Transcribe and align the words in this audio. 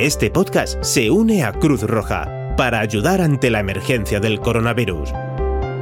Este 0.00 0.30
podcast 0.30 0.82
se 0.82 1.10
une 1.10 1.44
a 1.44 1.52
Cruz 1.52 1.82
Roja 1.82 2.54
para 2.56 2.80
ayudar 2.80 3.20
ante 3.20 3.50
la 3.50 3.60
emergencia 3.60 4.18
del 4.18 4.40
coronavirus. 4.40 5.12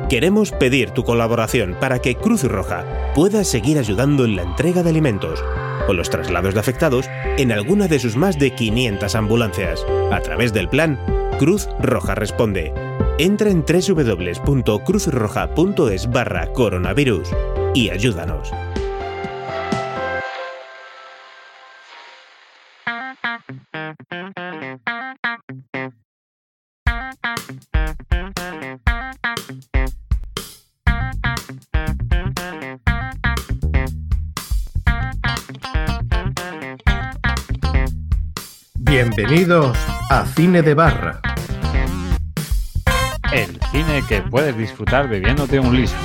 Queremos 0.08 0.50
pedir 0.50 0.90
tu 0.90 1.04
colaboración 1.04 1.76
para 1.78 2.00
que 2.00 2.16
Cruz 2.16 2.42
Roja 2.42 2.84
pueda 3.14 3.44
seguir 3.44 3.78
ayudando 3.78 4.24
en 4.24 4.34
la 4.34 4.42
entrega 4.42 4.82
de 4.82 4.90
alimentos 4.90 5.44
o 5.86 5.92
los 5.92 6.10
traslados 6.10 6.54
de 6.54 6.58
afectados 6.58 7.08
en 7.36 7.52
alguna 7.52 7.86
de 7.86 8.00
sus 8.00 8.16
más 8.16 8.40
de 8.40 8.56
500 8.56 9.14
ambulancias, 9.14 9.86
a 10.10 10.20
través 10.20 10.52
del 10.52 10.68
plan 10.68 10.98
Cruz 11.38 11.68
Roja 11.78 12.16
Responde. 12.16 12.74
Entra 13.18 13.50
en 13.50 13.64
www.cruzroja.es 13.64 16.10
barra 16.10 16.52
coronavirus 16.54 17.28
y 17.72 17.90
ayúdanos. 17.90 18.50
Bienvenidos 39.16 39.76
a 40.10 40.26
Cine 40.26 40.60
de 40.60 40.74
Barra. 40.74 41.20
El 43.32 43.58
cine 43.72 44.02
que 44.06 44.20
puedes 44.20 44.56
disfrutar 44.56 45.08
bebiéndote 45.08 45.58
un 45.58 45.74
liso. 45.74 45.96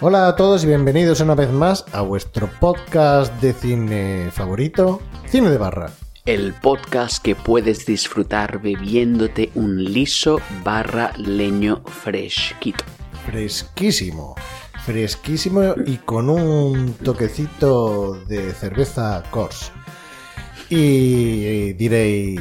Hola 0.00 0.26
a 0.26 0.36
todos 0.36 0.64
y 0.64 0.66
bienvenidos 0.66 1.20
una 1.20 1.36
vez 1.36 1.52
más 1.52 1.84
a 1.92 2.00
vuestro 2.00 2.50
podcast 2.58 3.32
de 3.40 3.52
cine 3.52 4.30
favorito, 4.32 5.00
Cine 5.28 5.48
de 5.48 5.58
Barra. 5.58 5.90
El 6.28 6.52
podcast 6.52 7.22
que 7.22 7.34
puedes 7.34 7.86
disfrutar 7.86 8.60
bebiéndote 8.60 9.50
un 9.54 9.82
liso 9.82 10.42
barra 10.62 11.10
leño 11.16 11.82
fresquito. 11.86 12.84
Fresquísimo, 13.24 14.34
fresquísimo 14.84 15.74
y 15.86 15.96
con 15.96 16.28
un 16.28 16.92
toquecito 17.02 18.22
de 18.26 18.52
cerveza 18.52 19.22
Kors. 19.30 19.72
Y 20.68 21.72
diréis, 21.72 22.38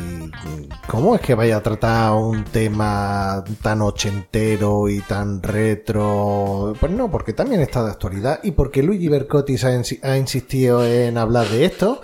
¿cómo 0.85 1.15
es 1.15 1.21
que 1.21 1.33
vaya 1.33 1.55
a 1.55 1.63
tratar 1.63 2.11
un 2.11 2.43
tema 2.43 3.41
tan 3.61 3.81
ochentero 3.81 4.89
y 4.89 4.99
tan 4.99 5.41
retro? 5.41 6.73
Pues 6.77 6.91
no, 6.91 7.09
porque 7.09 7.31
también 7.31 7.61
está 7.61 7.85
de 7.85 7.91
actualidad 7.91 8.41
y 8.43 8.51
porque 8.51 8.83
Luigi 8.83 9.07
Bercotis 9.07 9.63
ha, 9.63 9.69
ha 10.01 10.17
insistido 10.17 10.85
en 10.85 11.17
hablar 11.17 11.47
de 11.47 11.63
esto. 11.63 12.01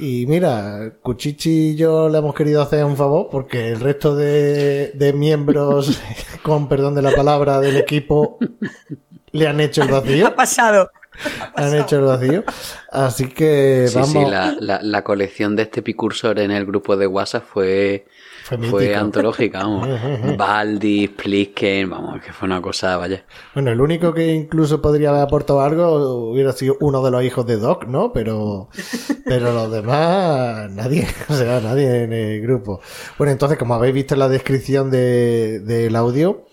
Y 0.00 0.26
mira, 0.26 0.92
Cuchichi 1.02 1.70
y 1.70 1.76
yo 1.76 2.08
le 2.08 2.18
hemos 2.18 2.34
querido 2.34 2.62
hacer 2.62 2.84
un 2.84 2.96
favor 2.96 3.28
porque 3.30 3.68
el 3.70 3.80
resto 3.80 4.14
de, 4.14 4.92
de 4.94 5.12
miembros, 5.12 6.00
con 6.42 6.68
perdón 6.68 6.94
de 6.94 7.02
la 7.02 7.10
palabra, 7.12 7.60
del 7.60 7.76
equipo 7.76 8.38
le 9.32 9.46
han 9.48 9.60
hecho 9.60 9.82
el 9.82 9.88
vacío. 9.90 10.26
Ha 10.28 10.34
pasado. 10.34 10.90
Han 11.56 11.74
hecho 11.74 11.96
el 11.96 12.04
vacío. 12.04 12.44
Así 12.92 13.28
que 13.28 13.86
Sí, 13.88 13.94
vamos. 13.96 14.10
sí, 14.12 14.18
la, 14.30 14.54
la- 14.60 14.80
la 14.82 15.02
colección 15.02 15.56
de 15.56 15.64
este 15.64 15.82
picursor 15.82 16.38
en 16.38 16.52
el 16.52 16.64
grupo 16.64 16.96
de 16.96 17.08
WhatsApp 17.08 17.44
fue, 17.44 18.06
Fue 18.70 18.94
antológica, 18.94 19.58
vamos. 19.58 19.88
Baldi, 20.38 21.08
Plisken, 21.08 21.90
vamos, 21.90 22.22
que 22.22 22.32
fue 22.32 22.46
una 22.46 22.62
cosa, 22.62 22.96
vaya. 22.96 23.24
Bueno, 23.52 23.70
el 23.70 23.80
único 23.80 24.14
que 24.14 24.32
incluso 24.32 24.80
podría 24.80 25.10
haber 25.10 25.22
aportado 25.22 25.60
algo 25.60 26.30
hubiera 26.30 26.52
sido 26.52 26.76
uno 26.80 27.02
de 27.04 27.10
los 27.10 27.22
hijos 27.24 27.46
de 27.46 27.56
Doc, 27.56 27.86
¿no? 27.86 28.12
Pero, 28.12 28.68
pero 29.24 29.52
los 29.52 29.70
demás, 29.70 30.70
nadie, 30.70 31.06
o 31.28 31.34
sea, 31.34 31.60
nadie 31.60 32.04
en 32.04 32.12
el 32.12 32.40
grupo. 32.40 32.80
Bueno, 33.18 33.32
entonces, 33.32 33.58
como 33.58 33.74
habéis 33.74 33.94
visto 33.94 34.14
en 34.14 34.20
la 34.20 34.28
descripción 34.28 34.90
de, 34.90 35.60
del 35.60 35.94
audio, 35.94 36.46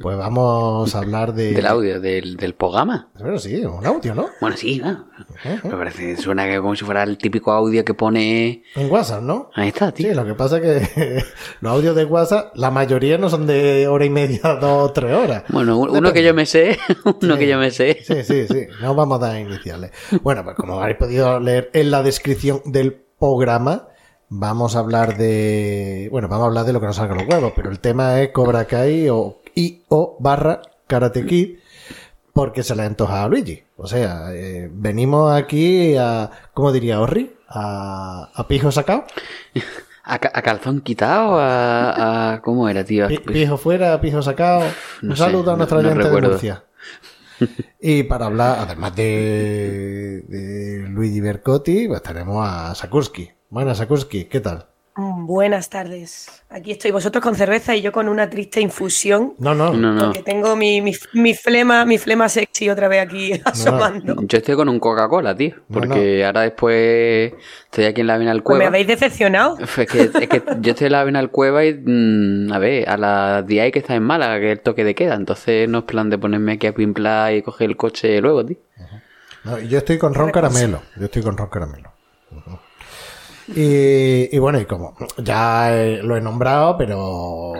pues 0.00 0.16
vamos 0.16 0.94
a 0.94 0.98
hablar 0.98 1.34
de... 1.34 1.52
Del 1.52 1.66
audio, 1.66 2.00
del, 2.00 2.36
del 2.36 2.54
programa. 2.54 3.10
Bueno, 3.18 3.38
sí, 3.38 3.64
un 3.64 3.84
audio, 3.86 4.14
¿no? 4.14 4.26
Bueno, 4.40 4.56
sí, 4.56 4.78
¿no? 4.82 5.06
Me 5.64 5.70
parece, 5.76 6.16
suena 6.16 6.46
como 6.58 6.74
si 6.76 6.84
fuera 6.84 7.02
el 7.02 7.18
típico 7.18 7.52
audio 7.52 7.84
que 7.84 7.94
pone... 7.94 8.62
En 8.76 8.90
WhatsApp, 8.90 9.22
¿no? 9.22 9.50
Ahí 9.54 9.68
está, 9.68 9.88
Sí, 9.88 10.04
tío. 10.04 10.14
lo 10.14 10.24
que 10.24 10.34
pasa 10.34 10.58
es 10.58 10.88
que 10.88 11.22
los 11.60 11.72
audios 11.72 11.94
de 11.96 12.04
WhatsApp, 12.04 12.52
la 12.56 12.70
mayoría 12.70 13.18
no 13.18 13.28
son 13.28 13.46
de 13.46 13.86
hora 13.88 14.04
y 14.04 14.10
media, 14.10 14.40
dos 14.60 14.90
o 14.90 14.92
tres 14.92 15.12
horas. 15.14 15.44
Bueno, 15.48 15.78
un- 15.78 15.90
uno 15.90 16.12
que 16.12 16.22
yo 16.22 16.34
me 16.34 16.46
sé, 16.46 16.78
uno 17.22 17.36
que 17.38 17.46
yo 17.48 17.58
me 17.58 17.70
sé. 17.70 17.98
Sí, 18.02 18.22
sí, 18.24 18.46
sí. 18.48 18.66
No 18.80 18.94
vamos 18.94 19.22
a 19.22 19.26
dar 19.26 19.38
iniciales. 19.40 19.90
Bueno, 20.22 20.44
pues 20.44 20.56
como 20.56 20.80
habéis 20.80 20.96
podido 20.98 21.40
leer 21.40 21.70
en 21.74 21.90
la 21.90 22.02
descripción 22.02 22.62
del 22.66 23.04
programa, 23.18 23.88
vamos 24.28 24.76
a 24.76 24.78
hablar 24.78 25.16
de. 25.16 26.08
Bueno, 26.10 26.28
vamos 26.28 26.44
a 26.44 26.46
hablar 26.48 26.64
de 26.64 26.72
lo 26.72 26.80
que 26.80 26.86
nos 26.86 26.96
salga 26.96 27.14
los 27.14 27.26
huevos, 27.28 27.52
pero 27.54 27.70
el 27.70 27.80
tema 27.80 28.20
es 28.20 28.30
Cobra 28.30 28.64
Kai 28.64 29.08
o 29.10 29.39
o 29.88 30.16
barra 30.20 30.62
Karate 30.86 31.24
Kid 31.26 31.58
porque 32.32 32.62
se 32.62 32.74
le 32.76 32.82
antoja 32.84 33.22
a 33.24 33.28
Luigi. 33.28 33.62
O 33.76 33.86
sea, 33.86 34.32
eh, 34.34 34.68
venimos 34.72 35.32
aquí 35.32 35.96
a. 35.96 36.30
¿Cómo 36.54 36.72
diría 36.72 37.00
Orri? 37.00 37.34
A, 37.48 38.30
a 38.34 38.46
pijo 38.48 38.70
sacado. 38.70 39.04
A, 40.04 40.14
a 40.14 40.42
calzón 40.42 40.80
quitado, 40.80 41.38
a, 41.38 42.32
a- 42.34 42.42
¿Cómo 42.42 42.68
era, 42.68 42.84
tío? 42.84 43.08
Pi- 43.08 43.18
Pijo 43.18 43.56
fuera, 43.58 44.00
pijo 44.00 44.22
sacado. 44.22 44.62
No 45.02 45.10
Un 45.10 45.16
sé, 45.16 45.22
saludo 45.24 45.52
a 45.52 45.56
nuestra 45.56 45.78
no- 45.78 45.82
no 45.82 45.88
oyente 45.90 46.10
de. 46.10 46.28
Murcia. 46.28 46.64
Y 47.80 48.02
para 48.04 48.26
hablar, 48.26 48.58
además 48.60 48.94
de, 48.96 50.22
de 50.28 50.86
Luigi 50.90 51.20
Bercotti, 51.20 51.88
pues 51.88 52.02
tenemos 52.02 52.46
a 52.46 52.74
Sakursky. 52.74 53.30
Bueno, 53.48 53.74
Sakursky, 53.74 54.24
¿qué 54.26 54.40
tal? 54.40 54.66
Mm, 55.00 55.26
Buenas 55.26 55.70
tardes. 55.70 56.28
Aquí 56.50 56.72
estoy 56.72 56.90
vosotros 56.90 57.22
con 57.22 57.34
cerveza 57.34 57.74
y 57.74 57.80
yo 57.80 57.90
con 57.90 58.06
una 58.08 58.28
triste 58.28 58.60
infusión. 58.60 59.32
No, 59.38 59.54
no, 59.54 59.72
No, 59.72 59.92
no. 59.94 60.04
Porque 60.06 60.22
tengo 60.22 60.56
mi, 60.56 60.82
mi, 60.82 60.92
mi 61.14 61.34
flema, 61.34 61.86
mi 61.86 61.96
flema 61.96 62.28
sexy 62.28 62.68
otra 62.68 62.86
vez 62.88 63.00
aquí 63.02 63.32
asomando. 63.44 64.16
Yo 64.22 64.38
estoy 64.38 64.56
con 64.56 64.68
un 64.68 64.78
Coca-Cola, 64.78 65.34
tío. 65.34 65.54
Porque 65.72 66.24
ahora 66.24 66.42
después 66.42 67.32
estoy 67.64 67.84
aquí 67.86 68.02
en 68.02 68.08
la 68.08 68.14
Avenal 68.14 68.42
Pues 68.42 68.58
me 68.58 68.64
Cueva. 68.64 68.68
habéis 68.68 68.86
decepcionado. 68.88 69.56
Es 69.58 69.70
que, 69.90 70.02
es 70.02 70.28
que 70.28 70.42
yo 70.60 70.72
estoy 70.72 70.86
en 70.86 70.92
la 70.92 71.00
Avenal 71.00 71.30
Cueva 71.30 71.64
y, 71.64 71.72
mm, 71.74 72.52
a 72.52 72.58
ver, 72.58 72.88
a 72.88 72.96
las 72.98 73.46
10 73.46 73.64
hay 73.64 73.72
que 73.72 73.78
estar 73.78 73.96
en 73.96 74.02
Málaga, 74.02 74.38
que 74.38 74.52
es 74.52 74.58
el 74.58 74.60
toque 74.62 74.84
de 74.84 74.94
queda. 74.94 75.14
Entonces 75.14 75.66
no 75.66 75.78
es 75.78 75.84
plan 75.84 76.10
de 76.10 76.18
ponerme 76.18 76.52
aquí 76.52 76.66
a 76.66 76.74
pimplar 76.74 77.32
y 77.34 77.40
coger 77.42 77.70
el 77.70 77.76
coche 77.78 78.20
luego, 78.20 78.44
tío. 78.44 78.58
No, 79.44 79.58
yo 79.58 79.78
estoy 79.78 79.96
con 79.96 80.12
Ron 80.12 80.30
Caramelo. 80.30 80.82
Yo 80.96 81.06
estoy 81.06 81.22
con 81.22 81.38
Ron 81.38 81.48
Caramelo. 81.48 81.90
Y, 83.54 84.38
bueno, 84.38 84.60
y 84.60 84.64
como 84.64 84.94
ya 85.18 85.76
eh, 85.76 86.02
lo 86.02 86.16
he 86.16 86.20
nombrado, 86.20 86.76
pero 86.76 87.52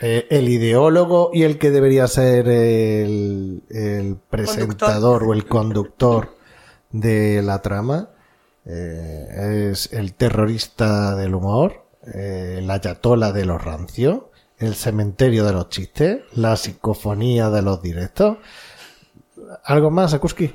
eh, 0.00 0.26
el 0.28 0.48
ideólogo 0.48 1.30
y 1.32 1.44
el 1.44 1.58
que 1.58 1.70
debería 1.70 2.06
ser 2.08 2.48
el, 2.48 3.62
presentador 4.28 5.24
o 5.24 5.32
el 5.32 5.46
conductor 5.46 6.36
de 6.90 7.42
la 7.42 7.62
trama 7.62 8.10
eh, 8.66 9.70
es 9.70 9.92
el 9.92 10.14
terrorista 10.14 11.14
del 11.14 11.34
humor, 11.34 11.84
la 12.02 12.74
ayatola 12.74 13.32
de 13.32 13.44
los 13.46 13.62
rancios, 13.62 14.22
el 14.58 14.74
cementerio 14.74 15.44
de 15.44 15.52
los 15.52 15.68
chistes, 15.68 16.20
la 16.34 16.56
psicofonía 16.56 17.50
de 17.50 17.62
los 17.62 17.80
directos. 17.82 18.38
¿Algo 19.64 19.90
más, 19.90 20.12
Akuski? 20.12 20.54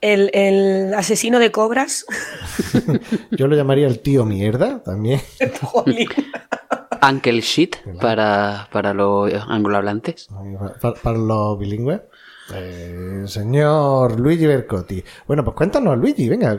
El, 0.00 0.30
el 0.32 0.94
asesino 0.94 1.38
de 1.38 1.50
cobras. 1.50 2.06
Yo 3.30 3.46
lo 3.48 3.56
llamaría 3.56 3.86
el 3.86 4.00
tío 4.00 4.24
mierda 4.24 4.82
también. 4.82 5.20
Uncle 7.02 7.40
Shit 7.40 7.76
para, 8.00 8.68
para 8.72 8.94
los 8.94 9.32
anglohablantes. 9.48 10.28
Para, 10.80 10.94
para 10.94 11.18
los 11.18 11.58
bilingües. 11.58 12.00
Eh, 12.54 13.22
señor 13.26 14.18
Luigi 14.18 14.46
Bercotti. 14.46 15.02
Bueno, 15.26 15.44
pues 15.44 15.56
cuéntanos, 15.56 15.96
Luigi, 15.98 16.28
venga. 16.28 16.58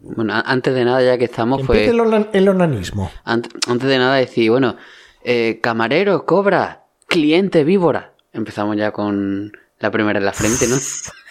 Bueno, 0.00 0.32
antes 0.44 0.74
de 0.74 0.84
nada, 0.84 1.02
ya 1.02 1.18
que 1.18 1.26
estamos, 1.26 1.60
pues. 1.66 1.86
Empieza 1.88 2.16
el, 2.16 2.28
el 2.32 2.48
onanismo. 2.48 3.10
Ant- 3.24 3.50
antes 3.68 3.88
de 3.88 3.98
nada 3.98 4.16
decir, 4.16 4.50
bueno, 4.50 4.76
eh, 5.24 5.60
camarero, 5.62 6.24
cobra, 6.24 6.84
cliente, 7.06 7.64
víbora. 7.64 8.14
Empezamos 8.32 8.76
ya 8.76 8.92
con 8.92 9.52
la 9.78 9.90
primera 9.90 10.18
en 10.18 10.24
la 10.24 10.32
frente, 10.32 10.66
¿no? 10.68 10.76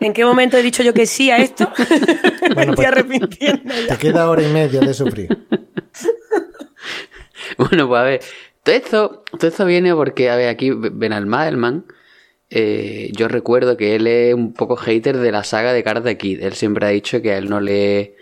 ¿En 0.00 0.12
qué 0.12 0.24
momento 0.24 0.56
he 0.56 0.62
dicho 0.62 0.82
yo 0.82 0.94
que 0.94 1.06
sí 1.06 1.30
a 1.30 1.38
esto? 1.38 1.70
me 1.78 2.54
Bueno, 2.54 2.72
estoy 2.72 2.76
pues- 2.76 2.86
arrepintiendo 2.86 3.74
ya. 3.74 3.94
Te 3.94 3.96
queda 3.98 4.28
hora 4.30 4.42
y 4.42 4.52
media 4.52 4.80
de 4.80 4.94
sufrir. 4.94 5.28
Bueno, 7.56 7.88
pues 7.88 8.00
a 8.00 8.02
ver, 8.04 8.20
todo 8.62 8.74
esto, 8.74 9.24
todo 9.38 9.48
esto 9.48 9.64
viene 9.64 9.94
porque, 9.94 10.28
a 10.30 10.36
ver, 10.36 10.48
aquí 10.48 10.70
Benalmadelman, 10.70 11.84
eh, 12.50 13.10
yo 13.16 13.28
recuerdo 13.28 13.76
que 13.76 13.94
él 13.96 14.06
es 14.06 14.34
un 14.34 14.52
poco 14.52 14.76
hater 14.76 15.16
de 15.18 15.32
la 15.32 15.44
saga 15.44 15.72
de 15.72 15.82
Karate 15.82 16.16
Kid. 16.18 16.42
Él 16.42 16.52
siempre 16.54 16.86
ha 16.86 16.90
dicho 16.90 17.22
que 17.22 17.32
a 17.32 17.38
él 17.38 17.48
no 17.48 17.60
le, 17.60 18.16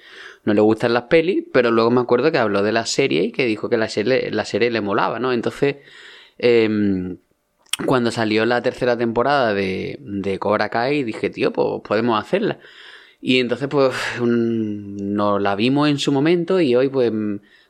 no 0.45 0.55
le 0.55 0.61
gustan 0.61 0.95
las 0.95 1.05
pelis, 1.05 1.45
pero 1.53 1.71
luego 1.71 1.91
me 1.91 2.01
acuerdo 2.01 2.31
que 2.31 2.39
habló 2.39 2.63
de 2.63 2.73
la 2.73 2.87
serie 2.87 3.25
y 3.25 3.33
que 3.33 3.47
dijo 3.47 3.69
que 3.69 3.77
la 3.77 3.89
serie, 3.89 4.31
la 4.31 4.45
serie 4.45 4.71
le 4.71 4.81
molaba, 4.81 5.19
¿no? 5.19 5.33
Entonces, 5.33 5.77
em, 6.39 7.17
cuando 7.85 8.11
salió 8.11 8.47
la 8.47 8.63
tercera 8.63 8.97
temporada 8.97 9.53
de, 9.53 9.99
de 10.01 10.39
Cobra 10.39 10.71
Kai, 10.71 11.03
dije, 11.05 11.29
tío, 11.31 11.53
pues 11.53 11.83
podemos 11.87 12.19
hacerla. 12.19 12.59
Y 13.21 13.41
entonces, 13.41 13.69
pues, 13.69 13.95
nos 14.23 15.43
la 15.43 15.55
vimos 15.57 15.89
en 15.89 15.99
su 15.99 16.13
momento 16.13 16.61
y 16.61 16.75
hoy, 16.75 16.89
pues, 16.89 17.13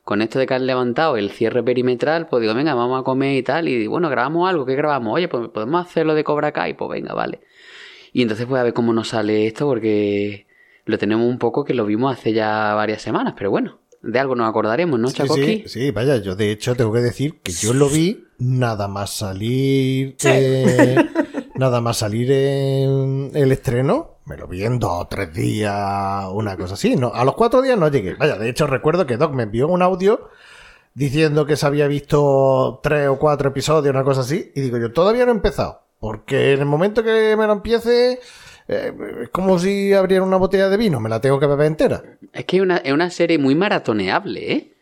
con 0.04 0.22
esto 0.22 0.38
de 0.38 0.46
que 0.46 0.54
han 0.54 0.66
levantado 0.66 1.16
el 1.16 1.30
cierre 1.30 1.62
perimetral, 1.62 2.28
pues 2.28 2.40
digo, 2.40 2.54
venga, 2.54 2.74
vamos 2.74 3.00
a 3.00 3.04
comer 3.04 3.36
y 3.36 3.42
tal. 3.42 3.68
Y 3.68 3.86
bueno, 3.86 4.08
grabamos 4.08 4.48
algo, 4.48 4.64
¿qué 4.64 4.76
grabamos? 4.76 5.14
Oye, 5.14 5.28
pues 5.28 5.48
podemos 5.48 5.84
hacerlo 5.84 6.14
de 6.14 6.24
Cobra 6.24 6.52
Kai, 6.52 6.74
pues 6.74 6.90
venga, 6.90 7.14
vale. 7.14 7.40
Y 8.12 8.22
entonces, 8.22 8.46
pues 8.46 8.60
a 8.60 8.64
ver 8.64 8.72
cómo 8.72 8.92
nos 8.92 9.08
sale 9.08 9.46
esto, 9.46 9.66
porque 9.66 10.46
lo 10.84 10.98
tenemos 10.98 11.26
un 11.28 11.38
poco 11.38 11.64
que 11.64 11.74
lo 11.74 11.84
vimos 11.86 12.16
hace 12.16 12.32
ya 12.32 12.74
varias 12.74 13.02
semanas, 13.02 13.34
pero 13.36 13.50
bueno, 13.50 13.80
de 14.02 14.18
algo 14.18 14.34
nos 14.34 14.48
acordaremos, 14.48 14.98
¿no, 15.00 15.08
Sí, 15.08 15.16
Chakoski? 15.16 15.44
sí, 15.44 15.64
sí, 15.66 15.90
vaya, 15.90 16.16
yo 16.18 16.36
de 16.36 16.50
hecho 16.50 16.74
tengo 16.74 16.92
que 16.92 17.00
decir 17.00 17.40
que 17.42 17.52
yo 17.52 17.72
lo 17.74 17.88
vi 17.88 18.24
nada 18.38 18.86
más 18.88 19.10
salir 19.10 20.16
eh, 20.24 20.96
nada 21.56 21.80
más 21.80 21.96
salir 21.98 22.30
en 22.30 23.30
el 23.34 23.50
estreno, 23.52 24.18
me 24.26 24.36
lo 24.36 24.46
vi 24.46 24.64
en 24.64 24.78
dos 24.78 24.92
o 25.02 25.06
tres 25.06 25.32
días, 25.32 26.26
una 26.32 26.56
cosa 26.56 26.74
así, 26.74 26.96
no, 26.96 27.12
a 27.14 27.24
los 27.24 27.34
cuatro 27.34 27.62
días 27.62 27.78
no 27.78 27.88
llegué. 27.88 28.14
Vaya, 28.14 28.36
de 28.36 28.48
hecho 28.48 28.66
recuerdo 28.66 29.06
que 29.06 29.16
Doc 29.16 29.32
me 29.32 29.44
envió 29.44 29.68
un 29.68 29.82
audio 29.82 30.28
diciendo 30.94 31.46
que 31.46 31.56
se 31.56 31.66
había 31.66 31.86
visto 31.88 32.80
tres 32.82 33.08
o 33.08 33.18
cuatro 33.18 33.48
episodios, 33.50 33.94
una 33.94 34.04
cosa 34.04 34.20
así, 34.22 34.52
y 34.54 34.60
digo 34.60 34.78
yo, 34.78 34.92
todavía 34.92 35.24
no 35.26 35.32
he 35.32 35.34
empezado, 35.34 35.82
porque 35.98 36.52
en 36.52 36.60
el 36.60 36.66
momento 36.66 37.02
que 37.02 37.34
me 37.38 37.46
lo 37.46 37.52
empiece, 37.54 38.20
eh, 38.68 38.92
es 39.24 39.28
como 39.30 39.58
si 39.58 39.92
abriera 39.92 40.24
una 40.24 40.36
botella 40.36 40.68
de 40.68 40.76
vino, 40.76 41.00
me 41.00 41.08
la 41.08 41.20
tengo 41.20 41.38
que 41.40 41.46
beber 41.46 41.66
entera. 41.66 42.02
Es 42.32 42.44
que 42.44 42.56
es 42.56 42.62
una, 42.62 42.78
es 42.78 42.92
una 42.92 43.10
serie 43.10 43.38
muy 43.38 43.54
maratoneable, 43.54 44.52
¿eh? 44.52 44.72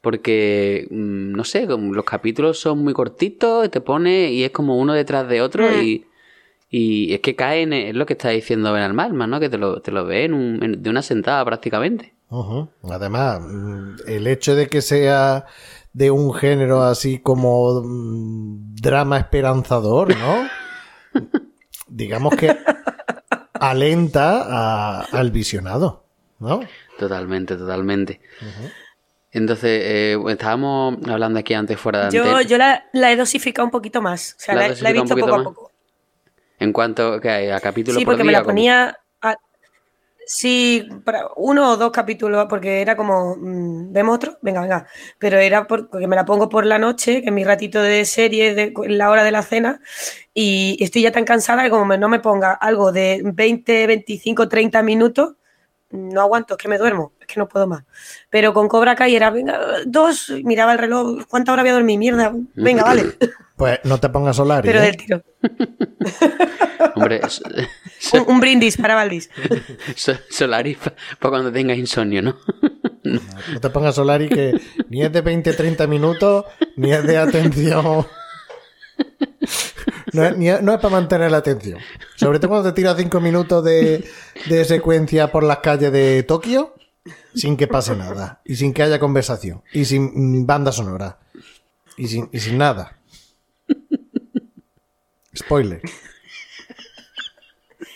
Porque, 0.00 0.86
mm, 0.90 1.32
no 1.32 1.44
sé, 1.44 1.66
los 1.66 2.04
capítulos 2.04 2.58
son 2.58 2.78
muy 2.84 2.92
cortitos, 2.92 3.70
te 3.70 3.80
pone 3.80 4.30
y 4.32 4.44
es 4.44 4.50
como 4.50 4.76
uno 4.78 4.92
detrás 4.92 5.26
de 5.28 5.40
otro 5.40 5.64
y, 5.82 6.06
y 6.70 7.14
es 7.14 7.20
que 7.20 7.34
cae 7.36 7.62
en 7.62 7.72
es 7.72 7.94
lo 7.94 8.04
que 8.04 8.12
está 8.14 8.28
diciendo 8.30 8.72
Benalmádena, 8.72 9.26
¿no? 9.26 9.40
Que 9.40 9.48
te 9.48 9.56
lo, 9.58 9.80
te 9.80 9.92
lo 9.92 10.04
ve 10.04 10.24
en 10.24 10.34
un- 10.34 10.62
en- 10.62 10.82
de 10.82 10.90
una 10.90 11.00
sentada 11.02 11.42
prácticamente. 11.44 12.12
Además, 12.82 13.40
mm, 13.40 13.94
el 14.08 14.26
hecho 14.26 14.54
de 14.56 14.66
que 14.68 14.82
sea 14.82 15.46
de 15.92 16.10
un 16.10 16.34
género 16.34 16.82
así 16.82 17.18
como 17.20 17.80
mm, 17.82 18.74
drama 18.74 19.18
esperanzador, 19.18 20.14
¿no? 20.18 20.48
Digamos 21.88 22.34
que 22.36 22.54
alenta 23.70 24.42
a- 24.46 25.00
al 25.12 25.30
visionado, 25.30 26.04
¿no? 26.38 26.60
Totalmente, 26.98 27.56
totalmente. 27.56 28.20
Entonces, 29.32 29.80
eh, 29.84 30.16
estábamos 30.28 30.96
hablando 31.08 31.40
aquí 31.40 31.54
antes 31.54 31.78
fuera 31.78 32.06
de 32.08 32.16
Yo, 32.16 32.22
antena. 32.22 32.42
yo 32.42 32.56
la, 32.58 32.84
la 32.92 33.10
he 33.10 33.16
dosificado 33.16 33.66
un 33.66 33.72
poquito 33.72 34.00
más. 34.00 34.36
O 34.38 34.40
sea, 34.40 34.54
¿La 34.54 34.68
la, 34.68 34.72
has 34.74 34.80
la 34.80 34.90
he 34.90 34.92
visto 34.92 35.16
poco 35.16 35.34
a 35.34 35.42
poco. 35.42 35.72
En 36.60 36.72
cuanto 36.72 37.20
que 37.20 37.28
hay 37.28 37.50
a 37.50 37.58
capítulo 37.60 37.98
Sí, 37.98 38.04
por 38.04 38.14
porque 38.14 38.24
me 38.24 38.30
la 38.32 38.38
como- 38.42 38.50
ponía. 38.50 38.96
Sí, 40.26 40.88
uno 41.36 41.72
o 41.72 41.76
dos 41.76 41.90
capítulos, 41.92 42.46
porque 42.48 42.80
era 42.80 42.96
como. 42.96 43.36
mm, 43.36 43.92
¿Vemos 43.92 44.16
otro? 44.16 44.38
Venga, 44.42 44.60
venga. 44.62 44.86
Pero 45.18 45.38
era 45.38 45.66
por- 45.66 45.88
porque 45.88 46.06
me 46.06 46.16
la 46.16 46.24
pongo 46.24 46.48
por 46.48 46.66
la 46.66 46.78
noche, 46.78 47.20
que 47.22 47.28
es 47.28 47.32
mi 47.34 47.44
ratito 47.44 47.82
de 47.82 48.04
serie, 48.04 48.54
de 48.54 48.72
la 48.88 49.10
hora 49.10 49.24
de 49.24 49.30
la 49.32 49.42
cena, 49.42 49.80
y 50.32 50.76
estoy 50.80 51.02
ya 51.02 51.12
tan 51.12 51.24
cansada 51.24 51.62
que 51.62 51.70
como 51.70 51.96
no 51.96 52.08
me 52.08 52.20
ponga 52.20 52.52
algo 52.52 52.92
de 52.92 53.22
20, 53.24 53.86
25, 53.86 54.48
30 54.48 54.82
minutos, 54.82 55.34
no 55.90 56.20
aguanto, 56.22 56.54
es 56.54 56.58
que 56.58 56.68
me 56.68 56.78
duermo, 56.78 57.12
es 57.20 57.26
que 57.26 57.38
no 57.38 57.48
puedo 57.48 57.66
más. 57.66 57.84
Pero 58.30 58.52
con 58.52 58.68
Cobra 58.68 58.96
Kai 58.96 59.14
era, 59.14 59.30
venga, 59.30 59.58
dos, 59.86 60.32
miraba 60.44 60.72
el 60.72 60.78
reloj, 60.78 61.24
¿cuánta 61.28 61.52
hora 61.52 61.62
voy 61.62 61.70
a 61.70 61.74
dormir? 61.74 61.98
Mierda, 61.98 62.32
venga, 62.54 62.82
vale. 62.84 63.04
Pues 63.56 63.78
no 63.84 63.98
te 64.00 64.08
pongas 64.08 64.36
solar, 64.36 64.64
Pero 64.64 64.80
¿eh? 64.80 64.82
del 64.82 64.96
tiro. 64.96 65.22
Hombre, 66.96 67.20
Un, 68.12 68.24
un 68.26 68.40
brindis 68.40 68.76
para 68.76 68.94
Valdis. 68.94 69.30
So- 69.96 70.16
Solaris 70.30 70.76
para 70.78 70.94
cuando 71.30 71.52
tengas 71.52 71.78
insomnio, 71.78 72.22
¿no? 72.22 72.36
No 73.04 73.60
te 73.60 73.70
pongas 73.70 73.94
Solari 73.94 74.28
que 74.28 74.60
ni 74.88 75.02
es 75.02 75.12
de 75.12 75.22
20-30 75.22 75.86
minutos, 75.88 76.44
ni 76.76 76.92
es 76.92 77.04
de 77.06 77.16
atención. 77.18 78.06
No 80.12 80.24
es, 80.24 80.36
ni 80.36 80.48
es- 80.48 80.62
no 80.62 80.72
es 80.72 80.78
para 80.80 80.92
mantener 80.92 81.30
la 81.30 81.38
atención. 81.38 81.78
Sobre 82.16 82.38
todo 82.38 82.48
cuando 82.50 82.68
te 82.72 82.74
tiras 82.76 82.96
5 82.96 83.20
minutos 83.20 83.64
de, 83.64 84.04
de 84.46 84.64
secuencia 84.64 85.30
por 85.32 85.42
las 85.44 85.58
calles 85.58 85.92
de 85.92 86.22
Tokio 86.22 86.74
sin 87.34 87.56
que 87.56 87.66
pase 87.66 87.94
nada. 87.96 88.40
Y 88.44 88.56
sin 88.56 88.72
que 88.72 88.82
haya 88.82 88.98
conversación. 88.98 89.62
Y 89.72 89.84
sin 89.84 90.46
banda 90.46 90.72
sonora. 90.72 91.18
Y 91.96 92.08
sin, 92.08 92.28
y 92.32 92.38
sin 92.40 92.58
nada. 92.58 92.98
Spoiler. 95.36 95.80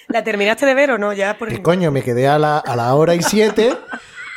¿La 0.09 0.25
terminaste 0.25 0.67
de 0.67 0.75
ver 0.75 0.91
o 0.93 0.99
no? 0.99 1.13
Ya 1.13 1.37
por 1.39 1.49
¿Qué 1.49 1.63
coño? 1.63 1.91
Me 1.91 2.03
quedé 2.03 2.29
a 2.29 2.39
la, 2.39 2.59
a 2.59 2.77
la 2.77 2.95
hora 2.95 3.15
y 3.15 3.23
siete. 3.23 3.77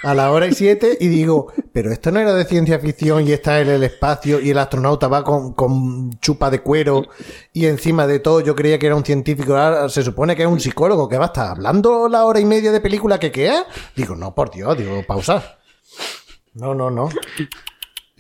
A 0.03 0.15
la 0.15 0.31
hora 0.31 0.47
y 0.47 0.53
siete 0.55 0.97
y 0.99 1.09
digo, 1.09 1.53
pero 1.73 1.91
esto 1.91 2.11
no 2.11 2.19
era 2.19 2.33
de 2.33 2.45
ciencia 2.45 2.79
ficción 2.79 3.27
y 3.27 3.33
está 3.33 3.61
en 3.61 3.69
el 3.69 3.83
espacio 3.83 4.39
y 4.39 4.49
el 4.49 4.57
astronauta 4.57 5.07
va 5.07 5.23
con, 5.23 5.53
con 5.53 6.19
chupa 6.19 6.49
de 6.49 6.61
cuero 6.61 7.05
y 7.53 7.67
encima 7.67 8.07
de 8.07 8.17
todo 8.17 8.41
yo 8.41 8.55
creía 8.55 8.79
que 8.79 8.87
era 8.87 8.95
un 8.95 9.05
científico, 9.05 9.55
ahora 9.55 9.89
se 9.89 10.01
supone 10.01 10.35
que 10.35 10.41
es 10.41 10.47
un 10.47 10.59
psicólogo 10.59 11.07
que 11.07 11.19
va 11.19 11.25
a 11.25 11.27
estar 11.27 11.51
hablando 11.51 12.09
la 12.09 12.25
hora 12.25 12.39
y 12.39 12.45
media 12.45 12.71
de 12.71 12.81
película 12.81 13.19
que 13.19 13.31
queda. 13.31 13.67
Digo, 13.95 14.15
no, 14.15 14.33
por 14.33 14.49
Dios, 14.49 14.75
digo, 14.75 15.03
pausa. 15.05 15.59
No, 16.55 16.73
no, 16.73 16.89
no. 16.89 17.07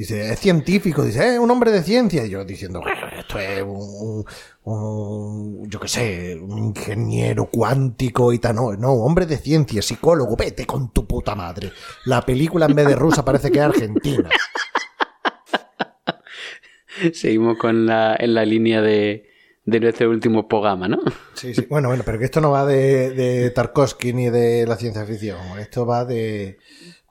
Dice, 0.01 0.33
es 0.33 0.39
científico, 0.39 1.03
dice, 1.03 1.33
es 1.33 1.37
un 1.39 1.51
hombre 1.51 1.69
de 1.69 1.83
ciencia. 1.83 2.25
Y 2.25 2.31
yo 2.31 2.43
diciendo, 2.43 2.79
"Bueno, 2.81 3.05
esto 3.19 3.37
es 3.37 3.61
un, 3.61 4.25
un- 4.63 5.69
yo 5.69 5.79
qué 5.79 5.87
sé, 5.87 6.35
un 6.41 6.57
ingeniero 6.57 7.47
cuántico 7.51 8.33
y 8.33 8.39
tal. 8.39 8.55
No, 8.55 8.73
no, 8.73 8.93
hombre 8.93 9.27
de 9.27 9.37
ciencia, 9.37 9.79
psicólogo, 9.83 10.35
vete 10.35 10.65
con 10.65 10.91
tu 10.91 11.05
puta 11.05 11.35
madre. 11.35 11.71
La 12.05 12.23
película 12.23 12.65
en 12.65 12.73
vez 12.73 12.87
de 12.87 12.95
rusa 12.95 13.23
parece 13.23 13.51
que 13.51 13.59
es 13.59 13.63
argentina. 13.65 14.27
Seguimos 17.13 17.59
con 17.59 17.85
la, 17.85 18.15
en 18.19 18.33
la 18.33 18.43
línea 18.43 18.81
de, 18.81 19.29
de 19.65 19.79
nuestro 19.79 20.09
último 20.09 20.47
programa, 20.47 20.87
¿no? 20.87 20.97
Sí, 21.35 21.53
sí. 21.53 21.67
Bueno, 21.69 21.89
bueno, 21.89 22.01
pero 22.03 22.17
que 22.17 22.25
esto 22.25 22.41
no 22.41 22.49
va 22.49 22.65
de, 22.65 23.11
de 23.11 23.51
Tarkovsky 23.51 24.13
ni 24.13 24.31
de 24.31 24.65
la 24.65 24.77
ciencia 24.77 25.05
ficción. 25.05 25.37
Esto 25.59 25.85
va 25.85 26.05
de, 26.05 26.57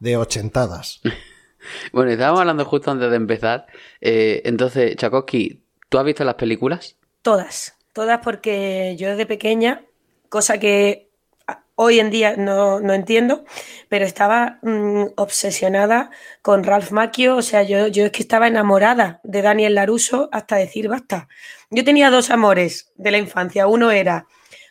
de 0.00 0.16
ochentadas. 0.16 1.00
Bueno, 1.92 2.10
estábamos 2.10 2.40
hablando 2.40 2.64
justo 2.64 2.90
antes 2.90 3.10
de 3.10 3.16
empezar. 3.16 3.66
Eh, 4.00 4.42
entonces, 4.44 4.96
Chakoski, 4.96 5.62
¿tú 5.88 5.98
has 5.98 6.04
visto 6.04 6.24
las 6.24 6.34
películas? 6.34 6.96
Todas, 7.22 7.76
todas 7.92 8.20
porque 8.22 8.96
yo 8.98 9.10
desde 9.10 9.26
pequeña, 9.26 9.82
cosa 10.28 10.58
que 10.58 11.10
hoy 11.74 11.98
en 11.98 12.10
día 12.10 12.36
no, 12.36 12.78
no 12.80 12.92
entiendo, 12.92 13.44
pero 13.88 14.04
estaba 14.04 14.58
mm, 14.62 15.04
obsesionada 15.16 16.10
con 16.42 16.62
Ralph 16.62 16.90
Macchio, 16.90 17.36
o 17.36 17.42
sea, 17.42 17.62
yo, 17.62 17.86
yo 17.86 18.04
es 18.04 18.12
que 18.12 18.22
estaba 18.22 18.48
enamorada 18.48 19.20
de 19.24 19.40
Daniel 19.40 19.74
Laruso 19.74 20.28
hasta 20.30 20.56
decir 20.56 20.88
basta. 20.88 21.26
Yo 21.70 21.82
tenía 21.82 22.10
dos 22.10 22.30
amores 22.30 22.92
de 22.96 23.10
la 23.10 23.18
infancia, 23.18 23.66
uno 23.66 23.90
era 23.90 24.26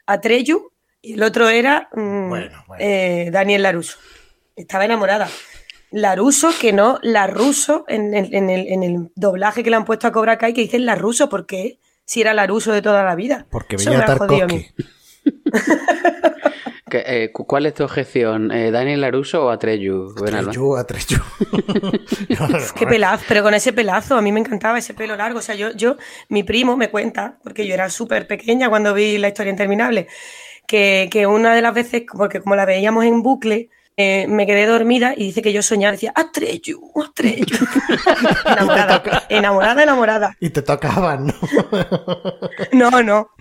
Atreyu 0.05 0.72
y 1.01 1.13
el 1.13 1.24
otro 1.24 1.50
era 1.50 1.89
mm, 1.93 2.29
Bueno, 2.29 2.63
bueno. 2.67 2.84
eh, 2.84 3.29
Daniel 3.31 3.63
Laruso. 3.63 3.98
Estaba 4.55 4.86
enamorada. 4.86 5.27
Laruso, 5.91 6.50
que 6.60 6.72
no 6.74 7.00
Laruso, 7.01 7.86
en 7.88 8.13
el, 8.13 8.34
en, 8.34 8.50
el, 8.50 8.67
en 8.67 8.84
el 8.84 9.12
doblaje 9.15 9.63
que 9.63 9.69
le 9.69 9.75
han 9.75 9.86
puesto 9.86 10.08
a 10.08 10.12
Cobra 10.12 10.38
Kai, 10.38 10.53
que 10.53 10.62
dicen 10.62 10.86
Laruso, 10.86 11.29
¿por 11.29 11.46
qué? 11.46 11.79
Si 12.05 12.22
era 12.22 12.34
Laruso 12.34 12.72
de 12.72 12.81
toda 12.81 13.03
la 13.03 13.15
vida. 13.15 13.48
Porque 13.50 13.75
Eso 13.75 13.89
veía 13.91 14.05
me 14.05 14.13
ha 14.13 14.17
jodido 14.17 14.43
a 14.43 14.48
mí. 14.48 14.65
Tarkovsky. 14.65 15.69
¿Qué, 16.89 17.03
eh, 17.05 17.31
cu- 17.31 17.46
¿Cuál 17.46 17.67
es 17.67 17.75
tu 17.75 17.84
objeción? 17.84 18.51
Eh, 18.51 18.72
¿Daniel 18.72 19.01
Laruso 19.01 19.46
o 19.46 19.50
Atreyu? 19.51 20.10
Atreyu, 20.17 20.75
Atreyu. 20.75 21.19
Qué 22.75 22.88
pelazo, 22.88 23.25
pero 23.27 23.43
con 23.43 23.53
ese 23.53 23.74
pelazo, 23.74 24.15
a 24.17 24.22
mí 24.24 24.31
me 24.31 24.39
encantaba 24.39 24.79
ese 24.79 24.96
pelo 24.96 25.15
largo. 25.15 25.38
O 25.38 25.41
sea, 25.43 25.53
yo, 25.53 25.72
yo 25.74 25.98
mi 26.29 26.41
primo 26.43 26.75
me 26.77 26.89
cuenta, 26.89 27.38
porque 27.43 27.67
yo 27.67 27.75
era 27.75 27.89
súper 27.91 28.25
pequeña 28.25 28.69
cuando 28.69 28.96
vi 28.96 29.19
la 29.19 29.27
historia 29.27 29.51
interminable, 29.51 30.08
que, 30.67 31.10
que 31.12 31.27
una 31.27 31.53
de 31.53 31.62
las 31.62 31.75
veces, 31.75 32.03
porque 32.12 32.39
como 32.41 32.55
la 32.55 32.65
veíamos 32.65 33.05
en 33.05 33.22
bucle, 33.22 33.69
eh, 34.01 34.27
me 34.29 34.46
quedé 34.48 34.65
dormida 34.65 35.13
y 35.13 35.25
dice 35.25 35.41
que 35.41 35.51
yo 35.51 35.62
soñaba, 35.62 35.91
decía, 35.91 36.13
Atreyu, 36.15 36.79
Atreyu. 37.06 37.46
enamorada, 38.46 39.03
enamorada, 39.27 39.84
enamorada. 39.84 40.38
Y 40.39 40.50
te 40.51 40.62
tocaban, 40.62 41.27
¿no? 41.27 41.34
No, 42.72 43.03
no, 43.03 43.32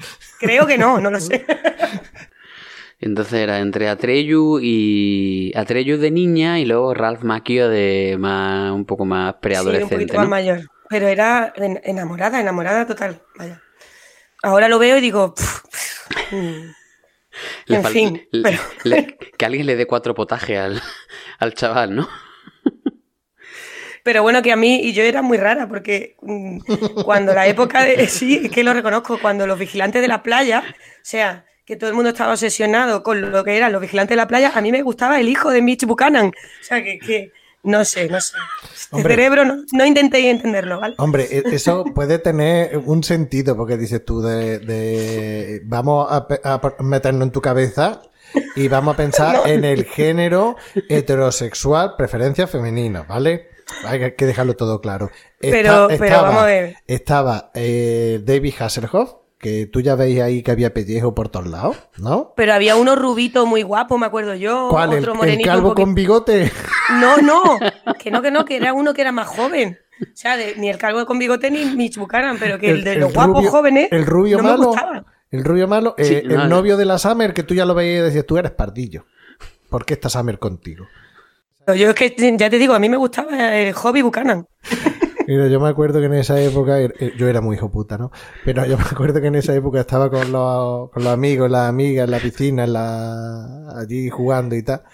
creo 0.41 0.67
que 0.67 0.77
no, 0.77 1.01
no 1.01 1.11
lo 1.13 1.21
sé. 1.21 1.45
Entonces 3.01 3.35
era 3.35 3.61
entre 3.61 3.89
Atreyu 3.89 4.59
y 4.61 5.53
Atreyu 5.55 5.99
de 5.99 6.11
niña 6.11 6.59
y 6.59 6.65
luego 6.65 6.93
Ralph 6.95 7.23
Macchio 7.23 7.69
de 7.69 8.17
más 8.19 8.73
un 8.73 8.85
poco 8.85 9.05
más 9.05 9.31
Sí, 9.31 9.37
un 9.37 9.41
preadolescente, 9.41 9.95
poquito 9.95 10.15
más 10.15 10.25
¿no? 10.25 10.31
mayor. 10.31 10.61
Pero 10.89 11.07
era 11.07 11.53
en- 11.55 11.81
enamorada, 11.85 12.41
enamorada 12.41 12.85
total. 12.87 13.23
Vaya. 13.37 13.63
Ahora 14.43 14.67
lo 14.69 14.81
veo 14.81 14.97
y 14.99 15.01
digo, 15.01 15.33
"Pff, 15.35 15.63
pff, 15.63 16.33
mm, 16.33 16.71
Le 17.67 17.77
En 17.77 17.85
fin, 17.85 18.29
le- 18.33 18.43
pero- 18.43 18.63
le- 18.85 19.17
que 19.39 19.45
alguien 19.47 19.67
le 19.67 19.77
dé 19.77 19.87
cuatro 19.87 20.15
potajes 20.15 20.59
al, 20.59 20.83
al 21.39 21.55
chaval, 21.55 21.95
¿no? 21.95 22.09
Pero 24.05 24.23
bueno, 24.23 24.41
que 24.43 24.53
a 24.53 24.57
mí, 24.57 24.81
y 24.83 24.93
yo 24.95 25.03
era 25.03 25.21
muy 25.23 25.37
rara, 25.37 25.69
porque 25.69 26.17
mm, 26.23 26.61
cuando 27.05 27.35
la 27.35 27.47
época 27.47 27.83
de. 27.85 28.07
Sí, 28.09 28.41
es 28.45 28.51
que 28.51 28.65
lo 28.65 28.73
reconozco, 28.73 29.19
cuando 29.21 29.47
los 29.47 29.59
vigilantes 29.59 30.01
de 30.01 30.09
la 30.09 30.23
playa, 30.23 30.63
o 30.67 30.75
sea, 31.03 31.45
que 31.67 31.77
todo 31.77 31.91
el 31.91 31.95
mundo 31.97 32.11
estaba 32.11 32.33
obsesionado 32.33 33.03
con 33.03 33.21
lo 33.31 33.45
que 33.45 33.57
eran 33.57 33.73
los 33.73 33.83
vigilantes 33.83 34.11
de 34.11 34.17
la 34.17 34.29
playa, 34.29 34.53
a 34.55 34.61
mí 34.63 34.73
me 34.73 34.83
gustaba 34.83 35.21
el 35.21 35.29
hijo 35.29 35.51
de 35.51 35.61
Mitch 35.61 35.85
Buchanan. 35.85 36.29
O 36.29 36.65
sea, 36.65 36.83
que, 36.83 36.99
que 36.99 37.33
no 37.69 37.85
sé, 37.85 38.09
no 38.09 38.21
sé. 38.21 38.35
Este 38.73 38.97
Hombre. 38.97 39.15
cerebro, 39.15 39.45
no, 39.45 39.57
no 39.73 39.85
intentéis 39.87 40.27
entenderlo, 40.27 40.81
¿vale? 40.81 40.95
Hombre, 40.99 41.29
e- 41.31 41.43
eso 41.55 41.85
puede 41.95 42.19
tener 42.19 42.79
un 42.79 43.05
sentido, 43.05 43.57
porque 43.57 43.77
dices 43.77 44.05
tú 44.05 44.21
de, 44.23 44.59
de- 44.59 45.61
vamos 45.65 46.07
a, 46.11 46.27
a 46.45 46.83
meternos 46.83 47.23
en 47.25 47.31
tu 47.33 47.41
cabeza 47.41 48.03
y 48.57 48.69
vamos 48.69 48.95
a 48.95 48.97
pensar 48.97 49.41
en 49.49 49.65
el 49.65 49.85
género 49.85 50.57
heterosexual, 50.89 51.95
preferencia 51.97 52.47
femenina, 52.47 53.03
¿vale? 53.03 53.49
Hay 53.85 54.13
que 54.13 54.25
dejarlo 54.27 54.57
todo 54.57 54.81
claro. 54.81 55.11
Pero- 55.39 55.89
pero 55.99 56.23
vamos 56.23 56.43
a 56.43 56.47
ver. 56.47 56.77
Estaba 56.87 57.51
eh, 57.55 58.21
David 58.25 58.55
Hasselhoff, 58.59 59.13
que 59.39 59.67
tú 59.67 59.81
ya 59.81 59.95
veis 59.95 60.21
ahí 60.21 60.43
que 60.43 60.51
había 60.51 60.75
pellejo 60.75 61.15
por 61.15 61.29
todos 61.29 61.47
lados, 61.47 61.77
¿no? 61.99 62.33
Pero 62.37 62.53
había 62.55 62.77
uno 62.77 62.97
rubito 62.97 63.47
muy 63.47 63.63
guapo, 63.63 63.97
me 63.99 64.07
acuerdo 64.07 64.35
yo. 64.35 64.69
¿Cuál? 64.71 64.93
¿El, 64.93 64.99
Otro 65.01 65.13
el 65.13 65.19
morenito. 65.19 65.49
un 65.51 65.55
calvo 65.55 65.69
poquito- 65.71 65.85
con 65.87 65.95
bigote? 65.95 66.53
No, 67.01 67.19
no, 67.19 67.43
que 67.99 68.11
no, 68.11 68.21
que 68.23 68.31
no, 68.31 68.45
que 68.45 68.57
era 68.57 68.73
uno 68.73 68.93
que 68.95 69.01
era 69.03 69.13
más 69.13 69.29
joven. 69.29 69.79
O 70.03 70.07
sea, 70.15 70.37
de- 70.37 70.55
ni 70.57 70.69
el 70.71 70.79
calvo 70.79 71.05
con 71.07 71.19
bigote 71.19 71.51
ni 71.51 71.65
Mitch 71.67 71.99
Buchanan, 71.99 72.37
pero 72.39 72.59
que 72.59 72.71
el, 72.71 72.83
de 72.85 72.97
los 72.97 73.13
guapos 73.13 73.37
rubio- 73.37 73.51
jóvenes 73.51 73.89
El 73.93 74.07
rubio 74.07 74.37
no 74.39 74.43
me 74.45 74.49
malo. 74.51 74.67
gustaba. 74.69 75.05
El 75.31 75.45
rubio 75.45 75.69
malo, 75.69 75.95
eh, 75.99 76.05
Sí, 76.05 76.15
el 76.17 76.29
no, 76.29 76.37
no. 76.39 76.49
novio 76.49 76.77
de 76.77 76.85
la 76.87 76.99
Summer, 76.99 77.35
que 77.35 77.43
tú 77.43 77.53
ya 77.55 77.65
lo 77.67 77.75
veías 77.75 78.01
y 78.01 78.05
decías, 78.07 78.25
tú 78.27 78.39
eres 78.39 78.51
pardillo. 78.53 79.05
¿Por 79.69 79.85
qué 79.85 79.95
está 79.95 80.09
Summer 80.09 80.39
contigo? 80.39 80.87
Pero 81.67 81.77
Yo 81.77 81.91
es 81.91 81.95
que, 81.95 82.37
ya 82.39 82.49
te 82.49 82.59
digo, 82.59 82.73
a 82.73 82.79
mí 82.79 82.89
me 82.89 82.97
gustaba 82.97 83.55
el 83.55 83.75
hobby 83.75 84.01
Buchanan. 84.03 84.47
Mira, 85.29 85.47
yo 85.49 85.61
me 85.61 85.69
acuerdo 85.69 86.01
que 86.01 86.07
en 86.07 86.15
esa 86.15 86.41
época, 86.41 86.81
eh, 86.81 87.13
yo 87.19 87.29
era 87.29 87.43
muy 87.43 87.57
hijo 87.57 87.71
puta, 87.71 87.99
¿no? 87.99 88.11
Pero 88.47 88.65
yo 88.65 88.79
me 88.79 88.85
acuerdo 88.85 89.21
que 89.21 89.27
en 89.27 89.35
esa 89.35 89.55
época 89.55 89.81
estaba 89.81 90.09
con 90.09 90.33
los, 90.33 90.91
con 90.91 91.05
los 91.05 91.13
amigos, 91.13 91.51
las 91.51 91.69
amigas, 91.69 92.07
en 92.07 92.13
la 92.13 92.19
piscina, 92.19 92.65
en 92.65 92.73
la, 92.73 93.79
allí 93.79 94.09
jugando 94.09 94.57
y 94.57 94.63
tal. 94.63 94.85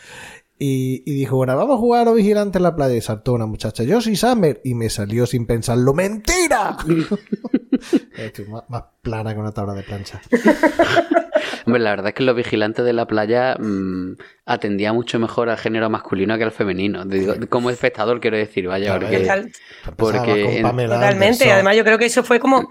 Y, 0.59 1.03
y 1.05 1.15
dijo, 1.15 1.37
bueno, 1.37 1.57
vamos 1.57 1.75
a 1.77 1.79
jugar 1.79 2.03
a 2.03 2.05
los 2.07 2.15
vigilantes 2.15 2.57
en 2.61 2.63
la 2.63 2.77
playa. 2.77 2.95
Y 2.95 3.01
saltó 3.01 3.33
una 3.33 3.47
muchacha, 3.47 3.83
yo 3.83 4.01
soy 4.01 4.17
Summer. 4.17 4.61
Y 4.65 4.75
me 4.75 4.89
salió 4.91 5.27
sin 5.27 5.47
pensarlo, 5.47 5.93
¡mentira! 5.95 6.77
Estoy 8.17 8.47
más, 8.47 8.63
más 8.69 8.85
plana 9.03 9.35
que 9.35 9.41
una 9.41 9.53
tabla 9.53 9.75
de 9.75 9.83
plancha. 9.83 10.21
Hombre, 11.67 11.81
la 11.83 11.91
verdad 11.91 12.09
es 12.09 12.15
que 12.15 12.23
los 12.23 12.37
vigilantes 12.37 12.85
de 12.85 12.93
la 12.93 13.07
playa 13.07 13.57
mm, 13.59 14.17
atendía 14.45 14.93
mucho 14.93 15.19
mejor 15.19 15.49
al 15.49 15.57
género 15.57 15.89
masculino 15.91 16.37
que 16.37 16.45
al 16.45 16.53
femenino. 16.53 17.05
Digo, 17.05 17.35
como 17.49 17.71
espectador 17.71 18.21
quiero 18.21 18.37
decir, 18.37 18.67
vaya, 18.69 18.99
Claro, 18.99 19.07
porque... 19.07 19.21
Total- 19.21 19.53
Porque 19.97 20.63
Totalmente. 20.63 21.51
Además, 21.53 21.77
yo 21.77 21.85
creo 21.85 21.99
que 21.99 22.07
eso 22.07 22.23
fue 22.23 22.39
como. 22.39 22.69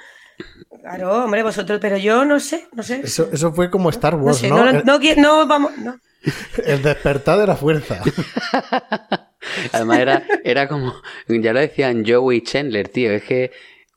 Claro, 0.81 1.23
hombre, 1.25 1.43
vosotros, 1.43 1.79
pero 1.81 1.97
yo 1.97 2.23
no 2.25 2.39
sé, 2.39 2.67
no 2.73 2.83
sé. 2.83 3.01
Eso, 3.03 3.29
eso 3.31 3.51
fue 3.53 3.69
como 3.69 3.89
Star 3.89 4.15
No 4.17 4.23
Wars, 4.25 4.37
sé, 4.37 4.49
¿no? 4.49 4.63
no, 4.83 4.99
El- 4.99 5.21
no, 5.21 5.47
vamos. 5.47 5.77
No. 5.77 5.95
El 6.65 6.81
despertar 6.81 7.39
de 7.39 7.47
la 7.47 7.55
fuerza. 7.55 8.01
Además 9.73 9.99
era, 9.99 10.23
era 10.43 10.67
como, 10.67 10.93
ya 11.27 11.53
lo 11.53 11.59
decían 11.59 12.03
Joey 12.07 12.37
y 12.37 12.41
Chandler, 12.43 12.87
tío, 12.89 13.11
es 13.11 13.23
que 13.23 13.51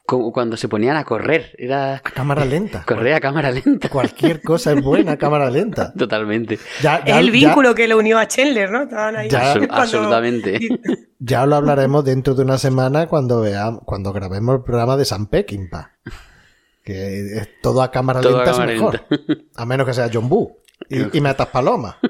como 0.04 0.32
cuando 0.32 0.56
se 0.56 0.68
ponían 0.68 0.96
a 0.96 1.04
correr, 1.04 1.52
era 1.58 1.96
A 1.96 2.00
cámara 2.00 2.44
lenta. 2.44 2.84
correr 2.84 3.14
a 3.14 3.20
cámara 3.20 3.50
lenta. 3.50 3.88
Cualquier 3.88 4.40
cosa 4.40 4.72
es 4.72 4.82
buena 4.82 5.12
a 5.12 5.16
cámara 5.16 5.50
lenta. 5.50 5.92
Totalmente. 5.94 6.58
Ya, 6.80 6.98
Es 6.98 7.16
el 7.16 7.26
ya- 7.26 7.32
vínculo 7.32 7.74
que 7.74 7.88
lo 7.88 7.98
unió 7.98 8.18
a 8.18 8.26
Chandler, 8.28 8.70
¿no? 8.70 8.82
Estaban 8.84 9.16
ahí. 9.16 9.28
Ya. 9.28 9.52
Cuando- 9.54 9.74
absolutamente. 9.74 10.58
Ya 11.18 11.44
lo 11.46 11.56
hablaremos 11.56 12.04
dentro 12.04 12.34
de 12.34 12.42
una 12.42 12.58
semana 12.58 13.06
cuando 13.08 13.40
veamos, 13.40 13.80
cuando 13.84 14.12
grabemos 14.12 14.56
el 14.56 14.62
programa 14.62 14.96
de 14.96 15.04
San 15.04 15.26
Peckinpah. 15.26 15.92
Que 16.84 17.38
es 17.38 17.48
todo 17.62 17.82
a 17.82 17.90
cámara 17.90 18.20
Todo 18.20 18.36
a 18.40 18.44
lenta 18.44 18.52
cámara 18.52 18.72
es 18.72 18.78
mejor. 18.80 19.00
A 19.56 19.66
menos 19.66 19.86
que 19.88 19.94
sea 19.94 20.08
John 20.12 20.28
Boo. 20.28 20.58
Y, 20.88 21.16
y 21.16 21.20
metas 21.20 21.48
palomas. 21.48 21.96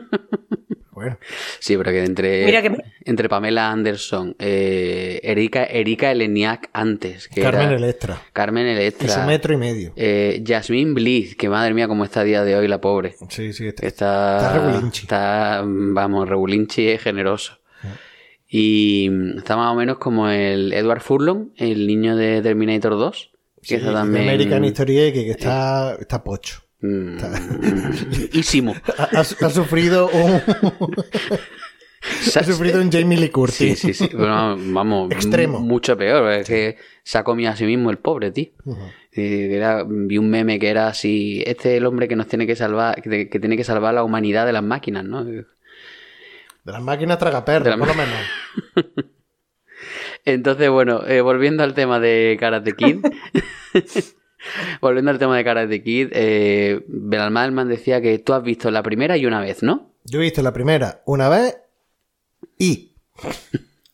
Bueno, 0.97 1.19
Sí, 1.59 1.77
pero 1.77 1.91
que 1.91 2.05
entre, 2.05 2.47
Mira 2.47 2.63
que 2.63 2.71
me- 2.71 2.79
entre 3.05 3.29
Pamela 3.29 3.71
Anderson, 3.71 4.35
eh, 4.39 5.21
Erika, 5.23 5.65
Erika 5.65 6.11
Eleniak 6.11 6.71
antes, 6.73 7.29
que 7.29 7.43
Carmen 7.43 7.67
era 7.67 7.77
Electra. 7.77 8.23
Carmen 8.33 8.67
Y 8.67 8.71
su 8.75 8.81
Electra, 8.81 9.27
metro 9.27 9.53
y 9.53 9.57
medio. 9.59 9.93
eh, 9.95 10.43
Jasmine 10.47 10.95
Bliss, 10.95 11.37
que 11.37 11.51
madre 11.51 11.75
mía 11.75 11.87
cómo 11.87 12.03
está 12.03 12.21
a 12.21 12.25
día 12.25 12.45
de 12.45 12.57
hoy 12.57 12.67
la 12.67 12.81
pobre. 12.81 13.15
Sí, 13.29 13.53
sí. 13.53 13.67
Está, 13.67 13.87
Está, 13.87 14.37
Está 14.39 14.53
regulinchi. 14.55 15.03
está, 15.03 15.63
vamos, 15.67 16.27
regulinchi 16.31 16.89
es 16.89 17.03
generoso. 17.03 17.59
Y 18.49 19.11
está 19.37 19.55
más 19.57 19.73
o 19.73 19.75
menos 19.75 19.99
como 19.99 20.31
el 20.31 20.73
Edward 20.73 21.01
Furlong, 21.03 21.49
el 21.57 21.87
niño 21.87 22.17
de 22.17 22.41
Terminator 22.41 22.93
2. 22.93 23.33
Que 23.61 23.67
sí, 23.69 23.75
está 23.75 23.93
también. 23.93 24.23
American 24.25 24.65
History 24.65 24.99
X, 25.01 25.25
que 25.25 25.31
está, 25.33 25.95
está 26.01 26.25
pocho. 26.25 26.63
Mm, 26.81 27.17
ísimo. 28.33 28.75
Ha, 28.99 29.05
ha- 29.21 29.25
sufrido 29.51 30.09
un, 30.09 30.41
ha 32.37 32.45
sufrido 32.45 32.81
un 32.81 32.91
Jamie 32.93 33.19
Lee 33.19 33.31
Curtis. 33.31 33.79
Sí, 33.79 33.93
sí, 33.93 34.07
sí. 34.09 34.17
Bueno, 34.17 34.57
vamos, 34.59 35.11
Extremo. 35.13 35.61
mucho 35.61 35.97
peor. 35.97 36.31
Es 36.33 36.47
que 36.49 36.77
se 37.03 37.19
ha 37.19 37.25
comido 37.25 37.51
a 37.51 37.57
sí 37.57 37.65
mismo 37.65 37.91
el 37.91 37.99
pobre, 37.99 38.31
tío. 38.31 38.51
Era- 39.13 39.85
vi 39.89 40.19
un 40.19 40.29
meme 40.29 40.59
que 40.59 40.69
era 40.69 40.89
así: 40.89 41.43
Este 41.47 41.73
es 41.73 41.79
el 41.79 41.87
hombre 41.87 42.07
que 42.09 42.17
nos 42.17 42.29
tiene 42.29 42.47
que 42.47 42.57
salvar, 42.57 43.01
que, 43.03 43.29
que 43.29 43.41
tiene 43.41 43.57
que 43.57 43.65
salvar 43.65 43.95
la 43.95 44.05
humanidad 44.05 44.45
de 44.47 44.53
las 44.53 44.63
máquinas, 44.63 45.05
¿no? 45.05 45.25
De 45.25 45.45
las 46.65 46.83
máquinas 46.83 47.19
tragaperras, 47.19 47.65
De 47.65 47.71
la 47.71 47.79
por 47.79 47.89
lo 47.89 47.95
menos. 47.95 48.19
Entonces, 50.25 50.69
bueno, 50.71 51.07
eh, 51.07 51.21
volviendo 51.21 51.63
al 51.63 51.75
tema 51.75 52.01
de 52.01 52.37
Karate 52.41 52.73
Kid. 52.75 52.99
volviendo 54.81 55.11
al 55.11 55.19
tema 55.19 55.37
de 55.37 55.45
Karate 55.45 55.83
Kid, 55.83 56.09
eh, 56.13 56.85
Belalman 56.89 57.69
decía 57.69 58.01
que 58.01 58.19
tú 58.19 58.33
has 58.35 58.43
visto 58.43 58.71
la 58.71 58.83
primera 58.83 59.17
y 59.17 59.27
una 59.27 59.41
vez, 59.41 59.63
¿no? 59.63 59.93
Yo 60.05 60.21
he 60.21 60.23
visto 60.23 60.43
la 60.43 60.53
primera 60.53 61.03
una 61.07 61.29
vez 61.29 61.59
y. 62.59 62.93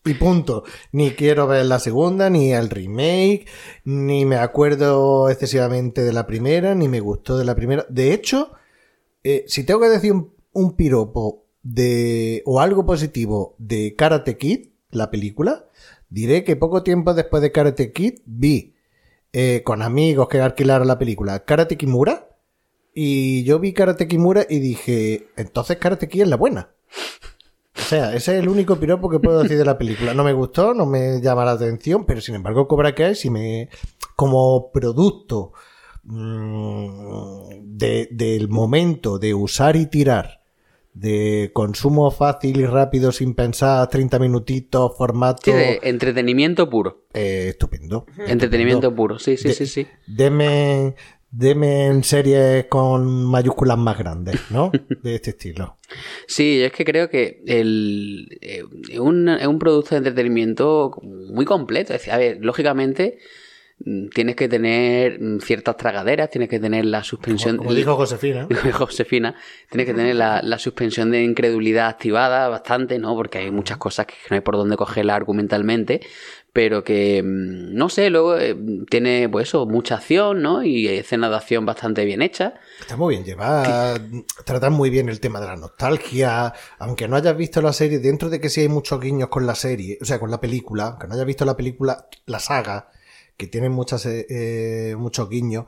Y 0.05 0.15
punto. 0.15 0.63
Ni 0.91 1.11
quiero 1.11 1.47
ver 1.47 1.65
la 1.65 1.79
segunda, 1.79 2.29
ni 2.29 2.51
el 2.51 2.69
remake, 2.69 3.45
ni 3.85 4.25
me 4.25 4.35
acuerdo 4.35 5.29
excesivamente 5.29 6.01
de 6.03 6.11
la 6.11 6.27
primera, 6.27 6.75
ni 6.75 6.89
me 6.89 6.99
gustó 6.99 7.37
de 7.37 7.45
la 7.45 7.55
primera. 7.55 7.85
De 7.87 8.13
hecho, 8.13 8.51
eh, 9.23 9.45
si 9.47 9.63
tengo 9.63 9.79
que 9.79 9.87
decir 9.87 10.11
un, 10.11 10.33
un 10.51 10.75
piropo 10.75 11.45
de. 11.63 12.43
o 12.45 12.59
algo 12.59 12.85
positivo 12.85 13.55
de 13.57 13.95
Karate 13.95 14.37
Kid, 14.37 14.67
la 14.91 15.09
película, 15.09 15.65
diré 16.09 16.43
que 16.43 16.57
poco 16.57 16.83
tiempo 16.83 17.13
después 17.13 17.41
de 17.41 17.51
Karate 17.51 17.93
Kid 17.93 18.19
vi 18.25 18.72
eh, 19.33 19.61
con 19.65 19.81
amigos 19.81 20.27
que 20.29 20.39
alquilaron 20.39 20.87
la 20.87 20.97
película 20.99 21.43
Karate 21.43 21.75
Kimura. 21.77 22.29
Y 22.95 23.43
yo 23.43 23.59
vi 23.59 23.73
Karate 23.73 24.07
Kimura 24.07 24.45
y 24.49 24.59
dije, 24.59 25.27
entonces 25.35 25.77
Karate 25.77 26.07
Kid 26.07 26.21
es 26.21 26.27
la 26.27 26.37
buena. 26.37 26.69
O 27.75 27.81
sea, 27.81 28.13
ese 28.13 28.37
es 28.37 28.43
el 28.43 28.47
único 28.49 28.75
piropo 28.79 29.09
que 29.09 29.19
puedo 29.19 29.41
decir 29.41 29.57
de 29.57 29.65
la 29.65 29.77
película. 29.79 30.13
No 30.13 30.23
me 30.23 30.31
gustó, 30.33 30.75
no 30.75 30.85
me 30.85 31.19
llama 31.21 31.43
la 31.43 31.53
atención, 31.53 32.05
pero 32.05 32.21
sin 32.21 32.35
embargo 32.35 32.67
Cobra 32.67 32.93
Kai 32.93 33.15
si 33.15 33.31
me 33.31 33.67
como 34.15 34.71
producto 34.71 35.53
mm, 36.03 37.77
de- 37.77 38.09
del 38.11 38.47
momento 38.49 39.17
de 39.19 39.33
usar 39.33 39.75
y 39.75 39.87
tirar, 39.87 40.42
de 40.93 41.49
consumo 41.53 42.09
fácil 42.11 42.59
y 42.59 42.65
rápido 42.65 43.11
sin 43.11 43.33
pensar 43.33 43.89
30 43.89 44.19
minutitos, 44.19 44.95
formato 44.97 45.41
Sí, 45.45 45.51
de 45.51 45.79
entretenimiento 45.83 46.69
puro. 46.69 47.05
eh, 47.13 47.47
estupendo. 47.49 48.05
Entretenimiento 48.27 48.93
puro, 48.93 49.17
sí, 49.19 49.37
sí, 49.37 49.47
De- 49.49 49.53
sí, 49.55 49.65
sí. 49.65 49.87
Deme, 50.05 50.95
deme 51.31 51.87
en 51.87 52.03
series 52.03 52.65
con 52.67 53.25
mayúsculas 53.25 53.77
más 53.77 53.97
grandes, 53.97 54.39
¿no? 54.51 54.71
De 55.01 55.15
este 55.15 55.31
estilo. 55.31 55.77
Sí, 56.27 56.59
yo 56.59 56.65
es 56.65 56.71
que 56.71 56.85
creo 56.85 57.07
que 57.09 57.43
el, 57.45 58.27
eh, 58.41 58.63
es 58.89 58.99
un, 58.99 59.29
es 59.29 59.45
un 59.45 59.59
producto 59.59 59.91
de 59.91 59.97
entretenimiento 59.97 60.91
muy 61.03 61.45
completo. 61.45 61.93
Es 61.93 61.99
decir, 62.01 62.13
a 62.13 62.17
ver, 62.17 62.37
lógicamente 62.41 63.19
tienes 64.13 64.35
que 64.35 64.47
tener 64.47 65.19
mm, 65.19 65.39
ciertas 65.39 65.77
tragaderas, 65.77 66.29
tienes 66.29 66.49
que 66.49 66.59
tener 66.59 66.85
la 66.85 67.03
suspensión... 67.03 67.57
Como 67.57 67.73
dijo 67.73 67.95
Josefina. 67.95 68.47
Josefina, 68.73 69.35
tienes 69.69 69.87
que 69.87 69.93
tener 69.93 70.15
la, 70.15 70.41
la 70.41 70.57
suspensión 70.57 71.11
de 71.11 71.23
incredulidad 71.23 71.87
activada 71.87 72.47
bastante, 72.49 72.99
¿no? 72.99 73.15
Porque 73.15 73.39
hay 73.39 73.51
muchas 73.51 73.77
cosas 73.77 74.05
que 74.05 74.15
no 74.29 74.35
hay 74.35 74.41
por 74.41 74.55
dónde 74.55 74.77
cogerla 74.77 75.15
argumentalmente, 75.15 76.01
pero 76.53 76.83
que, 76.83 77.21
mm, 77.21 77.73
no 77.75 77.89
sé, 77.89 78.09
luego 78.09 78.37
eh, 78.37 78.55
tiene, 78.89 79.27
pues 79.27 79.49
eso, 79.49 79.65
mucha 79.65 79.95
acción, 79.95 80.41
¿no? 80.41 80.63
Y 80.63 80.87
escenas 80.87 81.31
de 81.31 81.35
acción 81.35 81.65
bastante 81.65 82.05
bien 82.05 82.21
hechas. 82.21 82.53
Está 82.79 82.95
muy 82.95 83.15
bien 83.15 83.25
llevada, 83.25 83.99
tratan 84.45 84.73
muy 84.73 84.91
bien 84.91 85.09
el 85.09 85.19
tema 85.19 85.41
de 85.41 85.47
la 85.47 85.55
nostalgia, 85.55 86.53
aunque 86.77 87.07
no 87.07 87.15
hayas 87.15 87.35
visto 87.35 87.61
la 87.61 87.73
serie, 87.73 87.99
dentro 87.99 88.29
de 88.29 88.39
que 88.39 88.49
sí 88.49 88.61
hay 88.61 88.69
muchos 88.69 89.01
guiños 89.01 89.29
con 89.29 89.47
la 89.47 89.55
serie, 89.55 89.97
o 89.99 90.05
sea, 90.05 90.19
con 90.19 90.29
la 90.29 90.39
película, 90.39 90.89
aunque 90.89 91.07
no 91.07 91.15
hayas 91.15 91.25
visto 91.25 91.43
la 91.43 91.57
película, 91.57 92.07
la 92.27 92.39
saga, 92.39 92.91
que 93.37 93.47
tiene 93.47 93.69
muchas, 93.69 94.05
eh, 94.05 94.25
eh, 94.29 94.95
muchos 94.95 95.29
guiños, 95.29 95.65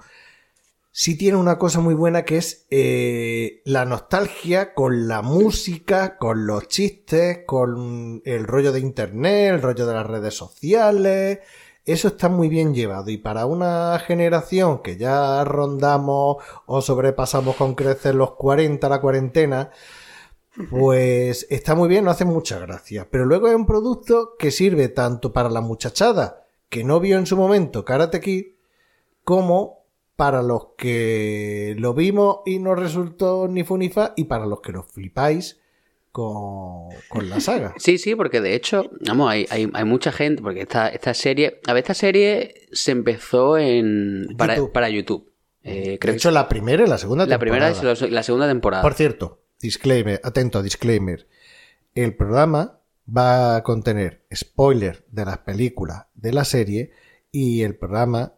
sí 0.97 1.17
tiene 1.17 1.37
una 1.37 1.57
cosa 1.57 1.81
muy 1.81 1.93
buena 1.93 2.23
que 2.23 2.37
es 2.37 2.67
eh, 2.69 3.61
la 3.65 3.83
nostalgia 3.83 4.73
con 4.73 5.09
la 5.09 5.21
música, 5.21 6.17
con 6.17 6.47
los 6.47 6.69
chistes, 6.69 7.39
con 7.45 8.21
el 8.23 8.45
rollo 8.45 8.71
de 8.71 8.79
internet, 8.79 9.55
el 9.55 9.61
rollo 9.61 9.85
de 9.87 9.93
las 9.93 10.07
redes 10.07 10.35
sociales. 10.35 11.39
Eso 11.83 12.07
está 12.07 12.29
muy 12.29 12.47
bien 12.47 12.73
llevado 12.73 13.09
y 13.09 13.17
para 13.17 13.45
una 13.45 13.99
generación 13.99 14.81
que 14.81 14.95
ya 14.95 15.43
rondamos 15.43 16.37
o 16.65 16.81
sobrepasamos 16.81 17.57
con 17.57 17.75
creces 17.75 18.15
los 18.15 18.35
40, 18.35 18.87
la 18.87 19.01
cuarentena, 19.01 19.71
pues 20.69 21.45
está 21.49 21.75
muy 21.75 21.89
bien, 21.89 22.05
no 22.05 22.11
hace 22.11 22.23
mucha 22.23 22.57
gracia. 22.57 23.09
Pero 23.11 23.25
luego 23.25 23.49
es 23.49 23.55
un 23.55 23.65
producto 23.65 24.35
que 24.39 24.49
sirve 24.49 24.87
tanto 24.87 25.33
para 25.33 25.49
la 25.49 25.59
muchachada 25.59 26.44
que 26.75 26.83
no 26.83 26.99
vio 26.99 27.17
en 27.17 27.25
su 27.25 27.37
momento 27.37 27.85
Karate 27.85 28.19
Kid 28.19 28.47
como 29.23 29.85
para 30.17 30.41
los 30.41 30.73
que 30.77 31.73
lo 31.79 31.93
vimos 31.93 32.39
y 32.45 32.59
no 32.59 32.75
resultó 32.75 33.47
ni 33.47 33.63
fu 33.63 33.77
ni 33.77 33.87
fa, 33.87 34.11
y 34.17 34.25
para 34.25 34.45
los 34.45 34.59
que 34.59 34.73
lo 34.73 34.83
flipáis 34.83 35.61
con, 36.11 36.89
con 37.07 37.29
la 37.29 37.39
saga. 37.39 37.73
Sí, 37.79 37.97
sí, 37.97 38.13
porque 38.13 38.41
de 38.41 38.55
hecho, 38.55 38.91
vamos, 39.07 39.31
hay, 39.31 39.45
hay, 39.51 39.69
hay 39.73 39.85
mucha 39.85 40.11
gente, 40.11 40.41
porque 40.41 40.63
esta, 40.63 40.89
esta 40.89 41.13
serie, 41.13 41.61
a 41.65 41.71
ver, 41.71 41.83
esta 41.83 41.93
serie 41.93 42.67
se 42.73 42.91
empezó 42.91 43.57
en 43.57 44.35
para 44.37 44.57
YouTube. 44.57 44.71
Para 44.73 44.89
YouTube. 44.89 45.31
Eh, 45.63 45.97
creo 45.97 46.11
de 46.11 46.17
hecho, 46.17 46.31
la 46.31 46.49
primera 46.49 46.83
y 46.83 46.89
la 46.89 46.97
segunda 46.97 47.25
la 47.25 47.39
primera 47.39 47.71
temporada. 47.71 47.95
la, 48.01 48.07
la 48.09 48.23
segunda 48.23 48.49
temporada. 48.49 48.83
Por 48.83 48.95
cierto, 48.95 49.43
disclaimer, 49.61 50.19
atento, 50.25 50.61
disclaimer. 50.61 51.25
El 51.93 52.17
programa 52.17 52.81
va 53.07 53.55
a 53.55 53.63
contener 53.63 54.25
spoiler 54.33 55.05
de 55.09 55.23
las 55.23 55.37
películas 55.37 56.07
de 56.25 56.33
la 56.33 56.43
serie 56.45 56.91
y 57.31 57.61
el 57.61 57.75
programa 57.75 58.33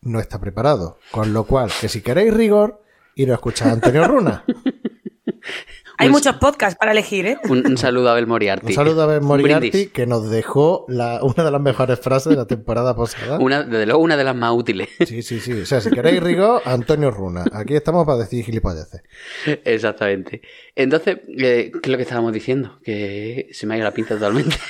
no 0.00 0.18
está 0.20 0.40
preparado. 0.40 0.98
Con 1.12 1.32
lo 1.32 1.44
cual, 1.44 1.70
que 1.80 1.88
si 1.88 2.00
queréis 2.02 2.34
rigor, 2.34 2.82
ir 3.14 3.30
a 3.30 3.34
escuchar 3.34 3.68
a 3.68 3.72
Antonio 3.72 4.06
Runa. 4.08 4.44
Hay 5.98 6.06
Un- 6.08 6.12
muchos 6.14 6.34
podcasts 6.36 6.76
para 6.76 6.90
elegir, 6.92 7.26
¿eh? 7.26 7.38
Un, 7.48 7.64
un 7.66 7.76
saludo 7.76 8.08
a 8.08 8.12
Abel 8.12 8.26
Moriarty. 8.26 8.68
Un 8.68 8.72
saludo 8.72 9.02
a 9.02 9.18
Un 9.18 9.24
Moriarty, 9.24 9.86
que 9.88 10.06
nos 10.06 10.30
dejó 10.30 10.84
la- 10.88 11.20
una 11.22 11.44
de 11.44 11.50
las 11.50 11.60
mejores 11.60 12.00
frases 12.00 12.30
de 12.30 12.36
la 12.36 12.46
temporada 12.46 12.96
pasada. 12.96 13.38
Una, 13.38 13.62
desde 13.62 13.86
luego, 13.86 14.00
una 14.00 14.16
de 14.16 14.24
las 14.24 14.34
más 14.34 14.52
útiles. 14.52 14.88
Sí, 15.06 15.22
sí, 15.22 15.38
sí. 15.38 15.52
O 15.52 15.66
sea, 15.66 15.80
si 15.80 15.90
queréis 15.90 16.20
rigor, 16.22 16.62
Antonio 16.64 17.10
Runa. 17.10 17.44
Aquí 17.52 17.76
estamos 17.76 18.04
para 18.06 18.18
decir 18.18 18.44
gilipolleces. 18.44 19.02
Exactamente. 19.64 20.42
Entonces, 20.74 21.18
eh, 21.38 21.70
¿qué 21.72 21.80
es 21.82 21.88
lo 21.88 21.96
que 21.96 22.02
estábamos 22.02 22.32
diciendo? 22.32 22.80
Que 22.82 23.48
se 23.52 23.66
me 23.66 23.74
ha 23.74 23.76
ido 23.76 23.84
la 23.84 23.92
pinza 23.94 24.14
totalmente. 24.14 24.56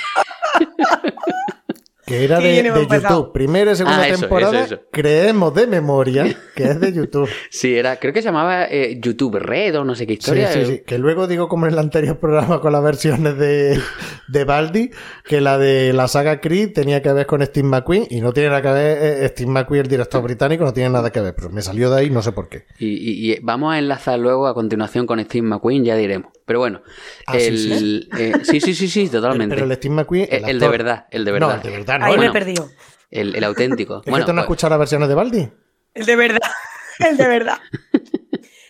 Que 2.18 2.24
era 2.24 2.38
de. 2.38 2.62
YouTube. 2.90 3.32
Primera 3.32 3.72
y 3.72 3.76
segunda 3.76 4.02
Ah, 4.02 4.08
eso, 4.08 4.20
temporada. 4.20 4.64
eso, 4.64 4.74
eso. 4.74 4.82
Creemos 4.90 5.54
de 5.54 5.66
memoria 5.66 6.24
que 6.54 6.64
es 6.64 6.80
de 6.80 6.92
YouTube. 6.92 7.28
Sí, 7.50 7.74
era, 7.74 7.96
creo 7.96 8.12
que 8.12 8.20
se 8.22 8.26
llamaba 8.28 8.64
eh, 8.66 8.98
YouTube 9.00 9.36
Red 9.38 9.78
o 9.78 9.84
no 9.84 9.94
sé 9.94 10.06
qué 10.06 10.14
Sí, 10.14 10.18
historia. 10.18 10.52
sí, 10.52 10.64
sí. 10.66 10.82
Que 10.86 10.98
luego 10.98 11.26
digo 11.26 11.48
como 11.48 11.66
en 11.66 11.72
el 11.72 11.78
anterior 11.78 12.18
programa 12.18 12.60
con 12.60 12.72
las 12.72 12.82
versiones 12.82 13.36
de, 13.38 13.80
de 14.28 14.44
Baldi, 14.44 14.90
que 15.24 15.40
la 15.40 15.58
de 15.58 15.92
la 15.92 16.08
saga 16.08 16.40
Creed 16.40 16.72
tenía 16.72 17.02
que 17.02 17.12
ver 17.12 17.26
con 17.26 17.42
Steve 17.44 17.66
McQueen 17.68 18.06
y 18.10 18.20
no 18.20 18.32
tiene 18.32 18.50
nada 18.50 18.62
que 18.62 18.68
ver, 18.72 18.98
eh, 19.24 19.28
Steve 19.28 19.50
McQueen, 19.50 19.82
el 19.82 19.88
director 19.88 20.22
británico, 20.24 20.64
no 20.64 20.72
tiene 20.72 20.90
nada 20.90 21.10
que 21.10 21.20
ver, 21.20 21.34
pero 21.34 21.50
me 21.50 21.62
salió 21.62 21.90
de 21.90 22.00
ahí, 22.00 22.10
no 22.10 22.22
sé 22.22 22.32
por 22.32 22.48
qué. 22.48 22.64
Y, 22.78 22.86
y- 22.88 23.32
y 23.32 23.38
vamos 23.40 23.72
a 23.72 23.78
enlazar 23.78 24.18
luego 24.18 24.46
a 24.46 24.54
continuación 24.54 25.06
con 25.06 25.18
Steve 25.24 25.46
McQueen, 25.46 25.84
ya 25.84 25.96
diremos. 25.96 26.32
Pero 26.44 26.58
bueno, 26.58 26.82
Ah, 27.26 27.34
¿sí, 27.38 27.46
el, 27.46 28.08
eh, 28.18 28.32
sí, 28.42 28.60
sí, 28.60 28.74
sí, 28.74 28.88
sí, 28.88 29.08
totalmente. 29.10 29.54
Pero 29.54 29.66
el 29.70 29.76
Steve 29.76 29.94
McQueen. 29.94 30.28
El- 30.30 30.48
el 30.48 30.60
de 30.60 30.68
verdad, 30.68 31.06
el 31.10 31.24
de 31.24 31.32
verdad. 31.32 31.48
No, 31.48 31.54
el 31.54 31.62
de 31.62 31.70
verdad, 31.70 31.98
no. 32.00 32.04
Ahí 32.06 32.10
bueno. 32.16 32.22
me 32.22 32.28
he 32.28 32.32
perdido. 32.32 32.68
El, 33.10 33.36
el 33.36 33.44
auténtico. 33.44 34.02
¿Es 34.04 34.10
bueno, 34.10 34.24
que 34.24 34.30
tú 34.30 34.34
no 34.34 34.40
has 34.40 34.46
pues- 34.46 34.56
escuchado 34.56 34.70
las 34.70 34.78
versiones 34.80 35.08
de 35.08 35.14
Baldi? 35.14 35.48
El 35.94 36.06
de 36.06 36.16
verdad. 36.16 36.50
El 36.98 37.16
de 37.16 37.26
verdad. 37.28 37.58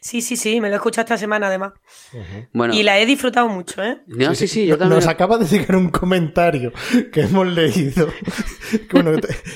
Sí, 0.04 0.20
sí, 0.20 0.34
sí, 0.36 0.60
me 0.60 0.66
lo 0.68 0.74
he 0.74 0.78
escuchado 0.78 1.04
esta 1.04 1.16
semana 1.16 1.46
además. 1.46 1.74
bueno, 2.52 2.74
Y 2.74 2.82
la 2.82 2.98
he 2.98 3.06
disfrutado 3.06 3.48
mucho, 3.48 3.80
¿eh? 3.84 4.02
no, 4.08 4.34
sí, 4.34 4.48
sí, 4.48 4.66
yo 4.66 4.70
Nos- 4.74 4.80
también. 4.80 4.98
Nos 4.98 5.06
acaba 5.06 5.38
de 5.38 5.46
llegar 5.46 5.76
un 5.76 5.90
comentario 5.90 6.72
que 7.12 7.20
hemos 7.22 7.46
leído. 7.46 8.08
Que, 8.72 9.02
bueno, 9.02 9.12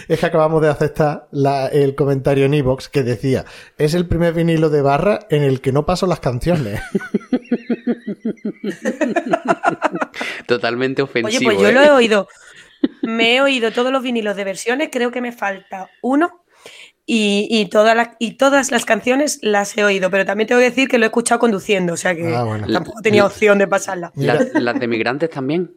es 0.08 0.20
que 0.20 0.26
acabamos 0.26 0.60
de 0.62 0.68
aceptar 0.68 1.26
la- 1.32 1.66
el 1.68 1.94
comentario 1.94 2.44
en 2.44 2.52
Evox 2.54 2.88
que 2.90 3.02
decía: 3.02 3.44
Es 3.78 3.94
el 3.94 4.06
primer 4.06 4.35
vinilo 4.35 4.68
de 4.70 4.82
barra 4.82 5.20
en 5.30 5.42
el 5.42 5.61
que 5.62 5.72
no 5.72 5.85
paso 5.87 6.06
las 6.06 6.20
canciones. 6.20 6.80
Totalmente 10.46 11.02
Oye, 11.02 11.11
ofensivo. 11.11 11.50
pues 11.50 11.61
yo 11.61 11.68
¿eh? 11.68 11.72
lo 11.72 11.82
he 11.82 11.90
oído. 11.90 12.28
Me 13.02 13.37
he 13.37 13.40
oído 13.40 13.72
todos 13.72 13.90
los 13.90 14.02
vinilos 14.02 14.37
de 14.37 14.44
versiones, 14.44 14.90
creo 14.92 15.11
que 15.11 15.20
me 15.20 15.32
falta 15.32 15.88
uno. 16.02 16.44
Y, 17.09 17.47
y 17.51 17.66
todas 17.66 17.97
las, 17.97 18.11
y 18.19 18.33
todas 18.33 18.73
las 18.73 18.85
canciones 18.85 19.38
las 19.40 19.77
he 19.79 19.85
oído, 19.85 20.11
pero 20.11 20.27
también 20.27 20.49
tengo 20.49 20.59
que 20.61 20.71
decir 20.71 20.88
que 20.88 20.99
lo 20.99 21.05
he 21.05 21.07
escuchado 21.07 21.38
conduciendo, 21.38 21.92
o 21.92 21.97
sea 21.97 22.16
que 22.16 22.35
Ah, 22.35 22.42
bueno. 22.42 22.66
tampoco 22.66 23.01
tenía 23.01 23.25
opción 23.25 23.59
de 23.59 23.69
pasarla. 23.69 24.11
La- 24.16 24.45
las 24.55 24.81
de 24.81 24.88
migrantes 24.88 25.31
también. 25.31 25.73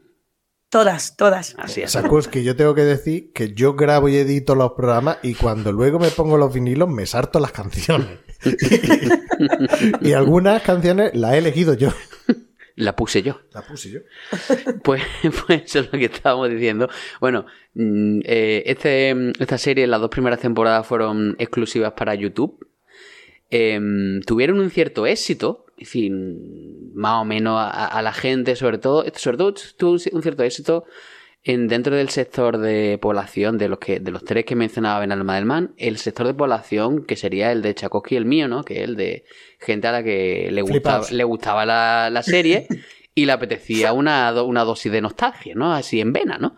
Todas, 0.71 1.15
todas. 1.17 1.55
Así 1.59 1.81
es. 1.81 1.91
Sakuski, 1.91 2.43
yo 2.43 2.55
tengo 2.55 2.73
que 2.75 2.83
decir 2.83 3.31
que 3.33 3.53
yo 3.53 3.73
grabo 3.75 4.09
y 4.09 4.17
edito 4.17 4.55
los 4.55 4.71
programas 4.73 5.17
y 5.23 5.33
cuando 5.35 5.71
luego 5.71 5.99
me 5.99 6.09
pongo 6.09 6.37
los 6.37 6.51
vinilos 6.53 6.89
me 6.89 7.05
sarto 7.05 7.39
las 7.39 7.51
canciones. 7.51 8.07
y 10.01 10.13
algunas 10.13 10.61
canciones 10.63 11.11
las 11.13 11.33
he 11.33 11.37
elegido 11.39 11.73
yo. 11.75 11.89
La 12.79 12.95
puse 12.95 13.21
yo. 13.21 13.41
La 13.51 13.61
puse 13.61 13.91
yo. 13.91 13.99
Pues, 14.83 15.03
pues 15.45 15.63
eso 15.65 15.79
es 15.79 15.91
lo 15.91 15.99
que 15.99 16.05
estábamos 16.05 16.49
diciendo. 16.49 16.89
Bueno, 17.19 17.45
mm, 17.73 18.21
eh, 18.23 18.63
este, 18.67 19.13
esta 19.37 19.57
serie, 19.57 19.85
las 19.85 19.99
dos 19.99 20.09
primeras 20.09 20.39
temporadas 20.39 20.87
fueron 20.87 21.35
exclusivas 21.39 21.91
para 21.91 22.15
YouTube. 22.15 22.65
Em, 23.49 24.21
tuvieron 24.21 24.61
un 24.61 24.69
cierto 24.69 25.05
éxito, 25.05 25.65
es 25.77 25.87
decir, 25.87 26.13
más 26.93 27.21
o 27.21 27.25
menos 27.25 27.59
a, 27.59 27.87
a 27.87 28.01
la 28.01 28.13
gente, 28.13 28.55
sobre 28.55 28.77
todo, 28.77 29.03
sobre 29.13 29.37
todo 29.37 29.53
tuvo 29.75 29.97
un 30.13 30.21
cierto 30.21 30.43
éxito 30.43 30.85
en, 31.43 31.67
dentro 31.67 31.95
del 31.95 32.09
sector 32.09 32.57
de 32.57 32.97
población, 33.01 33.57
de 33.57 33.69
los 33.69 33.79
que, 33.79 33.99
de 33.99 34.11
los 34.11 34.23
tres 34.25 34.45
que 34.45 34.55
mencionaba 34.55 34.99
Ben 34.99 35.11
Almadelman, 35.11 35.73
el 35.77 35.97
sector 35.97 36.27
de 36.27 36.33
población 36.33 37.05
que 37.05 37.15
sería 37.15 37.51
el 37.51 37.61
de 37.61 37.73
Chakosky 37.75 38.15
y 38.15 38.17
el 38.17 38.25
mío, 38.25 38.47
¿no? 38.47 38.63
Que 38.63 38.79
es 38.79 38.83
el 38.89 38.95
de 38.95 39.23
gente 39.59 39.87
a 39.87 39.91
la 39.93 40.03
que 40.03 40.49
le 40.51 40.61
gustaba, 40.61 41.05
le 41.09 41.23
gustaba 41.23 41.65
la, 41.65 42.09
la 42.11 42.23
serie 42.23 42.67
y 43.15 43.25
le 43.25 43.31
apetecía 43.31 43.93
una, 43.93 44.31
una 44.43 44.63
dosis 44.63 44.91
de 44.91 45.01
nostalgia, 45.01 45.53
¿no? 45.55 45.73
Así 45.73 46.01
en 46.01 46.11
vena, 46.13 46.37
¿no? 46.37 46.57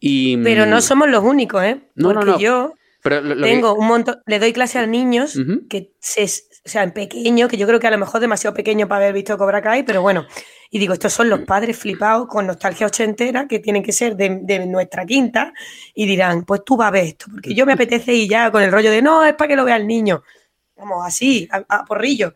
Y, 0.00 0.36
Pero 0.38 0.66
mm, 0.66 0.70
no 0.70 0.80
somos 0.80 1.08
los 1.08 1.22
únicos, 1.22 1.62
¿eh? 1.62 1.80
No, 1.94 2.12
Porque 2.12 2.26
no. 2.30 2.38
yo 2.38 2.74
pero 3.02 3.20
lo- 3.20 3.34
lo 3.34 3.44
que- 3.46 3.52
tengo 3.52 3.74
un 3.74 3.86
montón, 3.86 4.16
le 4.26 4.38
doy 4.38 4.52
clase 4.54 4.78
a 4.78 4.86
niños 4.86 5.38
que 5.68 5.92
se, 6.00 6.26
o 6.66 6.68
sea, 6.68 6.82
en 6.82 6.92
pequeño, 6.92 7.46
que 7.46 7.58
yo 7.58 7.66
creo 7.66 7.78
que 7.78 7.86
a 7.86 7.90
lo 7.90 7.98
mejor 7.98 8.20
demasiado 8.20 8.54
pequeño 8.54 8.88
para 8.88 9.02
haber 9.02 9.14
visto 9.14 9.36
Cobra 9.36 9.60
Kai, 9.60 9.82
pero 9.82 10.00
bueno. 10.00 10.26
Y 10.70 10.78
digo, 10.78 10.94
estos 10.94 11.12
son 11.12 11.28
los 11.28 11.40
padres 11.40 11.76
flipados 11.78 12.26
con 12.26 12.46
nostalgia 12.46 12.86
ochentera 12.86 13.46
que 13.46 13.58
tienen 13.58 13.82
que 13.82 13.92
ser 13.92 14.16
de, 14.16 14.40
de 14.42 14.66
nuestra 14.66 15.04
quinta 15.04 15.52
y 15.94 16.06
dirán, 16.06 16.44
pues 16.44 16.64
tú 16.64 16.76
vas 16.76 16.88
a 16.88 16.90
ver 16.92 17.04
esto, 17.04 17.26
porque 17.30 17.54
yo 17.54 17.66
me 17.66 17.74
apetece 17.74 18.14
y 18.14 18.26
ya 18.28 18.50
con 18.50 18.62
el 18.62 18.72
rollo 18.72 18.90
de 18.90 19.02
no, 19.02 19.24
es 19.24 19.34
para 19.34 19.48
que 19.48 19.56
lo 19.56 19.64
vea 19.64 19.76
el 19.76 19.86
niño. 19.86 20.22
Vamos, 20.76 21.06
así, 21.06 21.46
a, 21.52 21.64
a 21.68 21.84
porrillo. 21.84 22.34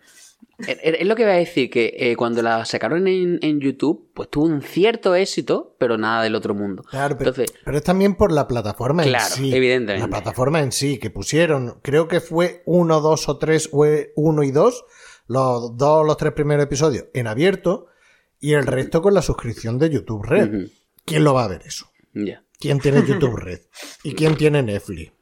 Es 0.66 1.06
lo 1.06 1.14
que 1.14 1.22
iba 1.22 1.30
a 1.32 1.36
decir, 1.36 1.70
que 1.70 1.94
eh, 1.96 2.16
cuando 2.16 2.42
la 2.42 2.64
sacaron 2.64 3.06
en, 3.06 3.38
en 3.42 3.60
YouTube, 3.60 4.10
pues 4.12 4.28
tuvo 4.28 4.46
un 4.46 4.60
cierto 4.60 5.14
éxito, 5.14 5.76
pero 5.78 5.96
nada 5.98 6.24
del 6.24 6.34
otro 6.34 6.52
mundo. 6.52 6.82
Claro, 6.82 7.16
pero, 7.16 7.30
Entonces, 7.30 7.56
pero 7.64 7.76
es 7.76 7.84
también 7.84 8.16
por 8.16 8.32
la 8.32 8.48
plataforma 8.48 9.04
Claro, 9.04 9.24
en 9.24 9.30
sí. 9.44 9.54
evidentemente. 9.54 10.00
La 10.10 10.10
plataforma 10.20 10.60
en 10.60 10.72
sí, 10.72 10.98
que 10.98 11.10
pusieron, 11.10 11.78
creo 11.82 12.08
que 12.08 12.20
fue 12.20 12.62
uno, 12.66 13.00
dos 13.00 13.28
o 13.28 13.38
tres, 13.38 13.68
o 13.72 13.86
uno 14.16 14.42
y 14.42 14.50
dos, 14.50 14.84
los 15.28 15.76
dos 15.76 16.00
o 16.00 16.04
los 16.04 16.16
tres 16.16 16.32
primeros 16.32 16.64
episodios 16.64 17.04
en 17.14 17.28
abierto, 17.28 17.86
y 18.40 18.54
el 18.54 18.66
resto 18.66 19.00
con 19.00 19.14
la 19.14 19.22
suscripción 19.22 19.78
de 19.78 19.90
YouTube 19.90 20.24
Red. 20.24 20.68
¿Quién 21.04 21.22
lo 21.22 21.34
va 21.34 21.44
a 21.44 21.48
ver 21.48 21.62
eso? 21.66 21.86
ya, 22.14 22.42
¿Quién 22.58 22.80
tiene 22.80 23.02
YouTube 23.06 23.36
Red? 23.36 23.60
¿Y 24.02 24.12
quién 24.14 24.36
tiene 24.36 24.62
Netflix? 24.64 25.12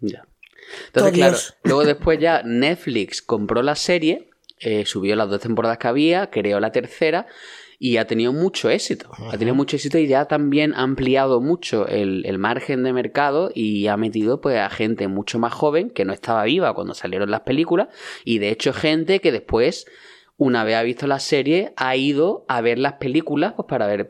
ya. 0.00 0.26
Entonces, 0.88 1.12
Oh, 1.12 1.14
claro, 1.14 1.36
luego 1.62 1.84
después 1.84 2.18
ya 2.18 2.42
Netflix 2.42 3.22
compró 3.22 3.62
la 3.62 3.76
serie, 3.76 4.30
eh, 4.58 4.86
subió 4.86 5.16
las 5.16 5.28
dos 5.28 5.40
temporadas 5.40 5.78
que 5.78 5.88
había, 5.88 6.30
creó 6.30 6.60
la 6.60 6.72
tercera 6.72 7.26
y 7.78 7.98
ha 7.98 8.06
tenido 8.06 8.32
mucho 8.32 8.70
éxito. 8.70 9.10
Ha 9.30 9.36
tenido 9.36 9.54
mucho 9.54 9.76
éxito 9.76 9.98
y 9.98 10.06
ya 10.06 10.24
también 10.24 10.72
ha 10.74 10.82
ampliado 10.82 11.40
mucho 11.40 11.86
el, 11.86 12.24
el 12.24 12.38
margen 12.38 12.82
de 12.82 12.92
mercado 12.92 13.50
y 13.54 13.86
ha 13.86 13.96
metido 13.96 14.40
pues 14.40 14.58
a 14.58 14.70
gente 14.70 15.08
mucho 15.08 15.38
más 15.38 15.52
joven 15.52 15.90
que 15.90 16.04
no 16.04 16.12
estaba 16.12 16.44
viva 16.44 16.74
cuando 16.74 16.94
salieron 16.94 17.30
las 17.30 17.42
películas 17.42 17.88
y 18.24 18.38
de 18.38 18.50
hecho 18.50 18.72
gente 18.72 19.20
que 19.20 19.32
después 19.32 19.86
una 20.38 20.64
vez 20.64 20.76
ha 20.76 20.82
visto 20.82 21.06
la 21.06 21.18
serie 21.18 21.72
ha 21.76 21.96
ido 21.96 22.44
a 22.48 22.60
ver 22.60 22.78
las 22.78 22.94
películas 22.94 23.54
pues 23.56 23.66
para 23.68 23.86
ver 23.86 24.06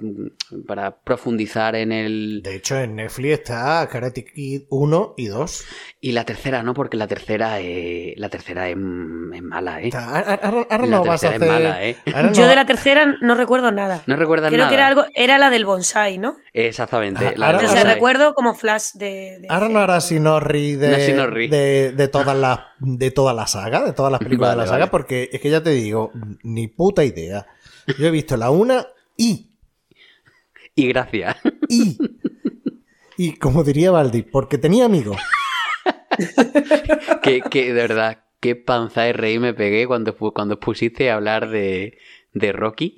para 0.66 0.96
profundizar 1.02 1.76
en 1.76 1.92
el 1.92 2.40
De 2.42 2.56
hecho, 2.56 2.76
en 2.78 2.96
Netflix 2.96 3.32
está 3.34 3.88
Karate 3.90 4.24
Kid 4.24 4.62
1 4.68 5.14
y 5.16 5.26
2. 5.26 5.64
y 6.00 6.12
la 6.12 6.24
tercera 6.24 6.62
no 6.64 6.74
porque 6.74 6.96
la 6.96 7.06
tercera 7.06 7.60
eh, 7.60 8.14
la 8.16 8.28
tercera 8.28 8.68
es, 8.68 8.74
es 8.76 9.42
mala 9.42 9.80
eh 9.80 9.86
Está- 9.88 10.06
Ahora, 10.18 10.34
ahora- 10.42 10.66
ahora 10.70 10.86
La 10.86 10.96
no 10.96 11.04
vas 11.04 11.22
a 11.24 11.28
hacer. 11.28 11.42
es 11.42 11.48
mala, 11.48 11.84
¿eh? 11.84 11.96
ahora 12.14 12.32
Yo 12.32 12.42
no- 12.42 12.48
de 12.48 12.56
la 12.56 12.66
tercera 12.66 13.16
no 13.20 13.34
recuerdo 13.36 13.70
nada. 13.70 14.02
no 14.06 14.16
recuerdas 14.16 14.48
Creo 14.50 14.58
nada 14.58 14.68
que 14.70 14.74
era 14.74 14.86
algo, 14.88 15.04
era 15.14 15.38
la 15.38 15.50
del 15.50 15.64
bonsai, 15.64 16.18
¿no? 16.18 16.36
exactamente 16.52 17.24
Ah, 17.28 17.32
la 17.36 17.46
ahora- 17.46 17.58
O 17.58 17.60
del 17.60 17.70
sea, 17.70 17.78
ahora- 17.78 17.82
bonsai. 17.90 17.94
recuerdo 17.94 18.34
como 18.34 18.54
flash 18.54 18.92
de. 18.94 19.38
de- 19.40 19.46
Ahora 19.48 19.68
no 19.68 19.78
hará 19.78 20.00
de, 20.74 20.88
No 20.88 20.96
de, 21.50 21.92
de 21.92 22.08
todas 22.08 22.36
las 22.36 22.60
de 22.78 23.10
toda 23.10 23.32
la 23.34 23.46
saga, 23.46 23.84
de 23.84 23.92
todas 23.92 24.12
las 24.12 24.20
películas 24.20 24.50
Vale, 24.50 24.60
de 24.60 24.66
la 24.66 24.70
saga, 24.70 24.78
vale. 24.86 24.90
porque 24.90 25.28
es 25.32 25.40
que 25.40 25.50
ya 25.50 25.62
te 25.62 25.70
digo, 25.70 26.12
ni 26.42 26.68
puta 26.68 27.04
idea. 27.04 27.46
Yo 27.98 28.06
he 28.06 28.10
visto 28.10 28.36
la 28.36 28.50
una 28.50 28.86
y, 29.16 29.50
Y 30.74 30.88
gracias. 30.88 31.36
y, 31.68 31.96
y 33.16 33.32
como 33.36 33.64
diría 33.64 33.90
Baldi, 33.90 34.22
porque 34.22 34.58
tenía 34.58 34.84
amigos. 34.86 35.16
que, 37.22 37.40
que, 37.42 37.66
de 37.66 37.72
verdad, 37.72 38.24
qué 38.40 38.56
panza 38.56 39.02
de 39.02 39.12
reír 39.12 39.40
me 39.40 39.54
pegué 39.54 39.86
cuando, 39.86 40.16
cuando 40.16 40.58
pusiste 40.60 41.10
a 41.10 41.14
hablar 41.16 41.48
de, 41.50 41.98
de 42.32 42.52
Rocky. 42.52 42.96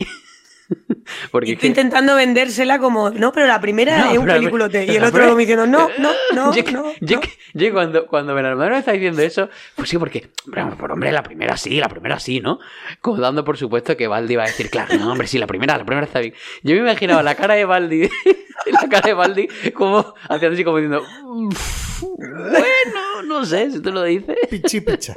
Porque 1.31 1.51
Y 1.51 1.53
es 1.53 1.59
tú 1.59 1.63
que- 1.63 1.67
intentando 1.69 2.15
vendérsela 2.17 2.79
como, 2.79 3.11
no, 3.11 3.33
pero 3.33 3.47
la 3.47 3.61
primera 3.61 3.99
No, 3.99 4.11
es 4.13 4.19
un 4.19 4.27
la- 4.29 4.35
peliculote. 4.35 4.85
Y 4.85 4.91
el 4.97 5.03
la 5.03 5.09
otro 5.09 5.25
como 5.25 5.37
diciendo, 5.39 5.67
no, 5.67 5.89
no, 5.99 6.11
no, 6.35 6.53
yo, 6.55 6.63
no. 6.71 6.93
yo 7.01 7.17
no. 7.17 7.21
que- 7.23 7.31
yo 7.55 7.73
cuando, 7.73 8.07
cuando 8.07 8.35
mi 8.35 8.41
hermano 8.41 8.71
me 8.73 8.79
está 8.79 8.93
diciendo 8.93 9.23
eso, 9.23 9.49
pues 9.75 9.89
sí, 9.89 9.97
porque, 9.99 10.31
hombre, 10.45 10.77
por 10.77 10.93
hombre, 10.93 11.11
la 11.13 11.23
primera 11.23 11.57
sí, 11.57 11.79
la 11.81 11.89
primera 11.89 12.21
sí, 12.21 12.41
¿no? 12.41 12.59
Como 13.01 13.19
dando 13.19 13.45
por 13.45 13.57
supuesto 13.57 13.97
que 13.97 14.07
Baldi 14.07 14.37
va 14.37 14.45
a 14.45 14.47
decir, 14.47 14.69
claro, 14.71 14.95
no, 14.99 15.13
hombre, 15.13 15.27
sí, 15.27 15.39
la 15.39 15.47
primera, 15.47 15.79
la 15.79 15.85
primera 15.87 16.07
está 16.07 16.21
bien. 16.21 16.35
Yo 16.63 16.75
me 16.75 16.81
imaginaba 16.83 17.23
la 17.23 17.35
cara 17.35 17.55
de 17.55 17.65
Baldi, 17.65 18.09
la 18.67 18.89
cara 18.91 19.09
de 19.09 19.15
Baldi, 19.15 19.49
como 19.75 20.15
haciendo 20.29 20.55
así 20.55 20.65
como 20.65 20.77
diciendo, 20.77 21.03
"Uf, 21.25 22.03
bueno, 22.03 23.23
no 23.25 23.45
sé, 23.45 23.71
si 23.71 23.81
tú 23.81 23.91
lo 23.93 24.03
dices. 24.03 24.37
Pichi 24.51 24.81
picha. 24.83 25.15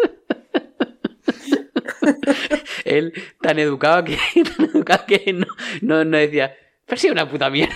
Él 2.86 3.14
tan 3.42 3.60
educado 3.60 4.04
que, 4.04 4.18
tan 4.58 4.66
educado 4.66 5.06
que 5.06 5.34
no, 5.34 5.48
no, 5.82 6.06
no 6.06 6.18
decía, 6.18 6.56
pero 6.86 7.00
sí, 7.00 7.10
una 7.10 7.30
puta 7.30 7.50
mierda. 7.50 7.76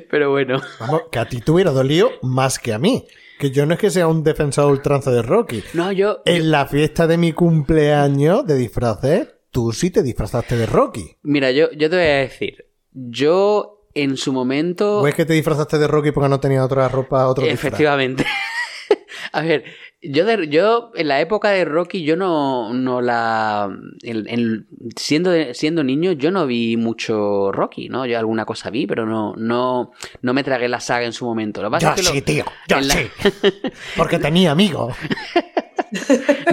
Pero 0.10 0.32
bueno. 0.32 0.62
Vamos, 0.80 1.04
que 1.12 1.20
a 1.20 1.28
ti 1.28 1.42
te 1.42 1.52
hubiera 1.52 1.72
dolido 1.72 2.12
más 2.22 2.60
que 2.60 2.72
a 2.72 2.80
mí. 2.80 3.06
Que 3.40 3.52
yo 3.52 3.66
no 3.66 3.74
es 3.74 3.80
que 3.80 3.90
sea 3.90 4.08
un 4.08 4.24
defensor 4.24 4.72
ultranza 4.72 5.12
de 5.12 5.22
Rocky. 5.22 5.64
No, 5.74 5.92
yo. 5.92 6.22
En 6.26 6.52
la 6.52 6.66
fiesta 6.68 7.08
de 7.08 7.18
mi 7.18 7.34
cumpleaños 7.34 8.46
de 8.46 8.56
disfraces, 8.56 9.28
tú 9.50 9.74
sí 9.74 9.90
te 9.90 10.04
disfrazaste 10.04 10.56
de 10.56 10.66
Rocky. 10.66 11.18
Mira, 11.24 11.52
yo, 11.52 11.72
yo 11.72 11.90
te 11.90 11.96
voy 11.96 12.06
a 12.06 12.18
decir. 12.18 12.66
Yo 12.94 13.88
en 13.94 14.18
su 14.18 14.32
momento. 14.32 15.02
¿O 15.02 15.08
es 15.08 15.16
que 15.16 15.26
te 15.26 15.34
disfrazaste 15.34 15.78
de 15.78 15.88
Rocky 15.88 16.12
porque 16.12 16.30
no 16.30 16.40
tenía 16.40 16.64
otra 16.64 16.88
ropa, 16.88 17.28
otro 17.28 17.46
disfraz? 17.46 17.74
A 19.34 19.42
ver, 19.42 19.64
yo, 20.02 20.26
de- 20.26 20.50
yo 20.50 20.92
en 20.96 21.08
la 21.08 21.22
época 21.22 21.52
de 21.52 21.64
Rocky, 21.64 22.04
yo 22.04 22.16
no, 22.18 22.74
no 22.74 23.02
la. 23.02 23.70
en- 24.04 24.28
en- 24.28 24.68
siendo, 24.98 25.32
siendo 25.54 25.84
niño, 25.84 26.12
yo 26.12 26.32
no 26.32 26.46
vi 26.48 26.76
mucho 26.76 27.52
Rocky, 27.52 27.88
¿no? 27.88 28.06
Yo 28.06 28.20
alguna 28.20 28.46
cosa 28.46 28.70
vi, 28.70 28.88
pero 28.88 29.06
no, 29.06 29.34
no, 29.38 29.92
no 30.22 30.34
me 30.34 30.44
tragué 30.44 30.68
la 30.68 30.80
saga 30.82 31.06
en 31.06 31.14
su 31.14 31.26
momento. 31.26 31.62
Lo 31.62 31.70
Yo 31.80 31.90
es 31.90 31.96
que 31.96 32.04
lo- 32.04 32.12
sí, 32.12 32.22
tío, 32.22 32.46
yo 32.68 32.78
en 32.78 32.88
la- 32.90 32.94
sí. 32.96 33.08
Porque 33.98 34.20
tenía 34.20 34.52
amigos. 34.52 34.96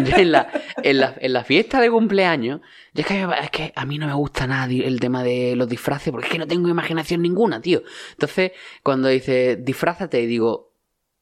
yo 0.04 0.16
en 0.16 0.32
la, 0.32 0.48
en, 0.82 0.98
la, 0.98 1.14
en 1.20 1.32
la 1.32 1.44
fiesta 1.44 1.80
de 1.80 1.90
cumpleaños, 1.90 2.60
yo 2.94 3.00
es 3.02 3.06
que, 3.06 3.26
es 3.42 3.50
que 3.50 3.72
a 3.74 3.84
mí 3.84 3.98
no 3.98 4.06
me 4.06 4.14
gusta 4.14 4.46
nada 4.46 4.66
el 4.72 4.98
tema 5.00 5.22
de 5.22 5.54
los 5.56 5.68
disfraces, 5.68 6.10
porque 6.10 6.26
es 6.26 6.32
que 6.32 6.38
no 6.38 6.46
tengo 6.46 6.68
imaginación 6.68 7.22
ninguna, 7.22 7.60
tío. 7.60 7.82
Entonces, 8.12 8.52
cuando 8.82 9.08
dice 9.08 9.56
disfrázate, 9.56 10.26
digo, 10.26 10.72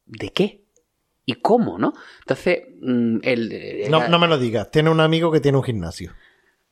¿de 0.06 0.30
qué? 0.30 0.65
¿Y 1.26 1.34
cómo, 1.34 1.76
no? 1.78 1.92
Entonces, 2.20 2.60
mm, 2.80 3.18
el, 3.22 3.52
el- 3.52 3.90
No, 3.90 4.08
no 4.08 4.18
me 4.18 4.28
lo 4.28 4.38
digas. 4.38 4.70
Tiene 4.70 4.90
un 4.90 5.00
amigo 5.00 5.30
que 5.32 5.40
tiene 5.40 5.58
un 5.58 5.64
gimnasio. 5.64 6.12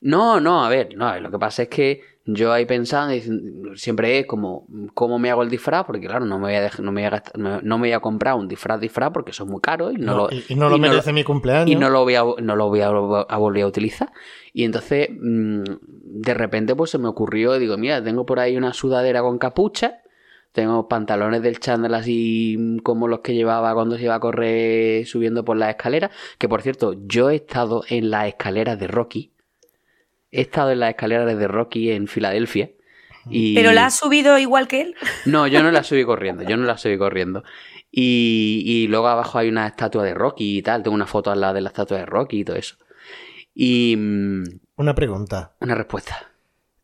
no, 0.01 0.39
no, 0.39 0.63
a 0.65 0.69
ver, 0.69 0.95
no, 0.95 1.19
lo 1.19 1.29
que 1.31 1.37
pasa 1.39 1.63
es 1.63 1.69
que 1.69 2.01
yo 2.27 2.51
ahí 2.53 2.65
pensando, 2.65 3.13
siempre 3.75 4.19
es 4.19 4.25
como, 4.25 4.65
¿cómo 4.93 5.19
me 5.19 5.29
hago 5.29 5.43
el 5.43 5.49
disfraz? 5.49 5.85
Porque 5.85 6.07
claro, 6.07 6.25
no 6.25 6.37
me 6.39 6.45
voy 6.45 6.55
a, 6.55 6.67
dej- 6.69 6.79
no 6.79 6.91
me 6.91 7.01
voy 7.01 7.07
a, 7.07 7.09
gastar- 7.11 7.35
no, 7.63 7.77
me 7.77 7.87
voy 7.87 7.91
a 7.91 7.99
comprar 7.99 8.35
un 8.35 8.47
disfraz 8.47 8.79
disfraz 8.79 9.11
porque 9.11 9.31
eso 9.31 9.43
es 9.43 9.49
muy 9.49 9.61
caro 9.61 9.91
y 9.91 9.95
no, 9.97 10.11
No, 10.13 10.17
lo, 10.17 10.29
y, 10.31 10.43
y 10.49 10.55
no 10.55 10.69
lo 10.69 10.77
merece 10.79 11.11
mi 11.13 11.23
cumpleaños. 11.23 11.69
y 11.69 11.75
no 11.75 11.89
lo 11.89 12.03
voy 12.03 12.15
a, 12.15 12.23
no 12.41 12.55
lo 12.55 12.67
voy 12.69 12.81
a, 12.81 12.87
a 12.87 13.37
volver 13.37 13.63
a 13.63 13.67
utilizar. 13.67 14.11
Y 14.53 14.63
entonces, 14.63 15.09
mm, 15.11 15.63
de 16.21 16.33
repente, 16.33 16.75
pues 16.75 16.91
se 16.91 16.97
me 16.97 17.07
ocurrió, 17.07 17.53
digo, 17.59 17.77
mira, 17.77 18.03
tengo 18.03 18.25
por 18.25 18.39
ahí 18.39 18.55
una 18.57 18.73
sudadera 18.73 19.21
con 19.21 19.37
capucha, 19.37 20.01
tengo 20.55 20.87
pantalones 20.87 21.43
del 21.43 21.59
chándal 21.59 21.93
así 21.93 22.57
como 22.83 23.07
los 23.07 23.19
que 23.19 23.35
llevaba 23.35 23.73
cuando 23.75 23.97
se 23.97 24.03
iba 24.05 24.15
a 24.15 24.19
correr 24.19 25.05
subiendo 25.05 25.45
por 25.45 25.57
las 25.57 25.69
escaleras, 25.69 26.09
que 26.39 26.49
por 26.49 26.61
cierto, 26.63 26.95
yo 27.05 27.29
he 27.29 27.35
estado 27.35 27.83
en 27.89 28.09
las 28.09 28.27
escaleras 28.27 28.79
de 28.79 28.87
Rocky, 28.87 29.31
he 30.31 30.41
estado 30.41 30.71
en 30.71 30.79
las 30.79 30.89
escaleras 30.91 31.37
de 31.37 31.47
Rocky 31.47 31.91
en 31.91 32.07
Filadelfia. 32.07 32.71
Y... 33.29 33.53
¿Pero 33.55 33.71
la 33.73 33.87
has 33.87 33.97
subido 33.99 34.37
igual 34.37 34.67
que 34.67 34.81
él? 34.81 34.95
No, 35.25 35.45
yo 35.45 35.61
no 35.61 35.71
la 35.71 35.83
subí 35.83 36.03
corriendo, 36.05 36.43
yo 36.43 36.57
no 36.57 36.65
la 36.65 36.77
subí 36.77 36.97
corriendo. 36.97 37.43
Y, 37.91 38.63
y 38.65 38.87
luego 38.87 39.07
abajo 39.07 39.37
hay 39.37 39.49
una 39.49 39.67
estatua 39.67 40.03
de 40.03 40.13
Rocky 40.13 40.57
y 40.57 40.61
tal, 40.61 40.83
tengo 40.83 40.95
una 40.95 41.07
foto 41.07 41.31
al 41.31 41.41
lado 41.41 41.53
de 41.53 41.61
la 41.61 41.69
estatua 41.69 41.97
de 41.97 42.05
Rocky 42.05 42.39
y 42.39 42.45
todo 42.45 42.55
eso. 42.55 42.77
Y 43.53 43.95
mm, 43.97 44.43
Una 44.77 44.95
pregunta. 44.95 45.55
una 45.59 45.75
respuesta. 45.75 46.31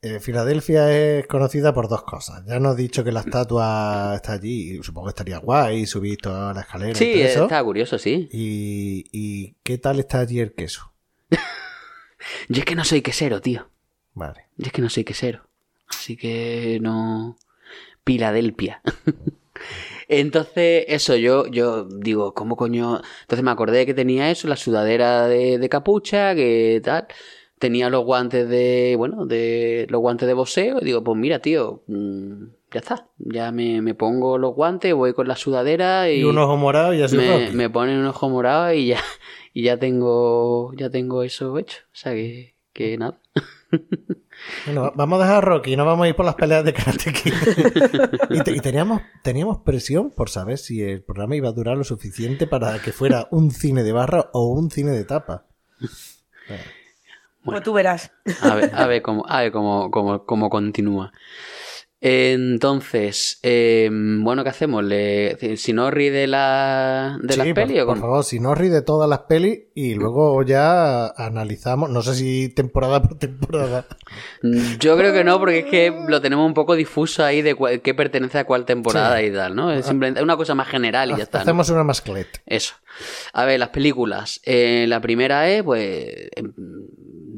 Eh, 0.04 0.20
Filadelfia 0.20 0.92
es 0.92 1.28
conocida 1.28 1.74
por 1.74 1.88
dos 1.88 2.04
cosas. 2.04 2.44
Ya 2.48 2.60
nos 2.60 2.72
has 2.72 2.78
dicho 2.78 3.04
que 3.04 3.12
la 3.12 3.20
estatua 3.20 4.14
está 4.16 4.34
allí. 4.34 4.78
y 4.80 4.84
Supongo 4.84 5.08
que 5.08 5.12
estaría 5.12 5.38
guay 5.38 5.86
subir 5.86 6.18
toda 6.18 6.54
la 6.56 6.62
escalera 6.62 6.92
y 6.92 6.96
Sí, 6.96 7.14
todo 7.14 7.24
eso. 7.26 7.44
está 7.44 7.64
curioso, 7.64 8.00
sí. 8.00 8.28
¿Y, 8.32 9.06
y 9.12 9.56
qué 9.64 9.78
tal 9.78 10.00
está 10.00 10.20
allí 10.22 10.40
el 10.40 10.54
queso? 10.54 10.92
Yo 12.50 12.60
es 12.60 12.66
que 12.66 12.76
no 12.76 12.84
soy 12.84 13.02
quesero, 13.04 13.42
tío. 13.42 13.70
Vale. 14.14 14.48
Yo 14.58 14.68
es 14.68 14.72
que 14.74 14.82
no 14.82 14.90
soy 14.90 15.04
quesero. 15.04 15.48
Así 15.88 16.18
que 16.18 16.80
no. 16.82 17.38
Filadelfia. 18.04 18.82
Entonces, 20.08 20.86
eso, 20.88 21.16
yo, 21.16 21.48
yo 21.48 21.86
digo, 21.86 22.34
¿cómo 22.34 22.58
coño? 22.58 23.00
Entonces 23.22 23.44
me 23.44 23.52
acordé 23.52 23.86
que 23.86 23.94
tenía 23.94 24.30
eso, 24.30 24.48
la 24.50 24.58
sudadera 24.58 25.28
de, 25.28 25.58
de 25.58 25.70
capucha, 25.70 26.36
que 26.36 26.82
tal. 26.84 27.08
Tenía 27.62 27.92
los 27.92 28.04
guantes 28.04 28.50
de, 28.50 28.96
bueno, 28.98 29.26
de 29.28 29.86
los 29.90 30.02
guantes 30.02 30.28
de 30.28 30.34
boxeo. 30.34 30.80
Y 30.82 30.86
digo, 30.86 31.04
pues 31.04 31.16
mira, 31.16 31.38
tío, 31.40 31.84
mm, 31.86 32.44
ya 32.74 32.80
está. 32.80 33.08
Ya 33.20 33.52
me, 33.52 33.82
me 33.84 33.94
pongo 33.94 34.40
los 34.40 34.56
guantes, 34.56 34.94
voy 34.96 35.14
con 35.14 35.28
la 35.28 35.36
sudadera 35.36 36.10
y, 36.10 36.22
Y 36.22 36.24
un 36.24 36.40
ojo 36.40 36.58
morado 36.58 36.92
y 36.96 37.04
así 37.04 37.16
me, 37.16 37.52
me 37.52 37.70
ponen 37.70 38.00
un 38.00 38.08
ojo 38.08 38.30
morado 38.30 38.74
y 38.74 38.88
ya, 38.88 39.00
y 39.54 39.62
ya 39.64 39.78
tengo, 39.78 40.74
ya 40.76 40.90
tengo 40.90 41.22
eso 41.22 41.58
hecho. 41.60 41.78
O 41.94 41.96
sea 41.96 42.14
que, 42.14 42.56
que 42.74 42.98
nada. 42.98 43.20
Bueno, 44.66 44.82
va- 44.82 44.94
vamos 44.96 45.20
a 45.20 45.24
dejar 45.24 45.38
a 45.38 45.42
Rocky, 45.42 45.76
no 45.76 45.86
vamos 45.86 46.06
a 46.06 46.10
ir 46.10 46.16
por 46.16 46.26
las 46.26 46.34
peleas 46.34 46.66
de 46.66 46.74
Karate 46.74 47.14
Kid. 47.14 47.32
y 48.32 48.42
te- 48.42 48.56
y 48.56 48.60
teníamos, 48.60 49.04
teníamos 49.22 49.60
presión 49.60 50.10
por 50.10 50.30
saber 50.32 50.58
si 50.58 50.82
el 50.82 51.04
programa 51.04 51.36
iba 51.36 51.50
a 51.50 51.54
durar 51.54 51.78
lo 51.78 51.84
suficiente 51.84 52.48
para 52.48 52.82
que 52.82 52.92
fuera 52.92 53.28
un 53.30 53.52
cine 53.52 53.84
de 53.84 53.92
barra 53.92 54.32
o 54.34 54.48
un 54.48 54.72
cine 54.72 54.90
de 54.92 55.06
tapa. 55.06 55.46
Pues 57.44 57.64
tú 57.64 57.74
verás. 57.74 58.12
A 58.42 58.56
ver, 58.56 58.72
a 58.74 58.86
ver 58.88 59.02
cómo, 59.04 59.26
a 59.28 59.42
ver 59.42 59.52
cómo, 59.52 59.90
cómo, 59.92 60.26
cómo 60.26 60.50
continúa. 60.50 61.12
Entonces, 62.04 63.40
eh, 63.44 63.88
bueno, 63.92 64.44
¿qué 64.44 64.50
hacemos? 64.50 64.84
Le, 64.84 65.56
si 65.58 65.72
no 65.72 65.92
ríe 65.92 66.10
de, 66.10 66.26
la, 66.26 67.20
de 67.22 67.34
Sí, 67.34 67.38
las 67.38 67.48
por- 67.50 67.54
pelis 67.54 67.82
o 67.82 67.86
por, 67.86 67.94
cómo? 67.96 68.02
favor, 68.08 68.24
si 68.24 68.40
no 68.40 68.56
ríe 68.56 68.72
de 68.72 68.82
todas 68.82 69.08
las 69.08 69.20
pelis 69.20 69.60
y 69.76 69.94
luego 69.94 70.42
ya 70.42 71.06
analizamos, 71.10 71.92
no 71.92 72.02
sé 72.02 72.16
si 72.16 72.50
temporada 72.50 73.04
por 73.04 73.20
temporada. 73.20 73.86
Mm, 74.42 74.78
Yo 74.80 74.98
creo 74.98 75.14
que 75.14 75.24
no, 75.24 75.38
porque 75.38 75.60
es 75.60 75.66
que 75.66 75.94
lo 76.08 76.20
tenemos 76.22 76.44
un 76.48 76.56
poco 76.56 76.76
difuso 76.76 77.24
ahí 77.24 77.44
de 77.44 77.54
cuál- 77.54 77.82
qué 77.82 77.94
pertenece 77.94 78.40
a 78.40 78.46
cuál 78.46 78.66
temporada 78.66 79.20
Sí. 79.20 79.26
y 79.26 79.32
tal, 79.34 79.56
¿no? 79.56 79.72
Es 79.72 79.86
simplemente 79.86 80.24
una 80.24 80.38
cosa 80.38 80.56
más 80.56 80.68
general 80.70 81.12
y 81.12 81.18
ya 81.18 81.24
está. 81.24 81.38
¿no? 81.38 81.44
Hacemos 81.44 81.70
una 81.70 81.84
masclete. 81.84 82.42
Eso. 82.48 82.74
A 83.34 83.46
ver, 83.46 83.60
las 83.60 83.70
películas. 83.70 84.42
Eh, 84.44 84.86
la 84.88 85.00
primera 85.02 85.48
es, 85.50 85.62
pues, 85.62 86.30
em, 86.36 86.52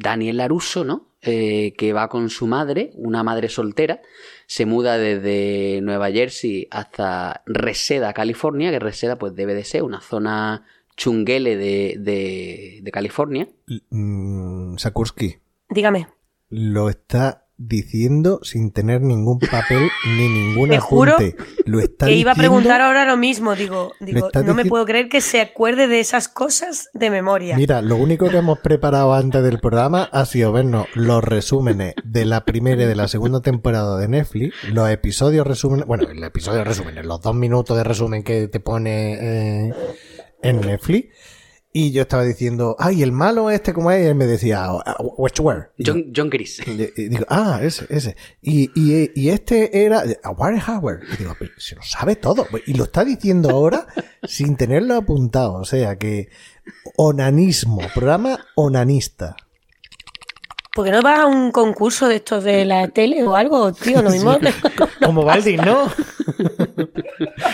Daniel 0.04 0.38
Laruso, 0.38 0.84
¿no? 0.84 1.08
Eh, 1.22 1.74
que 1.78 1.94
va 1.94 2.10
con 2.10 2.30
su 2.30 2.48
madre, 2.48 2.92
una 2.96 3.24
madre 3.24 3.48
soltera, 3.48 4.02
se 4.46 4.66
muda 4.66 4.98
desde 4.98 5.80
Nueva 5.82 6.12
Jersey 6.12 6.68
hasta 6.70 7.44
Reseda, 7.46 8.13
California, 8.13 8.72
que 8.72 8.80
Reseda, 8.80 9.18
pues, 9.18 9.34
debe 9.34 9.54
de 9.54 9.63
ser 9.63 9.84
una 9.84 10.02
zona 10.02 10.66
chunguele 10.98 11.56
de, 11.56 11.96
de, 11.98 12.80
de 12.84 12.92
California. 12.92 13.48
Mm, 13.89 14.76
Sakursky 14.78 15.38
Dígame. 15.70 16.08
lo 16.50 16.89
está 16.89 17.43
diciendo 17.58 18.39
sin 18.44 18.72
tener 18.72 19.02
ningún 19.02 19.39
papel 19.39 19.89
ni 20.18 20.28
ningún 20.28 20.70
Te 20.70 20.80
juro. 20.80 21.18
Lo 21.66 21.80
está 21.80 22.08
Que 22.08 22.16
iba 22.16 22.32
a 22.32 22.36
preguntar 22.36 22.82
ahora 22.82 23.06
lo 23.06 23.18
mismo. 23.18 23.56
Digo, 23.56 23.94
digo 24.00 24.30
no 24.44 24.54
me 24.54 24.66
puedo 24.66 24.86
creer 24.86 25.10
que 25.10 25.22
se 25.22 25.39
acuerde 25.39 25.88
de 25.88 26.00
esas 26.00 26.28
cosas 26.28 26.89
de 26.94 27.10
memoria. 27.10 27.56
Mira, 27.56 27.82
lo 27.82 27.96
único 27.96 28.30
que 28.30 28.38
hemos 28.38 28.60
preparado 28.60 29.13
antes 29.13 29.44
del 29.44 29.60
programa 29.60 30.10
ha 30.12 30.26
sido 30.26 30.52
vernos 30.52 30.88
los 30.96 31.24
resúmenes 31.24 31.94
de 32.04 32.26
la 32.26 32.46
primera 32.46 32.84
y 32.84 32.86
de 32.86 32.96
la 32.96 33.08
segunda 33.08 33.42
temporada 33.42 33.98
de 34.00 34.08
Netflix, 34.08 34.56
los 34.72 34.89
episodios 34.89 35.46
resúmenes, 35.46 35.86
bueno, 35.86 36.08
el 36.10 36.24
episodio 36.24 36.63
resúmenes, 36.63 37.06
los 37.06 37.22
dos 37.22 37.36
minutos 37.36 37.78
de 37.78 37.84
resumen 37.84 38.24
que 38.24 38.48
te 38.48 38.60
pone 38.60 39.68
eh, 39.68 39.74
en 40.42 40.62
Netflix, 40.62 41.08
Y 41.76 41.92
yo 41.92 42.04
estaba 42.04 42.24
diciendo, 42.24 42.76
ay, 42.78 43.02
el 43.02 43.12
malo 43.12 43.50
este, 43.50 43.74
¿cómo 43.74 43.90
es? 43.90 44.04
Y 44.04 44.08
él 44.08 44.14
me 44.14 44.28
decía, 44.28 44.64
"Ah, 44.66 44.96
which 45.18 45.40
where? 45.40 45.70
Y 45.76 45.84
yo- 45.84 45.94
John, 45.94 46.14
John 46.16 46.30
Gris. 46.30 46.62
y- 46.68 47.08
digo, 47.10 47.26
ah, 47.30 47.60
ese, 47.64 47.88
ese. 47.90 48.16
Y, 48.44 48.70
y, 48.80 49.10
y 49.16 49.30
este 49.30 49.84
era 49.84 50.04
a 50.24 50.30
Warhauer. 50.32 51.00
Y 51.12 51.18
digo, 51.18 51.36
pero 51.40 51.52
se 51.58 51.76
lo 51.76 51.82
sabe 51.82 52.16
todo. 52.16 52.46
Y 52.68 52.76
lo 52.76 52.84
está 52.84 53.04
diciendo 53.04 53.50
ahora 53.50 53.88
sin 54.24 54.56
tenerlo 54.56 54.96
apuntado. 54.96 55.56
O 55.56 55.66
sea 55.66 55.98
que 55.98 56.30
onanismo, 56.96 57.82
programa 57.94 58.46
onanista. 58.56 59.36
¿Por 60.74 60.86
qué 60.86 60.92
no 60.92 61.02
vas 61.04 61.20
a 61.20 61.26
un 61.28 61.52
concurso 61.52 62.08
de 62.08 62.16
estos 62.16 62.44
de 62.44 62.66
la 62.66 62.88
tele 62.88 63.24
o 63.24 63.36
algo, 63.36 63.72
tío? 63.74 64.02
Lo 64.02 64.10
mismo. 64.10 64.38
Como 65.06 65.24
Baldi, 65.24 65.58
¿no? 65.58 65.88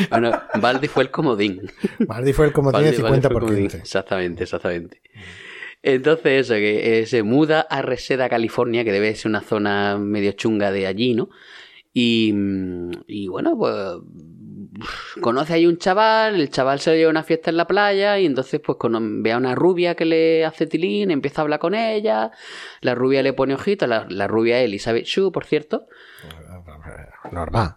Bueno, 0.10 0.32
Baldi 0.60 0.88
fue 0.88 1.04
el 1.04 1.12
comodín. 1.12 1.62
Baldi 2.00 2.34
fue 2.34 2.46
el 2.48 2.54
como 2.54 2.72
tiene 2.72 2.92
Baldi- 2.92 3.02
Baldi 3.02 3.22
50 3.22 3.28
fue 3.30 3.34
por 3.34 3.44
el 3.44 3.48
comodín. 3.48 3.64
15. 3.70 3.78
Exactamente, 3.80 4.44
exactamente. 4.44 5.02
Entonces, 5.84 6.46
eso, 6.46 6.54
que 6.56 7.00
eh, 7.00 7.06
se 7.06 7.24
muda 7.24 7.62
a 7.62 7.82
Reseda, 7.82 8.30
California, 8.30 8.84
que 8.84 8.92
debe 8.92 9.14
ser 9.16 9.30
una 9.30 9.42
zona 9.42 9.98
medio 9.98 10.32
chunga 10.34 10.72
de 10.72 10.88
allí, 10.88 11.14
¿no? 11.14 11.30
Y, 11.94 12.32
mm, 12.34 12.92
y 13.08 13.28
bueno, 13.28 13.58
pues 13.58 13.76
conoce 15.22 15.54
ahí 15.54 15.66
un 15.66 15.78
chaval, 15.78 16.36
el 16.40 16.50
chaval 16.50 16.80
se 16.80 16.96
lleva 16.96 17.10
a 17.10 17.12
una 17.12 17.24
fiesta 17.24 17.50
en 17.50 17.58
la 17.58 17.68
playa 17.68 18.18
y 18.20 18.26
entonces 18.26 18.60
pues 18.60 18.78
cono- 18.78 19.00
ve 19.02 19.32
a 19.32 19.38
una 19.38 19.56
rubia 19.56 19.96
que 19.96 20.06
le 20.06 20.46
hace 20.46 20.68
tilín, 20.68 21.12
empieza 21.12 21.42
a 21.42 21.44
hablar 21.44 21.60
con 21.60 21.76
ella, 21.76 22.32
la 22.82 22.96
rubia 22.96 23.22
le 23.24 23.34
pone 23.34 23.54
ojito, 23.54 23.88
la, 23.88 24.06
la 24.10 24.28
rubia 24.28 24.60
Elizabeth 24.62 25.06
Shue, 25.06 25.32
por 25.32 25.46
cierto, 25.46 25.88
Normal. 27.32 27.76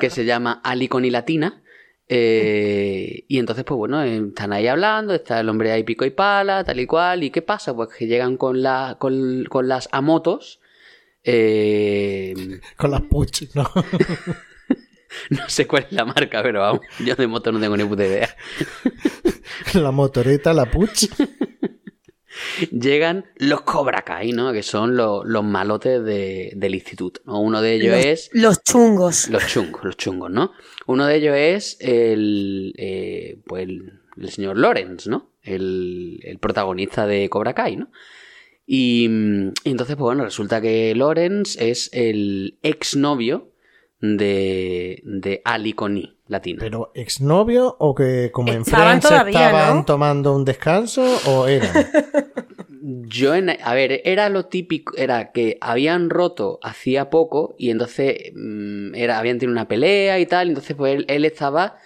que 0.00 0.10
se 0.10 0.24
llama 0.24 0.60
Aliconi 0.64 1.10
Latina. 1.10 1.62
eh, 2.08 3.24
y 3.28 3.38
entonces, 3.38 3.64
pues 3.64 3.78
bueno, 3.78 4.02
están 4.02 4.52
ahí 4.52 4.66
hablando, 4.66 5.14
está 5.14 5.38
el 5.40 5.48
hombre 5.48 5.70
ahí 5.72 5.84
pico 5.84 6.04
y 6.04 6.10
pala, 6.10 6.64
tal 6.64 6.80
y 6.80 6.86
cual. 6.86 7.22
¿Y 7.22 7.30
qué 7.30 7.40
pasa? 7.42 7.74
Pues 7.74 7.88
que 7.96 8.06
llegan 8.08 8.36
con, 8.36 8.62
la, 8.62 8.96
con, 8.98 9.44
con 9.44 9.68
las 9.68 9.88
amotos. 9.92 10.60
eh, 11.22 12.34
Con 12.76 12.90
las 12.90 13.02
puch, 13.02 13.42
¿no? 13.54 13.70
no 15.30 15.48
sé 15.48 15.66
cuál 15.66 15.84
es 15.84 15.92
la 15.92 16.04
marca, 16.04 16.42
pero 16.42 16.60
vamos, 16.60 16.80
yo 17.04 17.14
de 17.14 17.26
moto 17.26 17.52
no 17.52 17.60
tengo 17.60 17.76
ni 17.76 17.84
puta 17.84 18.04
idea. 18.06 18.34
la 19.74 19.90
motoreta, 19.90 20.52
la 20.52 20.70
puch. 20.70 21.06
Llegan 22.70 23.26
los 23.36 23.62
Cobra 23.62 24.02
Kai, 24.02 24.32
¿no? 24.32 24.52
Que 24.52 24.62
son 24.62 24.96
los, 24.96 25.24
los 25.26 25.44
malotes 25.44 26.02
de- 26.04 26.52
del 26.56 26.74
instituto. 26.74 27.20
¿no? 27.26 27.40
Uno 27.40 27.60
de 27.60 27.74
ellos 27.74 27.96
los, 27.96 28.04
es 28.06 28.30
los 28.32 28.62
chungos. 28.62 29.28
Los 29.28 29.46
chungos, 29.48 29.84
los 29.84 29.96
chungos, 29.96 30.30
¿no? 30.30 30.52
Uno 30.86 31.06
de 31.06 31.16
ellos 31.16 31.34
es 31.36 31.76
el, 31.80 32.72
eh, 32.78 33.38
pues 33.46 33.64
el, 33.64 34.00
el 34.16 34.30
señor 34.30 34.56
Lawrence, 34.58 35.10
¿no? 35.10 35.32
El, 35.42 36.20
el 36.22 36.38
protagonista 36.38 37.06
de 37.06 37.28
Cobra 37.28 37.52
Kai, 37.54 37.76
¿no? 37.76 37.90
Y, 38.64 39.08
mm, 39.10 39.48
y 39.64 39.70
entonces, 39.70 39.96
pues 39.96 40.04
bueno, 40.04 40.24
resulta 40.24 40.60
que 40.60 40.94
Lawrence 40.94 41.70
es 41.70 41.90
el 41.92 42.58
exnovio 42.62 43.49
de, 44.00 45.02
de 45.04 45.42
Ali 45.44 45.72
Connie, 45.74 46.16
latina. 46.26 46.58
Pero 46.60 46.90
exnovio 46.94 47.76
o 47.78 47.94
que 47.94 48.30
como 48.32 48.52
en 48.52 48.62
Estaban 48.62 49.00
Friends 49.00 49.08
todavía, 49.08 49.48
estaban 49.48 49.76
¿no? 49.76 49.84
tomando 49.84 50.34
un 50.34 50.44
descanso 50.44 51.04
o 51.26 51.46
eran. 51.46 51.70
Yo, 52.82 53.34
en, 53.34 53.50
a 53.50 53.74
ver, 53.74 54.00
era 54.04 54.30
lo 54.30 54.46
típico, 54.46 54.96
era 54.96 55.32
que 55.32 55.58
habían 55.60 56.08
roto 56.08 56.58
hacía 56.62 57.10
poco 57.10 57.54
y 57.58 57.70
entonces 57.70 58.32
mm, 58.34 58.94
era, 58.94 59.18
habían 59.18 59.38
tenido 59.38 59.52
una 59.52 59.68
pelea 59.68 60.18
y 60.18 60.26
tal, 60.26 60.48
entonces 60.48 60.74
pues 60.76 60.96
él, 60.96 61.04
él 61.08 61.24
estaba 61.26 61.76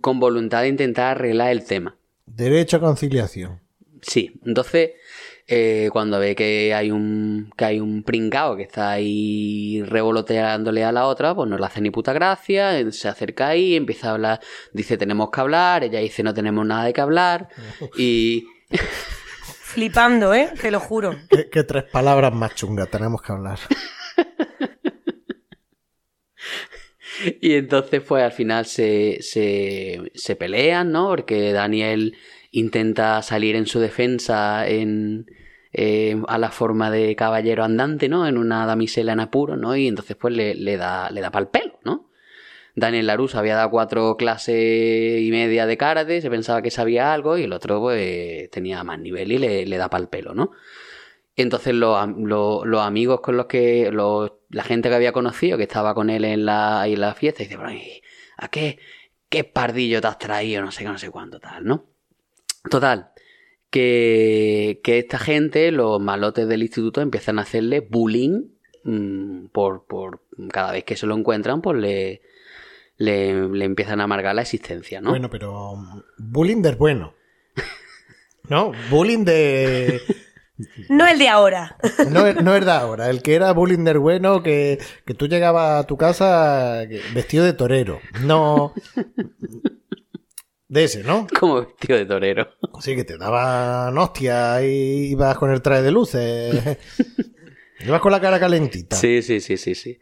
con 0.00 0.18
voluntad 0.18 0.62
de 0.62 0.68
intentar 0.68 1.16
arreglar 1.16 1.50
el 1.50 1.64
tema. 1.64 1.96
Derecho 2.24 2.78
a 2.78 2.80
conciliación. 2.80 3.60
Sí, 4.00 4.40
entonces 4.46 4.92
eh, 5.48 5.88
cuando 5.92 6.18
ve 6.18 6.36
que 6.36 6.74
hay 6.74 6.90
un 6.90 7.50
que 7.56 7.64
hay 7.64 7.80
un 7.80 8.02
pringao 8.02 8.56
que 8.56 8.64
está 8.64 8.90
ahí 8.90 9.82
revoloteándole 9.82 10.84
a 10.84 10.92
la 10.92 11.06
otra, 11.06 11.34
pues 11.34 11.48
no 11.48 11.56
le 11.56 11.64
hace 11.64 11.80
ni 11.80 11.90
puta 11.90 12.12
gracia, 12.12 12.78
eh, 12.78 12.92
se 12.92 13.08
acerca 13.08 13.48
ahí, 13.48 13.74
empieza 13.74 14.08
a 14.08 14.12
hablar, 14.12 14.40
dice 14.72 14.98
tenemos 14.98 15.30
que 15.30 15.40
hablar, 15.40 15.84
ella 15.84 16.00
dice 16.00 16.22
no 16.22 16.34
tenemos 16.34 16.66
nada 16.66 16.84
de 16.84 16.92
que 16.92 17.00
hablar 17.00 17.48
y 17.96 18.46
Flipando, 19.68 20.34
¿eh? 20.34 20.50
Te 20.60 20.70
lo 20.70 20.80
juro. 20.80 21.14
¿Qué, 21.30 21.48
qué 21.50 21.62
tres 21.62 21.84
palabras 21.84 22.34
más 22.34 22.54
chungas 22.54 22.90
tenemos 22.90 23.22
que 23.22 23.32
hablar? 23.32 23.58
Y 27.40 27.54
entonces, 27.54 28.00
pues 28.06 28.22
al 28.22 28.30
final 28.30 28.64
se, 28.64 29.18
se, 29.22 30.12
se 30.14 30.36
pelean, 30.36 30.92
¿no? 30.92 31.08
Porque 31.08 31.52
Daniel 31.52 32.16
intenta 32.52 33.20
salir 33.22 33.56
en 33.56 33.66
su 33.66 33.80
defensa 33.80 34.68
en, 34.68 35.26
eh, 35.72 36.20
a 36.28 36.38
la 36.38 36.50
forma 36.50 36.90
de 36.90 37.14
caballero 37.16 37.64
andante, 37.64 38.08
¿no? 38.08 38.26
En 38.26 38.38
una 38.38 38.66
damisela 38.66 39.12
en 39.12 39.20
apuro, 39.20 39.56
¿no? 39.56 39.76
Y 39.76 39.86
entonces, 39.88 40.16
pues 40.16 40.34
le, 40.34 40.54
le 40.54 40.76
da, 40.76 41.10
le 41.10 41.20
da 41.20 41.30
pa'l 41.30 41.48
pelo, 41.48 41.78
¿no? 41.84 42.06
Daniel 42.74 43.06
Larus 43.08 43.34
había 43.34 43.56
dado 43.56 43.70
cuatro 43.70 44.16
clases 44.16 45.20
y 45.22 45.30
media 45.32 45.66
de 45.66 45.76
karate, 45.76 46.20
se 46.20 46.30
pensaba 46.30 46.62
que 46.62 46.70
sabía 46.70 47.12
algo, 47.12 47.36
y 47.38 47.44
el 47.44 47.52
otro, 47.52 47.80
pues, 47.80 48.50
tenía 48.50 48.84
más 48.84 48.98
nivel 49.00 49.32
y 49.32 49.38
le, 49.38 49.66
le 49.66 49.76
da 49.78 49.90
pa'l 49.90 50.08
pelo, 50.08 50.34
¿no? 50.34 50.52
Entonces 51.36 51.74
los, 51.74 51.96
los- 52.16 52.82
amigos 52.82 53.20
con 53.20 53.36
los 53.36 53.46
que. 53.46 53.90
los- 53.92 54.32
la 54.50 54.64
gente 54.64 54.88
que 54.88 54.94
había 54.94 55.12
conocido, 55.12 55.56
que 55.58 55.64
estaba 55.64 55.94
con 55.94 56.10
él 56.10 56.24
en 56.24 56.46
la, 56.46 56.86
en 56.88 57.00
la 57.00 57.14
fiesta, 57.14 57.42
dice, 57.42 57.56
"Pero, 57.58 57.70
¿y 57.72 58.02
¿a 58.38 58.48
qué, 58.48 58.78
qué 59.28 59.44
pardillo 59.44 60.00
te 60.00 60.06
has 60.08 60.18
traído? 60.18 60.62
No 60.62 60.70
sé 60.72 60.84
qué, 60.84 60.88
no 60.90 60.98
sé 60.98 61.10
cuánto, 61.10 61.38
tal, 61.38 61.64
¿no? 61.64 61.84
Total. 62.70 63.10
Que, 63.70 64.80
que 64.82 64.98
esta 64.98 65.18
gente, 65.18 65.70
los 65.72 66.00
malotes 66.00 66.48
del 66.48 66.62
instituto, 66.62 67.02
empiezan 67.02 67.38
a 67.38 67.42
hacerle 67.42 67.80
bullying 67.80 68.44
mm, 68.84 69.46
por, 69.52 69.84
por 69.86 70.22
cada 70.50 70.72
vez 70.72 70.84
que 70.84 70.96
se 70.96 71.06
lo 71.06 71.14
encuentran, 71.14 71.60
pues 71.60 71.76
le, 71.76 72.22
le, 72.98 73.48
le 73.48 73.64
empiezan 73.64 74.00
a 74.00 74.04
amargar 74.04 74.34
la 74.34 74.42
existencia, 74.42 75.00
¿no? 75.00 75.10
Bueno, 75.10 75.30
pero 75.30 75.72
um, 75.72 76.02
bullying 76.18 76.62
del 76.62 76.76
bueno. 76.76 77.14
No, 78.48 78.72
bullying 78.90 79.24
de... 79.24 80.00
No 80.88 81.06
el 81.06 81.18
de 81.18 81.28
ahora. 81.28 81.76
No, 82.10 82.32
no 82.32 82.56
es 82.56 82.64
de 82.64 82.70
ahora, 82.70 83.10
el 83.10 83.22
que 83.22 83.34
era 83.34 83.52
bullying 83.52 83.84
del 83.84 83.98
bueno, 83.98 84.42
que, 84.42 84.78
que 85.04 85.14
tú 85.14 85.26
llegabas 85.28 85.84
a 85.84 85.86
tu 85.86 85.96
casa 85.96 86.82
vestido 87.14 87.44
de 87.44 87.52
torero. 87.52 88.00
No... 88.22 88.72
De 90.68 90.84
ese, 90.84 91.02
¿no? 91.02 91.26
Como 91.40 91.56
vestido 91.62 91.98
de 91.98 92.06
torero. 92.06 92.48
Sí, 92.80 92.94
que 92.94 93.04
te 93.04 93.16
daban 93.18 93.96
hostia 93.96 94.62
y 94.64 95.10
ibas 95.12 95.36
con 95.38 95.50
el 95.50 95.62
traje 95.62 95.82
de 95.82 95.90
luces. 95.90 96.78
Ibas 97.80 98.00
con 98.00 98.10
la 98.12 98.20
cara 98.20 98.40
calentita. 98.40 98.96
Sí, 98.96 99.22
sí, 99.22 99.40
sí, 99.40 99.56
sí, 99.56 99.74
sí. 99.76 99.98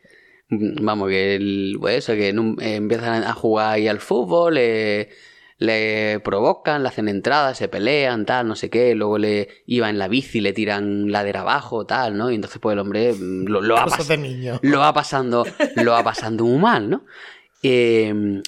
Vamos, 0.48 1.09
que 1.09 1.35
el, 1.37 1.76
pues 1.79 1.98
eso, 1.98 2.14
que 2.14 2.29
en 2.31 2.38
un- 2.38 2.59
eh, 2.62 2.76
empiezan 2.76 3.22
a 3.22 3.33
jugar 3.35 3.74
ahí 3.74 3.87
al 3.87 4.00
fútbol, 4.00 4.55
le, 4.55 5.11
le 5.59 6.18
provocan, 6.20 6.83
le 6.83 6.88
hacen 6.88 7.09
entradas, 7.09 7.59
se 7.59 7.68
pelean, 7.68 8.24
tal, 8.24 8.48
no 8.48 8.57
sé 8.57 8.70
qué, 8.70 8.94
luego 8.94 9.18
le 9.18 9.48
iba 9.66 9.90
en 9.90 9.98
la 9.98 10.09
bici, 10.09 10.40
le 10.40 10.55
tiran 10.55 11.11
ladera 11.12 11.40
abajo, 11.42 11.85
tal, 11.85 12.16
¿no? 12.16 12.31
Y 12.31 12.37
entonces 12.37 12.59
pues 12.62 12.72
el 12.72 12.79
hombre 12.79 13.12
mm, 13.12 13.44
lo, 13.46 13.61
lo 13.61 13.74
va, 13.74 13.85
pas- 13.87 14.07
de 14.07 14.16
niño. 14.16 14.59
lo 14.62 14.79
va 14.79 14.94
pasando, 14.94 15.44
lo 15.74 15.90
va 15.92 16.02
pasando 16.02 16.44
muy 16.44 16.59
mal, 16.59 16.88
¿no? 16.88 17.05
Eh, 17.62 18.40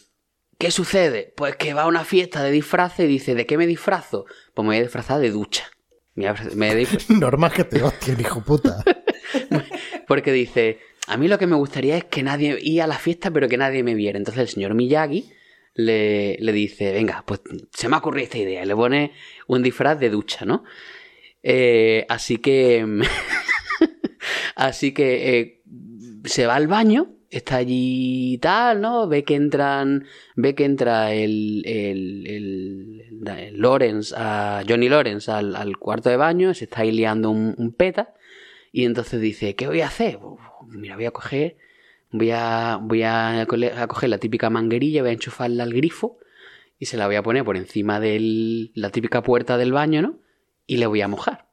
¿Qué 0.58 0.72
sucede? 0.72 1.32
Pues 1.36 1.54
que 1.56 1.72
va 1.72 1.82
a 1.82 1.86
una 1.86 2.04
fiesta 2.04 2.42
de 2.42 2.50
disfraces 2.50 3.06
y 3.06 3.08
dice, 3.08 3.36
¿de 3.36 3.46
qué 3.46 3.56
me 3.56 3.66
disfrazo? 3.66 4.24
Pues 4.54 4.64
me 4.64 4.70
voy 4.70 4.78
a 4.78 4.82
disfrazar 4.82 5.20
de 5.20 5.30
ducha. 5.30 5.70
Me 6.16 6.34
Normal 7.08 7.52
que 7.52 7.62
te 7.62 7.80
hostien, 7.80 8.20
hijo 8.20 8.42
puta. 8.42 8.82
Porque 10.08 10.32
dice, 10.32 10.80
a 11.06 11.16
mí 11.16 11.28
lo 11.28 11.38
que 11.38 11.46
me 11.46 11.54
gustaría 11.54 11.96
es 11.96 12.04
que 12.04 12.24
nadie 12.24 12.58
ir 12.60 12.82
a 12.82 12.88
la 12.88 12.98
fiesta, 12.98 13.30
pero 13.30 13.48
que 13.48 13.56
nadie 13.56 13.84
me 13.84 13.94
viera. 13.94 14.18
Entonces 14.18 14.40
el 14.40 14.48
señor 14.48 14.74
Miyagi 14.74 15.30
le, 15.74 16.36
le 16.40 16.52
dice, 16.52 16.92
venga, 16.92 17.22
pues 17.24 17.40
se 17.72 17.88
me 17.88 17.94
ha 17.94 18.00
ocurrido 18.00 18.24
esta 18.24 18.38
idea. 18.38 18.64
Y 18.64 18.66
le 18.66 18.74
pone 18.74 19.12
un 19.46 19.62
disfraz 19.62 20.00
de 20.00 20.10
ducha, 20.10 20.44
¿no? 20.44 20.64
Eh, 21.44 22.04
así 22.08 22.38
que... 22.38 22.84
así 24.56 24.92
que 24.92 25.38
eh, 25.38 25.62
se 26.24 26.46
va 26.46 26.56
al 26.56 26.66
baño, 26.66 27.14
está 27.30 27.56
allí 27.56 28.38
tal, 28.38 28.80
¿no? 28.80 29.08
Ve 29.08 29.24
que 29.24 29.34
entran, 29.34 30.06
ve 30.36 30.54
que 30.54 30.64
entra 30.64 31.12
el, 31.12 31.62
el, 31.66 33.60
Lawrence, 33.60 34.14
a 34.16 34.62
Johnny 34.66 34.88
Lawrence 34.88 35.30
al, 35.30 35.56
al 35.56 35.76
cuarto 35.78 36.08
de 36.08 36.16
baño, 36.16 36.54
se 36.54 36.64
está 36.64 36.82
ahí 36.82 36.92
liando 36.92 37.30
un, 37.30 37.74
peta. 37.76 38.14
Y 38.72 38.84
entonces 38.84 39.20
dice, 39.20 39.54
¿qué 39.54 39.66
voy 39.66 39.80
a 39.80 39.88
hacer? 39.88 40.18
Mira, 40.68 40.96
voy 40.96 41.06
a 41.06 41.10
coger, 41.10 41.56
voy 42.10 42.30
a, 42.30 42.78
voy 42.80 43.02
a, 43.02 43.46
coger 43.88 44.10
la 44.10 44.18
típica 44.18 44.50
manguerilla, 44.50 45.02
voy 45.02 45.10
a 45.10 45.14
enchufarla 45.14 45.64
al 45.64 45.72
grifo 45.72 46.18
y 46.78 46.86
se 46.86 46.96
la 46.96 47.06
voy 47.06 47.16
a 47.16 47.22
poner 47.22 47.44
por 47.44 47.56
encima 47.56 47.98
de 47.98 48.70
la 48.74 48.90
típica 48.90 49.22
puerta 49.22 49.56
del 49.56 49.72
baño, 49.72 50.02
¿no? 50.02 50.18
Y 50.66 50.76
le 50.76 50.86
voy 50.86 51.00
a 51.00 51.08
mojar. 51.08 51.48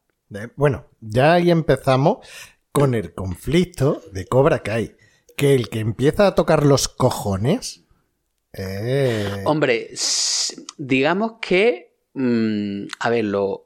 Bueno, 0.55 0.87
ya 0.99 1.33
ahí 1.33 1.49
empezamos 1.49 2.17
con 2.71 2.93
el 2.93 3.13
conflicto 3.13 4.01
de 4.11 4.25
Cobra 4.25 4.59
Kai. 4.59 4.95
Que 5.35 5.53
el 5.55 5.69
que 5.69 5.79
empieza 5.79 6.27
a 6.27 6.35
tocar 6.35 6.65
los 6.65 6.87
cojones. 6.87 7.83
eh, 8.53 9.43
Hombre, 9.45 9.89
digamos 10.77 11.33
que 11.41 11.93
mm, 12.13 12.85
a 12.99 13.09
ver, 13.09 13.25
lo, 13.25 13.65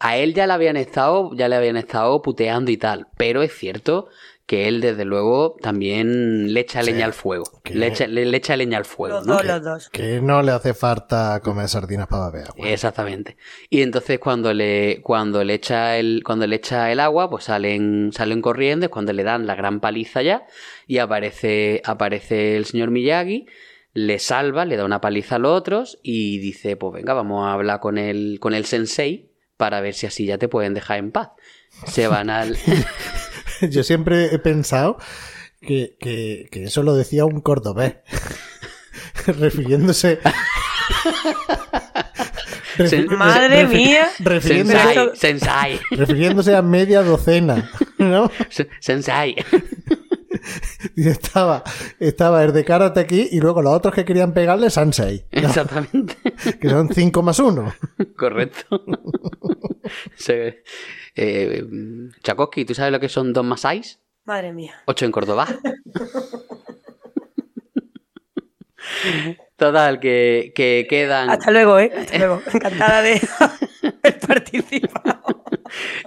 a 0.00 0.16
él 0.16 0.34
ya 0.34 0.46
le 0.46 0.52
habían 0.52 0.76
estado, 0.76 1.30
ya 1.34 1.48
le 1.48 1.56
habían 1.56 1.76
estado 1.76 2.22
puteando 2.22 2.70
y 2.70 2.76
tal, 2.76 3.08
pero 3.16 3.42
es 3.42 3.52
cierto 3.56 4.08
que 4.52 4.68
él 4.68 4.82
desde 4.82 5.06
luego 5.06 5.56
también 5.62 6.52
le 6.52 6.60
echa 6.60 6.82
leña 6.82 7.06
al 7.06 7.14
fuego. 7.14 7.44
que- 7.64 7.72
Le 7.74 7.86
echa, 7.86 8.06
le, 8.06 8.26
le 8.26 8.36
echa 8.36 8.54
leña 8.54 8.76
al 8.76 8.84
fuego, 8.84 9.16
Los 9.16 9.26
¿no? 9.26 9.36
dos, 9.36 9.46
los 9.46 9.62
dos. 9.64 9.88
Que 9.88 10.20
no 10.20 10.42
le 10.42 10.52
hace 10.52 10.74
falta 10.74 11.40
comer 11.42 11.70
sardinas 11.70 12.06
para 12.06 12.28
beber 12.28 12.48
agua. 12.50 12.68
Exactamente. 12.68 13.38
Y 13.70 13.80
entonces 13.80 14.18
cuando 14.18 14.52
le, 14.52 15.00
cuando 15.00 15.42
le 15.42 15.54
echa 15.54 15.96
el, 15.96 16.20
cuando 16.22 16.46
le 16.46 16.56
echa 16.56 16.92
el 16.92 17.00
agua, 17.00 17.30
pues 17.30 17.44
salen, 17.44 18.10
salen 18.14 18.42
corriendo, 18.42 18.84
es 18.84 18.90
cuando 18.92 19.14
le 19.14 19.22
dan 19.22 19.46
la 19.46 19.54
gran 19.54 19.80
paliza 19.80 20.20
ya, 20.20 20.44
y 20.86 20.98
aparece, 20.98 21.80
aparece 21.86 22.58
el 22.58 22.66
señor 22.66 22.90
Miyagi, 22.90 23.46
le 23.94 24.18
salva, 24.18 24.66
le 24.66 24.76
da 24.76 24.84
una 24.84 25.00
paliza 25.00 25.36
a 25.36 25.38
los 25.38 25.56
otros, 25.56 25.98
y 26.02 26.40
dice, 26.40 26.76
pues 26.76 26.92
venga, 26.92 27.14
vamos 27.14 27.46
a 27.46 27.54
hablar 27.54 27.80
con 27.80 27.96
el, 27.96 28.36
con 28.38 28.52
el 28.52 28.66
sensei 28.66 29.30
para 29.56 29.80
ver 29.80 29.94
si 29.94 30.06
así 30.06 30.26
ya 30.26 30.36
te 30.36 30.48
pueden 30.48 30.74
dejar 30.74 30.98
en 30.98 31.10
paz. 31.10 31.30
Se 31.86 32.06
van 32.06 32.28
al. 32.28 32.58
Yo 33.70 33.82
siempre 33.82 34.34
he 34.34 34.38
pensado 34.38 34.98
que, 35.60 35.96
que- 36.00 36.48
que 36.50 36.64
eso 36.64 36.82
lo 36.82 36.94
decía 36.94 37.24
un 37.24 37.40
cordobés. 37.40 37.96
refiriéndose. 39.26 40.18
Se- 42.88 43.04
Madre 43.06 43.66
mía. 43.66 44.08
Refiriéndose, 44.18 44.78
Sensai, 44.78 45.10
sensai, 45.16 45.80
refiriéndose 45.90 46.56
a 46.56 46.62
media 46.62 47.02
docena. 47.02 47.70
¿no? 47.98 48.30
sensai. 48.80 49.36
Y 50.96 51.08
estaba, 51.08 51.62
estaba 52.00 52.42
el 52.42 52.52
de 52.52 52.64
karate 52.64 52.98
aquí 53.00 53.28
y 53.30 53.40
luego 53.40 53.60
los 53.62 53.74
otros 53.74 53.94
que 53.94 54.04
querían 54.04 54.32
pegarle 54.32 54.70
Sansei. 54.70 55.24
Exactamente. 55.30 56.16
Que 56.60 56.68
son 56.70 56.88
5 56.92 57.22
más 57.22 57.38
1. 57.38 57.74
Correcto. 58.16 58.82
Se- 60.16 60.62
eh, 61.14 61.64
Tchaikovsky, 62.22 62.64
¿tú 62.64 62.74
sabes 62.74 62.92
lo 62.92 63.00
que 63.00 63.08
son 63.08 63.32
dos 63.32 63.44
más 63.44 63.60
seis? 63.60 64.00
Madre 64.24 64.52
mía. 64.52 64.74
Ocho 64.86 65.04
en 65.04 65.12
Córdoba. 65.12 65.46
Total, 69.56 70.00
que, 70.00 70.52
que 70.54 70.86
quedan. 70.88 71.30
Hasta 71.30 71.50
luego, 71.50 71.78
¿eh? 71.78 71.92
Hasta 71.96 72.18
luego. 72.18 72.42
Encantada 72.52 73.02
de 73.02 73.20
haber 74.02 74.20
participado. 74.26 75.44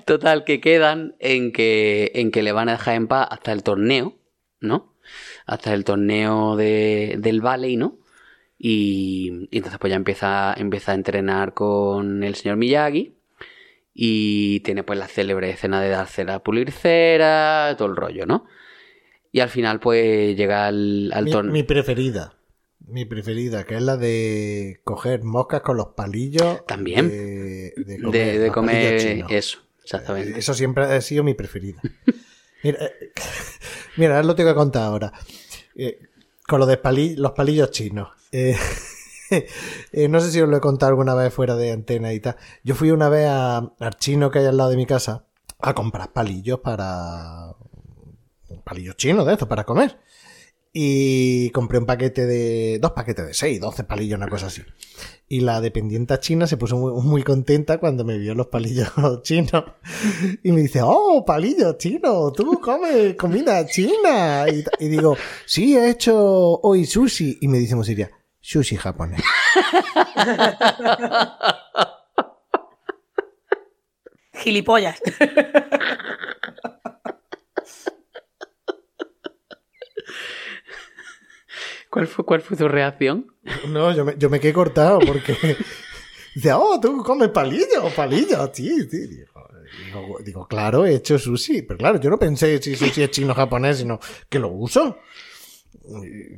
Total, 0.05 0.43
que 0.43 0.59
quedan 0.59 1.15
en 1.19 1.51
que, 1.51 2.11
en 2.15 2.31
que 2.31 2.43
le 2.43 2.51
van 2.51 2.69
a 2.69 2.73
dejar 2.73 2.95
en 2.95 3.07
paz 3.07 3.27
hasta 3.31 3.51
el 3.53 3.63
torneo, 3.63 4.17
¿no? 4.59 4.93
Hasta 5.45 5.73
el 5.73 5.85
torneo 5.85 6.55
de, 6.55 7.15
del 7.19 7.41
Valley, 7.41 7.77
¿no? 7.77 7.99
Y, 8.57 9.47
y 9.51 9.57
entonces 9.57 9.79
pues 9.79 9.91
ya 9.91 9.97
empieza, 9.97 10.53
empieza 10.57 10.91
a 10.91 10.95
entrenar 10.95 11.53
con 11.53 12.23
el 12.23 12.35
señor 12.35 12.57
Miyagi. 12.57 13.14
Y 13.97 14.59
tiene 14.59 14.83
pues 14.83 14.99
la 14.99 15.07
célebre 15.07 15.49
escena 15.51 15.81
de 15.81 15.87
darse 15.89 16.25
la 16.25 16.43
pulir 16.43 16.71
cera, 16.73 17.73
todo 17.77 17.87
el 17.87 17.95
rollo, 17.95 18.25
¿no? 18.25 18.45
Y 19.31 19.39
al 19.39 19.47
final 19.49 19.79
pues 19.79 20.35
llega 20.35 20.67
al, 20.67 21.11
al 21.13 21.23
Mi, 21.25 21.31
torneo. 21.31 21.53
mi 21.53 21.63
preferida. 21.63 22.33
Mi 22.87 23.05
preferida, 23.05 23.63
que 23.63 23.75
es 23.75 23.81
la 23.81 23.95
de 23.97 24.81
coger 24.83 25.23
moscas 25.23 25.61
con 25.61 25.77
los 25.77 25.87
palillos. 25.95 26.65
También. 26.67 27.07
De, 27.09 27.73
de 27.77 27.99
comer, 28.01 28.11
de, 28.11 28.39
de 28.39 28.47
los 28.47 28.53
palillos 28.53 28.53
comer 28.53 28.99
chinos. 28.99 29.31
eso, 29.31 29.59
exactamente. 29.83 30.39
Eso 30.39 30.53
siempre 30.53 30.83
ha 30.83 31.01
sido 31.01 31.23
mi 31.23 31.33
preferida. 31.33 31.81
Mira, 32.63 32.83
eh, 32.85 33.11
mira, 33.97 34.15
ahora 34.15 34.27
lo 34.27 34.35
tengo 34.35 34.49
que 34.49 34.55
contar 34.55 34.83
ahora. 34.83 35.13
Eh, 35.75 35.99
con 36.47 36.59
lo 36.59 36.65
de 36.65 36.77
pali- 36.77 37.15
los 37.15 37.31
palillos 37.31 37.71
chinos. 37.71 38.09
Eh, 38.31 38.55
eh, 39.91 40.07
no 40.07 40.19
sé 40.19 40.31
si 40.31 40.41
os 40.41 40.49
lo 40.49 40.57
he 40.57 40.61
contado 40.61 40.89
alguna 40.91 41.15
vez 41.15 41.33
fuera 41.33 41.55
de 41.55 41.71
antena 41.71 42.13
y 42.13 42.19
tal. 42.19 42.35
Yo 42.63 42.75
fui 42.75 42.91
una 42.91 43.09
vez 43.09 43.27
a- 43.27 43.57
al 43.79 43.95
chino 43.97 44.31
que 44.31 44.39
hay 44.39 44.45
al 44.45 44.57
lado 44.57 44.69
de 44.69 44.77
mi 44.77 44.85
casa 44.85 45.25
a 45.59 45.73
comprar 45.73 46.11
palillos 46.13 46.59
para. 46.59 47.55
palillos 48.63 48.95
chinos 48.97 49.25
de 49.25 49.33
estos 49.33 49.47
para 49.47 49.63
comer. 49.63 49.99
Y 50.77 51.51
compré 51.51 51.77
un 51.77 51.85
paquete 51.85 52.25
de. 52.25 52.79
dos 52.81 52.91
paquetes 52.91 53.25
de 53.27 53.33
seis, 53.33 53.61
12 53.61 53.85
palillos, 53.85 54.17
una 54.17 54.27
cosa 54.27 54.47
así. 54.47 54.61
Y 55.29 55.39
la 55.39 55.61
dependienta 55.61 56.19
china 56.19 56.47
se 56.47 56.57
puso 56.57 56.75
muy, 56.77 57.23
contenta 57.23 57.77
cuando 57.79 58.03
me 58.03 58.17
vio 58.17 58.35
los 58.35 58.47
palillos 58.47 58.89
chinos. 59.23 59.63
Y 60.43 60.51
me 60.51 60.61
dice, 60.61 60.81
oh, 60.83 61.23
palillos 61.25 61.77
chinos, 61.77 62.33
tú 62.33 62.59
comes 62.59 63.15
comida 63.15 63.65
china. 63.65 64.45
Y, 64.49 64.65
y 64.83 64.89
digo, 64.89 65.15
sí, 65.45 65.77
he 65.77 65.89
hecho 65.89 66.15
hoy 66.61 66.85
sushi. 66.85 67.37
Y 67.41 67.47
me 67.47 67.57
dice 67.57 67.75
Musiria, 67.77 68.11
sushi 68.45 68.77
japonés. 68.77 69.21
Gilipollas. 74.33 75.01
¿Cuál 81.89 82.07
fue, 82.07 82.25
¿Cuál 82.25 82.41
fue 82.41 82.57
tu 82.57 82.67
reacción? 82.67 83.33
No, 83.69 83.91
yo 83.95 84.05
me, 84.05 84.15
yo 84.17 84.29
me 84.29 84.39
quedé 84.39 84.53
cortado 84.53 84.99
porque 84.99 85.35
dice, 86.35 86.53
oh, 86.53 86.79
tú 86.79 87.01
comes 87.03 87.29
palillos, 87.29 87.91
palillos, 87.95 88.51
sí, 88.53 88.87
sí. 88.89 89.07
Digo, 89.07 89.47
digo, 89.85 90.19
digo, 90.23 90.47
claro, 90.47 90.85
he 90.85 90.95
hecho 90.95 91.17
sushi. 91.17 91.63
Pero 91.63 91.79
claro, 91.79 91.99
yo 91.99 92.11
no 92.11 92.19
pensé 92.19 92.61
si 92.61 92.75
sushi 92.75 93.03
es 93.03 93.11
chino 93.11 93.31
o 93.31 93.35
japonés, 93.35 93.77
sino 93.79 93.99
que 94.29 94.37
lo 94.37 94.49
uso. 94.49 94.99
Y, 95.87 96.37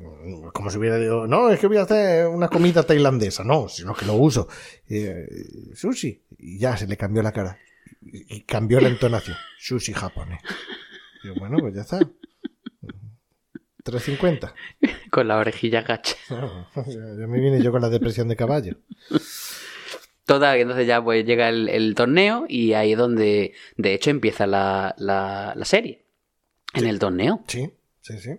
Como 0.53 0.69
si 0.69 0.77
hubiera 0.77 0.97
dicho, 0.97 1.25
no, 1.27 1.49
es 1.49 1.59
que 1.59 1.67
voy 1.67 1.77
a 1.77 1.83
hacer 1.83 2.27
una 2.27 2.47
comida 2.49 2.83
tailandesa. 2.83 3.43
No, 3.43 3.67
sino 3.69 3.93
que 3.93 4.05
lo 4.05 4.13
uso. 4.15 4.47
Eh, 4.89 5.25
sushi. 5.73 6.21
Y 6.39 6.59
ya 6.59 6.75
se 6.77 6.87
le 6.87 6.97
cambió 6.97 7.21
la 7.23 7.31
cara. 7.31 7.57
Y, 8.01 8.35
y 8.37 8.41
cambió 8.41 8.79
la 8.79 8.89
entonación. 8.89 9.37
Sushi 9.59 9.93
japonés. 9.93 10.39
Digo, 11.23 11.35
bueno, 11.39 11.57
pues 11.59 11.73
ya 11.75 11.81
está. 11.81 11.99
350. 13.83 14.53
Con 15.11 15.27
la 15.29 15.37
orejilla 15.37 15.81
gacha. 15.81 16.15
No, 16.29 16.67
me 17.27 17.39
vine 17.39 17.61
yo 17.63 17.71
con 17.71 17.81
la 17.81 17.89
depresión 17.89 18.27
de 18.27 18.35
caballo. 18.35 18.75
Que 20.27 20.61
entonces 20.61 20.85
ya 20.85 21.01
pues 21.01 21.25
llega 21.25 21.47
el, 21.47 21.69
el 21.69 21.95
torneo 21.95 22.45
y 22.49 22.73
ahí 22.73 22.91
es 22.91 22.97
donde 22.97 23.53
de 23.77 23.93
hecho 23.93 24.09
empieza 24.09 24.45
la, 24.45 24.93
la- 24.97 25.53
la 25.55 25.65
serie. 25.65 26.03
En 26.73 26.85
el 26.85 26.99
torneo. 26.99 27.43
Sí, 27.47 27.71
sí, 28.01 28.19
sí. 28.19 28.31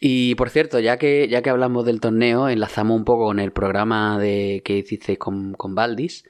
Y 0.00 0.34
por 0.36 0.50
cierto, 0.50 0.78
ya 0.78 0.96
que, 0.96 1.26
ya 1.28 1.42
que 1.42 1.50
hablamos 1.50 1.84
del 1.84 2.00
torneo, 2.00 2.48
enlazamos 2.48 2.96
un 2.96 3.04
poco 3.04 3.24
con 3.26 3.40
el 3.40 3.50
programa 3.52 4.18
de, 4.18 4.62
que 4.64 4.78
hicisteis 4.78 5.18
con, 5.18 5.54
con 5.54 5.74
Valdis, 5.74 6.24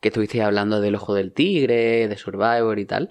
que 0.00 0.08
estuvisteis 0.08 0.44
hablando 0.44 0.80
del 0.80 0.94
ojo 0.94 1.14
del 1.14 1.32
tigre, 1.32 2.06
de 2.08 2.16
Survivor 2.16 2.78
y 2.78 2.84
tal. 2.84 3.08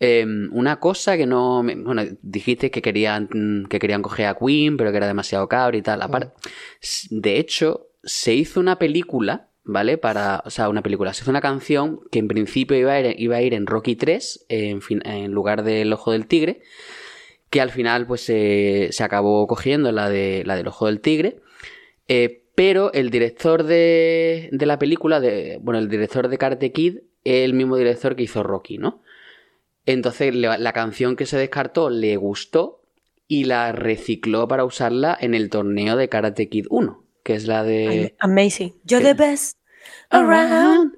Eh, 0.00 0.26
una 0.50 0.78
cosa 0.80 1.16
que 1.16 1.26
no. 1.26 1.62
Bueno, 1.62 2.02
dijiste 2.22 2.70
que 2.70 2.82
querían, 2.82 3.66
que 3.70 3.78
querían 3.78 4.02
coger 4.02 4.26
a 4.26 4.34
Queen, 4.36 4.76
pero 4.76 4.90
que 4.90 4.96
era 4.98 5.06
demasiado 5.06 5.48
cabra 5.48 5.76
y 5.76 5.82
tal. 5.82 6.02
Aparte, 6.02 6.32
de 7.10 7.38
hecho, 7.38 7.86
se 8.02 8.34
hizo 8.34 8.60
una 8.60 8.78
película, 8.78 9.48
¿vale? 9.64 9.96
Para. 9.96 10.42
O 10.44 10.50
sea, 10.50 10.68
una 10.68 10.82
película. 10.82 11.14
Se 11.14 11.22
hizo 11.22 11.30
una 11.30 11.40
canción 11.40 12.00
que 12.10 12.18
en 12.18 12.28
principio 12.28 12.76
iba 12.76 12.92
a 12.92 13.00
ir, 13.00 13.14
iba 13.18 13.36
a 13.36 13.42
ir 13.42 13.54
en 13.54 13.66
Rocky 13.66 13.96
3, 13.96 14.46
en, 14.50 14.82
fin- 14.82 15.02
en 15.06 15.30
lugar 15.32 15.62
del 15.62 15.90
Ojo 15.94 16.12
del 16.12 16.26
Tigre. 16.26 16.60
Que 17.50 17.60
al 17.60 17.70
final, 17.70 18.06
pues 18.06 18.22
se 18.22 18.88
se 18.90 19.04
acabó 19.04 19.46
cogiendo 19.46 19.92
la, 19.92 20.10
de, 20.10 20.42
la 20.44 20.56
del 20.56 20.68
Ojo 20.68 20.86
del 20.86 21.00
Tigre. 21.00 21.40
Eh, 22.08 22.42
pero 22.54 22.92
el 22.94 23.10
director 23.10 23.64
de, 23.64 24.48
de 24.52 24.66
la 24.66 24.78
película, 24.78 25.20
de, 25.20 25.58
bueno, 25.60 25.78
el 25.78 25.88
director 25.88 26.28
de 26.28 26.38
Karate 26.38 26.72
Kid, 26.72 26.98
es 27.24 27.44
el 27.44 27.52
mismo 27.54 27.76
director 27.76 28.16
que 28.16 28.22
hizo 28.24 28.42
Rocky, 28.42 28.78
¿no? 28.78 29.02
Entonces 29.84 30.34
le- 30.34 30.58
la 30.58 30.72
canción 30.72 31.16
que 31.16 31.26
se 31.26 31.36
descartó 31.36 31.90
le 31.90 32.16
gustó 32.16 32.82
y 33.28 33.44
la 33.44 33.72
recicló 33.72 34.48
para 34.48 34.64
usarla 34.64 35.16
en 35.20 35.34
el 35.34 35.50
torneo 35.50 35.96
de 35.96 36.08
Karate 36.08 36.48
Kid 36.48 36.66
1, 36.70 37.04
que 37.24 37.34
es 37.34 37.46
la 37.46 37.62
de... 37.62 38.14
Amazing. 38.20 38.74
You're 38.84 39.04
the 39.04 39.14
best 39.14 39.58
around. 40.10 40.94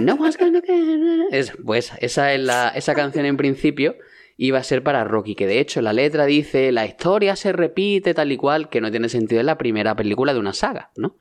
No 0.00 0.14
one's 0.14 0.36
gonna 0.38 0.60
get- 0.60 1.28
Es- 1.30 1.52
pues 1.64 1.92
esa 2.00 2.32
es 2.32 2.40
la, 2.40 2.68
esa 2.74 2.94
canción 2.94 3.26
en 3.26 3.36
principio 3.36 3.96
iba 4.46 4.58
a 4.58 4.62
ser 4.64 4.82
para 4.82 5.04
Rocky, 5.04 5.36
que 5.36 5.46
de 5.46 5.60
hecho 5.60 5.80
la 5.82 5.92
letra 5.92 6.26
dice 6.26 6.72
la 6.72 6.84
historia 6.84 7.36
se 7.36 7.52
repite 7.52 8.12
tal 8.12 8.32
y 8.32 8.36
cual, 8.36 8.68
que 8.68 8.80
no 8.80 8.90
tiene 8.90 9.08
sentido 9.08 9.40
en 9.40 9.46
la 9.46 9.56
primera 9.56 9.94
película 9.94 10.32
de 10.34 10.40
una 10.40 10.52
saga, 10.52 10.90
¿no? 10.96 11.14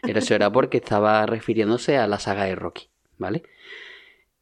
Pero 0.00 0.20
eso 0.20 0.34
era 0.34 0.50
porque 0.52 0.76
estaba 0.78 1.26
refiriéndose 1.26 1.96
a 1.96 2.06
la 2.06 2.20
saga 2.20 2.44
de 2.44 2.54
Rocky, 2.54 2.88
¿vale? 3.16 3.42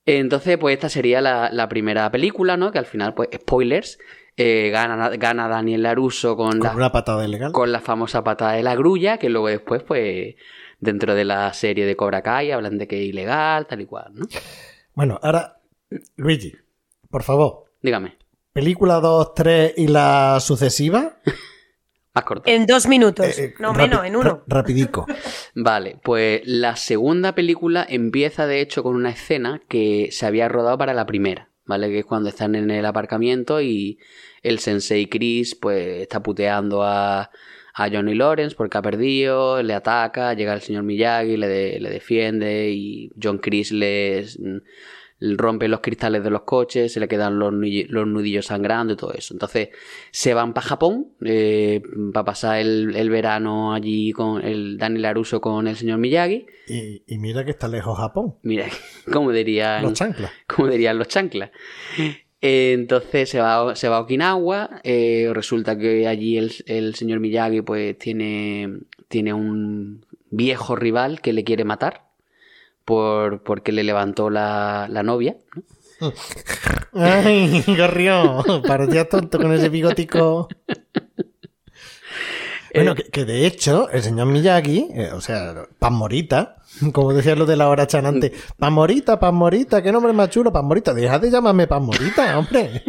Entonces, 0.05 0.59
pues 0.59 0.74
esta 0.74 0.89
sería 0.89 1.20
la, 1.20 1.51
la 1.51 1.68
primera 1.68 2.11
película, 2.11 2.57
¿no? 2.59 2.72
Que 2.72 2.78
al 2.78 2.84
final, 2.87 3.14
pues, 3.14 3.30
spoilers, 3.34 3.99
eh, 4.37 4.68
gana, 4.70 5.09
gana 5.16 5.49
Daniel 5.49 5.82
Laruso 5.82 6.37
con, 6.37 6.59
Con 6.59 6.61
la, 6.61 6.74
una 6.76 6.93
patada 6.93 7.24
ilegal. 7.24 7.53
con 7.53 7.72
la 7.72 7.80
famosa 7.80 8.22
patada 8.22 8.53
de 8.53 8.62
la 8.62 8.74
grulla, 8.76 9.16
que 9.16 9.30
luego 9.30 9.49
después, 9.49 9.82
pues, 9.82 10.34
dentro 10.78 11.14
de 11.14 11.24
la 11.24 11.53
serie 11.55 11.87
de 11.87 11.97
Cobra 11.97 12.20
Kai 12.22 12.51
hablan 12.53 12.76
de 12.76 12.87
que 12.87 13.03
es 13.03 13.09
ilegal, 13.09 13.66
tal 13.66 13.80
y 13.80 13.87
cual, 13.87 14.12
¿no? 14.14 14.26
Bueno, 14.95 15.18
ahora, 15.22 15.57
Luigi, 16.16 16.53
por 17.09 17.22
favor, 17.22 17.64
Dígame. 17.82 18.16
Película 18.61 19.01
2, 19.01 19.35
3 19.35 19.75
y 19.77 19.87
la 19.89 20.39
sucesiva. 20.41 21.17
Has 22.15 22.25
cortado. 22.25 22.55
En 22.57 22.65
dos 22.65 22.87
minutos. 22.89 23.27
Eh, 23.39 23.45
eh, 23.45 23.55
no, 23.59 23.75
menos, 23.75 24.03
en 24.07 24.17
uno. 24.17 24.43
ra- 24.47 24.61
rapidico. 24.61 25.05
Vale, 25.55 25.99
pues 26.03 26.41
la 26.47 26.75
segunda 26.77 27.35
película 27.35 27.87
empieza 27.87 28.47
de 28.47 28.63
hecho 28.63 28.83
con 28.83 28.95
una 28.97 29.11
escena 29.11 29.61
que 29.69 30.09
se 30.11 30.25
había 30.25 30.49
rodado 30.49 30.79
para 30.79 30.95
la 30.95 31.05
primera, 31.05 31.51
¿vale? 31.67 31.89
Que 31.91 31.99
es 31.99 32.07
cuando 32.07 32.31
están 32.31 32.55
en 32.55 32.71
el 32.71 32.87
aparcamiento 32.87 33.61
y 33.61 33.99
el 34.43 34.59
sensei 34.59 35.07
Chris 35.11 35.55
pues 35.55 36.01
está 36.01 36.23
puteando 36.23 36.83
a, 36.83 37.31
a 37.75 37.91
Johnny 37.91 38.15
Lawrence 38.15 38.57
porque 38.57 38.79
ha 38.79 38.83
perdido, 38.83 39.63
le 39.63 39.75
ataca, 39.75 40.33
llega 40.33 40.55
el 40.55 40.63
señor 40.63 40.85
Miyagi, 40.85 41.37
le, 41.37 41.47
de- 41.49 41.79
le 41.81 41.91
defiende 41.91 42.71
y 42.71 43.13
John 43.23 43.37
Chris 43.37 43.71
les 43.73 44.39
rompe 45.21 45.67
los 45.69 45.81
cristales 45.81 46.23
de 46.23 46.31
los 46.31 46.43
coches, 46.43 46.93
se 46.93 47.01
le 47.01 47.09
quedan 47.09 47.39
los, 47.39 47.53
nudillos 47.53 48.47
sangrando 48.47 48.93
y 48.93 48.97
todo 48.97 49.12
eso. 49.14 49.33
Entonces 49.35 49.71
se 50.11 50.35
van 50.35 50.53
para 50.53 50.67
Japón 50.67 51.09
para 52.12 52.25
pasar 52.25 52.59
el, 52.59 52.95
el 52.95 53.09
verano 53.11 53.73
allí 53.73 54.12
con 54.12 54.45
el 54.45 54.77
Daniel 54.79 55.03
Laruso 55.03 55.41
con 55.41 55.67
el 55.69 55.77
señor 55.77 55.99
Miyagi. 55.99 56.47
Y, 56.69 57.03
y 57.07 57.19
mira 57.19 57.45
que 57.45 57.51
está 57.53 57.69
lejos 57.69 57.97
Japón. 57.99 58.35
Mira, 58.43 58.67
como 59.12 59.33
dirían, 59.33 59.83
Los 59.83 59.95
chanclas. 59.95 60.31
como 60.47 60.69
dirían 60.69 60.99
los 60.99 61.09
chanclas. 61.09 61.51
Eh, 62.43 62.73
Entonces 62.75 63.31
se 63.31 63.41
va, 63.41 63.75
se 63.75 63.89
va 63.89 63.97
a 63.97 64.01
Okinawa. 64.01 64.81
eh, 64.85 65.31
resulta 65.33 65.79
que 65.79 66.07
allí 66.07 66.37
el, 66.37 66.53
el 66.67 66.95
señor 66.95 67.21
Miyagi 67.21 67.62
pues 67.62 67.97
tiene, 67.99 68.81
tiene 69.09 69.33
un 69.33 70.05
viejo 70.31 70.77
rival 70.77 71.21
que 71.23 71.33
le 71.33 71.45
quiere 71.45 71.64
matar 71.64 72.06
por, 72.87 73.43
porque 73.43 73.72
le 73.72 73.84
levantó 73.84 74.30
la, 74.30 74.87
la 74.89 75.03
novia. 75.03 75.37
¿no? 76.01 76.12
Ay, 76.95 77.62
Gorrión, 77.66 78.62
parecía 78.66 79.07
tonto 79.07 79.39
con 79.39 79.53
ese 79.53 79.68
bigotico. 79.68 80.49
Bueno, 82.74 82.95
que, 82.95 83.05
que 83.05 83.24
de 83.24 83.47
hecho, 83.47 83.89
el 83.89 84.03
señor 84.03 84.26
Miyagi, 84.26 84.89
eh, 84.95 85.11
o 85.14 85.22
sea, 85.22 85.66
Pan 85.78 85.95
Morita, 85.95 86.57
como 86.93 87.14
decía 87.14 87.34
lo 87.34 87.47
de 87.47 87.57
la 87.57 87.70
hora 87.70 87.87
chanante, 87.87 88.34
Pan 88.59 88.74
Morita, 88.74 89.18
Pan 89.18 89.34
Morita, 89.34 89.82
qué 89.82 89.91
nombre 89.91 90.12
más 90.12 90.28
chulo, 90.28 90.53
Pan 90.53 90.66
Morita, 90.66 90.93
deja 90.93 91.18
de 91.18 91.30
llamarme 91.30 91.66
Pan 91.66 91.84
Morita, 91.84 92.39
hombre. 92.39 92.82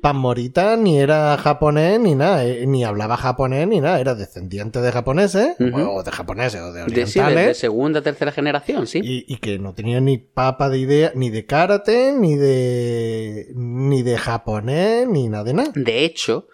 Pan 0.00 0.16
Morita 0.16 0.76
ni 0.76 0.98
era 0.98 1.36
japonés 1.38 1.98
ni 2.00 2.14
nada, 2.14 2.44
eh, 2.44 2.66
ni 2.66 2.84
hablaba 2.84 3.16
japonés 3.16 3.66
ni 3.68 3.80
nada, 3.80 4.00
era 4.00 4.14
descendiente 4.14 4.80
de 4.80 4.92
japoneses, 4.92 5.56
Ujú. 5.60 5.80
o 5.90 6.02
de 6.02 6.10
japoneses 6.10 6.60
o 6.60 6.72
de 6.72 6.84
De, 6.84 7.06
sí, 7.06 7.18
de- 7.18 7.24
orientales. 7.24 7.46
de 7.48 7.54
segunda, 7.54 8.02
tercera 8.02 8.32
generación, 8.32 8.86
sí. 8.86 9.00
Y, 9.02 9.24
y 9.32 9.36
que 9.38 9.58
no 9.58 9.74
tenía 9.74 10.00
ni 10.00 10.18
papa 10.18 10.68
de 10.70 10.78
idea, 10.78 11.12
ni 11.14 11.30
de 11.30 11.46
karate, 11.46 12.12
ni 12.12 12.36
de. 12.36 13.52
ni 13.54 14.02
de 14.02 14.16
japonés, 14.18 15.08
ni 15.08 15.28
nada 15.28 15.44
de 15.44 15.54
nada. 15.54 15.72
De 15.74 16.04
hecho, 16.04 16.48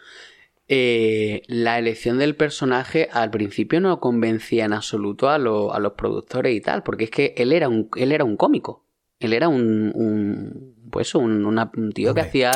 eh, 0.68 1.42
la 1.47 1.78
elección 1.78 2.18
del 2.18 2.36
personaje 2.36 3.09
al 3.12 3.30
principio 3.30 3.80
no 3.80 4.01
convencía 4.01 4.64
en 4.64 4.72
absoluto 4.72 5.28
a, 5.28 5.38
lo- 5.38 5.74
a 5.74 5.78
los 5.78 5.92
productores 5.92 6.55
y 6.57 6.61
tal, 6.61 6.82
porque 6.82 7.05
es 7.05 7.11
que 7.11 7.34
él 7.36 7.53
era 7.53 7.68
un, 7.68 7.88
él 7.97 8.12
era 8.12 8.24
un 8.24 8.36
cómico. 8.36 8.84
Él 9.20 9.32
era 9.32 9.49
un, 9.49 9.92
un 9.95 10.74
pues 10.90 11.14
un, 11.14 11.45
una- 11.45 11.70
un 11.76 11.92
tío 11.92 12.14
que 12.14 12.20
hacía 12.22 12.51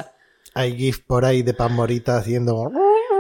Hay 0.55 0.77
GIF 0.77 1.01
por 1.01 1.25
ahí 1.25 1.43
de 1.43 1.55
Pan 1.55 1.75
Morita 1.75 2.17
haciendo. 2.17 2.71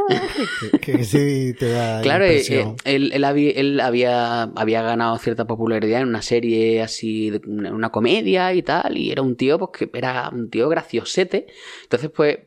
que, 0.71 0.79
que 0.79 1.05
sí 1.05 1.55
te 1.59 1.69
da. 1.69 2.01
Claro, 2.03 2.25
eh, 2.25 2.43
eh, 2.49 2.75
él, 2.85 3.11
él 3.13 3.25
había, 3.25 3.51
él 3.53 3.81
había, 3.81 4.43
había 4.43 4.83
ganado 4.83 5.19
cierta 5.19 5.47
popularidad 5.47 6.01
en 6.01 6.09
una 6.09 6.23
serie 6.23 6.83
así, 6.83 7.31
una 7.47 7.91
comedia 7.91 8.53
y 8.55 8.63
tal, 8.63 8.97
y 8.97 9.11
era 9.11 9.23
un 9.23 9.37
tío 9.37 9.59
pues, 9.59 9.71
que 9.91 9.99
era 9.99 10.31
un 10.31 10.51
tío 10.51 10.69
graciosete. 10.69 11.47
Entonces, 11.83 12.11
pues, 12.15 12.39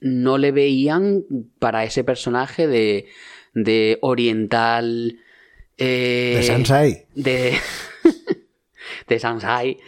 no 0.00 0.38
le 0.38 0.52
veían 0.52 1.24
para 1.58 1.84
ese 1.84 2.02
personaje 2.02 2.66
de, 2.66 3.06
de 3.54 3.98
oriental. 4.00 5.18
eh, 5.78 6.34
de 6.38 6.42
Sansai. 6.42 7.06
de, 7.14 7.54
de 9.08 9.18
Sansai 9.18 9.78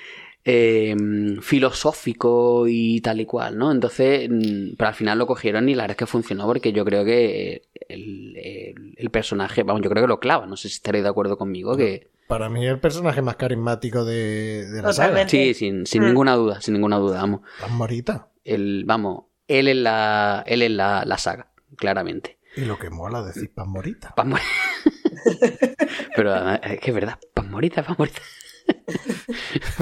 eh, 0.45 0.95
filosófico 1.41 2.67
y 2.69 3.01
tal 3.01 3.21
y 3.21 3.27
cual, 3.27 3.57
¿no? 3.59 3.73
Entonces, 3.73 4.29
mm, 4.31 4.75
pero 4.77 4.89
al 4.89 4.95
final 4.95 5.19
lo 5.19 5.27
cogieron 5.27 5.69
y 5.69 5.75
la 5.75 5.85
verdad 5.85 5.93
es 5.93 5.99
que 5.99 6.07
funcionó 6.07 6.47
porque 6.47 6.73
yo 6.73 6.85
creo 6.85 7.05
que 7.05 7.63
el, 7.89 8.37
el- 8.37 8.95
el 8.97 9.11
personaje, 9.11 9.63
vamos, 9.63 9.83
yo 9.83 9.91
creo 9.91 10.03
que 10.05 10.09
lo 10.09 10.21
clava, 10.21 10.47
no 10.47 10.57
sé 10.57 10.69
si 10.69 10.75
estaréis 10.77 11.03
de 11.05 11.11
acuerdo 11.11 11.37
conmigo, 11.39 11.77
que 11.77 12.11
Para 12.27 12.49
mí, 12.49 12.67
el 12.67 12.79
personaje 12.81 13.23
más 13.23 13.37
carismático 13.37 14.05
de, 14.05 14.67
de 14.71 14.83
la 14.83 14.91
Totalmente. 14.91 15.31
saga. 15.31 15.45
sí, 15.45 15.55
sin, 15.55 15.87
sin 15.87 16.03
Mm. 16.03 16.07
ninguna 16.07 16.35
duda, 16.37 16.61
sin 16.61 16.75
ninguna 16.75 16.97
duda, 16.99 17.21
vamos, 17.21 17.41
Pan 17.61 17.73
Morita. 17.73 18.29
el, 18.45 18.85
vamos, 18.87 19.25
él 19.49 19.69
es 19.69 19.77
la, 19.77 20.43
él 20.47 20.63
es 20.63 20.71
la, 20.71 21.05
la 21.07 21.19
saga, 21.19 21.49
claramente. 21.77 22.39
Y 22.57 22.65
lo 22.67 22.79
que 22.79 22.89
mola 22.91 23.23
decir 23.23 23.51
Pan 23.55 23.69
Morita. 23.71 24.15
Pan 24.15 24.29
Mor- 24.31 24.41
Pero 26.17 26.33
además, 26.33 26.61
es 26.65 26.81
que 26.81 26.91
es 26.91 26.95
verdad, 26.95 27.19
pan 27.35 27.51
morita, 27.51 27.83
pan 27.83 27.97
morita. 27.99 28.21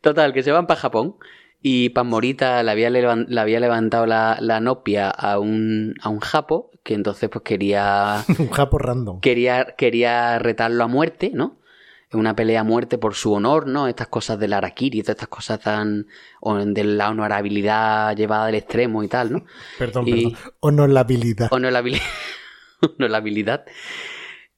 Total, 0.00 0.32
que 0.32 0.42
se 0.42 0.52
van 0.52 0.66
para 0.66 0.80
Japón 0.80 1.16
y 1.60 1.88
Pan 1.90 2.06
Morita 2.06 2.62
le 2.62 2.70
había, 2.70 2.88
le 2.90 3.40
había 3.40 3.60
levantado 3.60 4.06
la, 4.06 4.38
la 4.40 4.60
nopia 4.60 5.10
a 5.10 5.38
un, 5.38 5.94
a 6.00 6.08
un 6.08 6.20
japo 6.20 6.70
que 6.84 6.94
entonces 6.94 7.28
pues 7.28 7.42
quería, 7.42 8.24
un 8.38 8.50
japo 8.50 8.78
random. 8.78 9.20
quería, 9.20 9.74
quería 9.76 10.38
retarlo 10.38 10.84
a 10.84 10.86
muerte, 10.86 11.30
¿no? 11.34 11.58
Una 12.12 12.34
pelea 12.34 12.60
a 12.60 12.64
muerte 12.64 12.96
por 12.96 13.14
su 13.14 13.34
honor, 13.34 13.66
¿no? 13.66 13.86
Estas 13.86 14.06
cosas 14.08 14.38
del 14.38 14.54
Arakiri, 14.54 15.02
todas 15.02 15.16
estas 15.16 15.28
cosas 15.28 15.60
tan... 15.60 16.06
o 16.40 16.54
de 16.56 16.84
la 16.84 17.10
honorabilidad 17.10 18.16
llevada 18.16 18.46
al 18.46 18.54
extremo 18.54 19.02
y 19.02 19.08
tal, 19.08 19.30
¿no? 19.32 19.44
Perdón, 19.78 20.08
y- 20.08 20.32
perdón. 20.32 20.52
Honorabilidad. 20.60 21.48
Honorabilidad. 21.52 22.02
Honorabilidad. 22.98 23.64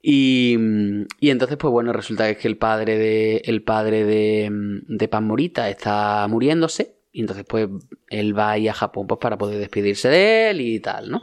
Y, 0.03 0.57
mm, 0.59 1.03
y 1.21 1.31
entonces, 1.31 1.57
pues 1.59 1.71
bueno, 1.71 1.93
resulta 1.93 2.25
que 2.27 2.31
es 2.33 2.39
que 2.39 2.49
el 2.49 2.57
padre 2.57 2.97
de, 2.99 3.43
el 3.45 3.63
padre 3.63 4.05
de, 4.05 4.49
mm, 4.51 4.97
de 4.97 5.09
Pan 5.09 5.27
Morita 5.27 5.69
está 5.69 6.27
muriéndose. 6.29 6.97
Y 7.13 7.21
entonces, 7.23 7.45
pues, 7.49 7.69
él 8.09 8.39
va 8.39 8.53
ahí 8.53 8.69
a 8.69 8.73
Japón 8.75 9.07
pues, 9.07 9.19
para 9.21 9.37
poder 9.37 9.59
despedirse 9.59 10.09
de 10.09 10.51
él 10.51 10.61
y 10.61 10.81
tal, 10.81 11.11
¿no? 11.11 11.23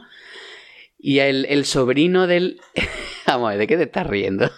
Y 0.98 1.18
el, 1.20 1.46
el 1.46 1.64
sobrino 1.64 2.26
del. 2.26 2.60
Vamos 3.26 3.46
a 3.48 3.50
ver, 3.50 3.58
¿de 3.60 3.66
qué 3.66 3.76
te 3.76 3.84
estás 3.84 4.06
riendo? 4.06 4.50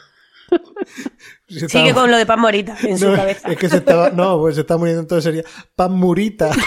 Se 1.49 1.68
Sigue 1.68 1.89
estaba- 1.89 2.03
con 2.03 2.11
lo 2.11 2.16
de 2.18 2.27
Pan 2.27 2.41
Morita 2.41 2.77
en 2.83 2.99
su 2.99 3.09
No, 3.11 3.16
cabeza. 3.16 3.51
Es 3.53 3.59
que 3.59 3.68
se 3.68 3.77
estaba. 3.79 4.11
No, 4.11 4.39
pues 4.39 4.55
se 4.57 4.61
está 4.62 4.77
muriendo 4.77 5.03
entonces 5.03 5.25
sería 5.25 5.45
Pan 5.77 5.93
Murita. 5.93 6.51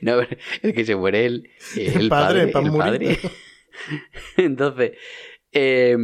No, 0.00 0.18
pero 0.18 0.40
el 0.62 0.74
que 0.74 0.84
se 0.84 0.94
muere 0.96 1.26
el, 1.26 1.50
el, 1.76 2.02
El 2.02 2.08
padre, 2.08 2.46
padre. 2.48 2.52
Pan 2.52 2.64
el 2.66 2.70
Morita. 2.72 2.86
padre. 2.90 3.18
Entonces, 4.36 4.92
eh, 5.52 5.96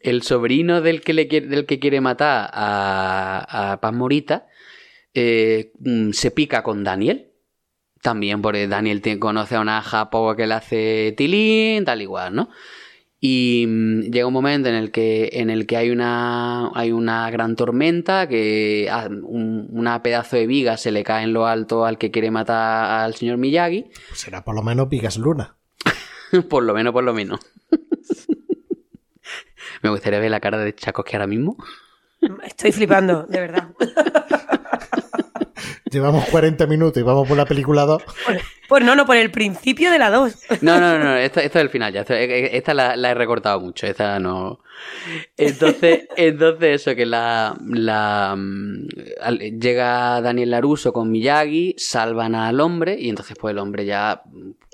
el 0.00 0.22
sobrino 0.22 0.80
del 0.80 1.00
que, 1.00 1.12
le 1.14 1.28
quiere, 1.28 1.46
del 1.46 1.66
que 1.66 1.78
quiere 1.78 2.00
matar 2.00 2.50
a, 2.52 3.72
a 3.72 3.80
Pan 3.80 3.96
Morita 3.96 4.46
eh, 5.14 5.72
mm, 5.80 6.10
se 6.12 6.30
pica 6.30 6.62
con 6.62 6.84
Daniel. 6.84 7.26
También 8.02 8.40
porque 8.40 8.66
Daniel 8.66 9.02
conoce 9.18 9.56
a 9.56 9.60
una 9.60 9.82
japo 9.82 10.34
que 10.34 10.46
le 10.46 10.54
hace 10.54 11.14
tilín, 11.16 11.84
tal 11.84 12.00
igual, 12.00 12.34
¿no? 12.34 12.48
Y 13.22 13.66
mm, 13.68 14.00
llega 14.10 14.26
un 14.26 14.32
momento 14.32 14.70
en 14.70 14.74
el 14.74 14.90
que, 14.90 15.28
en 15.34 15.50
el 15.50 15.66
que 15.66 15.76
hay, 15.76 15.90
una, 15.90 16.70
hay 16.74 16.92
una 16.92 17.30
gran 17.30 17.56
tormenta, 17.56 18.26
que 18.26 18.88
ah, 18.90 19.06
un- 19.10 19.68
una 19.70 20.02
pedazo 20.02 20.36
de 20.36 20.46
viga 20.46 20.78
se 20.78 20.90
le 20.92 21.04
cae 21.04 21.24
en 21.24 21.34
lo 21.34 21.46
alto 21.46 21.84
al 21.84 21.98
que 21.98 22.10
quiere 22.10 22.30
matar 22.30 23.02
al 23.04 23.14
señor 23.14 23.36
Miyagi. 23.36 23.84
Pues 24.08 24.20
será 24.20 24.42
por 24.44 24.54
lo 24.54 24.62
menos 24.62 24.88
Pigas 24.88 25.18
Luna. 25.18 25.58
por 26.48 26.62
lo 26.62 26.74
menos, 26.74 26.92
por 26.92 27.04
lo 27.04 27.14
menos. 27.14 27.40
Me 29.82 29.90
gustaría 29.90 30.20
ver 30.20 30.30
la 30.30 30.40
cara 30.40 30.58
de 30.58 30.74
Chacos 30.74 31.04
que 31.04 31.16
ahora 31.16 31.26
mismo. 31.26 31.56
Estoy 32.44 32.72
flipando, 32.72 33.24
de 33.24 33.40
verdad. 33.40 33.68
Llevamos 35.90 36.24
40 36.26 36.66
minutos 36.66 37.00
y 37.00 37.04
vamos 37.04 37.26
por 37.26 37.36
la 37.36 37.44
película 37.46 37.84
2. 37.84 38.02
Pues 38.68 38.84
no, 38.84 38.94
no, 38.94 39.04
por 39.06 39.16
el 39.16 39.30
principio 39.32 39.90
de 39.90 39.98
la 39.98 40.10
2. 40.10 40.34
No, 40.60 40.78
no, 40.78 40.96
no, 40.98 41.04
no, 41.04 41.16
esto, 41.16 41.40
esto 41.40 41.58
es 41.58 41.64
el 41.64 41.70
final 41.70 41.92
ya. 41.92 42.02
esto- 42.02 42.14
esta 42.14 42.72
la, 42.74 42.96
la 42.96 43.10
he 43.10 43.14
recortado 43.14 43.58
mucho. 43.60 43.86
Esta 43.86 44.20
no. 44.20 44.60
Entonces, 45.36 46.06
entonces 46.16 46.80
eso, 46.80 46.94
que 46.94 47.06
la. 47.06 47.56
la 47.66 48.34
mm, 48.36 48.86
llega 49.60 50.20
Daniel 50.20 50.50
Laruso 50.50 50.92
con 50.92 51.10
Miyagi, 51.10 51.74
salvan 51.78 52.34
al 52.36 52.60
hombre, 52.60 52.96
y 52.98 53.08
entonces, 53.08 53.36
pues 53.40 53.52
el 53.52 53.58
hombre 53.58 53.84
ya, 53.84 54.22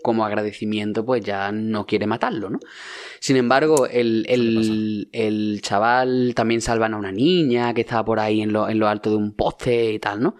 como 0.02 0.24
agradecimiento, 0.26 1.04
pues 1.06 1.24
ya 1.24 1.50
no 1.50 1.86
quiere 1.86 2.06
matarlo, 2.06 2.50
¿no? 2.50 2.58
Sin 3.18 3.36
embargo, 3.38 3.86
el, 3.86 4.26
el, 4.28 5.08
el 5.12 5.60
chaval 5.62 6.32
también 6.36 6.60
salvan 6.60 6.92
a 6.94 6.98
una 6.98 7.10
niña 7.12 7.72
que 7.72 7.80
estaba 7.80 8.04
por 8.04 8.20
ahí 8.20 8.42
en 8.42 8.52
lo, 8.52 8.68
en 8.68 8.78
lo 8.78 8.86
alto 8.88 9.08
de 9.10 9.16
un 9.16 9.32
poste 9.34 9.92
y 9.94 9.98
tal, 9.98 10.22
¿no? 10.22 10.36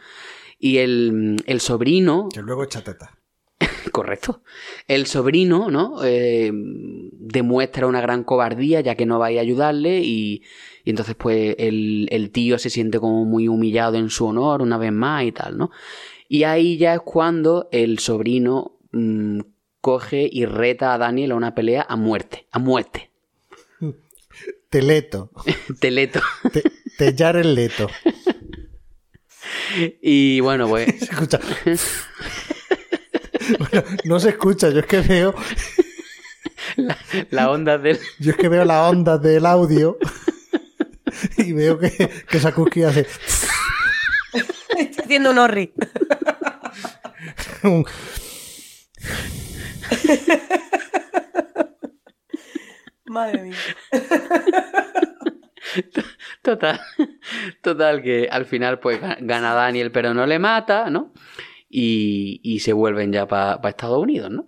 Y 0.66 0.78
el, 0.78 1.36
el 1.46 1.60
sobrino, 1.60 2.28
Que 2.32 2.42
luego 2.42 2.64
echa 2.64 2.82
teta. 2.82 3.16
Correcto. 3.92 4.42
El 4.88 5.06
sobrino, 5.06 5.70
¿no? 5.70 6.04
Eh, 6.04 6.50
demuestra 6.52 7.86
una 7.86 8.00
gran 8.00 8.24
cobardía 8.24 8.80
ya 8.80 8.96
que 8.96 9.06
no 9.06 9.20
va 9.20 9.26
a 9.26 9.32
ir 9.32 9.38
a 9.38 9.42
ayudarle 9.42 10.00
y, 10.00 10.42
y 10.84 10.90
entonces 10.90 11.14
pues 11.14 11.54
el, 11.58 12.08
el 12.10 12.30
tío 12.32 12.58
se 12.58 12.70
siente 12.70 12.98
como 12.98 13.24
muy 13.24 13.46
humillado 13.46 13.96
en 13.96 14.10
su 14.10 14.26
honor 14.26 14.60
una 14.60 14.76
vez 14.76 14.92
más 14.92 15.24
y 15.24 15.32
tal, 15.32 15.56
¿no? 15.56 15.70
Y 16.28 16.42
ahí 16.42 16.78
ya 16.78 16.94
es 16.94 17.00
cuando 17.00 17.68
el 17.70 18.00
sobrino 18.00 18.78
mm, 18.90 19.40
coge 19.80 20.28
y 20.30 20.46
reta 20.46 20.94
a 20.94 20.98
Daniel 20.98 21.30
a 21.30 21.36
una 21.36 21.54
pelea 21.54 21.86
a 21.88 21.94
muerte, 21.94 22.48
a 22.50 22.58
muerte. 22.58 23.10
Teleto. 24.68 25.30
Teleto. 25.80 26.20
Te, 26.52 26.62
tellar 26.98 27.36
el 27.36 27.54
leto. 27.54 27.88
Y 30.02 30.40
bueno, 30.40 30.68
pues 30.68 30.86
Se 30.98 31.04
escucha. 31.06 31.40
Bueno, 33.58 33.84
no 34.04 34.18
se 34.20 34.30
escucha, 34.30 34.70
yo 34.70 34.80
es 34.80 34.86
que 34.86 35.00
veo, 35.00 35.34
la 37.30 37.50
onda 37.50 37.78
del... 37.78 37.98
yo 38.18 38.32
es 38.32 38.36
que 38.36 38.48
veo 38.48 38.64
las 38.64 38.90
ondas 38.90 39.22
del 39.22 39.46
audio 39.46 39.98
y 41.36 41.52
veo 41.52 41.78
que, 41.78 41.90
que 42.28 42.40
Sakuski 42.40 42.82
hace 42.82 43.06
Estoy 44.78 45.04
haciendo 45.04 45.30
un 45.30 45.38
horri. 45.38 45.72
un- 47.62 47.86
Madre 53.06 53.42
mía. 53.42 53.56
Total, 56.43 56.81
total, 57.62 58.03
que 58.03 58.29
al 58.31 58.45
final 58.47 58.79
pues 58.81 59.01
ga- 59.01 59.18
gana 59.20 59.53
Daniel 59.55 59.91
pero 59.93 60.14
no 60.14 60.27
le 60.27 60.39
mata, 60.39 60.91
¿no? 60.91 61.12
Y, 61.68 62.41
y 62.43 62.61
se 62.61 62.72
vuelven 62.72 63.12
ya 63.12 63.27
para 63.27 63.61
Estados 63.68 63.99
Unidos, 64.03 64.31
¿no? 64.31 64.47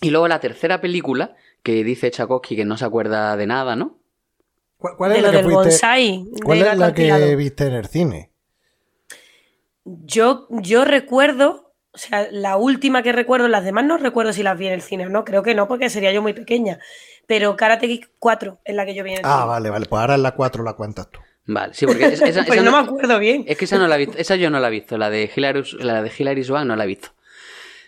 Y 0.00 0.10
luego 0.10 0.26
la 0.28 0.40
tercera 0.40 0.80
película, 0.80 1.36
que 1.62 1.84
dice 1.84 2.10
Tchaikovsky 2.10 2.56
que 2.56 2.64
no 2.64 2.76
se 2.76 2.84
acuerda 2.84 3.36
de 3.36 3.46
nada, 3.46 3.76
¿no? 3.76 3.98
¿Cuál, 4.76 4.96
cuál 4.96 5.12
es 5.12 5.22
la 5.22 5.30
que 5.30 5.36
del 5.36 5.44
fuiste- 5.46 5.62
bonsai. 5.70 6.24
¿Cuál 6.44 6.58
es 6.62 6.76
la 6.78 6.92
que 6.94 7.36
viste 7.36 7.66
en 7.66 7.72
el 7.74 7.86
cine? 7.86 8.30
Yo, 9.84 10.46
yo 10.50 10.84
recuerdo, 10.84 11.74
o 11.92 11.98
sea, 11.98 12.28
la 12.30 12.56
última 12.56 13.02
que 13.02 13.12
recuerdo, 13.12 13.48
las 13.48 13.64
demás 13.64 13.84
no 13.84 13.96
recuerdo 13.98 14.32
si 14.32 14.42
las 14.42 14.56
vi 14.58 14.68
en 14.68 14.74
el 14.74 14.82
cine 14.82 15.06
o 15.06 15.08
no, 15.08 15.24
creo 15.24 15.42
que 15.42 15.54
no, 15.54 15.66
porque 15.66 15.90
sería 15.90 16.12
yo 16.12 16.22
muy 16.22 16.32
pequeña. 16.32 16.78
Pero 17.26 17.56
Karate 17.56 17.86
Kid 17.88 18.04
4 18.18 18.60
es 18.64 18.74
la 18.74 18.84
que 18.84 18.94
yo 18.94 19.04
vi 19.04 19.12
en 19.12 19.18
el 19.18 19.24
Ah, 19.24 19.36
cine. 19.36 19.46
vale, 19.46 19.70
vale. 19.70 19.86
Pues 19.86 20.00
ahora 20.00 20.14
en 20.16 20.22
la 20.22 20.32
4 20.34 20.62
la 20.64 20.74
cuentas 20.74 21.10
tú. 21.10 21.20
Vale, 21.46 21.74
sí, 21.74 21.86
porque 21.86 22.04
esa, 22.04 22.24
esa- 22.26 22.44
Pues 22.46 22.58
esa 22.60 22.64
no 22.64 22.70
no- 22.70 22.82
me 22.82 22.88
acuerdo 22.88 23.18
bien. 23.18 23.44
Es 23.46 23.56
que 23.56 23.64
esa 23.64 23.78
no 23.78 23.88
la 23.88 23.96
he 23.96 23.98
visto, 23.98 24.18
esa 24.18 24.36
yo 24.36 24.50
no 24.50 24.60
la 24.60 24.68
he 24.68 24.70
visto, 24.70 24.96
la 24.98 25.10
de 25.10 25.30
Hilary, 25.34 25.62
la 25.80 26.02
de 26.02 26.12
Hilary 26.16 26.44
Swank 26.44 26.66
no 26.66 26.76
la 26.76 26.84
he 26.84 26.86
visto. 26.86 27.08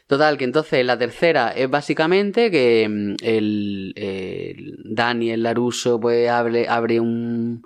Total, 0.06 0.36
que 0.36 0.44
entonces 0.44 0.84
la 0.84 0.98
tercera 0.98 1.50
es 1.50 1.70
básicamente 1.70 2.50
que 2.50 2.86
mm, 2.88 3.14
el, 3.24 3.92
el 3.96 4.76
Daniel 4.94 5.42
Laruso 5.42 5.98
pues 5.98 6.28
abre, 6.28 6.68
abre 6.68 7.00
un, 7.00 7.62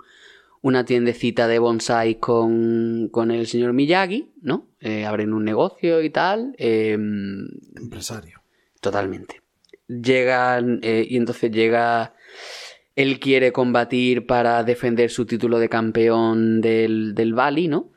una 0.61 0.85
tiendecita 0.85 1.47
de 1.47 1.59
bonsai 1.59 2.15
con, 2.15 3.09
con 3.11 3.31
el 3.31 3.45
señor 3.47 3.73
Miyagi, 3.73 4.31
¿no? 4.41 4.67
Eh, 4.79 5.05
abren 5.05 5.33
un 5.33 5.43
negocio 5.43 6.01
y 6.01 6.09
tal. 6.11 6.55
eh, 6.57 6.93
Empresario. 6.93 8.41
Totalmente. 8.79 9.41
Llegan, 9.89 10.79
eh, 10.83 11.05
y 11.09 11.17
entonces 11.17 11.51
llega. 11.51 12.13
Él 12.95 13.19
quiere 13.19 13.51
combatir 13.51 14.25
para 14.25 14.63
defender 14.63 15.09
su 15.09 15.25
título 15.25 15.59
de 15.59 15.67
campeón 15.67 16.61
del, 16.61 17.15
del 17.15 17.33
Bali, 17.33 17.67
¿no? 17.67 17.91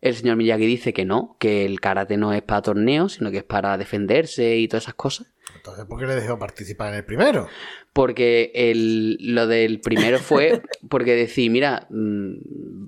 El 0.00 0.14
señor 0.14 0.36
Miyagi 0.36 0.66
dice 0.66 0.92
que 0.92 1.04
no, 1.04 1.36
que 1.38 1.64
el 1.64 1.80
karate 1.80 2.16
no 2.16 2.32
es 2.32 2.42
para 2.42 2.62
torneos, 2.62 3.14
sino 3.14 3.30
que 3.30 3.38
es 3.38 3.44
para 3.44 3.76
defenderse 3.76 4.56
y 4.56 4.68
todas 4.68 4.84
esas 4.84 4.94
cosas. 4.94 5.32
Entonces, 5.54 5.84
¿por 5.86 5.98
qué 5.98 6.06
le 6.06 6.14
dejó 6.14 6.38
participar 6.38 6.92
en 6.92 6.98
el 6.98 7.04
primero? 7.04 7.48
Porque 7.92 8.52
el, 8.54 9.16
lo 9.20 9.46
del 9.46 9.80
primero 9.80 10.18
fue 10.18 10.62
porque 10.88 11.14
decir, 11.14 11.50
mira, 11.50 11.86
mm, 11.90 12.86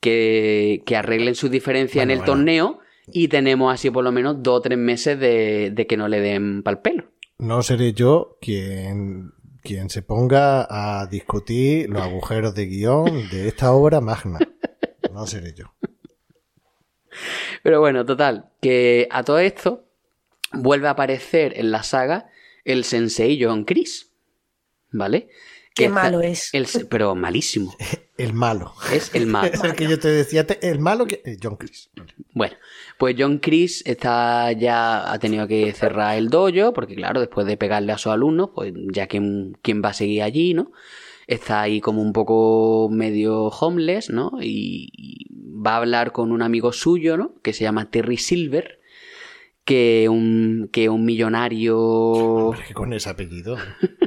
que, 0.00 0.82
que 0.84 0.96
arreglen 0.96 1.34
sus 1.34 1.50
diferencias 1.50 2.02
en 2.02 2.10
el 2.10 2.18
bueno. 2.18 2.32
torneo 2.32 2.80
y 3.10 3.28
tenemos 3.28 3.72
así 3.72 3.90
por 3.90 4.04
lo 4.04 4.12
menos 4.12 4.42
dos 4.42 4.58
o 4.58 4.60
tres 4.60 4.78
meses 4.78 5.18
de, 5.18 5.70
de 5.72 5.86
que 5.86 5.96
no 5.96 6.08
le 6.08 6.20
den 6.20 6.62
pal 6.62 6.82
pelo. 6.82 7.04
No 7.38 7.62
seré 7.62 7.92
yo 7.92 8.36
quien, 8.40 9.32
quien 9.62 9.90
se 9.90 10.02
ponga 10.02 10.66
a 10.68 11.06
discutir 11.06 11.88
los 11.88 12.02
agujeros 12.02 12.52
de 12.54 12.66
guion 12.66 13.28
de 13.30 13.46
esta 13.46 13.72
obra 13.72 14.00
magna. 14.00 14.40
No 15.12 15.24
seré 15.26 15.54
yo. 15.54 15.72
Pero 17.62 17.80
bueno, 17.80 18.04
total, 18.04 18.50
que 18.60 19.08
a 19.10 19.22
todo 19.22 19.38
esto 19.38 19.84
vuelve 20.52 20.88
a 20.88 20.92
aparecer 20.92 21.58
en 21.58 21.70
la 21.70 21.82
saga 21.84 22.28
el 22.64 22.84
sensei 22.84 23.42
John 23.42 23.64
Chris. 23.64 24.12
¿Vale? 24.90 25.28
Qué 25.78 25.88
malo 25.88 26.20
es. 26.20 26.50
el 26.52 26.66
pero 26.88 27.14
malísimo. 27.14 27.74
El 28.18 28.34
malo. 28.34 28.74
Es 28.92 29.14
el 29.14 29.26
malo. 29.28 29.48
Es 29.52 29.62
el 29.62 29.74
que 29.74 29.88
yo 29.88 29.96
te 30.00 30.08
decía, 30.08 30.44
el 30.60 30.80
malo 30.80 31.06
que... 31.06 31.22
eh, 31.24 31.36
John 31.40 31.54
Chris. 31.54 31.88
Bueno, 32.34 32.56
pues 32.98 33.14
John 33.16 33.38
Chris 33.38 33.84
está 33.86 34.50
ya 34.50 35.12
ha 35.12 35.20
tenido 35.20 35.46
que 35.46 35.72
cerrar 35.72 36.18
el 36.18 36.28
dojo, 36.28 36.72
porque 36.72 36.96
claro, 36.96 37.20
después 37.20 37.46
de 37.46 37.56
pegarle 37.56 37.92
a 37.92 37.98
sus 37.98 38.10
alumnos, 38.10 38.50
pues 38.52 38.72
ya 38.92 39.06
quién, 39.06 39.56
quién 39.62 39.82
va 39.84 39.90
a 39.90 39.94
seguir 39.94 40.24
allí, 40.24 40.52
¿no? 40.52 40.72
Está 41.28 41.62
ahí 41.62 41.80
como 41.80 42.02
un 42.02 42.12
poco 42.12 42.88
medio 42.90 43.46
homeless, 43.46 44.10
¿no? 44.10 44.32
Y, 44.42 45.26
va 45.64 45.74
a 45.74 45.76
hablar 45.76 46.12
con 46.12 46.32
un 46.32 46.42
amigo 46.42 46.72
suyo, 46.72 47.16
¿no? 47.16 47.34
Que 47.42 47.52
se 47.52 47.64
llama 47.64 47.90
Terry 47.90 48.16
Silver, 48.16 48.80
que 49.64 50.08
un, 50.08 50.70
que 50.72 50.88
un 50.88 51.04
millonario... 51.04 51.78
Hombre, 51.78 52.74
con 52.74 52.92
ese 52.92 53.10
apellido. 53.10 53.58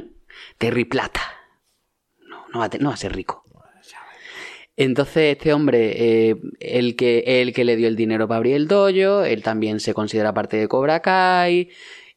Terry 0.58 0.84
Plata. 0.84 1.41
No, 2.52 2.60
va 2.60 2.92
a, 2.92 2.96
ser 2.96 3.14
rico. 3.14 3.44
Entonces, 4.76 5.36
este 5.36 5.52
hombre, 5.52 6.30
eh, 6.30 6.36
el, 6.60 6.96
que, 6.96 7.24
el 7.26 7.52
que 7.52 7.64
le 7.64 7.76
dio 7.76 7.88
el 7.88 7.96
dinero 7.96 8.26
para 8.26 8.38
abrir 8.38 8.54
el 8.56 8.68
dojo, 8.68 9.22
él 9.24 9.42
también 9.42 9.80
se 9.80 9.94
considera 9.94 10.32
parte 10.34 10.56
de 10.56 10.68
Cobra 10.68 11.00
Kai. 11.00 11.70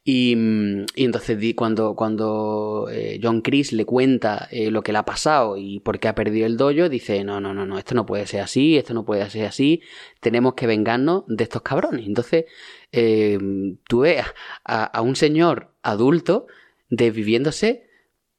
Y, 0.08 0.36
mm, 0.36 0.86
entonces 0.98 1.38
cuando, 1.56 1.96
cuando 1.96 2.88
eh, 2.92 3.20
John 3.22 3.42
Chris 3.42 3.74
le 3.74 3.86
cuenta 3.86 4.48
eh, 4.52 4.70
lo 4.70 4.84
que 4.84 4.92
le 4.92 5.00
ha 5.00 5.06
pasado 5.06 5.58
y 5.58 5.80
por 5.80 6.00
qué 6.00 6.08
ha 6.08 6.16
perdido 6.16 6.46
el 6.46 6.58
dojo, 6.58 6.90
dice, 6.90 7.24
no, 7.24 7.42
no, 7.42 7.56
no, 7.56 7.66
no, 7.66 7.80
esto 7.80 7.96
no 7.96 8.06
puede 8.06 8.28
ser 8.28 8.42
así, 8.42 8.78
esto 8.78 8.94
no 8.94 9.04
puede 9.04 9.28
ser 9.32 9.48
así, 9.48 9.82
tenemos 10.20 10.54
que 10.54 10.68
vengarnos 10.68 11.24
de 11.28 11.44
estos 11.44 11.64
cabrones. 11.64 12.06
Entonces, 12.06 12.46
eh, 12.92 13.40
tú 13.88 14.02
ves 14.02 14.24
a, 14.64 14.84
a 14.86 15.02
un 15.02 15.16
señor 15.16 15.72
adulto 15.82 16.46
desviviéndose 16.90 17.88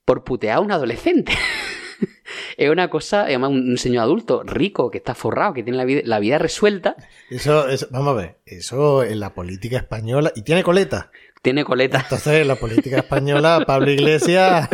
por 0.04 0.22
putear 0.22 0.58
a 0.58 0.60
un 0.60 0.70
adolescente. 0.70 1.32
es 2.56 2.70
una 2.70 2.88
cosa, 2.88 3.22
además, 3.22 3.50
un, 3.50 3.78
señor 3.78 4.04
adulto 4.04 4.42
rico 4.42 4.90
que 4.90 4.98
está 4.98 5.14
forrado, 5.14 5.54
que 5.54 5.62
tiene 5.62 5.78
la 5.78 5.84
vida, 5.84 6.00
la 6.04 6.18
vida 6.18 6.38
resuelta, 6.38 6.96
Eso, 7.30 7.68
es, 7.68 7.88
vamos 7.90 8.14
a 8.14 8.16
ver, 8.16 8.36
eso 8.46 9.02
en 9.02 9.20
la 9.20 9.34
política 9.34 9.78
española... 9.78 10.32
Y 10.34 10.42
tiene 10.42 10.62
coleta. 10.62 11.10
tiene 11.42 11.64
coleta. 11.64 12.00
Entonces, 12.00 12.42
en 12.42 12.48
la 12.48 12.56
política 12.56 12.98
española, 12.98 13.62
Pablo 13.66 13.90
Iglesias 13.90 14.68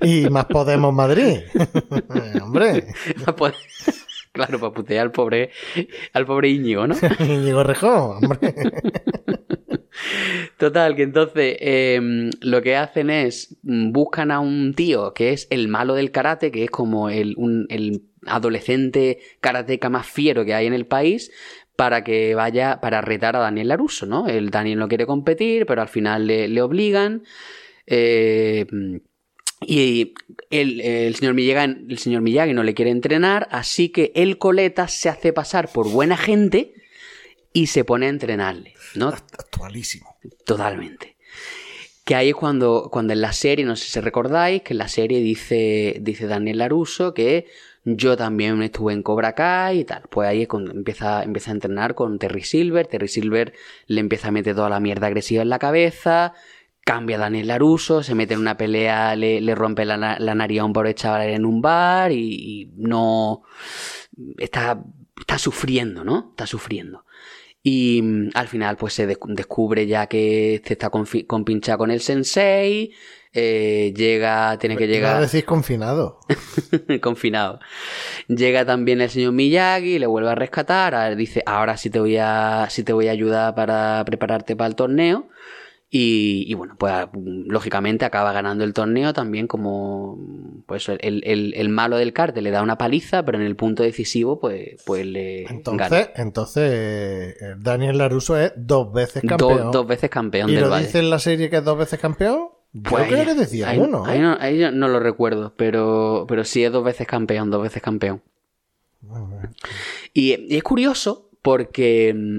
y 0.00 0.28
más 0.30 0.46
Podemos 0.46 0.92
Madrid. 0.92 1.40
Hombre, 2.42 2.86
claro, 4.32 4.60
para 4.60 4.72
putear 4.72 5.06
al 5.06 5.12
pobre, 5.12 5.50
al 6.12 6.26
pobre 6.26 6.48
Íñigo, 6.50 6.86
¿no? 6.86 6.94
Íñigo 7.20 7.62
Rejón, 7.62 8.24
hombre. 8.24 8.54
Total, 10.56 10.96
que 10.96 11.02
entonces 11.02 11.56
em, 11.60 12.30
lo 12.40 12.62
que 12.62 12.76
hacen 12.76 13.10
es 13.10 13.56
mm, 13.62 13.92
buscan 13.92 14.30
a 14.30 14.40
un 14.40 14.74
tío 14.74 15.12
que 15.14 15.32
es 15.32 15.46
el 15.50 15.68
malo 15.68 15.94
del 15.94 16.10
karate, 16.10 16.50
que 16.50 16.64
es 16.64 16.70
como 16.70 17.10
el, 17.10 17.36
adolescente 18.26 19.20
karateca 19.40 19.88
más 19.88 20.06
fiero 20.06 20.44
que 20.44 20.52
hay 20.52 20.66
en 20.66 20.74
el 20.74 20.86
país, 20.86 21.30
para 21.76 22.02
que 22.02 22.34
vaya 22.34 22.80
para 22.80 23.00
retar 23.00 23.36
a 23.36 23.38
Daniel 23.38 23.68
Laruso, 23.68 24.06
¿no? 24.06 24.26
El 24.26 24.50
Daniel 24.50 24.80
no 24.80 24.88
quiere 24.88 25.06
competir, 25.06 25.64
pero 25.66 25.80
al 25.80 25.88
final 25.88 26.26
le, 26.26 26.60
obligan. 26.60 27.22
eh, 27.86 28.66
y 29.66 30.14
el, 30.50 31.14
señor 31.16 31.34
Miyagi, 31.34 31.86
el 31.88 31.98
señor 31.98 32.22
no 32.22 32.62
le 32.62 32.74
quiere 32.74 32.90
entrenar, 32.90 33.48
así 33.50 33.88
que 33.88 34.12
el 34.14 34.38
coleta 34.38 34.88
se 34.88 35.08
hace 35.08 35.32
pasar 35.32 35.70
por 35.72 35.90
buena 35.90 36.16
gente 36.16 36.74
y 37.52 37.66
se 37.66 37.84
pone 37.84 38.06
a 38.06 38.10
entrenarle, 38.10 38.74
¿no? 38.94 39.08
Actualísimo. 39.08 40.16
Totalmente. 40.44 41.16
Que 42.04 42.14
ahí 42.14 42.30
es 42.30 42.34
cuando, 42.34 42.88
cuando 42.90 43.12
en 43.12 43.20
la 43.20 43.32
serie, 43.32 43.64
no 43.64 43.76
sé 43.76 43.90
si 43.90 44.00
recordáis, 44.00 44.62
que 44.62 44.72
en 44.74 44.78
la 44.78 44.88
serie 44.88 45.20
dice, 45.20 45.98
dice 46.00 46.26
Daniel 46.26 46.58
Laruso 46.58 47.12
que 47.12 47.46
yo 47.84 48.16
también 48.16 48.62
estuve 48.62 48.92
en 48.92 49.02
Cobra 49.02 49.34
Kai 49.34 49.80
y 49.80 49.84
tal. 49.84 50.02
Pues 50.10 50.28
ahí 50.28 50.42
es 50.42 50.48
cuando 50.48 50.72
empieza, 50.72 51.22
empieza 51.22 51.50
a 51.50 51.54
entrenar 51.54 51.94
con 51.94 52.18
Terry 52.18 52.42
Silver. 52.42 52.86
Terry 52.86 53.08
Silver 53.08 53.52
le 53.86 54.00
empieza 54.00 54.28
a 54.28 54.30
meter 54.30 54.54
toda 54.54 54.68
la 54.68 54.80
mierda 54.80 55.06
agresiva 55.06 55.42
en 55.42 55.48
la 55.48 55.58
cabeza. 55.58 56.34
Cambia 56.84 57.16
a 57.16 57.20
Daniel 57.20 57.48
Laruso, 57.48 58.02
se 58.02 58.14
mete 58.14 58.34
en 58.34 58.40
una 58.40 58.56
pelea, 58.56 59.14
le, 59.14 59.42
le 59.42 59.54
rompe 59.54 59.84
la, 59.84 60.16
la 60.18 60.34
nariz 60.34 60.60
a 60.60 60.64
un 60.64 60.72
pobre 60.72 60.94
chaval 60.94 61.28
en 61.28 61.44
un 61.44 61.60
bar 61.60 62.12
y, 62.12 62.16
y 62.16 62.72
no. 62.76 63.42
Está, 64.38 64.82
está 65.18 65.38
sufriendo, 65.38 66.04
¿no? 66.04 66.30
Está 66.30 66.46
sufriendo. 66.46 67.04
Y 67.62 68.00
mm, 68.02 68.30
al 68.34 68.48
final, 68.48 68.76
pues 68.76 68.94
se 68.94 69.06
des- 69.06 69.18
descubre 69.26 69.86
ya 69.86 70.06
que 70.06 70.62
se 70.64 70.74
está 70.74 70.90
compinchado 70.90 71.78
con 71.78 71.90
el 71.90 72.00
sensei. 72.00 72.92
eh, 73.32 73.92
llega, 73.94 74.56
tiene 74.58 74.76
que 74.76 74.86
llegar 74.86 75.20
decir 75.20 75.44
confinado. 75.44 76.18
confinado. 77.02 77.60
Llega 78.26 78.64
también 78.64 79.00
el 79.00 79.10
señor 79.10 79.32
Miyagi, 79.32 79.98
le 79.98 80.06
vuelve 80.06 80.30
a 80.30 80.34
rescatar. 80.34 81.14
dice, 81.16 81.42
ahora 81.46 81.76
sí 81.76 81.90
te 81.90 82.00
voy 82.00 82.16
a, 82.18 82.66
sí 82.70 82.82
te 82.84 82.92
voy 82.92 83.08
a 83.08 83.12
ayudar 83.12 83.54
para 83.54 84.02
prepararte 84.06 84.56
para 84.56 84.68
el 84.68 84.74
torneo. 84.76 85.28
Y, 85.90 86.44
y 86.46 86.52
bueno, 86.52 86.76
pues 86.78 86.92
lógicamente 87.14 88.04
acaba 88.04 88.32
ganando 88.34 88.62
el 88.62 88.74
torneo 88.74 89.14
también 89.14 89.46
como 89.46 90.18
pues 90.66 90.86
el, 90.90 91.22
el- 91.24 91.54
el 91.56 91.68
malo 91.70 91.96
del 91.96 92.12
cártel 92.12 92.44
le 92.44 92.50
da 92.50 92.62
una 92.62 92.76
paliza, 92.76 93.24
pero 93.24 93.38
en 93.38 93.44
el 93.46 93.56
punto 93.56 93.82
decisivo 93.82 94.38
pues, 94.38 94.82
pues 94.84 95.06
le 95.06 95.44
gana. 95.44 95.56
Entonces, 95.56 96.10
entonces 96.16 96.70
eh, 97.40 97.54
Daniel 97.58 97.96
Laruso 97.96 98.36
es 98.36 98.52
dos 98.54 98.92
veces 98.92 99.22
Do- 99.22 99.28
campeón. 99.28 99.70
dos 99.72 99.86
veces 99.86 100.10
campeón 100.10 100.50
¿Y 100.50 100.56
del 100.56 100.64
lo 100.64 100.70
Valle. 100.70 100.84
dice 100.84 100.98
en 100.98 101.08
la 101.08 101.18
serie 101.18 101.48
que 101.48 101.56
es 101.56 101.64
dos 101.64 101.78
veces 101.78 101.98
campeón? 101.98 102.48
Pues 102.84 103.08
creo 103.08 103.24
que 103.24 103.34
decía 103.34 103.70
ahí- 103.70 103.78
uno. 103.78 104.04
ahí 104.04 104.18
¿eh? 104.18 104.22
no, 104.22 104.36
ahí 104.38 104.58
no- 104.74 104.88
lo 104.88 105.00
recuerdo, 105.00 105.54
pero, 105.56 106.26
pero 106.28 106.44
sí 106.44 106.62
es 106.64 106.70
dos 106.70 106.84
veces 106.84 107.06
campeón, 107.06 107.50
dos 107.50 107.62
veces 107.62 107.80
campeón. 107.80 108.20
Y, 110.12 110.34
y 110.52 110.56
es 110.56 110.62
curioso 110.62 111.30
porque 111.40 112.12
mm, 112.14 112.38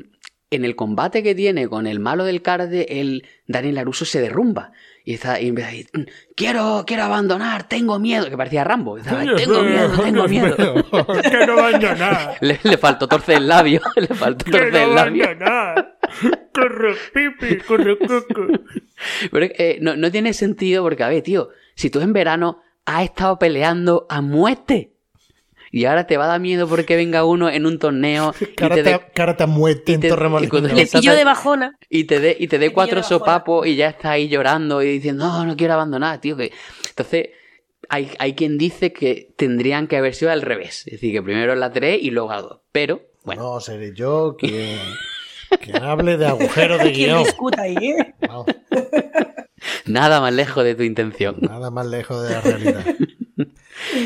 en 0.52 0.66
el 0.66 0.76
combate 0.76 1.22
que 1.22 1.36
tiene 1.36 1.68
con 1.68 1.86
el 1.88 2.00
malo 2.00 2.24
del 2.24 2.42
Carde, 2.42 3.00
el 3.00 3.28
Daniel 3.48 3.76
Laruso 3.76 4.06
se 4.06 4.20
derrumba. 4.22 4.72
Y, 5.06 5.14
está, 5.14 5.40
y 5.40 5.48
empieza 5.48 5.70
a 5.70 5.72
decir, 5.72 5.90
"Mm, 5.94 6.02
quiero, 6.36 6.84
quiero 6.86 7.04
abandonar, 7.04 7.68
tengo 7.68 8.00
miedo. 8.00 8.30
Que 8.30 8.38
parecía 8.38 8.64
Rambo. 8.64 8.98
Estaba, 8.98 9.22
tengo 9.36 9.64
miedo, 9.64 9.90
tengo 10.04 10.28
miedo. 10.28 10.56
ganar. 11.80 12.38
Le, 12.42 12.60
le 12.64 12.78
faltó 12.78 13.08
torcer 13.08 13.38
el 13.38 13.48
labio. 13.48 13.82
Le 13.96 14.08
faltó 14.08 14.46
torcer 14.52 14.76
el 14.76 14.96
labio. 14.96 15.26
Corre, 16.54 16.96
pipi, 17.14 17.58
corre, 17.64 17.98
coco. 17.98 18.48
Pero 19.32 19.46
eh, 19.58 19.78
no, 19.82 19.96
no 19.96 20.12
tiene 20.12 20.34
sentido 20.34 20.84
porque, 20.84 21.04
a 21.04 21.10
ver, 21.10 21.24
tío, 21.24 21.50
si 21.76 21.90
tú 21.90 22.02
en 22.02 22.14
verano 22.14 22.62
has 22.86 23.04
estado 23.04 23.40
peleando 23.40 24.06
a 24.10 24.22
muerte 24.22 24.94
y 25.72 25.86
ahora 25.86 26.08
te 26.08 26.18
va 26.18 26.26
a 26.26 26.28
dar 26.28 26.40
miedo 26.40 26.68
porque 26.68 26.96
venga 26.96 27.26
uno 27.26 27.50
en 27.50 27.66
un 27.66 27.78
torneo 27.80 28.34
y 28.40 28.46
te 28.46 28.56
Karate, 28.56 28.84
dé 28.84 29.00
karate 29.14 29.44
a 29.44 29.48
muerte 29.48 29.92
y 29.92 29.96
en 29.96 30.02
te- 30.02 30.10
Torremolinos. 30.10 30.74
Le 30.74 30.86
pillo 30.88 31.16
de 31.16 31.24
bajona. 31.24 31.78
y 31.90 32.06
te 32.06 32.20
dé 32.20 32.36
y 32.40 32.48
te 32.48 32.58
dé 32.60 32.72
cuatro 32.72 32.98
de 32.98 33.04
sopapos 33.04 33.68
y 33.68 33.76
ya 33.76 33.90
está 33.90 34.12
ahí 34.12 34.28
llorando 34.30 34.82
y 34.82 34.88
diciendo, 34.94 35.26
no, 35.28 35.46
no 35.46 35.56
quiero 35.56 35.74
abandonar, 35.74 36.20
tío. 36.22 36.36
Que... 36.38 36.52
Entonces, 36.90 37.30
hay, 37.88 38.12
hay 38.20 38.34
quien 38.34 38.58
dice 38.58 38.94
que 38.94 39.34
tendrían 39.38 39.88
que 39.88 39.98
haber 39.98 40.14
sido 40.16 40.32
al 40.32 40.42
revés. 40.42 40.80
Es 40.88 40.94
decir, 40.94 41.12
que 41.14 41.22
primero 41.22 41.56
la 41.56 41.72
3 41.72 42.00
y 42.02 42.12
luego 42.12 42.30
la 42.32 42.42
2. 42.42 42.60
Pero, 42.72 43.02
bueno, 43.24 43.42
No, 43.54 43.60
seré 43.60 43.94
yo 43.96 44.36
quien, 44.38 44.78
quien 45.62 45.78
hable 45.84 46.18
de 46.18 46.26
agujeros 46.28 46.84
de 46.84 46.92
¿Quién 46.94 47.10
guion. 47.10 47.24
discuta 47.24 47.62
ahí, 47.64 47.76
eh? 47.78 48.14
Nada 49.86 50.22
más 50.22 50.34
lejos 50.34 50.64
de 50.64 50.76
tu 50.76 50.84
intención. 50.84 51.38
nada 51.42 51.70
más 51.72 51.86
lejos 51.88 52.22
de 52.24 52.30
la 52.30 52.42
realidad. 52.42 52.86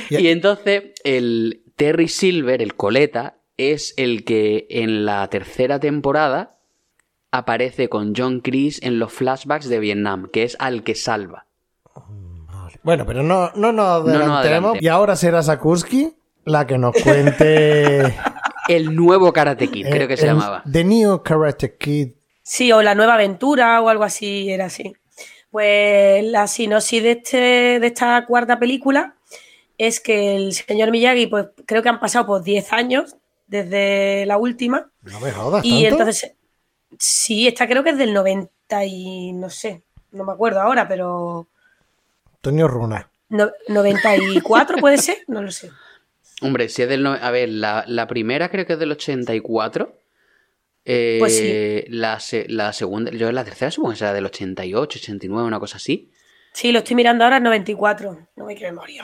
Y- 0.10 0.18
Y 0.18 0.28
entonces 0.30 0.84
el 1.04 1.64
Terry 1.76 2.08
Silver, 2.08 2.62
el 2.62 2.76
coleta, 2.76 3.38
es 3.58 3.94
el 3.98 4.24
que 4.24 4.66
en 4.70 5.06
la 5.06 5.28
tercera 5.30 5.80
temporada 5.80 6.58
aparece 7.32 7.90
con 7.90 8.14
John 8.16 8.42
Chris 8.42 8.82
en 8.84 9.00
los 9.00 9.12
flashbacks 9.14 9.68
de 9.70 9.80
Vietnam, 9.80 10.30
que 10.32 10.44
es 10.44 10.56
al 10.60 10.84
que 10.84 10.96
salva. 10.96 11.46
Bueno, 12.84 13.06
pero 13.06 13.24
no, 13.24 13.52
no 13.56 13.72
nos 13.72 13.86
adelantemos. 14.04 14.38
adelantemos. 14.40 14.78
y 14.82 14.88
ahora 14.88 15.16
será 15.16 15.42
Sakursky 15.42 16.14
la 16.46 16.68
que 16.68 16.78
nos 16.78 16.94
cuente. 17.02 18.14
El 18.70 18.96
nuevo 18.96 19.34
Karate 19.34 19.68
Kid, 19.70 19.88
creo 19.90 20.08
que 20.08 20.16
se 20.18 20.24
el- 20.28 20.34
llamaba. 20.36 20.64
The 20.70 20.84
New 20.86 21.22
Karate 21.22 21.76
Kid. 21.78 22.12
Sí, 22.44 22.72
o 22.72 22.82
la 22.82 22.96
nueva 22.96 23.16
aventura 23.16 23.82
o 23.82 23.90
algo 23.90 24.04
así, 24.06 24.50
era 24.50 24.66
así. 24.66 24.94
Pues 25.52 26.24
la 26.26 26.48
sinopsis 26.48 27.04
de, 27.04 27.12
este, 27.12 27.38
de 27.80 27.88
esta 27.88 28.26
cuarta 28.26 28.60
película 28.60 29.16
es 29.88 30.00
que 30.00 30.36
el 30.36 30.54
señor 30.54 30.92
Miyagi, 30.92 31.28
pues 31.28 31.48
creo 31.66 31.82
que 31.84 31.90
han 31.90 32.00
pasado 32.00 32.26
pues 32.26 32.44
10 32.44 32.72
años 32.74 33.16
desde 33.48 34.26
la 34.26 34.38
última. 34.38 34.90
No 35.04 35.20
me 35.20 35.32
jodas, 35.32 35.64
Y 35.66 35.84
¿tanto? 35.84 36.00
entonces, 36.02 36.32
sí, 37.00 37.48
esta 37.48 37.68
creo 37.68 37.84
que 37.84 37.92
es 37.92 37.98
del 37.98 38.14
90 38.14 38.86
y 38.86 39.34
no 39.34 39.50
sé, 39.50 39.84
no 40.12 40.24
me 40.24 40.32
acuerdo 40.34 40.62
ahora, 40.62 40.88
pero 40.88 41.48
Antonio 42.36 42.68
Runa. 42.68 43.10
no- 43.30 43.52
94 43.68 44.78
puede 44.78 44.98
ser, 44.98 45.18
no 45.28 45.42
lo 45.42 45.52
sé. 45.52 45.72
Hombre, 46.42 46.68
si 46.70 46.82
es 46.82 46.90
del... 46.90 47.04
no- 47.04 47.14
A 47.14 47.32
ver, 47.32 47.50
la, 47.50 47.84
la 47.88 48.08
primera 48.08 48.50
creo 48.50 48.66
que 48.66 48.74
es 48.74 48.80
del 48.80 48.92
84. 48.92 49.96
Eh, 50.86 51.16
Pues 51.20 51.38
sí. 51.38 51.86
la, 51.90 52.20
la 52.48 52.74
segunda, 52.74 53.12
yo 53.12 53.32
la 53.32 53.46
tercera 53.46 53.72
supongo 53.72 53.94
que 53.94 54.00
será 54.00 54.14
del 54.14 54.26
88, 54.26 55.00
89, 55.00 55.48
una 55.48 55.60
cosa 55.60 55.78
así. 55.78 56.12
Sí, 56.54 56.72
lo 56.72 56.80
estoy 56.80 56.96
mirando 56.96 57.24
ahora, 57.24 57.38
es 57.38 57.44
94. 57.44 58.28
No 58.36 58.46
me 58.46 58.56
qué 58.56 58.66
memoria. 58.66 59.04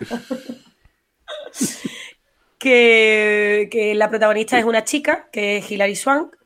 que, 2.58 3.68
que 3.72 3.94
la 3.94 4.10
protagonista 4.10 4.58
es 4.58 4.64
una 4.64 4.84
chica, 4.84 5.28
que 5.32 5.56
es 5.56 5.70
Hilary 5.70 5.96
Swank, 5.96 6.36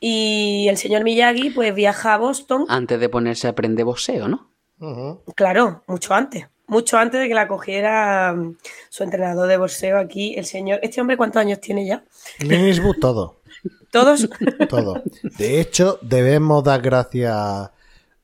y 0.00 0.66
el 0.68 0.78
señor 0.78 1.04
Miyagi 1.04 1.50
pues 1.50 1.74
viaja 1.74 2.14
a 2.14 2.18
Boston, 2.18 2.64
Antes 2.68 2.98
de 2.98 3.08
ponerse 3.08 3.46
a 3.46 3.50
aprender 3.50 3.84
boxeo, 3.84 4.28
¿no? 4.28 4.50
Claro, 5.36 5.84
mucho 5.86 6.12
antes, 6.12 6.48
mucho 6.66 6.98
antes 6.98 7.20
de 7.20 7.28
que 7.28 7.34
la 7.34 7.46
cogiera 7.46 8.34
mm, 8.34 8.56
su 8.88 9.04
entrenador 9.04 9.46
de 9.46 9.58
boxeo 9.58 9.96
aquí, 9.96 10.34
el 10.36 10.44
señor... 10.44 10.80
¿Este 10.82 11.00
hombre 11.00 11.16
cuántos 11.16 11.40
años 11.40 11.60
tiene 11.60 11.86
ya? 11.86 12.02
Clint 12.38 12.80
todo. 13.00 13.42
¿Todos? 13.92 14.28
Todo. 14.68 15.00
De 15.38 15.60
hecho, 15.60 16.00
debemos 16.02 16.64
dar 16.64 16.82
gracias 16.82 17.70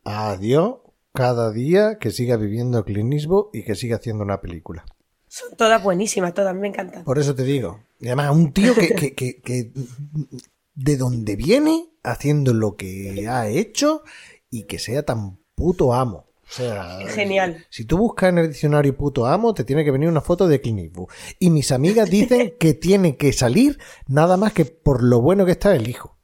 a 0.05 0.37
Dios 0.41 0.79
cada 1.15 1.51
día 1.53 1.99
que 1.99 2.11
siga 2.11 2.37
viviendo 2.37 2.85
Clint 2.85 3.13
Eastwood 3.13 3.47
y 3.53 3.63
que 3.65 3.75
siga 3.75 3.97
haciendo 3.97 4.25
una 4.25 4.41
película. 4.41 4.85
Son 5.27 5.55
todas 5.57 5.83
buenísimas, 5.83 6.33
todas, 6.35 6.55
me 6.55 6.69
encantan. 6.69 7.05
Por 7.05 7.19
eso 7.19 7.35
te 7.35 7.43
digo. 7.45 7.81
Y 8.01 8.07
además, 8.07 8.31
un 8.31 8.53
tío 8.53 8.75
que, 8.75 8.89
que, 8.95 9.15
que- 9.15 9.41
que 9.43 9.73
de 10.75 10.97
donde 10.97 11.35
viene, 11.37 11.89
haciendo 12.05 12.55
lo 12.55 12.77
que 12.77 13.27
ha 13.29 13.49
hecho 13.49 14.03
y 14.51 14.65
que 14.65 14.79
sea 14.79 15.03
tan 15.03 15.39
puto 15.55 15.93
amo. 15.93 16.27
O 16.49 16.51
sea, 16.51 16.99
Genial. 17.09 17.67
Si 17.69 17.85
tú 17.85 17.99
buscas 17.99 18.31
en 18.31 18.39
el 18.39 18.49
diccionario 18.49 18.97
puto 18.97 19.27
amo, 19.27 19.53
te 19.53 19.65
tiene 19.65 19.85
que 19.85 19.91
venir 19.91 20.09
una 20.09 20.21
foto 20.23 20.47
de 20.49 20.61
Clint 20.63 20.79
Eastwood. 20.79 21.09
Y 21.39 21.51
mis 21.51 21.73
amigas 21.73 22.09
dicen 22.09 22.55
que 22.59 22.73
tiene 22.75 23.17
que 23.17 23.33
salir 23.35 23.79
nada 24.07 24.37
más 24.39 24.53
que 24.55 24.65
por 24.65 25.03
lo 25.03 25.21
bueno 25.21 25.45
que 25.45 25.53
está 25.53 25.75
el 25.75 25.89
hijo. 25.89 26.17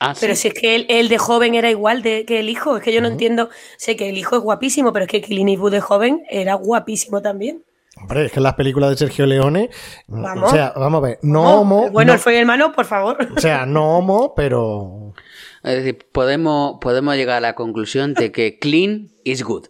Ah, 0.00 0.14
sí. 0.14 0.20
Pero 0.22 0.34
si 0.36 0.48
es 0.48 0.54
que 0.54 0.74
él, 0.76 0.86
él 0.88 1.08
de 1.08 1.18
joven 1.18 1.54
era 1.54 1.70
igual 1.70 2.02
de, 2.02 2.24
que 2.26 2.40
el 2.40 2.48
hijo, 2.50 2.76
es 2.76 2.82
que 2.82 2.92
yo 2.92 3.00
no 3.00 3.08
entiendo, 3.08 3.48
sé 3.78 3.96
que 3.96 4.08
el 4.10 4.18
hijo 4.18 4.36
es 4.36 4.42
guapísimo, 4.42 4.92
pero 4.92 5.04
es 5.06 5.10
que 5.10 5.22
Clint 5.22 5.48
Eastwood 5.50 5.72
de 5.72 5.80
joven 5.80 6.22
era 6.28 6.54
guapísimo 6.54 7.22
también. 7.22 7.64
Hombre, 7.98 8.26
es 8.26 8.32
que 8.32 8.40
en 8.40 8.42
las 8.42 8.54
películas 8.54 8.90
de 8.90 8.96
Sergio 8.98 9.24
Leone, 9.24 9.70
Vamos. 10.06 10.52
o 10.52 10.54
sea, 10.54 10.74
vamos 10.76 10.98
a 11.02 11.06
ver, 11.06 11.18
no 11.22 11.42
Oh, 11.44 11.60
homo, 11.62 11.90
Bueno, 11.90 12.08
no- 12.10 12.14
el 12.14 12.18
fue 12.20 12.38
hermano, 12.38 12.72
por 12.72 12.84
favor. 12.84 13.16
o 13.34 13.40
sea, 13.40 13.64
no 13.64 13.96
homo, 13.96 14.34
pero 14.34 15.14
Es 15.62 15.76
decir, 15.76 16.06
podemos, 16.12 16.76
podemos 16.80 17.16
llegar 17.16 17.38
a 17.38 17.40
la 17.40 17.54
conclusión 17.54 18.12
de 18.12 18.30
que 18.32 18.58
clean 18.58 19.08
is 19.24 19.42
good. 19.42 19.68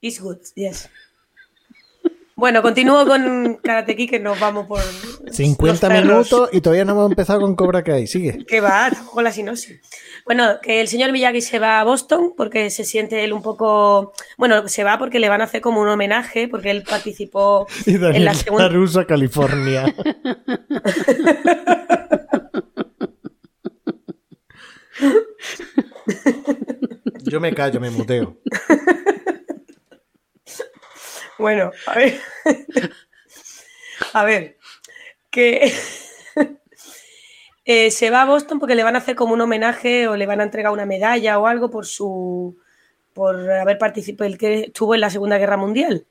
It's 0.00 0.18
good, 0.20 0.38
yes. 0.56 0.88
Bueno, 2.42 2.58
continúo 2.60 3.06
con 3.06 3.60
Karate 3.62 3.94
Kid, 3.94 4.10
que 4.10 4.18
nos 4.18 4.40
vamos 4.40 4.66
por. 4.66 4.80
50 5.30 5.64
los 5.64 5.78
perros. 5.78 6.02
minutos 6.02 6.48
y 6.50 6.60
todavía 6.60 6.84
no 6.84 6.90
hemos 6.90 7.08
empezado 7.08 7.40
con 7.40 7.54
Cobra 7.54 7.84
Kai. 7.84 8.08
Sigue. 8.08 8.44
Que 8.44 8.60
va, 8.60 8.90
con 9.12 9.22
la 9.22 9.30
sinopsis. 9.30 9.80
Bueno, 10.26 10.58
que 10.60 10.80
el 10.80 10.88
señor 10.88 11.12
Miyagi 11.12 11.40
se 11.40 11.60
va 11.60 11.78
a 11.78 11.84
Boston 11.84 12.32
porque 12.36 12.70
se 12.70 12.82
siente 12.82 13.22
él 13.22 13.32
un 13.32 13.42
poco. 13.42 14.12
Bueno, 14.38 14.66
se 14.66 14.82
va 14.82 14.98
porque 14.98 15.20
le 15.20 15.28
van 15.28 15.40
a 15.40 15.44
hacer 15.44 15.60
como 15.60 15.82
un 15.82 15.88
homenaje, 15.88 16.48
porque 16.48 16.72
él 16.72 16.82
participó 16.82 17.68
Y 17.86 17.94
en 17.94 18.24
la 18.24 18.34
segunda. 18.34 18.64
Laruso 18.64 18.98
a 18.98 19.06
California. 19.06 19.94
Yo 27.22 27.38
me 27.38 27.54
callo, 27.54 27.78
me 27.78 27.90
muteo. 27.90 28.36
Bueno, 31.38 31.70
a 31.86 31.94
ver. 31.94 32.20
a 34.12 34.24
ver. 34.24 34.58
Que. 35.30 35.72
eh, 37.64 37.90
se 37.90 38.10
va 38.10 38.22
a 38.22 38.26
Boston 38.26 38.58
porque 38.58 38.74
le 38.74 38.84
van 38.84 38.94
a 38.94 38.98
hacer 38.98 39.16
como 39.16 39.34
un 39.34 39.40
homenaje 39.40 40.08
o 40.08 40.16
le 40.16 40.26
van 40.26 40.40
a 40.40 40.44
entregar 40.44 40.72
una 40.72 40.86
medalla 40.86 41.38
o 41.38 41.46
algo 41.46 41.70
por 41.70 41.86
su. 41.86 42.58
por 43.12 43.50
haber 43.50 43.78
participado, 43.78 44.28
el 44.28 44.38
que 44.38 44.60
estuvo 44.64 44.94
en 44.94 45.00
la 45.00 45.10
Segunda 45.10 45.38
Guerra 45.38 45.56
Mundial. 45.56 46.06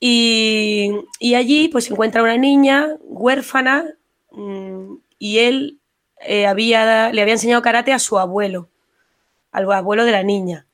Y, 0.00 0.90
y 1.20 1.34
allí 1.36 1.68
pues 1.68 1.88
encuentra 1.90 2.22
una 2.24 2.36
niña 2.36 2.96
huérfana 3.02 3.94
mm, 4.32 4.94
y 5.18 5.38
él 5.38 5.78
eh, 6.24 6.46
había, 6.46 7.12
le 7.12 7.22
había 7.22 7.34
enseñado 7.34 7.62
karate 7.62 7.92
a 7.92 7.98
su 7.98 8.18
abuelo, 8.18 8.68
al 9.50 9.70
abuelo 9.70 10.04
de 10.04 10.12
la 10.12 10.22
niña. 10.22 10.66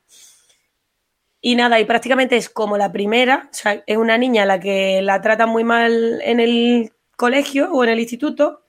Y 1.41 1.55
nada, 1.55 1.79
y 1.79 1.85
prácticamente 1.85 2.35
es 2.35 2.49
como 2.49 2.77
la 2.77 2.91
primera, 2.91 3.49
es 3.85 3.97
una 3.97 4.17
niña 4.17 4.43
a 4.43 4.45
la 4.45 4.59
que 4.59 5.01
la 5.01 5.21
tratan 5.21 5.49
muy 5.49 5.63
mal 5.63 6.21
en 6.21 6.39
el 6.39 6.91
colegio 7.15 7.71
o 7.71 7.83
en 7.83 7.91
el 7.91 7.99
instituto 7.99 8.65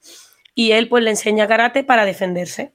y 0.55 0.73
él 0.73 0.89
pues 0.89 1.03
le 1.03 1.11
enseña 1.11 1.49
karate 1.49 1.83
para 1.83 2.05
defenderse. 2.05 2.75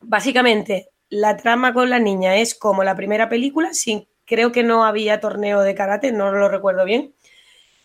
Básicamente, 0.00 0.90
la 1.08 1.36
trama 1.36 1.72
con 1.72 1.88
la 1.90 1.98
niña 1.98 2.36
es 2.36 2.54
como 2.54 2.84
la 2.84 2.96
primera 2.96 3.28
película, 3.28 3.72
sin, 3.72 4.08
creo 4.26 4.52
que 4.52 4.62
no 4.62 4.84
había 4.84 5.20
torneo 5.20 5.60
de 5.60 5.74
karate, 5.74 6.12
no 6.12 6.30
lo 6.32 6.48
recuerdo 6.48 6.84
bien. 6.84 7.14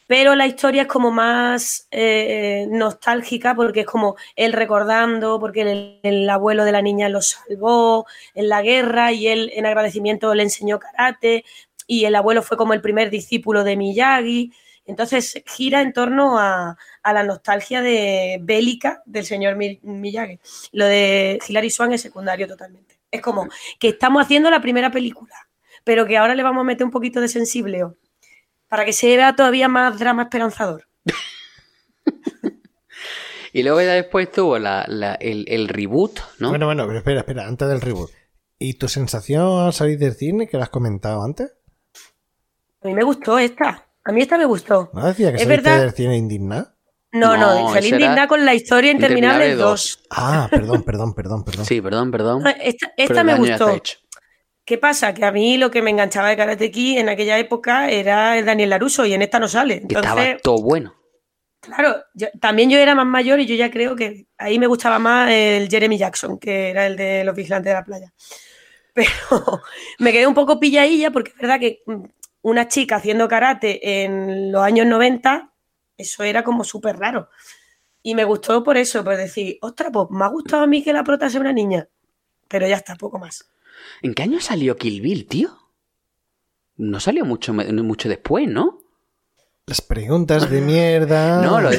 Pero 0.09 0.33
la 0.33 0.47
historia 0.47 0.81
es 0.81 0.87
como 0.87 1.11
más 1.11 1.87
eh, 1.91 2.65
nostálgica 2.71 3.53
porque 3.53 3.81
es 3.81 3.85
como 3.85 4.15
él 4.35 4.53
recordando, 4.53 5.39
porque 5.39 5.61
el, 5.61 5.99
el, 6.01 6.27
abuelo 6.27 6.65
de 6.65 6.71
la 6.71 6.81
niña 6.81 7.09
lo 7.09 7.21
salvó 7.21 8.07
en 8.33 8.49
la 8.49 8.63
guerra 8.63 9.11
y 9.11 9.27
él 9.27 9.51
en 9.53 9.67
agradecimiento 9.67 10.33
le 10.33 10.41
enseñó 10.41 10.79
karate 10.79 11.45
y 11.85 12.05
el 12.05 12.15
abuelo 12.15 12.41
fue 12.41 12.57
como 12.57 12.73
el 12.73 12.81
primer 12.81 13.11
discípulo 13.11 13.63
de 13.63 13.77
Miyagi. 13.77 14.51
Entonces 14.87 15.43
gira 15.45 15.79
en 15.81 15.93
torno 15.93 16.39
a, 16.39 16.75
a 17.03 17.13
la 17.13 17.21
nostalgia 17.21 17.83
de 17.83 18.39
bélica 18.41 19.03
del 19.05 19.25
señor 19.25 19.57
Miyagi. 19.57 20.39
Lo 20.71 20.85
de 20.85 21.37
Hilary 21.47 21.69
Swan 21.69 21.93
es 21.93 22.01
secundario 22.01 22.47
totalmente. 22.47 22.99
Es 23.11 23.21
como 23.21 23.47
que 23.79 23.89
estamos 23.89 24.23
haciendo 24.23 24.49
la 24.49 24.59
primera 24.59 24.89
película, 24.89 25.35
pero 25.83 26.07
que 26.07 26.17
ahora 26.17 26.33
le 26.33 26.41
vamos 26.41 26.61
a 26.61 26.63
meter 26.65 26.83
un 26.83 26.91
poquito 26.91 27.21
de 27.21 27.27
sensibleo 27.27 27.95
para 28.69 28.85
que 28.85 28.93
se 28.93 29.17
vea 29.17 29.35
todavía 29.35 29.67
más 29.67 29.99
drama 29.99 30.23
esperanzador. 30.23 30.87
y 33.53 33.63
luego 33.63 33.81
ya 33.81 33.93
después 33.93 34.31
tuvo 34.31 34.59
la, 34.59 34.85
la, 34.87 35.15
el, 35.15 35.45
el, 35.47 35.67
reboot, 35.67 36.19
¿no? 36.37 36.49
Bueno, 36.49 36.67
bueno, 36.67 36.85
pero 36.85 36.99
espera, 36.99 37.21
espera, 37.21 37.47
antes 37.47 37.67
del 37.67 37.81
reboot. 37.81 38.11
¿Y 38.59 38.75
tu 38.75 38.87
sensación 38.87 39.65
al 39.65 39.73
salir 39.73 39.97
del 39.97 40.13
cine 40.13 40.47
que 40.47 40.57
la 40.57 40.63
has 40.63 40.69
comentado 40.69 41.23
antes? 41.23 41.51
A 42.83 42.87
mí 42.87 42.93
me 42.93 43.03
gustó 43.03 43.39
esta. 43.39 43.87
A 44.05 44.11
mí 44.11 44.21
esta 44.21 44.37
me 44.37 44.45
gustó. 44.45 44.89
¿No 44.93 45.05
decía 45.05 45.31
que 45.31 45.37
es 45.37 45.43
saliste 45.43 45.69
verdad. 45.69 45.81
del 45.81 45.93
cine 45.93 46.17
indignada? 46.17 46.75
No, 47.11 47.35
no, 47.37 47.61
No, 47.61 47.73
salí 47.73 47.89
indignada 47.89 48.27
con 48.27 48.45
la 48.45 48.53
historia 48.53 48.91
interminable 48.91 49.45
Interminable 49.45 49.71
2. 49.71 50.03
Ah, 50.11 50.47
perdón, 50.51 50.83
perdón, 50.83 51.13
perdón, 51.15 51.43
perdón. 51.43 51.65
Sí, 51.65 51.81
perdón, 51.81 52.11
perdón. 52.11 52.43
Esta, 52.61 52.91
Pero 52.95 53.09
esta 53.09 53.21
el 53.21 53.25
me 53.25 53.37
gustó. 53.37 53.81
¿Qué 54.69 54.77
pasa? 54.77 55.15
Que 55.15 55.25
a 55.25 55.31
mí 55.31 55.57
lo 55.57 55.71
que 55.71 55.81
me 55.81 55.89
enganchaba 55.89 56.29
de 56.29 56.37
Karate 56.37 56.69
Kid 56.69 56.99
en 56.99 57.09
aquella 57.09 57.39
época 57.39 57.89
era 57.89 58.37
el 58.37 58.45
Daniel 58.45 58.69
Laruso 58.69 59.03
y 59.03 59.15
en 59.15 59.23
esta 59.23 59.39
no 59.39 59.47
sale. 59.47 59.81
Estaba 59.89 60.37
todo 60.43 60.61
bueno. 60.61 60.93
claro, 61.59 61.95
yo- 62.13 62.27
también 62.39 62.69
yo 62.69 62.77
era 62.77 62.93
más 62.93 63.07
mayor 63.07 63.39
y 63.39 63.47
yo 63.47 63.55
ya 63.55 63.71
creo 63.71 63.95
que 63.95 64.27
ahí 64.37 64.59
me 64.59 64.67
gustaba 64.67 64.99
más 64.99 65.31
el 65.31 65.67
Jeremy 65.69 65.97
Jackson, 65.97 66.37
que 66.37 66.69
era 66.69 66.85
el 66.85 66.95
de 66.97 67.23
los 67.23 67.35
vigilantes 67.35 67.71
de 67.71 67.73
la 67.73 67.83
playa. 67.83 68.13
Pero 68.93 69.09
me 69.97 70.11
quedé 70.11 70.27
un 70.27 70.35
poco 70.35 70.59
pilladilla 70.59 71.09
porque 71.09 71.31
es 71.31 71.37
verdad 71.37 71.59
que 71.59 71.81
mm, 71.87 72.03
una 72.43 72.67
chica 72.67 72.97
haciendo 72.97 73.27
karate 73.27 74.03
en 74.03 74.51
los 74.51 74.61
años 74.61 74.85
90, 74.85 75.51
eso 75.97 76.23
era 76.23 76.43
como 76.43 76.63
súper 76.63 76.95
raro. 76.99 77.29
Y 78.03 78.13
me 78.13 78.23
gustó 78.23 78.63
por 78.63 78.77
eso, 78.77 79.03
por 79.03 79.17
decir, 79.17 79.57
ostras, 79.61 79.89
pues 79.91 80.05
me 80.11 80.25
ha 80.25 80.27
gustado 80.27 80.61
a 80.61 80.67
mí 80.67 80.83
que 80.83 80.93
la 80.93 81.03
prota 81.03 81.27
sea 81.27 81.41
una 81.41 81.53
niña. 81.53 81.87
Pero 82.47 82.67
ya 82.67 82.75
está, 82.75 82.95
poco 82.95 83.17
más. 83.17 83.49
¿En 84.01 84.13
qué 84.13 84.23
año 84.23 84.39
salió 84.39 84.75
Kill 84.77 85.01
Bill, 85.01 85.27
tío? 85.27 85.49
No 86.77 86.99
salió 86.99 87.25
mucho, 87.25 87.53
mucho 87.53 88.09
después, 88.09 88.47
¿no? 88.47 88.79
Las 89.65 89.81
preguntas 89.81 90.49
de 90.49 90.61
mierda. 90.61 91.41
No, 91.43 91.59
lo 91.61 91.69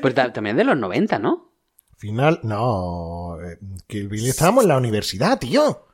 pues 0.00 0.14
ta- 0.14 0.32
también 0.32 0.56
de 0.56 0.64
los 0.64 0.76
90, 0.76 1.18
¿no? 1.18 1.52
Final, 1.98 2.40
no. 2.42 3.36
eh, 3.42 3.58
Que 3.86 3.98
el 3.98 4.08
Billy 4.08 4.28
estábamos 4.28 4.64
en 4.64 4.68
la 4.68 4.76
universidad, 4.78 5.38
tío. 5.38 5.86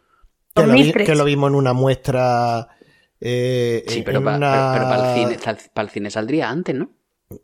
Que 0.55 0.63
lo, 0.63 0.73
vi- 0.75 0.79
2003. 0.93 1.07
que 1.07 1.15
lo 1.17 1.25
vimos 1.25 1.51
en 1.51 1.57
una 1.57 1.73
muestra. 1.73 2.69
eh, 3.21 3.85
Sí, 3.89 4.03
pero, 4.05 4.23
pa- 4.23 4.37
una- 4.37 4.51
pero- 4.53 4.73
pero 4.75 4.89
para, 4.97 5.15
el 5.15 5.19
cine, 5.21 5.39
sal- 5.43 5.59
para 5.75 5.87
el 5.87 5.91
cine 5.93 6.11
saldría 6.11 6.49
antes, 6.51 6.75
¿no? 6.75 6.91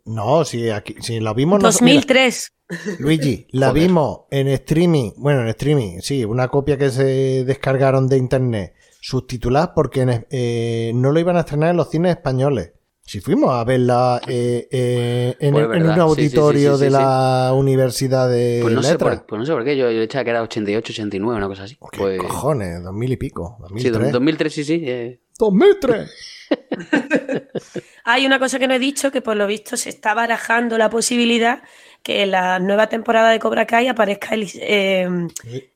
No, 0.05 0.45
si, 0.45 0.69
aquí, 0.69 0.95
si 1.01 1.19
lo 1.19 1.33
vimos. 1.33 1.61
nos- 1.61 1.73
2003. 1.75 2.51
mira, 2.51 2.62
Luigi, 2.99 3.47
la 3.51 3.69
Joder. 3.69 3.83
vimos 3.83 4.19
en 4.31 4.47
streaming. 4.49 5.11
Bueno, 5.17 5.41
en 5.41 5.47
streaming, 5.49 5.99
sí, 6.01 6.23
una 6.25 6.47
copia 6.47 6.77
que 6.77 6.89
se 6.89 7.43
descargaron 7.45 8.07
de 8.07 8.17
internet. 8.17 8.73
Subtitulada 9.01 9.73
porque 9.73 10.01
en- 10.01 10.25
eh, 10.29 10.91
no 10.95 11.11
lo 11.11 11.19
iban 11.19 11.35
a 11.37 11.41
estrenar 11.41 11.71
en 11.71 11.77
los 11.77 11.89
cines 11.89 12.11
españoles. 12.15 12.71
Si 13.05 13.19
fuimos 13.19 13.51
a 13.51 13.65
verla 13.65 14.21
eh, 14.27 14.65
eh, 14.71 15.35
en, 15.41 15.53
Pues 15.53 15.65
en 15.65 15.81
un 15.83 15.89
sí, 15.89 15.93
sí, 15.93 15.99
auditorio 15.99 16.71
sí, 16.71 16.77
sí, 16.77 16.83
de 16.85 16.89
sí. 16.89 16.93
la 16.93 17.51
Universidad 17.53 18.29
de 18.29 18.59
Pues 18.61 18.73
no, 18.73 18.81
sé 18.81 18.91
Letras. 18.93 19.17
por, 19.17 19.25
pues 19.25 19.39
no 19.39 19.45
sé 19.45 19.51
por 19.51 19.65
qué, 19.65 19.75
yo, 19.75 19.91
yo 19.91 20.01
echaba 20.01 20.23
que 20.23 20.29
era 20.29 20.41
88, 20.41 20.93
89, 20.93 21.35
una 21.37 21.47
cosa 21.49 21.63
así. 21.63 21.75
¿Qué 21.91 21.97
Pues, 21.97 22.17
cojones? 22.21 22.81
¿Dos 22.81 22.93
mil 22.93 23.11
y 23.11 23.17
pico? 23.17 23.57
sí, 23.77 23.89
¿2003? 23.89 24.11
2003 24.11 24.53
sí, 24.53 24.63
sí. 24.63 24.83
eh. 24.85 25.19
2003. 25.37 26.09
Hay 28.05 28.25
una 28.25 28.39
cosa 28.39 28.59
que 28.59 28.67
no 28.67 28.73
he 28.73 28.79
dicho, 28.79 29.11
que 29.11 29.21
por 29.21 29.35
lo 29.35 29.47
visto 29.47 29.75
se 29.77 29.89
está 29.89 30.13
barajando 30.13 30.77
la 30.77 30.89
posibilidad 30.89 31.61
que 32.03 32.23
en 32.23 32.31
la 32.31 32.59
nueva 32.59 32.87
temporada 32.87 33.29
de 33.31 33.39
Cobra 33.39 33.65
Kai 33.65 33.87
aparezca 33.87 34.35
el- 34.35 34.49
eh, 34.55 35.07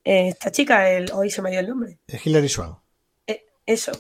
eh, 0.04 0.28
esta 0.30 0.52
chica, 0.52 0.90
el, 0.92 1.12
hoy 1.14 1.30
se 1.30 1.42
me 1.42 1.52
dio 1.52 1.60
el 1.62 1.68
nombre. 1.70 1.98
Es 2.08 2.26
Hilary 2.26 2.50
Swan. 2.50 2.76
Eh, 3.28 3.46
eso, 3.66 3.92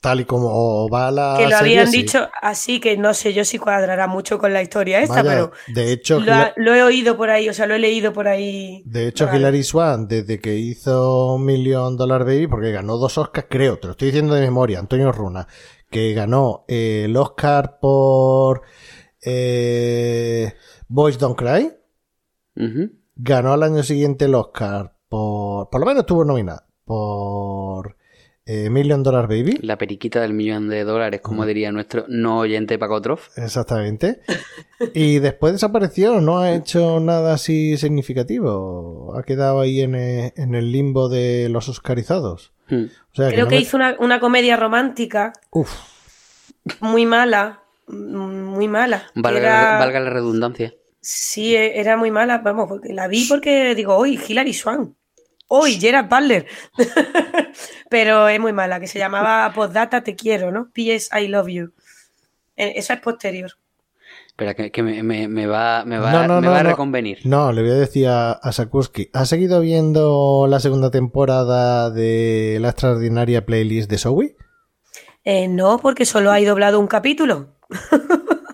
Tal 0.00 0.20
y 0.20 0.24
como 0.24 0.88
va 0.88 1.10
la 1.10 1.36
que 1.36 1.42
lo 1.44 1.50
serie, 1.50 1.60
habían 1.60 1.86
sí. 1.86 2.02
dicho 2.02 2.28
así, 2.40 2.80
que 2.80 2.96
no 2.96 3.12
sé 3.12 3.34
yo 3.34 3.44
si 3.44 3.58
cuadrará 3.58 4.06
mucho 4.06 4.38
con 4.38 4.52
la 4.52 4.62
historia 4.62 5.00
esta, 5.00 5.22
Vaya, 5.22 5.30
pero 5.30 5.52
de 5.74 5.92
hecho, 5.92 6.20
lo, 6.20 6.32
ha- 6.32 6.36
Hila- 6.36 6.52
lo 6.56 6.74
he 6.74 6.82
oído 6.82 7.16
por 7.16 7.30
ahí, 7.30 7.48
o 7.48 7.54
sea, 7.54 7.66
lo 7.66 7.74
he 7.74 7.78
leído 7.78 8.12
por 8.12 8.28
ahí. 8.28 8.82
de 8.86 9.08
hecho 9.08 9.26
Vale. 9.26 9.38
Hilary 9.38 9.62
Swan, 9.62 10.08
desde 10.08 10.38
que 10.40 10.56
hizo 10.56 11.38
Million 11.38 11.96
Dollar 11.96 12.24
Baby, 12.24 12.46
porque 12.46 12.70
ganó 12.72 12.96
dos 12.96 13.18
Oscars, 13.18 13.46
creo, 13.50 13.78
te 13.78 13.86
lo 13.88 13.90
estoy 13.92 14.06
diciendo 14.08 14.34
de 14.34 14.40
memoria, 14.42 14.78
Antonio 14.78 15.10
Runa, 15.12 15.46
que 15.90 16.12
ganó 16.14 16.64
el 16.68 17.16
Oscar 17.16 17.78
por 17.80 18.62
eh, 19.24 20.54
Boys 20.88 21.18
Don't 21.18 21.36
Cry, 21.38 21.70
ganó 23.16 23.52
al 23.52 23.62
año 23.62 23.82
siguiente 23.82 24.26
el 24.26 24.34
Oscar 24.34 24.94
por, 25.08 25.70
por 25.70 25.80
lo 25.80 25.86
menos 25.86 26.00
estuvo 26.02 26.24
nominada, 26.24 26.66
por 26.84 27.96
eh, 28.46 28.68
Million 28.70 29.02
Dollar 29.02 29.26
Baby. 29.26 29.58
La 29.62 29.78
periquita 29.78 30.20
del 30.20 30.34
millón 30.34 30.68
de 30.68 30.84
dólares, 30.84 31.20
como 31.22 31.46
diría 31.46 31.72
nuestro 31.72 32.04
no 32.08 32.38
oyente 32.40 32.78
Paco 32.78 33.00
Trof. 33.00 33.28
Exactamente. 33.38 34.20
Y 34.92 35.18
después 35.20 35.52
desapareció, 35.54 36.20
no 36.20 36.38
ha 36.40 36.52
hecho 36.52 37.00
nada 37.00 37.34
así 37.34 37.76
significativo. 37.78 39.14
Ha 39.16 39.22
quedado 39.22 39.60
ahí 39.60 39.80
en 39.80 39.94
el, 39.94 40.32
en 40.36 40.54
el 40.54 40.72
limbo 40.72 41.08
de 41.08 41.48
los 41.48 41.68
oscarizados. 41.68 42.52
Hmm. 42.68 42.84
O 43.12 43.14
sea, 43.14 43.28
Creo 43.28 43.44
no 43.44 43.48
que 43.50 43.56
me- 43.56 43.62
hizo 43.62 43.76
una, 43.76 43.96
una 43.98 44.20
comedia 44.20 44.56
romántica 44.56 45.32
Uf, 45.50 45.70
muy 46.80 47.04
mala, 47.06 47.62
muy 47.88 48.68
mala. 48.68 49.04
Valga, 49.14 49.38
Era- 49.40 49.78
valga 49.78 50.00
la 50.00 50.10
redundancia. 50.10 50.74
Sí, 51.00 51.54
e- 51.54 51.78
era 51.80 51.96
muy 51.96 52.10
mala, 52.10 52.38
vamos, 52.38 52.66
porque 52.68 52.92
la 52.92 53.08
vi 53.08 53.26
porque 53.28 53.74
digo, 53.74 53.94
hoy 53.96 54.18
Hilary 54.26 54.54
Swan, 54.54 54.96
hoy 55.48 55.78
Gerard 55.78 56.08
Butler, 56.08 56.46
pero 57.90 58.28
es 58.28 58.40
muy 58.40 58.52
mala, 58.52 58.80
que 58.80 58.86
se 58.86 58.98
llamaba 58.98 59.52
Postdata 59.54 60.02
Te 60.02 60.16
Quiero, 60.16 60.50
¿no? 60.50 60.70
PS 60.72 61.10
I 61.20 61.28
Love 61.28 61.48
You. 61.48 61.72
Eh, 62.56 62.74
Esa 62.76 62.94
es 62.94 63.00
posterior. 63.00 63.50
Espera, 64.28 64.54
que, 64.54 64.72
que 64.72 64.82
me, 64.82 65.02
me- 65.02 65.28
me 65.28 65.46
va, 65.46 65.84
me 65.84 65.98
va, 65.98 66.10
No, 66.10 66.26
no, 66.26 66.40
me 66.40 66.46
no, 66.48 66.52
va 66.52 66.60
a 66.60 66.62
no. 66.64 66.70
reconvenir. 66.70 67.18
no, 67.24 67.52
le 67.52 67.62
voy 67.62 67.70
a 67.70 67.74
decir 67.74 68.08
a, 68.08 68.32
a 68.32 68.52
Sakuski. 68.52 69.10
¿Has 69.12 69.28
seguido 69.28 69.60
viendo 69.60 70.46
la 70.48 70.58
segunda 70.58 70.90
temporada 70.90 71.90
de 71.90 72.58
la 72.60 72.70
extraordinaria 72.70 73.46
playlist 73.46 73.88
de 73.90 73.98
Zoe? 73.98 74.36
Eh, 75.24 75.48
no, 75.48 75.78
porque 75.78 76.04
solo 76.04 76.32
hay 76.32 76.44
doblado 76.44 76.80
un 76.80 76.86
capítulo. 76.88 77.53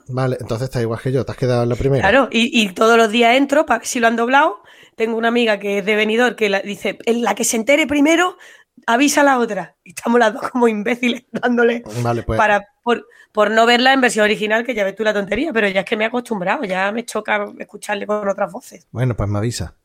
Vale, 0.08 0.36
entonces 0.40 0.64
está 0.66 0.80
igual 0.80 1.00
que 1.00 1.12
yo, 1.12 1.24
te 1.24 1.32
has 1.32 1.38
quedado 1.38 1.62
en 1.62 1.68
la 1.68 1.76
primera. 1.76 2.02
Claro, 2.08 2.28
y, 2.32 2.60
y 2.62 2.68
todos 2.72 2.96
los 2.96 3.10
días 3.10 3.36
entro 3.36 3.64
para 3.66 3.78
ver 3.78 3.86
si 3.86 4.00
lo 4.00 4.06
han 4.08 4.16
doblado. 4.16 4.60
Tengo 4.96 5.16
una 5.16 5.28
amiga 5.28 5.58
que 5.58 5.78
es 5.78 5.84
de 5.86 5.94
venidor 5.96 6.34
que 6.36 6.48
la- 6.48 6.60
dice, 6.60 6.98
en 7.06 7.22
la 7.22 7.34
que 7.34 7.44
se 7.44 7.56
entere 7.56 7.86
primero, 7.86 8.36
avisa 8.86 9.20
a 9.20 9.24
la 9.24 9.38
otra. 9.38 9.76
Y 9.84 9.90
estamos 9.90 10.18
las 10.18 10.34
dos 10.34 10.50
como 10.50 10.66
imbéciles 10.68 11.22
dándole 11.32 11.82
Vale, 12.02 12.22
pues 12.24 12.36
para 12.38 12.66
por, 12.82 13.06
por 13.32 13.50
no 13.50 13.66
verla 13.66 13.92
en 13.92 14.00
versión 14.00 14.24
original, 14.24 14.64
que 14.64 14.74
ya 14.74 14.84
ves 14.84 14.96
tú 14.96 15.04
la 15.04 15.14
tontería, 15.14 15.52
pero 15.52 15.68
ya 15.68 15.80
es 15.80 15.86
que 15.86 15.96
me 15.96 16.04
he 16.04 16.06
acostumbrado, 16.08 16.64
ya 16.64 16.90
me 16.92 17.04
choca 17.04 17.46
escucharle 17.58 18.06
con 18.06 18.28
otras 18.28 18.50
voces. 18.50 18.86
bueno, 18.90 19.16
pues 19.16 19.28
me 19.28 19.38
avisa. 19.38 19.76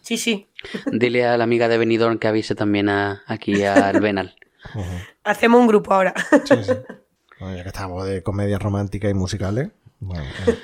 Sí, 0.00 0.16
sí. 0.16 0.48
Dile 0.90 1.26
a 1.26 1.36
la 1.36 1.44
amiga 1.44 1.68
de 1.68 1.76
Benidorm 1.76 2.18
que 2.18 2.28
avise 2.28 2.54
también 2.54 2.88
a, 2.88 3.22
aquí 3.26 3.62
al 3.62 4.00
Benal. 4.00 4.36
Ujú. 4.74 4.84
Hacemos 5.22 5.60
un 5.60 5.66
grupo 5.66 5.92
ahora. 5.92 6.14
Sí, 6.44 6.54
sí. 6.64 6.72
Bueno, 7.40 7.56
ya 7.56 7.62
que 7.62 7.68
estamos 7.68 8.06
de 8.06 8.22
comedias 8.22 8.62
románticas 8.62 9.10
y 9.10 9.14
musicales. 9.14 9.70
Bueno, 10.00 10.24
eh, 10.46 10.54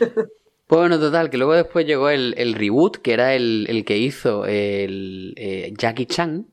Pues 0.66 0.80
bueno, 0.80 0.98
total, 0.98 1.30
que 1.30 1.36
luego 1.38 1.52
después 1.54 1.86
llegó 1.86 2.08
el, 2.08 2.34
el 2.38 2.54
reboot, 2.54 2.96
que 2.96 3.12
era 3.12 3.34
el, 3.34 3.66
el 3.68 3.84
que 3.84 3.98
hizo 3.98 4.46
el 4.46 5.34
eh, 5.36 5.72
Jackie 5.76 6.06
Chan 6.06 6.46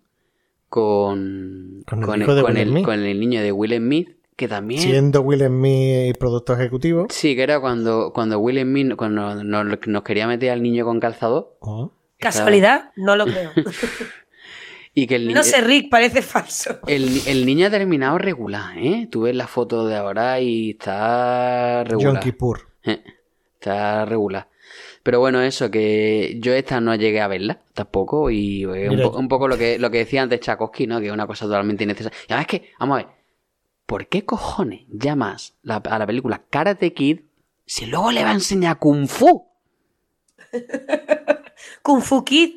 con, 0.69 1.83
Con 1.85 1.99
el 1.99 2.05
con, 2.05 2.21
el, 2.57 2.83
con 2.83 2.99
el 2.99 3.19
niño 3.19 3.41
de 3.41 3.51
Will 3.51 3.75
Smith, 3.75 4.09
que 4.35 4.47
también... 4.47 4.81
siendo 4.81 5.21
Will 5.21 5.45
Smith 5.45 6.17
productor 6.17 6.59
ejecutivo. 6.59 7.07
Sí, 7.09 7.35
que 7.35 7.43
era 7.43 7.59
cuando, 7.59 8.11
cuando 8.13 8.39
Will 8.39 8.61
Smith 8.61 8.95
cuando 8.95 9.43
nos, 9.43 9.87
nos 9.87 10.03
quería 10.03 10.27
meter 10.27 10.51
al 10.51 10.61
niño 10.61 10.85
con 10.85 10.99
calzador. 10.99 11.57
Ujú. 11.61 11.91
Casualidad, 12.19 12.91
no 12.95 13.15
lo 13.15 13.25
creo. 13.25 13.51
Y 14.93 15.07
que 15.07 15.15
el 15.15 15.23
niño... 15.27 15.37
No 15.37 15.43
sé, 15.43 15.61
Rick, 15.61 15.89
parece 15.89 16.21
falso. 16.21 16.79
El, 16.87 17.21
el 17.27 17.45
niño 17.45 17.67
ha 17.67 17.69
terminado 17.69 18.17
regular, 18.17 18.77
¿eh? 18.77 19.07
Tú 19.09 19.21
ves 19.21 19.35
la 19.35 19.47
foto 19.47 19.85
de 19.87 19.95
ahora 19.95 20.39
y 20.41 20.71
está 20.71 21.83
regular. 21.85 22.13
Yom 22.15 22.21
Kippur. 22.23 22.67
Eh, 22.83 23.01
Está 23.53 24.05
regular. 24.05 24.49
Pero 25.03 25.19
bueno, 25.19 25.41
eso, 25.41 25.69
que 25.71 26.37
yo 26.39 26.53
esta 26.53 26.79
no 26.81 26.93
llegué 26.95 27.21
a 27.21 27.27
verla 27.27 27.59
tampoco. 27.73 28.29
Y 28.31 28.63
eh, 28.63 28.89
un, 28.89 28.95
Mira, 28.95 29.09
po- 29.09 29.17
un 29.17 29.27
poco 29.27 29.47
lo 29.47 29.57
que, 29.57 29.77
lo 29.79 29.89
que 29.91 29.99
decía 29.99 30.21
antes 30.23 30.39
Chakosky, 30.41 30.87
¿no? 30.87 30.99
Que 30.99 31.07
es 31.07 31.13
una 31.13 31.27
cosa 31.27 31.45
totalmente 31.45 31.83
innecesaria. 31.83 32.17
Y 32.27 32.33
además 32.33 32.47
es 32.51 32.59
que, 32.59 32.71
vamos 32.79 32.93
a 32.95 33.03
ver, 33.03 33.13
¿por 33.85 34.07
qué 34.07 34.25
cojones 34.25 34.81
llamas 34.89 35.55
la- 35.63 35.75
a 35.77 35.99
la 35.99 36.05
película 36.07 36.43
Karate 36.49 36.91
Kid 36.93 37.21
si 37.65 37.85
luego 37.85 38.11
le 38.11 38.23
va 38.23 38.31
a 38.31 38.33
enseñar 38.33 38.77
Kung 38.79 39.07
Fu? 39.07 39.47
Kung 41.81 42.01
Fu 42.01 42.23
Kid. 42.23 42.55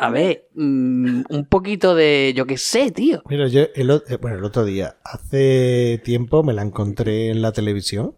A 0.00 0.10
ver, 0.10 0.48
mm, 0.54 1.22
un 1.28 1.44
poquito 1.46 1.94
de, 1.94 2.32
yo 2.34 2.46
qué 2.46 2.56
sé, 2.56 2.90
tío. 2.90 3.22
Mira, 3.28 3.48
yo 3.48 3.64
el, 3.74 3.90
eh, 3.90 4.16
bueno, 4.20 4.38
el 4.38 4.44
otro 4.44 4.64
día, 4.64 4.96
hace 5.04 6.00
tiempo 6.04 6.42
me 6.42 6.52
la 6.54 6.62
encontré 6.62 7.28
en 7.30 7.42
la 7.42 7.52
televisión. 7.52 8.16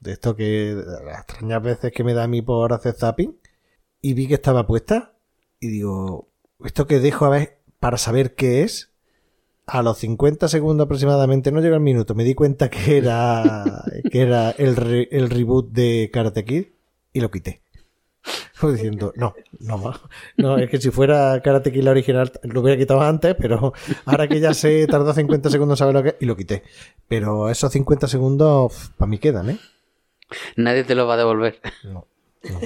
De 0.00 0.12
esto 0.12 0.36
que 0.36 0.74
las 1.04 1.20
extrañas 1.22 1.62
veces 1.62 1.92
que 1.92 2.04
me 2.04 2.14
da 2.14 2.24
a 2.24 2.28
mí 2.28 2.42
por 2.42 2.72
hacer 2.72 2.94
zapping. 2.94 3.36
Y 4.00 4.14
vi 4.14 4.28
que 4.28 4.34
estaba 4.34 4.66
puesta. 4.66 5.14
Y 5.60 5.68
digo, 5.68 6.28
esto 6.64 6.86
que 6.86 7.00
dejo 7.00 7.24
a 7.24 7.30
ver 7.30 7.58
para 7.80 7.96
saber 7.96 8.34
qué 8.34 8.62
es. 8.62 8.92
A 9.66 9.82
los 9.82 9.98
50 9.98 10.48
segundos 10.48 10.84
aproximadamente, 10.86 11.52
no 11.52 11.60
llega 11.60 11.74
el 11.76 11.82
minuto, 11.82 12.14
me 12.14 12.24
di 12.24 12.34
cuenta 12.34 12.70
que 12.70 12.96
era, 12.98 13.84
que 14.10 14.20
era 14.20 14.50
el, 14.52 14.76
re- 14.76 15.08
el 15.10 15.28
reboot 15.28 15.70
de 15.72 16.10
Karate 16.12 16.44
Kid 16.44 16.66
y 17.12 17.20
lo 17.20 17.30
quité. 17.30 17.60
Fue 18.58 18.72
diciendo, 18.72 19.12
no, 19.14 19.36
no 19.60 19.78
más. 19.78 20.00
No, 20.36 20.58
es 20.58 20.68
que 20.68 20.80
si 20.80 20.90
fuera 20.90 21.40
Karate 21.42 21.70
Kid 21.70 21.84
la 21.84 21.92
original 21.92 22.32
lo 22.42 22.60
hubiera 22.60 22.76
quitado 22.76 23.00
antes, 23.00 23.36
pero 23.38 23.72
ahora 24.04 24.26
que 24.26 24.40
ya 24.40 24.52
sé, 24.52 24.88
tardó 24.88 25.14
50 25.14 25.48
segundos 25.48 25.76
en 25.76 25.78
saber 25.78 25.94
lo 25.94 26.02
que 26.02 26.08
es 26.08 26.16
y 26.18 26.26
lo 26.26 26.36
quité. 26.36 26.64
Pero 27.06 27.50
esos 27.50 27.70
50 27.70 28.08
segundos 28.08 28.90
para 28.96 29.08
mí 29.08 29.18
quedan, 29.18 29.50
¿eh? 29.50 29.58
Nadie 30.56 30.82
te 30.82 30.96
lo 30.96 31.06
va 31.06 31.14
a 31.14 31.18
devolver. 31.18 31.60
No, 31.84 32.08
no. 32.50 32.60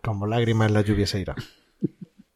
Como 0.00 0.28
lágrimas 0.28 0.68
en 0.68 0.74
la 0.74 0.82
lluvia 0.82 1.08
se 1.08 1.18
irá. 1.18 1.34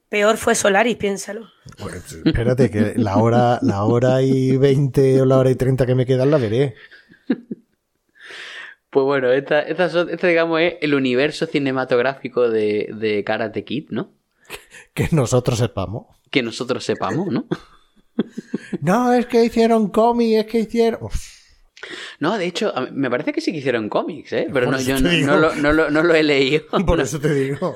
Peor 0.08 0.36
fue 0.36 0.56
Solaris, 0.56 0.96
piénsalo. 0.96 1.46
Pues, 1.78 2.12
espérate, 2.24 2.70
que 2.70 2.94
la 2.96 3.18
hora, 3.18 3.60
la 3.62 3.84
hora 3.84 4.20
y 4.22 4.56
20 4.56 5.22
o 5.22 5.26
la 5.26 5.38
hora 5.38 5.50
y 5.50 5.54
30 5.54 5.86
que 5.86 5.94
me 5.94 6.06
quedan 6.06 6.32
la 6.32 6.38
veré. 6.38 6.74
Pues 8.90 9.04
bueno, 9.04 9.30
esta, 9.32 9.60
esta 9.62 9.86
este, 9.86 10.26
digamos, 10.28 10.60
es 10.60 10.74
el 10.80 10.94
universo 10.94 11.46
cinematográfico 11.46 12.48
de, 12.48 12.90
de 12.98 13.24
Karate 13.24 13.64
Kid, 13.64 13.88
¿no? 13.90 14.12
Que 14.94 15.08
nosotros 15.12 15.58
sepamos. 15.58 16.06
Que 16.30 16.42
nosotros 16.42 16.84
sepamos, 16.84 17.28
¿no? 17.28 17.46
No, 18.80 19.12
es 19.12 19.26
que 19.26 19.44
hicieron 19.44 19.88
cómic, 19.90 20.38
es 20.38 20.46
que 20.46 20.58
hicieron. 20.60 21.02
Uf, 21.02 21.14
No, 22.18 22.38
de 22.38 22.46
hecho, 22.46 22.72
me 22.92 23.10
parece 23.10 23.32
que 23.32 23.40
sí 23.42 23.52
que 23.52 23.58
hicieron 23.58 23.88
cómics, 23.90 24.32
¿eh? 24.32 24.48
Pero 24.52 24.66
Por 24.66 24.74
no, 24.74 24.80
yo 24.80 24.98
no, 24.98 25.36
lo, 25.36 25.54
no 25.54 25.72
lo- 25.72 25.90
no 25.90 26.02
lo 26.02 26.14
he 26.14 26.22
leído. 26.22 26.64
por 26.86 27.00
eso 27.00 27.20
te 27.20 27.32
digo. 27.34 27.74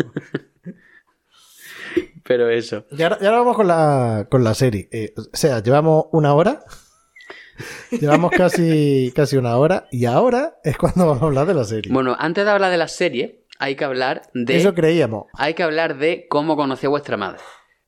Pero 2.25 2.49
eso. 2.49 2.87
Y 2.91 3.03
ahora, 3.03 3.19
y 3.21 3.27
ahora 3.27 3.39
vamos 3.39 3.57
con 3.57 3.67
la, 3.67 4.29
con 4.31 4.45
la 4.45 4.55
serie. 4.55 4.89
Eh, 4.93 5.13
o 5.17 5.37
sea, 5.37 5.63
llevamos 5.63 6.07
una 6.13 6.33
hora. 6.35 6.65
Llevamos 7.91 8.31
casi, 8.31 9.13
casi 9.15 9.37
una 9.37 9.57
hora. 9.57 9.87
Y 9.91 10.05
ahora 10.07 10.59
es 10.65 10.77
cuando 10.79 11.07
vamos 11.07 11.23
a 11.23 11.27
hablar 11.27 11.47
de 11.47 11.55
la 11.55 11.65
serie. 11.65 11.93
Bueno, 11.93 12.17
antes 12.19 12.45
de 12.45 12.51
hablar 12.51 12.71
de 12.71 12.77
la 12.79 12.89
serie, 12.89 13.45
hay 13.59 13.77
que 13.77 13.85
hablar 13.85 14.23
de. 14.35 14.57
Eso 14.57 14.75
creíamos. 14.75 15.27
Hay 15.35 15.55
que 15.55 15.63
hablar 15.63 15.99
de 15.99 16.27
cómo 16.29 16.57
conocí 16.57 16.87
a 16.87 16.91
vuestra 16.91 17.17
madre. 17.17 17.41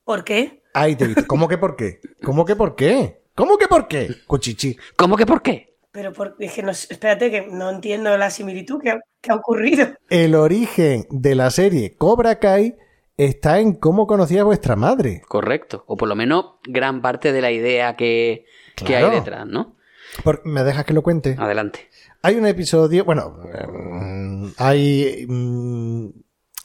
¿Por 0.05 0.25
qué? 0.25 0.63
Ahí 0.75 0.97
te. 0.97 1.15
¿Cómo 1.27 1.49
que 1.49 1.59
por 1.59 1.77
qué? 1.77 2.01
¿Cómo 2.23 2.45
que 2.45 2.57
por 2.57 2.75
qué? 2.75 3.23
¿Cómo 3.35 3.57
que 3.59 3.69
por 3.69 3.89
qué? 3.89 4.09
Cuchichi. 4.27 4.77
¿Cómo 4.97 5.17
que 5.17 5.27
por 5.27 5.41
qué? 5.43 5.77
Pero 5.91 6.13
por- 6.13 6.37
es 6.39 6.53
que 6.53 6.63
no, 6.63 6.73
sé, 6.73 6.87
espérate, 6.91 7.31
que 7.31 7.47
no 7.51 7.69
entiendo 7.71 8.17
la 8.17 8.31
similitud 8.31 8.81
que 8.81 8.91
ha, 8.91 9.01
que 9.21 9.31
ha 9.31 9.35
ocurrido. 9.35 9.89
El 10.09 10.35
origen 10.35 11.07
de 11.11 11.35
la 11.35 11.51
serie 11.51 11.95
Cobra 11.97 12.39
Kai 12.39 12.77
está 13.17 13.61
en 13.61 13.75
cómo 13.75 14.07
conocía 14.07 14.43
a 14.43 14.45
vuestra 14.45 14.77
madre. 14.77 15.23
Correcto. 15.29 15.85
O 15.87 15.97
por 15.97 16.09
lo 16.09 16.15
menos 16.17 16.47
gran 16.65 17.03
parte 17.03 17.33
de 17.33 17.41
la 17.41 17.51
idea 17.51 17.97
que, 17.97 18.45
que 18.77 18.97
hay 18.97 19.11
detrás, 19.11 19.47
¿no? 19.47 19.77
Por- 20.25 20.45
¿Me 20.45 20.63
dejas 20.65 20.85
que 20.85 20.93
lo 20.95 21.03
cuente? 21.03 21.37
Adelante. 21.39 21.89
Hay 22.23 22.37
un 22.37 22.47
episodio, 22.47 23.05
bueno, 23.05 23.37
mm, 23.73 24.49
hay 24.59 25.27
mm, 25.29 26.09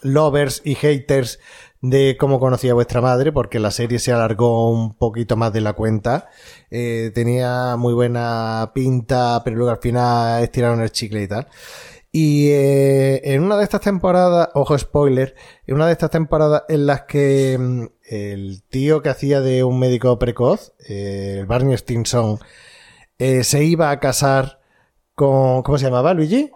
lovers 0.03 0.61
y 0.65 0.75
haters 0.75 1.39
de 1.81 2.17
cómo 2.19 2.39
conocía 2.39 2.71
a 2.71 2.75
vuestra 2.75 3.01
madre, 3.01 3.31
porque 3.31 3.59
la 3.59 3.71
serie 3.71 3.99
se 3.99 4.11
alargó 4.11 4.69
un 4.71 4.95
poquito 4.97 5.35
más 5.37 5.53
de 5.53 5.61
la 5.61 5.73
cuenta. 5.73 6.27
Eh, 6.71 7.11
tenía 7.13 7.75
muy 7.77 7.93
buena 7.93 8.71
pinta, 8.73 9.41
pero 9.43 9.55
luego 9.57 9.71
al 9.71 9.79
final 9.79 10.43
estiraron 10.43 10.81
el 10.81 10.91
chicle 10.91 11.23
y 11.23 11.27
tal. 11.27 11.47
Y 12.19 12.49
eh, 12.49 13.21
en 13.33 13.43
una 13.43 13.57
de 13.57 13.63
estas 13.63 13.81
temporadas, 13.81 14.49
ojo 14.55 14.75
spoiler, 14.75 15.35
en 15.67 15.75
una 15.75 15.85
de 15.85 15.91
estas 15.91 16.09
temporadas 16.09 16.63
en 16.67 16.87
las 16.87 17.01
que 17.03 17.57
mm, 17.59 17.83
el 18.09 18.63
tío 18.69 19.03
que 19.03 19.09
hacía 19.09 19.39
de 19.41 19.63
un 19.63 19.77
médico 19.77 20.17
precoz, 20.17 20.73
eh, 20.89 21.37
el 21.41 21.45
Barney 21.45 21.77
Stinson, 21.77 22.39
eh, 23.19 23.43
se 23.43 23.63
iba 23.63 23.91
a 23.91 23.99
casar 23.99 24.61
con... 25.13 25.61
¿Cómo 25.61 25.77
se 25.77 25.85
llamaba, 25.85 26.15
Luigi? 26.15 26.49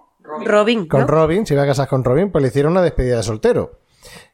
Robin, 0.46 0.88
Con 0.88 1.02
¿no? 1.02 1.08
Robin, 1.08 1.46
se 1.46 1.54
iba 1.54 1.62
a 1.62 1.68
casar 1.68 1.88
con 1.88 2.04
Robin, 2.04 2.32
pues 2.32 2.42
le 2.42 2.48
hicieron 2.48 2.72
una 2.72 2.82
despedida 2.82 3.18
de 3.18 3.24
soltero. 3.24 3.82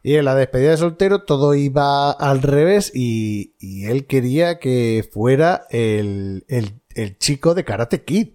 Y 0.02 0.16
en 0.16 0.24
la 0.24 0.34
despedida 0.34 0.72
de 0.72 0.78
soltero 0.78 1.24
todo 1.24 1.56
iba 1.56 2.12
al 2.12 2.42
revés 2.42 2.90
y, 2.96 3.54
y 3.60 3.88
él 3.88 4.06
quería 4.08 4.60
que 4.60 5.06
fuera 5.12 5.66
el, 5.72 6.46
el- 6.48 6.80
el 6.96 7.18
chico 7.18 7.54
de 7.54 7.66
Karate 7.66 8.04
Kid. 8.06 8.30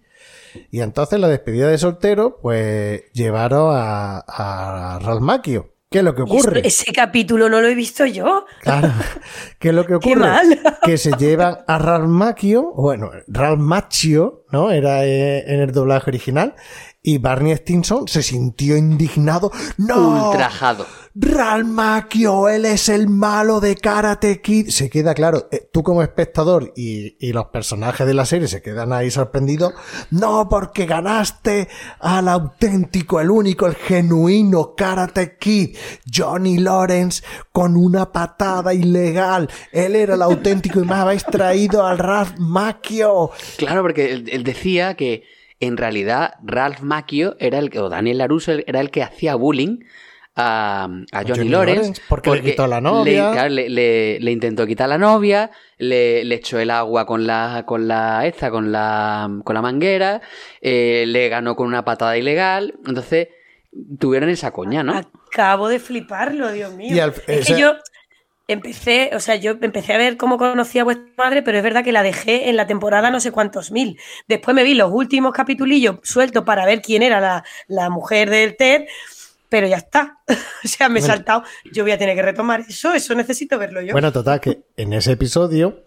Y 0.70 0.80
entonces 0.80 1.18
la 1.20 1.28
despedida 1.28 1.68
de 1.68 1.78
soltero, 1.78 2.38
pues 2.42 3.03
llevaron 3.12 3.70
a, 3.74 4.18
a 4.26 4.98
Ralph 5.00 5.20
Macchio. 5.22 5.68
¿Qué 5.90 5.98
es 5.98 6.05
lo 6.05 6.14
que 6.14 6.22
ocurre? 6.22 6.62
ese 6.66 6.90
capítulo 6.90 7.50
no 7.50 7.61
lo 7.61 7.68
he 7.68 7.74
visto 7.74 8.07
yo. 8.07 8.46
Claro. 8.62 8.88
¿Qué 9.59 9.68
es 9.68 9.74
lo 9.74 9.82
que 9.82 9.98
Qué 10.00 10.12
ocurre? 10.12 10.20
mal. 10.20 10.61
Que 10.82 10.96
se 10.96 11.12
llevan 11.18 11.59
a 11.66 11.78
Ralph 11.78 12.09
Macchio, 12.09 12.72
bueno, 12.74 13.11
Ralph 13.28 13.61
Macchio, 13.61 14.44
¿no? 14.50 14.70
Era 14.70 15.05
eh, 15.05 15.44
en 15.46 15.61
el 15.61 15.70
doblaje 15.72 16.11
original. 16.11 16.55
Y 17.05 17.18
Barney 17.18 17.57
Stinson 17.57 18.07
se 18.07 18.22
sintió 18.22 18.76
indignado. 18.76 19.50
¡No! 19.76 20.30
Ultrajado. 20.30 20.86
Ralph 21.14 21.66
Macchio, 21.66 22.48
él 22.48 22.64
es 22.64 22.88
el 22.88 23.09
malo 23.09 23.61
de 23.61 23.74
Karate 23.74 24.40
Kid. 24.40 24.68
Se 24.68 24.88
queda 24.88 25.12
claro, 25.12 25.48
eh, 25.50 25.68
tú 25.70 25.82
como 25.82 26.03
espectador 26.03 26.72
y, 26.76 27.16
y 27.18 27.32
los 27.32 27.46
personajes 27.46 28.07
de 28.07 28.14
la 28.14 28.24
serie 28.24 28.46
se 28.46 28.62
quedan 28.62 28.92
ahí 28.92 29.11
sorprendidos. 29.11 29.74
No, 30.11 30.48
porque 30.48 30.86
ganaste 30.86 31.68
al 31.98 32.28
auténtico, 32.28 33.20
el 33.20 33.30
único, 33.30 33.66
el 33.66 33.74
genuino 33.74 34.74
Karate 34.76 35.36
Kid, 35.38 35.76
Johnny 36.11 36.59
Lawrence, 36.59 37.22
con 37.50 37.76
una 37.76 38.12
patada 38.12 38.72
ilegal. 38.72 39.50
Él 39.72 39.96
era 39.96 40.14
el 40.14 40.22
auténtico 40.22 40.80
y 40.80 40.86
me 40.86 40.94
habéis 40.94 41.24
traído 41.24 41.84
al 41.84 41.98
Ralph 41.98 42.38
Macchio. 42.38 43.32
Claro, 43.59 43.82
porque 43.82 44.12
él, 44.12 44.28
él 44.30 44.44
decía 44.44 44.94
que 44.94 45.24
en 45.66 45.76
realidad 45.76 46.34
Ralph 46.44 46.80
Macchio 46.80 47.36
era 47.38 47.58
el 47.58 47.70
que, 47.70 47.80
o 47.80 47.88
Daniel 47.88 48.18
LaRusso 48.18 48.52
era 48.66 48.80
el 48.80 48.90
que 48.90 49.02
hacía 49.02 49.34
bullying 49.34 49.78
a, 50.34 50.84
a 51.12 51.18
Johnny, 51.22 51.28
Johnny 51.28 51.48
Lawrence. 51.50 51.80
Lawrence, 51.80 52.02
porque 52.08 52.30
le 52.30 52.40
quitó 52.42 52.66
la 52.66 52.80
novia. 52.80 53.26
Le, 53.28 53.32
claro, 53.32 53.48
le- 53.50 53.68
le- 53.68 54.18
le 54.20 54.30
intentó 54.32 54.66
quitar 54.66 54.88
la 54.88 54.96
novia, 54.98 55.50
le, 55.78 56.24
le 56.24 56.34
echó 56.36 56.58
el 56.58 56.70
agua 56.70 57.04
con 57.04 57.26
la, 57.26 57.64
con 57.66 57.86
la, 57.86 58.26
esta, 58.26 58.50
con 58.50 58.72
la, 58.72 59.28
con 59.44 59.54
la 59.54 59.60
manguera, 59.62 60.22
eh, 60.62 61.04
le 61.06 61.28
ganó 61.28 61.54
con 61.54 61.66
una 61.66 61.84
patada 61.84 62.16
ilegal. 62.16 62.74
Entonces, 62.86 63.28
tuvieron 63.98 64.30
esa 64.30 64.50
coña, 64.52 64.82
¿no? 64.82 64.98
Acabo 65.32 65.68
de 65.68 65.78
fliparlo, 65.78 66.50
Dios 66.52 66.72
mío. 66.74 66.96
Y 66.96 66.98
al- 67.00 67.10
es 67.10 67.22
ese- 67.26 67.54
que 67.54 67.60
yo 67.60 67.74
empecé, 68.49 69.11
o 69.14 69.20
sea, 69.20 69.36
yo 69.36 69.53
empecé 69.61 69.93
a 69.95 69.99
ver 69.99 70.16
cómo 70.16 70.36
conocía 70.38 70.82
a 70.82 70.84
vuestra 70.84 71.07
madre, 71.16 71.43
pero 71.43 71.59
es 71.59 71.64
verdad 71.64 71.84
que 71.84 71.93
la 71.93 72.03
dejé 72.03 72.49
en 72.51 72.57
la 72.57 72.66
temporada 72.66 73.11
no 73.11 73.20
sé 73.20 73.32
cuántos 73.32 73.70
mil. 73.70 73.99
Después 74.28 74.55
me 74.55 74.64
vi 74.64 74.74
los 74.74 74.90
últimos 74.93 75.32
capitulillos 75.32 75.97
sueltos 76.03 76.45
para 76.45 76.66
ver 76.66 76.82
quién 76.82 77.03
era 77.03 77.20
la, 77.20 77.45
la 77.68 77.88
mujer 77.90 78.28
del 78.30 78.57
Ted, 78.57 78.86
pero 79.49 79.66
ya 79.66 79.76
está. 79.76 80.18
o 80.28 80.68
sea, 80.68 80.88
me 80.88 80.99
he 80.99 81.03
Bueno. 81.03 81.14
saltado. 81.14 81.45
Yo 81.72 81.84
voy 81.84 81.93
a 81.93 81.99
tener 81.99 82.16
que 82.16 82.22
retomar 82.22 82.61
eso, 82.68 82.93
eso 82.95 83.14
necesito 83.14 83.59
verlo 83.59 83.80
yo. 83.82 83.93
Bueno, 83.93 84.12
total, 84.12 84.40
que 84.40 84.62
en 84.76 84.93
ese 84.93 85.12
episodio 85.12 85.84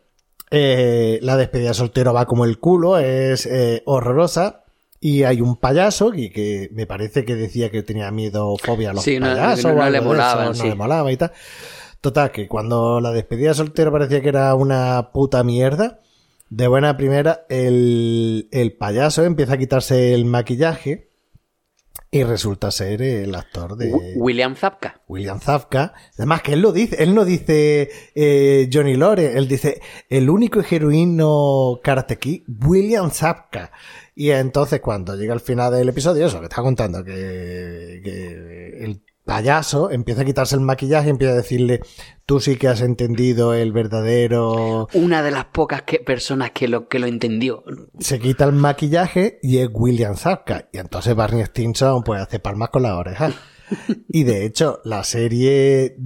eh, 0.51 1.19
la 1.21 1.37
despedida 1.37 1.69
de 1.69 1.73
soltero 1.73 2.13
va 2.13 2.25
como 2.25 2.45
el 2.45 2.59
culo, 2.59 2.97
es 2.99 3.45
eh, 3.45 3.81
horrorosa. 3.85 4.61
Y 5.01 5.23
hay 5.23 5.39
un 5.41 5.57
payaso 5.57 6.09
que, 6.11 6.31
que 6.31 6.69
me 6.71 6.87
parece 6.87 7.25
que 7.25 7.35
decía 7.35 7.69
que 7.69 7.83
tenía 7.83 8.09
miedo 8.11 8.47
o 8.47 8.57
fobia 8.57 8.89
a 8.89 8.93
los 8.93 9.03
Sí, 9.03 9.19
payasos. 9.19 9.65
no- 9.65 9.73
no 9.83 9.89
le 9.89 10.01
molaban, 10.01 10.45
eso, 10.45 10.53
sí. 10.55 10.63
No 10.63 10.69
le 10.69 10.75
molaba 10.75 11.11
y 11.11 11.17
tal. 11.17 11.31
Total, 12.05 12.29
que 12.31 12.47
cuando 12.47 13.01
la 13.01 13.11
despedida 13.11 13.47
de 13.49 13.55
soltero 13.55 13.91
parecía 13.91 14.21
que 14.21 14.29
era 14.29 14.53
una 14.53 15.09
puta 15.11 15.43
mierda, 15.43 16.01
de 16.51 16.67
buena 16.67 16.95
primera, 16.97 17.47
el, 17.49 18.47
el 18.51 18.77
payaso 18.77 19.23
empieza 19.23 19.53
a 19.53 19.57
quitarse 19.57 20.13
el 20.13 20.25
maquillaje 20.25 21.09
y 22.11 22.23
resulta 22.23 22.69
ser 22.69 23.01
el 23.01 23.33
actor 23.33 23.75
de... 23.75 23.91
Wi- 23.91 24.13
William 24.17 24.55
Zapka. 24.55 25.01
William 25.07 25.39
Zafka. 25.39 25.93
Además 26.15 26.43
que 26.43 26.53
él 26.53 26.61
lo 26.61 26.71
dice, 26.71 27.01
él 27.01 27.15
no 27.15 27.25
dice 27.25 27.89
eh, 28.13 28.69
Johnny 28.71 28.95
Lore, 28.95 29.35
él 29.35 29.47
dice 29.47 29.81
el 30.07 30.29
único 30.29 30.61
genuino 30.61 31.79
Karate 31.83 32.19
Kid, 32.19 32.43
William 32.67 33.09
Zafka. 33.09 33.71
Y 34.13 34.29
entonces 34.29 34.79
cuando 34.79 35.15
llega 35.15 35.33
al 35.33 35.39
final 35.39 35.73
del 35.73 35.89
episodio, 35.89 36.27
eso 36.27 36.37
que 36.39 36.45
está 36.45 36.61
contando, 36.61 37.03
que, 37.03 37.99
que 38.03 38.83
el 38.85 39.01
payaso 39.25 39.91
empieza 39.91 40.21
a 40.21 40.25
quitarse 40.25 40.55
el 40.55 40.61
maquillaje 40.61 41.07
y 41.07 41.11
empieza 41.11 41.33
a 41.33 41.37
decirle, 41.37 41.81
tú 42.25 42.39
sí 42.39 42.55
que 42.55 42.67
has 42.67 42.81
entendido 42.81 43.53
el 43.53 43.73
verdadero... 43.73 44.87
Una 44.93 45.23
de 45.23 45.31
las 45.31 45.45
pocas 45.45 45.81
que, 45.81 45.99
personas 45.99 46.51
que 46.51 46.67
lo, 46.67 46.87
que 46.87 46.99
lo 46.99 47.07
entendió. 47.07 47.63
Se 47.99 48.19
quita 48.19 48.45
el 48.45 48.53
maquillaje 48.53 49.39
y 49.41 49.57
es 49.57 49.69
William 49.73 50.15
Zabka. 50.15 50.69
Y 50.71 50.77
entonces 50.77 51.15
Barney 51.15 51.43
Stinson 51.43 52.03
pues 52.03 52.21
hace 52.21 52.39
palmas 52.39 52.69
con 52.69 52.83
la 52.83 52.97
oreja. 52.97 53.33
Y 54.07 54.23
de 54.23 54.45
hecho, 54.45 54.79
la 54.83 55.03
serie 55.03 55.97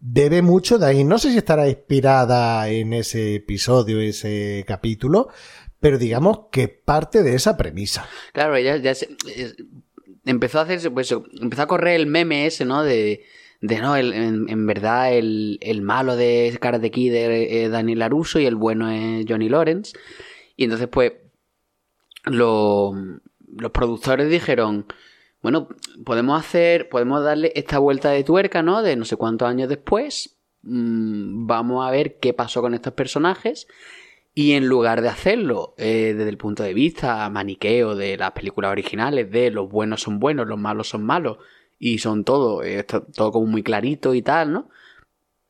debe 0.00 0.42
mucho 0.42 0.78
de 0.78 0.86
ahí. 0.86 1.04
No 1.04 1.18
sé 1.18 1.30
si 1.30 1.38
estará 1.38 1.68
inspirada 1.68 2.68
en 2.68 2.92
ese 2.92 3.36
episodio, 3.36 4.00
ese 4.00 4.64
capítulo, 4.66 5.28
pero 5.78 5.98
digamos 5.98 6.46
que 6.50 6.68
parte 6.68 7.22
de 7.22 7.34
esa 7.34 7.56
premisa. 7.56 8.08
Claro, 8.32 8.56
ella 8.56 8.76
ya 8.76 8.94
se, 8.94 9.08
empezó 10.26 10.58
a 10.58 10.62
hacerse, 10.62 10.90
pues 10.90 11.10
empezó 11.40 11.62
a 11.62 11.66
correr 11.66 11.94
el 11.94 12.06
meme 12.06 12.46
ese, 12.46 12.64
¿no? 12.64 12.82
De, 12.82 13.24
de 13.60 13.78
no, 13.78 13.96
el, 13.96 14.12
en, 14.12 14.66
verdad 14.66 15.14
el, 15.14 15.58
el, 15.62 15.80
malo 15.80 16.16
de 16.16 16.56
Karate 16.60 16.90
Kid 16.90 17.14
es 17.14 17.70
Daniel 17.70 18.00
Laruso 18.00 18.38
y 18.38 18.46
el 18.46 18.56
bueno 18.56 18.90
es 18.90 19.24
Johnny 19.26 19.48
Lawrence. 19.48 19.96
Y 20.56 20.64
entonces, 20.64 20.88
pues, 20.88 21.12
los 22.24 23.70
productores 23.72 24.28
dijeron, 24.28 24.86
bueno, 25.42 25.68
podemos 26.04 26.38
hacer, 26.38 26.88
podemos 26.88 27.22
darle 27.22 27.52
esta 27.54 27.78
vuelta 27.78 28.10
de 28.10 28.24
tuerca, 28.24 28.62
¿no? 28.62 28.82
De 28.82 28.96
no 28.96 29.04
sé 29.04 29.16
cuántos 29.16 29.48
años 29.48 29.68
después, 29.68 30.38
mmm, 30.62 31.46
vamos 31.46 31.86
a 31.86 31.90
ver 31.90 32.18
qué 32.18 32.34
pasó 32.34 32.60
con 32.60 32.74
estos 32.74 32.94
personajes 32.94 33.68
y 34.38 34.52
en 34.52 34.68
lugar 34.68 35.00
de 35.00 35.08
hacerlo 35.08 35.72
eh, 35.78 36.12
desde 36.14 36.28
el 36.28 36.36
punto 36.36 36.62
de 36.62 36.74
vista 36.74 37.28
maniqueo 37.30 37.96
de 37.96 38.18
las 38.18 38.32
películas 38.32 38.70
originales, 38.70 39.30
de 39.30 39.50
los 39.50 39.70
buenos 39.70 40.02
son 40.02 40.20
buenos, 40.20 40.46
los 40.46 40.58
malos 40.58 40.90
son 40.90 41.06
malos, 41.06 41.38
y 41.78 41.98
son 41.98 42.22
todo, 42.22 42.62
eh, 42.62 42.84
todo 42.84 43.32
como 43.32 43.46
muy 43.46 43.62
clarito 43.62 44.12
y 44.12 44.20
tal, 44.20 44.52
¿no? 44.52 44.68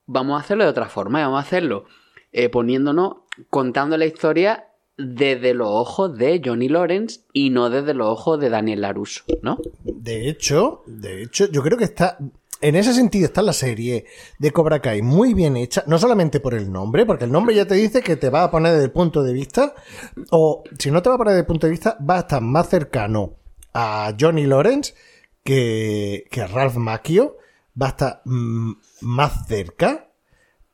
Vamos 0.07 0.39
a 0.39 0.45
hacerlo 0.45 0.63
de 0.63 0.71
otra 0.71 0.89
forma, 0.89 1.19
y 1.19 1.25
vamos 1.25 1.39
a 1.39 1.47
hacerlo 1.47 1.87
eh, 2.31 2.49
poniéndonos, 2.49 3.17
contando 3.51 3.97
la 3.99 4.07
historia 4.07 4.69
desde 4.97 5.53
los 5.53 5.69
ojos 5.69 6.17
de 6.17 6.41
Johnny 6.45 6.69
Lawrence 6.69 7.23
y 7.33 7.51
no 7.51 7.71
desde 7.71 7.93
los 7.93 8.07
ojos 8.07 8.39
de 8.39 8.51
Daniel 8.51 8.83
LaRusso, 8.83 9.25
¿no? 9.43 9.59
De 9.83 10.29
hecho, 10.29 10.85
de 10.87 11.25
hecho, 11.25 11.51
yo 11.51 11.61
creo 11.61 11.77
que 11.77 11.85
está 11.85 12.19
en 12.61 12.75
ese 12.75 12.95
sentido 12.95 13.27
está 13.27 13.43
la 13.43 13.53
serie 13.53 14.07
de 14.39 14.51
Cobra 14.51 14.81
Kai 14.81 15.03
muy 15.03 15.35
bien 15.35 15.57
hecha, 15.57 15.85
no 15.87 15.99
solamente 15.99 16.41
por 16.41 16.55
el 16.55 16.73
nombre, 16.73 17.05
porque 17.05 17.25
el 17.25 17.33
nombre 17.33 17.55
ya 17.55 17.67
te 17.67 17.75
dice 17.75 18.03
que 18.03 18.17
te 18.17 18.31
va 18.31 18.45
a 18.45 18.51
poner 18.51 18.73
desde 18.73 18.87
el 18.87 18.93
punto 18.93 19.23
de 19.23 19.33
vista, 19.33 19.75
o 20.31 20.65
si 20.79 20.91
no 20.91 21.03
te 21.03 21.09
va 21.09 21.17
a 21.17 21.19
poner 21.19 21.33
desde 21.33 21.41
el 21.41 21.47
punto 21.47 21.67
de 21.67 21.73
vista, 21.73 21.99
va 22.09 22.17
a 22.17 22.21
estar 22.21 22.41
más 22.41 22.69
cercano 22.69 23.37
a 23.75 24.15
Johnny 24.19 24.47
Lawrence 24.47 24.95
que, 25.45 26.25
que 26.31 26.47
Ralph 26.47 26.77
Macchio, 26.77 27.37
va 27.81 27.87
a 27.87 27.91
estar 27.91 28.23
mm, 28.25 28.73
más 29.03 29.47
cerca, 29.47 30.11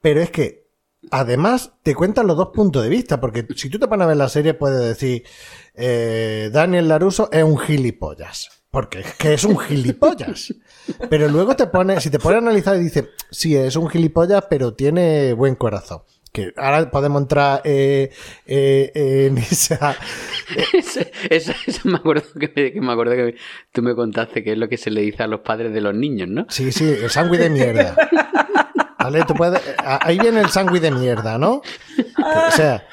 pero 0.01 0.20
es 0.20 0.30
que 0.30 0.68
además 1.11 1.72
te 1.83 1.95
cuentan 1.97 2.28
los 2.28 2.37
dos 2.37 2.51
puntos 2.55 2.83
de 2.85 2.89
vista, 2.89 3.20
porque 3.20 3.47
si 3.57 3.68
tú 3.68 3.78
te 3.78 3.89
pones 3.89 4.05
a 4.05 4.09
ver 4.09 4.16
la 4.16 4.28
serie 4.28 4.55
puedes 4.55 4.80
decir, 4.80 5.24
eh, 5.74 6.49
Daniel 6.53 6.89
Laruso 6.89 7.28
es 7.33 7.43
un 7.43 7.59
gilipollas 7.59 8.62
porque 8.72 9.01
es 9.01 9.14
que 9.14 9.35
es 9.35 9.45
un 9.45 9.59
gilipollas. 9.59 10.55
Pero 11.09 11.28
luego 11.28 11.55
te 11.57 11.66
pone, 11.66 12.01
si 12.01 12.11
te 12.11 12.18
pone 12.18 12.37
a 12.37 12.39
analizar 12.39 12.76
y 12.76 12.80
dice, 12.80 13.11
sí, 13.30 13.57
es 13.57 13.76
un 13.76 13.89
gilipollas, 13.89 14.45
pero 14.49 14.74
tiene 14.74 15.33
buen 15.33 15.55
corazón. 15.55 16.03
Que 16.33 16.55
ahora 16.57 16.91
podemos 16.91 17.20
entrar 17.20 17.61
eh, 17.64 18.11
eh, 18.47 19.26
en 19.26 19.37
esa. 19.37 19.95
eso, 21.30 21.53
me 21.85 21.97
acuerdo 21.97 22.24
que, 22.41 22.72
me 22.80 22.93
acuerdo 22.93 23.12
que 23.12 23.37
tú 23.70 23.83
me 23.83 23.95
contaste 23.95 24.43
que 24.43 24.53
es 24.53 24.59
lo 24.59 24.66
que 24.68 24.78
se 24.78 24.91
le 24.91 25.03
dice 25.03 25.22
a 25.22 25.26
los 25.26 25.41
padres 25.41 25.74
de 25.74 25.83
los 25.83 25.95
niños, 25.95 26.28
¿no? 26.28 26.47
Sí, 26.49 26.72
sí, 26.72 26.89
el 26.89 27.11
sándwich 27.11 27.41
de 27.41 27.51
mierda. 27.51 27.95
¿Vale? 28.99 29.24
Tú 29.26 29.35
puedes, 29.35 29.61
ahí 29.78 30.18
viene 30.18 30.41
el 30.41 30.49
sándwich 30.49 30.80
de 30.80 30.93
mierda, 30.93 31.37
¿no? 31.37 31.61
O 32.18 32.51
sea, 32.53 32.87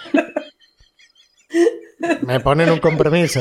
me 2.22 2.40
ponen 2.42 2.70
un 2.72 2.80
compromiso. 2.80 3.40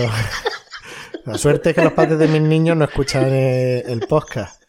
La 1.29 1.37
suerte 1.37 1.71
es 1.71 1.77
que 1.77 1.85
los 1.85 1.93
padres 1.93 2.19
de 2.19 2.27
mis 2.27 2.41
niños 2.41 2.77
no 2.77 2.85
escuchan 2.85 3.27
eh, 3.29 3.85
el, 3.87 4.01
podcast. 4.01 4.63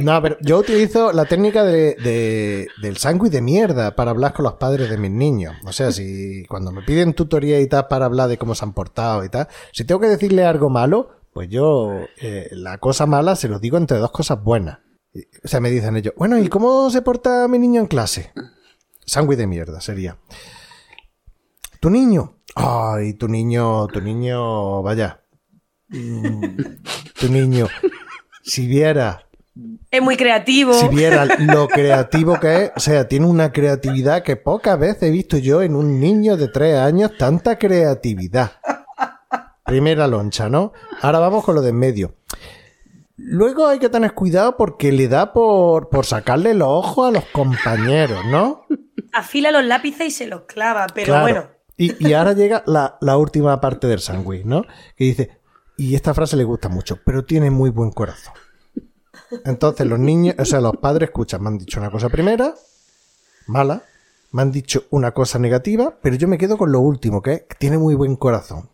No, 0.00 0.20
pero 0.20 0.36
yo 0.40 0.58
utilizo 0.58 1.12
la 1.12 1.24
técnica 1.24 1.64
de, 1.64 2.68
del 2.82 2.96
sándwich 2.96 3.32
de 3.32 3.40
mierda 3.40 3.96
para 3.96 4.10
hablar 4.10 4.34
con 4.34 4.44
los 4.44 4.54
padres 4.54 4.90
de 4.90 4.98
mis 4.98 5.10
niños. 5.10 5.54
O 5.64 5.72
sea, 5.72 5.90
si 5.90 6.44
cuando 6.48 6.70
me 6.70 6.82
piden 6.82 7.14
tutoría 7.14 7.60
y 7.60 7.66
tal 7.66 7.86
para 7.86 8.04
hablar 8.04 8.28
de 8.28 8.36
cómo 8.36 8.54
se 8.54 8.64
han 8.64 8.74
portado 8.74 9.24
y 9.24 9.28
tal, 9.28 9.48
si 9.72 9.84
tengo 9.84 10.00
que 10.00 10.08
decirle 10.08 10.44
algo 10.44 10.68
malo, 10.68 11.12
pues 11.32 11.48
yo 11.48 11.92
eh, 12.20 12.48
la 12.52 12.78
cosa 12.78 13.06
mala 13.06 13.36
se 13.36 13.48
lo 13.48 13.58
digo 13.58 13.78
entre 13.78 13.98
dos 13.98 14.10
cosas 14.10 14.42
buenas. 14.42 14.80
O 15.44 15.48
sea, 15.48 15.60
me 15.60 15.70
dicen 15.70 15.96
ellos, 15.96 16.14
bueno, 16.16 16.38
¿y 16.38 16.48
cómo 16.48 16.90
se 16.90 17.00
porta 17.00 17.48
mi 17.48 17.58
niño 17.58 17.80
en 17.80 17.86
clase? 17.86 18.32
Sándwich 19.06 19.38
de 19.38 19.46
mierda 19.46 19.80
sería. 19.80 20.18
Tu 21.80 21.90
niño, 21.90 22.35
Ay, 22.58 23.12
tu 23.12 23.28
niño, 23.28 23.86
tu 23.88 24.00
niño, 24.00 24.82
vaya. 24.82 25.20
Tu 25.90 27.28
niño, 27.28 27.68
si 28.42 28.66
viera. 28.66 29.28
Es 29.90 30.00
muy 30.00 30.16
creativo. 30.16 30.72
Si 30.72 30.88
viera 30.88 31.26
lo 31.26 31.68
creativo 31.68 32.40
que 32.40 32.64
es, 32.64 32.72
o 32.74 32.80
sea, 32.80 33.06
tiene 33.08 33.26
una 33.26 33.52
creatividad 33.52 34.22
que 34.22 34.36
pocas 34.36 34.78
veces 34.78 35.02
he 35.02 35.10
visto 35.10 35.36
yo 35.36 35.60
en 35.60 35.76
un 35.76 36.00
niño 36.00 36.38
de 36.38 36.48
tres 36.48 36.78
años, 36.78 37.12
tanta 37.18 37.58
creatividad. 37.58 38.52
Primera 39.66 40.06
loncha, 40.06 40.48
¿no? 40.48 40.72
Ahora 41.02 41.18
vamos 41.18 41.44
con 41.44 41.56
lo 41.56 41.60
de 41.60 41.70
en 41.70 41.76
medio. 41.76 42.14
Luego 43.16 43.66
hay 43.66 43.78
que 43.78 43.90
tener 43.90 44.14
cuidado 44.14 44.56
porque 44.56 44.92
le 44.92 45.08
da 45.08 45.34
por, 45.34 45.90
por 45.90 46.06
sacarle 46.06 46.54
los 46.54 46.68
ojos 46.68 47.08
a 47.08 47.10
los 47.10 47.24
compañeros, 47.26 48.24
¿no? 48.26 48.66
Afila 49.12 49.50
los 49.50 49.64
lápices 49.64 50.06
y 50.06 50.10
se 50.10 50.26
los 50.26 50.42
clava, 50.42 50.86
pero 50.94 51.20
bueno. 51.20 51.55
Y, 51.78 52.12
ahora 52.14 52.32
llega 52.32 52.64
la, 52.66 53.16
última 53.18 53.60
parte 53.60 53.86
del 53.86 54.00
sándwich, 54.00 54.44
¿no? 54.44 54.62
Que 54.96 55.04
dice, 55.04 55.30
y 55.76 55.94
esta 55.94 56.14
frase 56.14 56.36
le 56.36 56.44
gusta 56.44 56.68
mucho, 56.68 56.98
pero 57.04 57.24
tiene 57.24 57.50
muy 57.50 57.70
buen 57.70 57.90
corazón. 57.90 58.32
Entonces 59.44 59.86
los 59.86 59.98
niños, 59.98 60.36
o 60.38 60.44
sea, 60.44 60.60
los 60.60 60.76
padres 60.78 61.08
escuchan, 61.10 61.42
me 61.42 61.48
han 61.48 61.58
dicho 61.58 61.78
una 61.78 61.90
cosa 61.90 62.08
primera, 62.08 62.54
mala, 63.46 63.82
me 64.32 64.42
han 64.42 64.52
dicho 64.52 64.84
una 64.90 65.12
cosa 65.12 65.38
negativa, 65.38 65.98
pero 66.00 66.16
yo 66.16 66.28
me 66.28 66.38
quedo 66.38 66.56
con 66.56 66.72
lo 66.72 66.80
último, 66.80 67.20
que 67.22 67.32
es 67.32 67.44
tiene 67.58 67.76
muy 67.76 67.94
buen 67.94 68.16
corazón. 68.16 68.70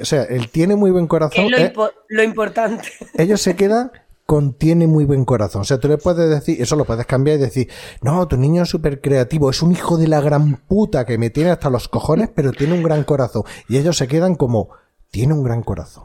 O 0.00 0.04
sea, 0.04 0.22
él 0.24 0.48
tiene 0.50 0.76
muy 0.76 0.90
buen 0.90 1.06
corazón. 1.06 1.52
Es 1.52 1.72
lo 2.08 2.22
importante. 2.22 2.88
Ellos 3.14 3.40
se 3.40 3.56
quedan 3.56 3.90
contiene 4.30 4.86
muy 4.86 5.06
buen 5.06 5.24
corazón. 5.24 5.62
O 5.62 5.64
sea, 5.64 5.80
tú 5.80 5.88
le 5.88 5.98
puedes 5.98 6.30
decir, 6.30 6.62
eso 6.62 6.76
lo 6.76 6.84
puedes 6.84 7.04
cambiar 7.04 7.38
y 7.38 7.40
decir, 7.40 7.68
no, 8.00 8.28
tu 8.28 8.36
niño 8.36 8.62
es 8.62 8.68
súper 8.68 9.00
creativo, 9.00 9.50
es 9.50 9.60
un 9.60 9.72
hijo 9.72 9.96
de 9.96 10.06
la 10.06 10.20
gran 10.20 10.54
puta 10.68 11.04
que 11.04 11.18
me 11.18 11.30
tiene 11.30 11.50
hasta 11.50 11.68
los 11.68 11.88
cojones, 11.88 12.30
pero 12.32 12.52
tiene 12.52 12.74
un 12.74 12.84
gran 12.84 13.02
corazón. 13.02 13.42
Y 13.68 13.76
ellos 13.76 13.96
se 13.96 14.06
quedan 14.06 14.36
como, 14.36 14.68
tiene 15.10 15.34
un 15.34 15.42
gran 15.42 15.64
corazón. 15.64 16.04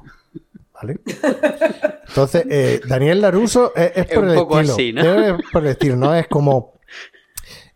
¿Vale? 0.74 1.02
Entonces, 2.08 2.48
eh, 2.50 2.82
Daniel 2.88 3.22
Laruso 3.22 3.76
es, 3.76 4.08
por 4.08 4.26
el 4.28 4.40
estilo. 4.70 5.04
Es 5.04 5.34
por 5.54 5.64
el 5.64 5.70
estilo, 5.70 5.96
¿no? 5.96 6.16
Es 6.16 6.28
como. 6.28 6.80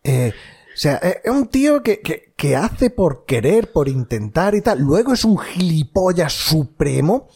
Eh, 0.04 0.34
o 0.34 0.78
sea, 0.82 0.96
es 0.96 1.30
un 1.30 1.46
tío 1.50 1.84
que, 1.84 2.00
que, 2.00 2.34
que, 2.36 2.56
hace 2.56 2.90
por 2.90 3.26
querer, 3.26 3.72
por 3.72 3.88
intentar 3.88 4.56
y 4.56 4.62
tal. 4.62 4.80
Luego 4.80 5.14
es 5.14 5.24
un 5.26 5.38
gilipollas 5.38 6.34
supremo. 6.34 7.28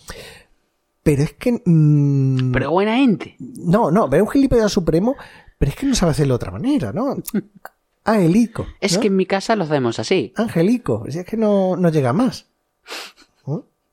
Pero 1.04 1.24
es 1.24 1.34
que. 1.34 1.62
Mm, 1.66 2.52
pero 2.54 2.72
buena 2.72 2.96
gente. 2.96 3.36
No, 3.40 3.92
no, 3.92 4.08
ve 4.08 4.22
un 4.22 4.30
gilipollas 4.30 4.72
supremo, 4.72 5.16
pero 5.58 5.70
es 5.70 5.78
que 5.78 5.86
no 5.86 5.96
sabe 5.96 6.14
hacerlo 6.14 6.34
de 6.34 6.38
otra 6.38 6.52
manera, 6.52 6.94
¿no? 6.94 7.16
Angelico. 8.06 8.66
Es 8.82 8.98
que 8.98 9.08
en 9.08 9.16
mi 9.16 9.26
casa 9.26 9.56
lo 9.56 9.64
hacemos 9.64 10.00
así. 10.00 10.34
Angelico. 10.36 11.06
Es 11.08 11.24
que 11.26 11.38
no, 11.38 11.76
no 11.78 11.90
llega 11.90 12.12
más. 12.12 12.48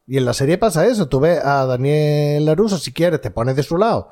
Y 0.06 0.16
en 0.16 0.24
la 0.24 0.34
serie 0.34 0.58
pasa 0.58 0.86
eso. 0.86 1.08
Tú 1.08 1.20
ves 1.20 1.44
a 1.44 1.64
Daniel 1.66 2.44
Laruso, 2.44 2.78
si 2.78 2.92
quieres, 2.92 3.20
te 3.20 3.30
pones 3.30 3.54
de 3.54 3.62
su 3.62 3.76
lado. 3.76 4.10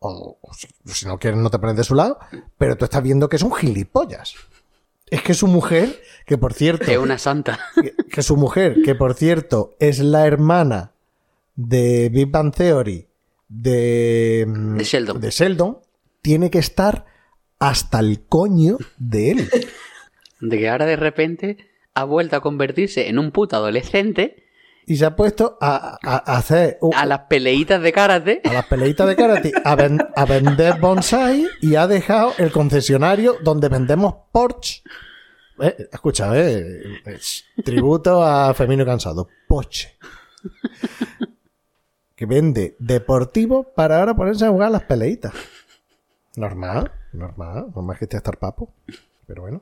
O, 0.00 0.38
si, 0.84 1.06
no 1.06 1.20
quieres, 1.20 1.38
no 1.38 1.50
te 1.50 1.60
pones 1.60 1.76
de 1.76 1.84
su 1.84 1.94
lado. 1.94 2.18
Pero 2.56 2.76
tú 2.76 2.84
estás 2.84 3.00
viendo 3.04 3.28
que 3.28 3.36
es 3.36 3.42
un 3.42 3.54
gilipollas. 3.54 4.34
Es 5.06 5.22
que 5.22 5.34
su 5.34 5.46
mujer, 5.46 6.02
que 6.26 6.36
por 6.36 6.54
cierto. 6.54 6.90
Es 6.90 6.98
una 6.98 7.18
santa. 7.18 7.60
Que, 7.80 7.94
que 8.10 8.22
su 8.22 8.36
mujer, 8.36 8.82
que 8.84 8.96
por 8.96 9.14
cierto, 9.14 9.76
es 9.78 10.00
la 10.00 10.26
hermana 10.26 10.90
de 11.58 12.08
Big 12.10 12.30
Bang 12.30 12.54
Theory 12.54 13.08
de, 13.48 14.46
mm, 14.46 14.76
de, 14.76 14.84
Sheldon. 14.84 15.20
de 15.20 15.30
Sheldon 15.30 15.78
tiene 16.22 16.50
que 16.50 16.60
estar 16.60 17.04
hasta 17.58 17.98
el 17.98 18.26
coño 18.26 18.78
de 18.96 19.32
él. 19.32 19.50
De 20.40 20.56
que 20.56 20.68
ahora 20.68 20.86
de 20.86 20.94
repente 20.94 21.56
ha 21.94 22.04
vuelto 22.04 22.36
a 22.36 22.40
convertirse 22.40 23.08
en 23.08 23.18
un 23.18 23.32
puto 23.32 23.56
adolescente. 23.56 24.44
Y 24.86 24.94
se 24.98 25.04
ha 25.04 25.16
puesto 25.16 25.58
a, 25.60 25.98
hacer. 26.26 26.78
a 26.94 27.06
las 27.06 27.22
peleitas 27.22 27.82
de 27.82 27.92
karate. 27.92 28.40
A 28.44 28.52
las 28.52 28.66
peleitas 28.66 29.08
de 29.08 29.16
karate. 29.16 29.52
A, 29.64 29.72
a, 29.72 30.24
vender 30.24 30.78
bonsai. 30.78 31.48
Y 31.60 31.74
ha 31.74 31.88
dejado 31.88 32.34
el 32.38 32.52
concesionario 32.52 33.38
donde 33.42 33.68
vendemos 33.68 34.14
Porsche. 34.30 34.84
Eh, 35.60 35.88
escucha, 35.92 36.30
eh, 36.36 37.00
tributo 37.64 38.22
a 38.22 38.54
Femino 38.54 38.86
Cansado. 38.86 39.26
Porsche 39.48 39.98
que 42.18 42.26
vende 42.26 42.74
deportivo 42.80 43.72
para 43.76 44.00
ahora 44.00 44.12
ponerse 44.16 44.44
a 44.44 44.48
jugar 44.50 44.66
a 44.68 44.70
las 44.72 44.82
peleitas. 44.82 45.32
Normal, 46.34 46.90
normal, 47.12 47.66
normal 47.72 47.96
que 47.96 48.06
esté 48.06 48.16
estar 48.16 48.38
papo. 48.38 48.74
Pero 49.28 49.42
bueno. 49.42 49.60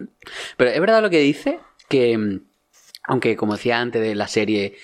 Pero 0.56 0.70
es 0.70 0.80
verdad 0.80 1.02
lo 1.02 1.10
que 1.10 1.18
dice, 1.20 1.60
que 1.86 2.16
mm, 2.16 2.40
aunque 3.08 3.36
como 3.36 3.52
decía 3.56 3.78
antes 3.78 4.00
de 4.00 4.14
la 4.14 4.26
serie, 4.26 4.74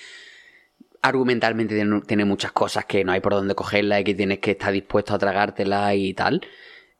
argumentalmente 1.01 1.75
tiene, 2.07 2.25
muchas 2.25 2.51
cosas 2.51 2.85
que 2.85 3.03
no 3.03 3.11
hay 3.11 3.21
por 3.21 3.33
dónde 3.33 3.55
cogerla 3.55 3.99
y 3.99 4.03
que 4.03 4.13
tienes 4.13 4.37
que 4.37 4.51
estar 4.51 4.71
dispuesto 4.71 5.15
a 5.15 5.17
tragártela 5.17 5.95
y 5.95 6.13
tal. 6.13 6.41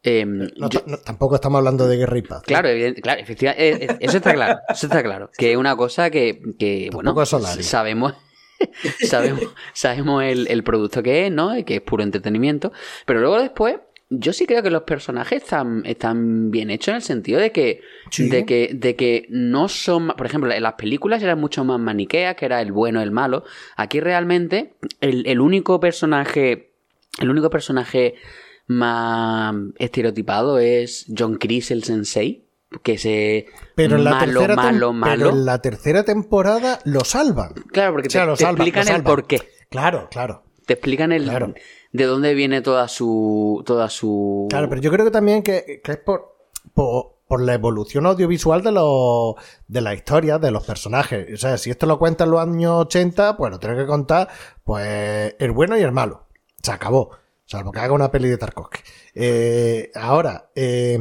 em, 0.01 0.49
No, 0.57 0.69
yo- 0.69 0.81
no, 0.87 0.97
tampoco 0.97 1.35
estamos 1.35 1.59
hablando 1.59 1.87
de 1.87 1.97
guerra 1.97 2.17
y 2.17 2.23
paz. 2.23 2.41
Claro, 2.43 2.67
evidente- 2.67 3.01
claro, 3.01 3.21
efectivamente, 3.21 3.85
eh, 3.85 3.87
eh, 3.91 3.97
eso 4.01 4.17
está 4.17 4.33
claro, 4.33 4.59
eso 4.69 4.87
está 4.87 5.01
claro, 5.03 5.29
que 5.37 5.51
es 5.51 5.57
una 5.57 5.77
cosa 5.77 6.09
que, 6.09 6.41
que 6.59 6.89
bueno, 6.91 7.11
es 7.21 7.29
sabemos, 7.65 8.13
sabemos, 9.01 9.41
sabemos 9.73 10.23
el, 10.23 10.47
el 10.47 10.63
producto 10.63 11.01
que 11.03 11.25
es, 11.27 11.31
¿no? 11.31 11.57
Y 11.57 11.63
que 11.63 11.75
es 11.75 11.81
puro 11.81 12.03
entretenimiento, 12.03 12.71
pero 13.05 13.19
luego 13.21 13.39
después, 13.39 13.77
yo 14.09 14.31
sí 14.31 14.45
creo 14.45 14.61
que 14.61 14.69
los 14.69 14.83
personajes 14.83 15.41
están, 15.41 15.81
están 15.85 16.51
bien 16.51 16.69
hechos 16.69 16.89
en 16.89 16.95
el 16.95 17.01
sentido 17.01 17.39
de 17.39 17.51
que, 17.51 17.81
Sí. 18.11 18.29
de 18.29 18.45
que, 18.45 18.69
de 18.73 18.95
que 18.95 19.25
no 19.29 19.67
son, 19.69 20.09
por 20.09 20.25
ejemplo, 20.27 20.51
en 20.51 20.61
las 20.61 20.73
películas 20.73 21.23
eran 21.23 21.39
mucho 21.39 21.63
más 21.63 21.79
maniqueas, 21.79 22.35
que 22.35 22.45
era 22.45 22.61
el 22.61 22.71
bueno, 22.71 23.01
el 23.01 23.09
malo, 23.11 23.43
aquí 23.75 23.99
realmente 23.99 24.75
el, 25.01 25.25
el 25.25 25.39
único 25.41 25.79
personaje, 25.79 26.73
el 27.19 27.29
único 27.29 27.49
personaje 27.49 28.13
más 28.67 29.55
estereotipado 29.79 30.59
es 30.59 31.05
John 31.17 31.35
Chris 31.37 31.71
el 31.71 31.83
sensei, 31.83 32.42
que 32.81 32.97
se 32.97 33.45
Pero 33.75 33.97
en 33.97 34.03
la 34.03 34.11
malo, 34.11 34.39
tercera 34.39 34.55
malo, 34.55 34.93
malo. 34.93 35.25
pero 35.25 35.29
en 35.37 35.45
la 35.45 35.61
tercera 35.61 36.03
temporada 36.03 36.79
lo 36.85 37.01
salvan. 37.05 37.53
Claro, 37.71 37.93
porque 37.93 38.07
O 38.07 38.11
sea, 38.11 38.21
te, 38.23 38.27
lo 38.27 38.33
te 38.35 38.43
salvan, 38.43 38.55
explican 38.55 38.85
lo 38.85 38.89
el 38.91 38.95
salvan. 38.97 39.03
porqué. 39.15 39.41
Claro, 39.69 40.07
claro. 40.09 40.43
Te 40.65 40.73
explican 40.73 41.11
el 41.11 41.23
Claro. 41.23 41.53
de 41.91 42.03
dónde 42.05 42.33
viene 42.33 42.61
toda 42.61 42.87
su 42.87 43.61
toda 43.65 43.89
su 43.89 44.47
Claro, 44.49 44.69
pero 44.69 44.81
yo 44.81 44.91
creo 44.91 45.05
que 45.05 45.11
también 45.11 45.43
que, 45.43 45.81
que 45.83 45.91
es 45.91 45.97
por, 45.97 46.37
por, 46.73 47.17
por 47.27 47.41
la 47.41 47.53
evolución 47.53 48.05
audiovisual 48.05 48.63
de 48.63 48.71
los 48.71 49.35
de 49.67 49.81
la 49.81 49.93
historia, 49.93 50.39
de 50.39 50.51
los 50.51 50.65
personajes. 50.65 51.33
O 51.33 51.37
sea, 51.37 51.57
si 51.57 51.69
esto 51.69 51.85
lo 51.85 51.99
cuenta 51.99 52.23
en 52.23 52.31
los 52.31 52.39
años 52.41 52.71
80, 52.85 53.35
pues 53.35 53.51
lo 53.51 53.59
tengo 53.59 53.75
que 53.75 53.85
contar, 53.85 54.29
pues, 54.63 55.35
el 55.39 55.51
bueno 55.51 55.77
y 55.77 55.81
el 55.81 55.91
malo. 55.91 56.27
Se 56.61 56.71
acabó. 56.71 57.11
Salvo 57.45 57.71
que 57.73 57.79
haga 57.81 57.91
una 57.93 58.09
peli 58.09 58.29
de 58.29 58.37
Tarkovsky. 58.37 58.79
Eh, 59.15 59.91
ahora, 59.95 60.49
eh, 60.55 60.97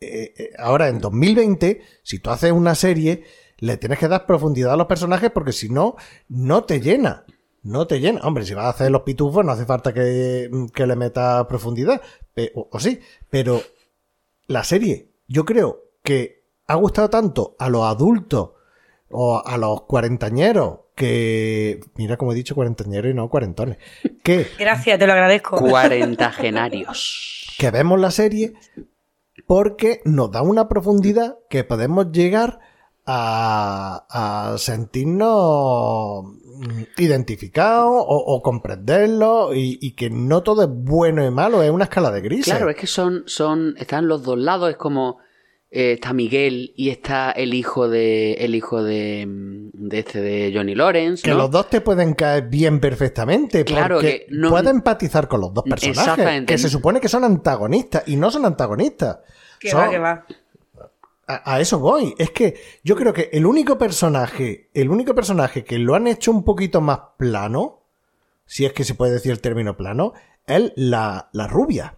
eh, 0.00 0.34
eh, 0.36 0.50
ahora 0.58 0.88
en 0.88 0.98
2020, 0.98 1.82
si 2.02 2.18
tú 2.20 2.30
haces 2.30 2.52
una 2.52 2.74
serie, 2.74 3.24
le 3.58 3.76
tienes 3.76 3.98
que 3.98 4.08
dar 4.08 4.24
profundidad 4.26 4.72
a 4.72 4.76
los 4.76 4.86
personajes 4.86 5.30
porque 5.30 5.52
si 5.52 5.68
no, 5.68 5.96
no 6.28 6.64
te 6.64 6.80
llena. 6.80 7.24
No 7.62 7.86
te 7.86 8.00
llena. 8.00 8.20
Hombre, 8.22 8.46
si 8.46 8.54
vas 8.54 8.64
a 8.64 8.70
hacer 8.70 8.90
los 8.90 9.02
pitufos, 9.02 9.44
no 9.44 9.52
hace 9.52 9.66
falta 9.66 9.92
que, 9.92 10.48
que 10.72 10.86
le 10.86 10.96
metas 10.96 11.44
profundidad. 11.46 12.00
O, 12.54 12.68
o 12.72 12.80
sí, 12.80 13.00
pero 13.28 13.60
la 14.46 14.64
serie, 14.64 15.08
yo 15.28 15.44
creo 15.44 15.84
que 16.02 16.44
ha 16.66 16.76
gustado 16.76 17.10
tanto 17.10 17.54
a 17.58 17.68
los 17.68 17.84
adultos 17.84 18.52
o 19.10 19.42
a 19.44 19.58
los 19.58 19.82
cuarentañeros 19.82 20.78
que. 20.94 21.80
Mira 21.96 22.16
como 22.16 22.32
he 22.32 22.36
dicho 22.36 22.54
cuarentañeros 22.54 23.10
y 23.10 23.14
no 23.14 23.28
cuarentones. 23.28 23.76
Que 24.22 24.46
Gracias, 24.58 24.98
te 24.98 25.06
lo 25.06 25.12
agradezco. 25.12 25.58
cuarentagenarios. 25.58 27.54
que 27.58 27.70
vemos 27.70 28.00
la 28.00 28.10
serie 28.10 28.54
porque 29.46 30.00
nos 30.04 30.30
da 30.30 30.42
una 30.42 30.68
profundidad 30.68 31.38
que 31.48 31.64
podemos 31.64 32.12
llegar 32.12 32.60
a, 33.06 34.54
sentirnos 34.58 36.24
identificados 36.96 37.90
o, 37.90 38.16
o 38.16 38.42
comprenderlo 38.42 39.54
y, 39.54 39.78
y 39.80 39.92
que 39.92 40.10
no 40.10 40.42
todo 40.42 40.62
es 40.62 40.68
bueno 40.70 41.24
y 41.24 41.30
malo, 41.30 41.62
es 41.62 41.70
una 41.70 41.84
escala 41.84 42.10
de 42.10 42.20
grises. 42.20 42.54
Claro, 42.54 42.70
es 42.70 42.76
que 42.76 42.86
son 42.86 43.24
son 43.26 43.74
están 43.78 44.06
los 44.06 44.22
dos 44.22 44.38
lados, 44.38 44.70
es 44.70 44.76
como 44.76 45.18
eh, 45.72 45.92
está 45.92 46.12
Miguel 46.12 46.72
y 46.76 46.90
está 46.90 47.30
el 47.30 47.54
hijo 47.54 47.88
de 47.88 48.32
el 48.34 48.54
hijo 48.54 48.82
de, 48.82 49.24
mm, 49.26 49.70
de 49.88 49.98
este 50.00 50.20
de 50.20 50.52
Johnny 50.54 50.74
Lawrence, 50.74 51.22
que 51.22 51.32
los 51.34 51.50
dos 51.50 51.70
te 51.70 51.80
pueden 51.80 52.14
caer 52.14 52.48
bien 52.48 52.80
perfectamente 52.80 53.64
Claro 53.64 53.96
porque 53.96 54.26
que 54.26 54.34
no- 54.34 54.50
puedes 54.50 54.68
empatizar 54.70 55.28
con 55.28 55.40
los 55.40 55.54
dos 55.54 55.64
personajes 55.64 55.98
Exactamente. 56.00 56.52
que 56.52 56.58
se 56.58 56.68
supone 56.68 57.00
que 57.00 57.08
son 57.08 57.22
antagonistas 57.24 58.02
y 58.06 58.16
no 58.16 58.30
son 58.30 58.44
antagonistas. 58.46 59.18
Que 59.60 59.70
Son- 59.70 59.80
va, 59.80 59.90
que 59.90 59.98
va. 59.98 60.26
A, 61.26 61.54
a 61.54 61.60
eso 61.60 61.78
voy. 61.78 62.14
Es 62.18 62.30
que 62.32 62.54
yo 62.82 62.96
creo 62.96 63.12
que 63.12 63.30
el 63.32 63.46
único 63.46 63.78
personaje, 63.78 64.68
el 64.74 64.90
único 64.90 65.14
personaje 65.14 65.62
que 65.62 65.78
lo 65.78 65.94
han 65.94 66.08
hecho 66.08 66.32
un 66.32 66.42
poquito 66.42 66.80
más 66.80 66.98
plano, 67.16 67.82
si 68.46 68.64
es 68.64 68.72
que 68.72 68.82
se 68.82 68.94
puede 68.96 69.12
decir 69.12 69.30
el 69.30 69.40
término 69.40 69.76
plano, 69.76 70.12
es 70.48 70.72
la, 70.74 71.28
la 71.32 71.46
rubia. 71.46 71.94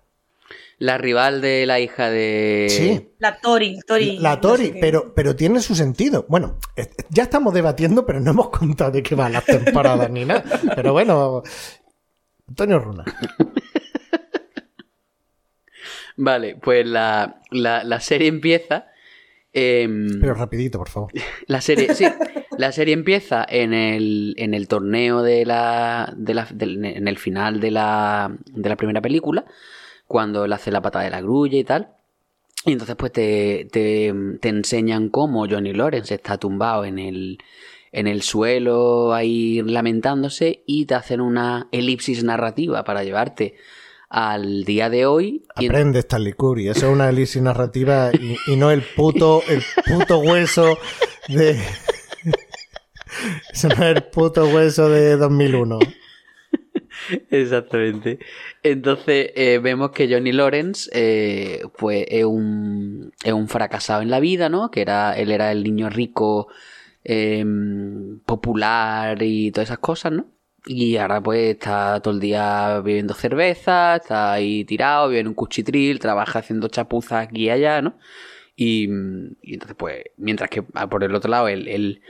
La 0.83 0.99
rival 0.99 1.41
de 1.41 1.65
la 1.65 1.79
hija 1.79 2.11
de 2.11 2.67
Sí. 2.69 3.15
La 3.21 3.39
Tori, 3.39 3.79
Tori. 3.87 4.19
La 4.19 4.35
no 4.35 4.41
Tori, 4.41 4.67
sé 4.67 4.79
pero, 4.81 5.15
pero 5.15 5.37
tiene 5.37 5.61
su 5.61 5.77
sentido. 5.77 6.27
Bueno, 6.29 6.59
eh, 6.75 6.89
ya 7.11 7.23
estamos 7.23 7.55
debatiendo, 7.55 8.05
pero 8.05 8.19
no 8.19 8.33
hemos 8.33 8.49
contado 8.51 8.91
de 8.91 9.03
qué 9.03 9.15
van 9.15 9.33
las 9.33 9.45
temporadas 9.45 10.11
ni 10.11 10.25
nada. 10.25 10.43
Pero 10.75 10.93
bueno, 10.93 11.43
Antonio 12.49 12.81
Runa. 12.81 13.05
Vale, 16.17 16.57
pues 16.57 16.87
la, 16.87 17.41
la, 17.51 17.85
la 17.85 18.01
serie 18.01 18.29
empieza. 18.29 18.87
em, 19.53 20.21
Pero 20.21 20.35
rapidito, 20.35 20.79
por 20.79 20.89
favor. 20.89 21.13
La 21.47 21.61
serie, 21.61 21.95
sí, 21.95 22.07
la 22.59 22.73
serie 22.73 22.95
empieza 22.95 23.47
en 23.49 23.73
el, 23.73 24.35
en 24.37 24.53
el 24.55 24.69
torneo 24.69 25.23
de 25.23 25.47
la, 25.47 26.13
de 26.17 26.35
la- 26.35 26.49
en 26.59 27.09
el 27.09 27.19
final 27.19 27.61
de 27.61 27.71
la, 27.71 28.37
de 28.47 28.69
la 28.69 28.77
primera 28.77 29.01
película, 29.01 29.45
cuando 30.13 30.45
él 30.45 30.53
hace 30.53 30.71
la 30.71 30.81
pata 30.83 31.01
de 31.01 31.11
la 31.11 31.21
grulla 31.21 31.59
y 31.59 31.65
tal. 31.65 31.89
Y 32.65 32.73
entonces 32.73 32.95
pues 32.97 33.11
te, 33.13 33.67
te, 33.73 34.15
te 34.41 34.49
enseñan 34.49 35.09
cómo 35.09 35.49
Johnny 35.49 35.73
Lawrence 35.73 36.15
está 36.15 36.39
tumbado 36.39 36.85
en 36.85 36.99
el, 37.01 37.39
en 37.91 38.07
el 38.07 38.23
suelo 38.23 39.13
ahí 39.15 39.61
lamentándose 39.63 40.63
y 40.67 40.85
te 40.87 40.95
hacen 40.95 41.21
una 41.21 41.67
elipsis 41.73 42.23
narrativa 42.23 42.85
para 42.85 43.03
llevarte 43.03 43.57
al 44.09 44.65
día 44.65 44.91
de 44.91 45.07
hoy. 45.07 45.43
Y 45.59 45.65
en- 45.65 45.73
Aprende 45.73 45.99
Stanley 46.01 46.35
Curry. 46.35 46.69
Eso 46.69 46.87
es 46.87 46.93
una 46.93 47.09
elipsis 47.09 47.43
narrativa 47.43 48.11
y, 48.13 48.37
y 48.47 48.57
no 48.57 48.71
el 48.71 48.83
puto, 48.83 49.43
el 49.49 49.63
puto 49.85 50.19
hueso 50.19 50.79
de. 51.29 51.59
Eso 53.53 53.69
no 53.69 53.75
es 53.75 53.97
el 53.97 54.05
puto 54.05 54.47
hueso 54.47 54.89
de 54.89 55.17
2001. 55.17 55.79
Exactamente. 57.31 58.19
Entonces 58.65 59.33
eh, 59.35 59.59
vemos 59.59 59.91
que 59.91 60.09
Johnny 60.09 60.31
Lawrence 60.31 60.89
eh, 60.93 61.63
pues 61.79 62.07
es 62.09 62.25
un, 62.25 63.13
es 63.25 63.33
un 63.33 63.49
fracasado 63.49 64.03
en 64.03 64.11
la 64.11 64.21
vida, 64.21 64.49
¿no? 64.49 64.71
Que 64.71 64.83
era, 64.83 65.19
él 65.19 65.33
era 65.33 65.51
el 65.51 65.65
niño 65.65 65.91
rico, 65.91 66.49
eh, 67.05 67.45
popular 68.25 69.21
y 69.23 69.51
todas 69.51 69.69
esas 69.69 69.79
cosas, 69.79 70.13
¿no? 70.13 70.27
Y 70.65 70.97
ahora 70.97 71.21
pues 71.21 71.55
está 71.55 72.01
todo 72.01 72.15
el 72.15 72.21
día 72.21 72.81
bebiendo 72.81 73.15
cerveza, 73.15 73.97
está 73.97 74.33
ahí 74.33 74.65
tirado, 74.65 75.09
vive 75.09 75.21
en 75.21 75.29
un 75.29 75.35
cuchitril, 75.35 75.99
trabaja 75.99 76.39
haciendo 76.39 76.69
chapuzas 76.69 77.27
aquí 77.27 77.47
y 77.47 77.51
allá, 77.51 77.83
¿no? 77.83 77.99
Y, 78.55 78.85
y 79.43 79.55
entonces 79.55 79.77
pues, 79.77 80.05
mientras 80.17 80.51
que 80.51 80.65
ah, 80.75 80.89
por 80.89 81.03
el 81.03 81.15
otro 81.15 81.31
lado 81.31 81.49
el, 81.49 81.67
el, 81.69 82.03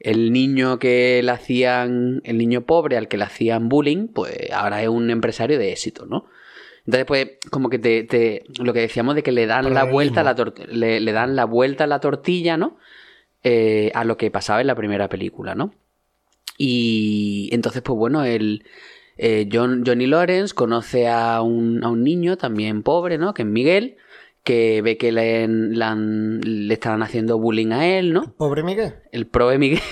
el 0.00 0.32
niño 0.32 0.78
que 0.78 1.20
le 1.22 1.30
hacían, 1.32 2.20
el 2.24 2.38
niño 2.38 2.62
pobre 2.62 2.96
al 2.96 3.08
que 3.08 3.16
le 3.16 3.24
hacían 3.24 3.68
bullying, 3.68 4.08
pues 4.08 4.50
ahora 4.52 4.82
es 4.82 4.88
un 4.88 5.10
empresario 5.10 5.58
de 5.58 5.72
éxito, 5.72 6.06
¿no? 6.06 6.26
Entonces, 6.86 7.04
pues, 7.06 7.28
como 7.50 7.68
que 7.68 7.78
te, 7.78 8.04
te- 8.04 8.44
lo 8.60 8.72
que 8.72 8.80
decíamos 8.80 9.14
de 9.14 9.22
que 9.22 9.32
le 9.32 9.46
dan 9.46 9.74
la 9.74 9.84
vuelta 9.92 10.20
a 10.20 10.24
la 10.24 10.34
le, 10.72 11.00
le 11.00 11.12
dan 11.12 11.36
la 11.36 11.44
vuelta 11.44 11.84
a 11.84 11.86
la 11.86 12.00
tortilla, 12.00 12.56
¿no? 12.56 12.78
Eh, 13.44 13.90
a 13.94 14.04
lo 14.04 14.16
que 14.16 14.30
pasaba 14.30 14.60
en 14.62 14.66
la 14.68 14.74
primera 14.74 15.08
película, 15.08 15.54
¿no? 15.54 15.74
Y 16.56 17.48
entonces, 17.52 17.82
pues 17.82 17.96
bueno, 17.98 18.24
el 18.24 18.64
eh, 19.16 19.48
John, 19.52 19.84
Johnny 19.86 20.06
Lawrence 20.06 20.54
conoce 20.54 21.08
a 21.08 21.42
un, 21.42 21.82
a 21.84 21.88
un 21.88 22.02
niño 22.02 22.36
también 22.36 22.82
pobre, 22.82 23.18
¿no? 23.18 23.34
Que 23.34 23.42
es 23.42 23.48
Miguel, 23.48 23.96
que 24.48 24.80
ve 24.80 24.96
que 24.96 25.12
le, 25.12 25.46
le 25.46 26.72
están 26.72 27.02
haciendo 27.02 27.38
bullying 27.38 27.72
a 27.72 27.86
él, 27.86 28.14
¿no? 28.14 28.34
Pobre 28.38 28.62
Miguel. 28.62 28.94
el 29.12 29.26
pro 29.26 29.50
de 29.50 29.58
Miguel. 29.58 29.82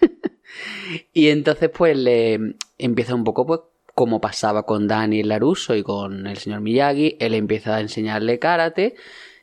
y 1.12 1.28
entonces, 1.28 1.68
pues, 1.68 1.98
le 1.98 2.54
empieza 2.78 3.14
un 3.14 3.24
poco, 3.24 3.44
pues, 3.44 3.60
como 3.94 4.22
pasaba 4.22 4.64
con 4.64 4.88
Daniel 4.88 5.28
Laruso 5.28 5.74
y 5.76 5.82
con 5.82 6.26
el 6.26 6.38
señor 6.38 6.62
Miyagi. 6.62 7.18
Él 7.20 7.34
empieza 7.34 7.76
a 7.76 7.80
enseñarle 7.82 8.38
karate. 8.38 8.94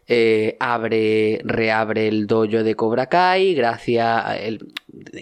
eh, 0.08 0.58
abre, 0.60 1.42
reabre 1.44 2.08
el 2.08 2.26
dojo 2.26 2.64
de 2.64 2.74
Cobra 2.74 3.10
Kai. 3.10 3.54
Gracias 3.54 4.26
a 4.26 4.40
él. 4.40 4.74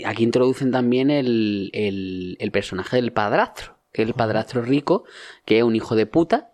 Aquí 0.06 0.24
introducen 0.24 0.72
también 0.72 1.12
el, 1.12 1.72
el, 1.74 2.38
el 2.40 2.52
personaje 2.52 2.96
del 2.96 3.12
padrastro. 3.12 3.76
Que 3.92 4.04
es 4.04 4.08
el 4.08 4.14
padrastro 4.14 4.62
rico, 4.62 5.04
que 5.44 5.58
es 5.58 5.64
un 5.66 5.76
hijo 5.76 5.98
de 5.98 6.06
puta. 6.06 6.51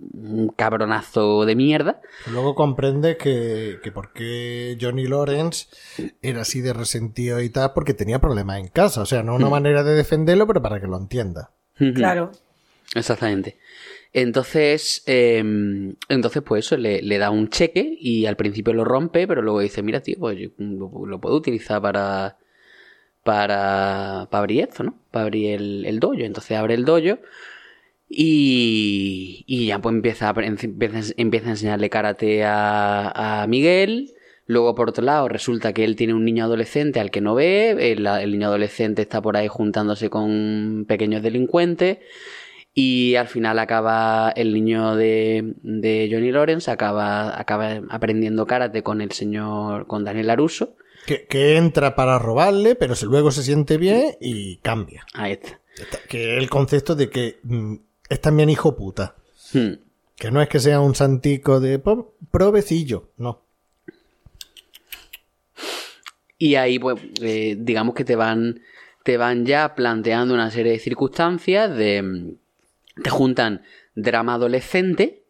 Un 0.00 0.48
cabronazo 0.56 1.44
de 1.44 1.56
mierda. 1.56 2.00
Luego 2.30 2.54
comprende 2.54 3.16
que, 3.16 3.78
que 3.82 3.92
por 3.92 4.12
qué 4.12 4.78
Johnny 4.80 5.06
Lawrence 5.06 5.66
era 6.22 6.42
así 6.42 6.60
de 6.60 6.72
resentido 6.72 7.40
y 7.40 7.50
tal, 7.50 7.72
porque 7.74 7.94
tenía 7.94 8.18
problemas 8.18 8.58
en 8.58 8.68
casa. 8.68 9.02
O 9.02 9.06
sea, 9.06 9.22
no 9.22 9.34
una 9.34 9.50
manera 9.50 9.84
de 9.84 9.94
defenderlo, 9.94 10.46
pero 10.46 10.62
para 10.62 10.80
que 10.80 10.86
lo 10.86 10.96
entienda. 10.96 11.50
Claro. 11.94 12.32
Exactamente. 12.94 13.58
Entonces, 14.12 15.02
eh, 15.06 15.38
entonces 16.08 16.42
pues 16.42 16.66
eso, 16.66 16.76
le, 16.76 17.00
le 17.02 17.18
da 17.18 17.30
un 17.30 17.48
cheque 17.48 17.96
y 18.00 18.26
al 18.26 18.36
principio 18.36 18.72
lo 18.72 18.84
rompe, 18.84 19.28
pero 19.28 19.42
luego 19.42 19.60
dice, 19.60 19.82
mira, 19.82 20.00
tío, 20.00 20.16
pues 20.18 20.38
yo 20.38 20.48
lo, 20.58 21.06
lo 21.06 21.20
puedo 21.20 21.36
utilizar 21.36 21.80
para, 21.80 22.36
para, 23.22 24.26
para 24.30 24.40
abrir 24.40 24.62
esto, 24.64 24.82
¿no? 24.82 24.98
Para 25.12 25.26
abrir 25.26 25.52
el, 25.52 25.86
el 25.86 26.00
dojo. 26.00 26.14
Entonces 26.14 26.56
abre 26.56 26.74
el 26.74 26.84
dojo 26.84 27.18
y, 28.12 29.44
y 29.46 29.66
ya 29.66 29.78
pues 29.78 29.94
empieza 29.94 30.30
a, 30.30 30.34
empieza, 30.42 31.14
empieza 31.16 31.46
a 31.46 31.50
enseñarle 31.50 31.90
karate 31.90 32.44
a, 32.44 33.42
a 33.42 33.46
Miguel. 33.46 34.10
Luego, 34.46 34.74
por 34.74 34.88
otro 34.88 35.04
lado, 35.04 35.28
resulta 35.28 35.72
que 35.72 35.84
él 35.84 35.94
tiene 35.94 36.12
un 36.12 36.24
niño 36.24 36.44
adolescente 36.44 36.98
al 36.98 37.12
que 37.12 37.20
no 37.20 37.36
ve. 37.36 37.70
El, 37.92 38.04
el 38.04 38.32
niño 38.32 38.48
adolescente 38.48 39.02
está 39.02 39.22
por 39.22 39.36
ahí 39.36 39.46
juntándose 39.46 40.10
con 40.10 40.86
pequeños 40.88 41.22
delincuentes. 41.22 41.98
Y 42.74 43.14
al 43.14 43.28
final 43.28 43.60
acaba 43.60 44.32
el 44.34 44.52
niño 44.52 44.96
de, 44.96 45.54
de 45.62 46.08
Johnny 46.10 46.32
Lawrence, 46.32 46.68
acaba, 46.68 47.38
acaba 47.38 47.80
aprendiendo 47.90 48.44
karate 48.46 48.82
con 48.82 49.00
el 49.00 49.12
señor, 49.12 49.86
con 49.86 50.04
Daniel 50.04 50.26
Laruso. 50.26 50.76
Que, 51.06 51.26
que 51.26 51.56
entra 51.56 51.94
para 51.94 52.18
robarle, 52.18 52.74
pero 52.74 52.94
luego 53.02 53.30
se 53.30 53.44
siente 53.44 53.76
bien 53.76 54.16
y 54.20 54.56
cambia. 54.58 55.06
Ahí 55.14 55.32
está. 55.32 55.60
Que 56.08 56.36
el 56.36 56.50
concepto 56.50 56.96
de 56.96 57.08
que 57.08 57.38
mm, 57.44 57.74
es 58.10 58.20
también 58.20 58.50
hijo 58.50 58.76
puta. 58.76 59.14
Hmm. 59.54 59.74
Que 60.16 60.30
no 60.30 60.42
es 60.42 60.48
que 60.50 60.60
sea 60.60 60.80
un 60.80 60.94
santico 60.94 61.60
de 61.60 61.80
provecillo, 62.30 63.08
no. 63.16 63.40
Y 66.36 66.56
ahí, 66.56 66.78
pues, 66.78 67.00
eh, 67.22 67.56
digamos 67.58 67.94
que 67.94 68.04
te 68.04 68.16
van, 68.16 68.60
te 69.04 69.16
van 69.16 69.46
ya 69.46 69.74
planteando 69.74 70.34
una 70.34 70.50
serie 70.50 70.72
de 70.72 70.78
circunstancias 70.78 71.74
de... 71.74 72.02
mm, 72.02 73.02
Te 73.02 73.10
juntan 73.10 73.62
drama 73.94 74.34
adolescente, 74.34 75.22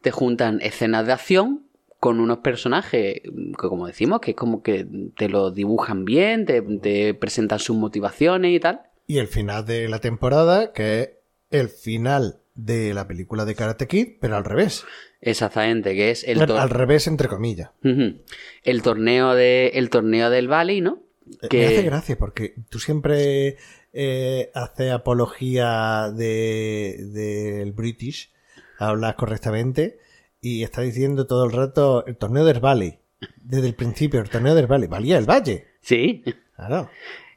te 0.00 0.10
juntan 0.10 0.60
escenas 0.62 1.06
de 1.06 1.12
acción 1.12 1.64
con 2.00 2.20
unos 2.20 2.38
personajes 2.38 3.20
mm, 3.30 3.52
que, 3.52 3.68
como 3.68 3.86
decimos, 3.86 4.20
que 4.20 4.30
es 4.30 4.36
como 4.36 4.62
que 4.62 4.86
te 5.16 5.28
lo 5.28 5.50
dibujan 5.50 6.04
bien, 6.04 6.46
te, 6.46 6.62
te 6.62 7.12
presentan 7.14 7.58
sus 7.58 7.76
motivaciones 7.76 8.54
y 8.54 8.60
tal. 8.60 8.82
Y 9.06 9.18
el 9.18 9.26
final 9.26 9.64
de 9.66 9.88
la 9.88 9.98
temporada, 10.00 10.72
que 10.72 11.00
es 11.00 11.10
el 11.50 11.68
final 11.68 12.40
de 12.54 12.92
la 12.94 13.06
película 13.06 13.44
de 13.44 13.54
Karate 13.54 13.86
Kid, 13.86 14.16
pero 14.20 14.36
al 14.36 14.44
revés. 14.44 14.84
Exactamente, 15.20 15.94
que 15.94 16.10
es 16.10 16.24
el, 16.24 16.38
Bueno, 16.38 16.58
al 16.58 16.70
revés, 16.70 17.06
entre 17.06 17.28
comillas. 17.28 17.70
El 17.82 18.82
torneo 18.82 19.34
de 19.34 19.68
el 19.74 19.90
torneo 19.90 20.30
del 20.30 20.48
Valley, 20.48 20.80
¿no? 20.80 21.02
Eh, 21.42 21.48
Que- 21.48 21.58
Me 21.58 21.66
hace 21.66 21.82
gracia 21.82 22.16
porque 22.18 22.54
tú 22.68 22.78
siempre 22.78 23.56
eh, 23.92 24.50
haces 24.54 24.92
apología 24.92 26.10
de- 26.14 26.98
del 27.12 27.72
British, 27.72 28.32
hablas 28.78 29.14
correctamente 29.14 29.98
y 30.40 30.62
estás 30.62 30.84
diciendo 30.84 31.26
todo 31.26 31.44
el 31.44 31.52
rato 31.52 32.06
el 32.06 32.16
torneo 32.16 32.44
del 32.44 32.60
Valley. 32.60 32.98
Desde 33.42 33.66
el 33.66 33.74
principio, 33.74 34.20
el 34.20 34.28
torneo 34.30 34.54
del 34.54 34.66
Valley. 34.68 34.86
Valía 34.88 35.18
el 35.18 35.28
Valle. 35.28 35.66
Sí. 35.80 36.22
Claro. 36.54 36.90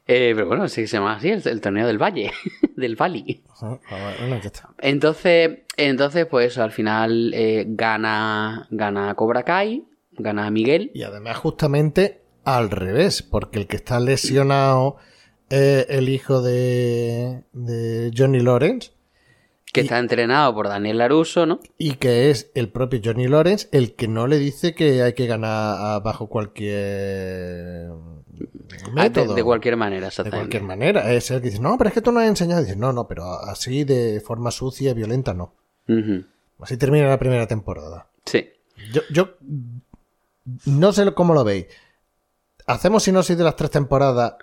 Eh, 0.08 0.34
pero 0.36 0.48
bueno, 0.48 0.68
sí 0.68 0.82
que 0.82 0.88
se 0.88 0.98
llama 0.98 1.16
así, 1.16 1.30
el, 1.30 1.42
el 1.48 1.62
torneo 1.62 1.88
del 1.88 1.98
Valle, 2.02 2.32
del 2.76 2.96
Valley. 2.96 3.44
Ajá, 3.50 3.80
Bueno. 4.20 4.40
Entonces, 4.80 5.60
entonces 5.78 6.26
pues 6.26 6.58
al 6.58 6.72
final 6.72 7.34
eh, 7.34 7.66
gana, 7.68 8.68
gana 8.72 9.14
Cobra 9.16 9.44
Kai, 9.44 9.86
gana 10.12 10.50
Miguel. 10.50 10.92
Y 10.94 11.04
además, 11.04 11.38
justamente 11.38 12.22
al 12.44 12.72
revés, 12.72 13.22
porque 13.22 13.60
el 13.60 13.68
que 13.68 13.78
está 13.78 14.00
lesionado 14.00 14.98
es 15.50 15.86
el 15.90 16.10
hijo 16.10 16.42
de, 16.42 17.44
de 17.54 18.12
Johnny 18.16 18.40
Lawrence 18.40 18.92
que 19.74 19.82
está 19.82 20.00
entrenado 20.00 20.54
por 20.54 20.68
Daniel 20.68 20.98
Laruso, 20.98 21.46
¿no? 21.46 21.60
y 21.78 21.94
que 21.94 22.30
es 22.30 22.52
el 22.56 22.70
propio 22.70 23.00
Johnny 23.04 23.28
Lawrence 23.28 23.70
el 23.72 23.96
que 23.96 24.08
no 24.08 24.28
le 24.28 24.38
dice 24.38 24.76
que 24.76 25.02
hay 25.02 25.14
que 25.14 25.28
ganar 25.28 26.04
bajo 26.04 26.28
cualquier 26.28 27.88
Ah, 28.96 29.10
de, 29.10 29.28
de 29.28 29.44
cualquier 29.44 29.78
manera, 29.78 30.02
De 30.02 30.08
exactamente. 30.08 30.38
cualquier 30.38 30.64
manera. 30.64 31.14
Es 31.14 31.32
el 31.32 31.42
que 31.42 31.50
dice, 31.50 31.62
no, 31.62 31.78
pero 31.78 31.88
es 31.90 31.94
que 31.94 32.02
tú 32.02 32.12
no 32.12 32.20
has 32.20 32.28
enseñado. 32.28 32.62
Dice, 32.62 32.76
no, 32.76 32.94
no, 32.94 33.08
pero 33.08 33.26
así 33.26 33.84
de 33.84 34.22
forma 34.22 34.52
sucia 34.52 34.92
y 34.92 34.94
violenta 34.94 35.34
no. 35.34 35.54
Así 36.60 36.78
termina 36.78 37.08
la 37.08 37.20
primera 37.20 37.48
temporada. 37.48 38.08
Sí. 38.26 38.50
Yo, 38.94 39.02
yo 39.12 39.30
no 40.66 40.94
sé 40.94 41.12
cómo 41.14 41.34
lo 41.34 41.44
veis. 41.44 41.66
¿Hacemos 42.68 43.04
sinopsis 43.04 43.38
de 43.38 43.44
las 43.44 43.56
tres 43.56 43.72
temporadas 43.72 44.36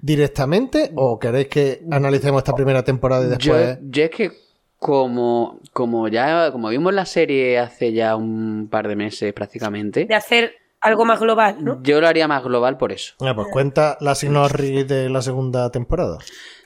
directamente 0.00 0.92
o 0.94 1.18
queréis 1.18 1.48
que 1.48 1.82
analicemos 1.90 2.40
esta 2.40 2.54
primera 2.54 2.82
temporada 2.82 3.24
y 3.24 3.28
Yo, 3.38 3.54
después... 3.54 3.78
yo 3.82 4.02
es 4.04 4.10
que 4.10 4.32
como, 4.78 5.60
como 5.72 6.08
ya 6.08 6.50
como 6.52 6.68
vimos 6.68 6.92
la 6.92 7.06
serie 7.06 7.58
hace 7.58 7.92
ya 7.92 8.16
un 8.16 8.68
par 8.70 8.88
de 8.88 8.96
meses 8.96 9.32
prácticamente, 9.32 10.04
De 10.04 10.14
hacer 10.14 10.52
algo 10.86 11.04
más 11.04 11.20
global, 11.20 11.56
¿no? 11.62 11.82
yo 11.82 12.00
lo 12.00 12.08
haría 12.08 12.28
más 12.28 12.42
global 12.44 12.76
por 12.78 12.92
eso. 12.92 13.14
Ah, 13.20 13.34
pues 13.34 13.48
cuenta 13.52 13.96
la 14.00 14.14
sinopsis 14.14 14.86
de 14.88 15.08
la 15.10 15.20
segunda 15.22 15.70
temporada. 15.70 16.18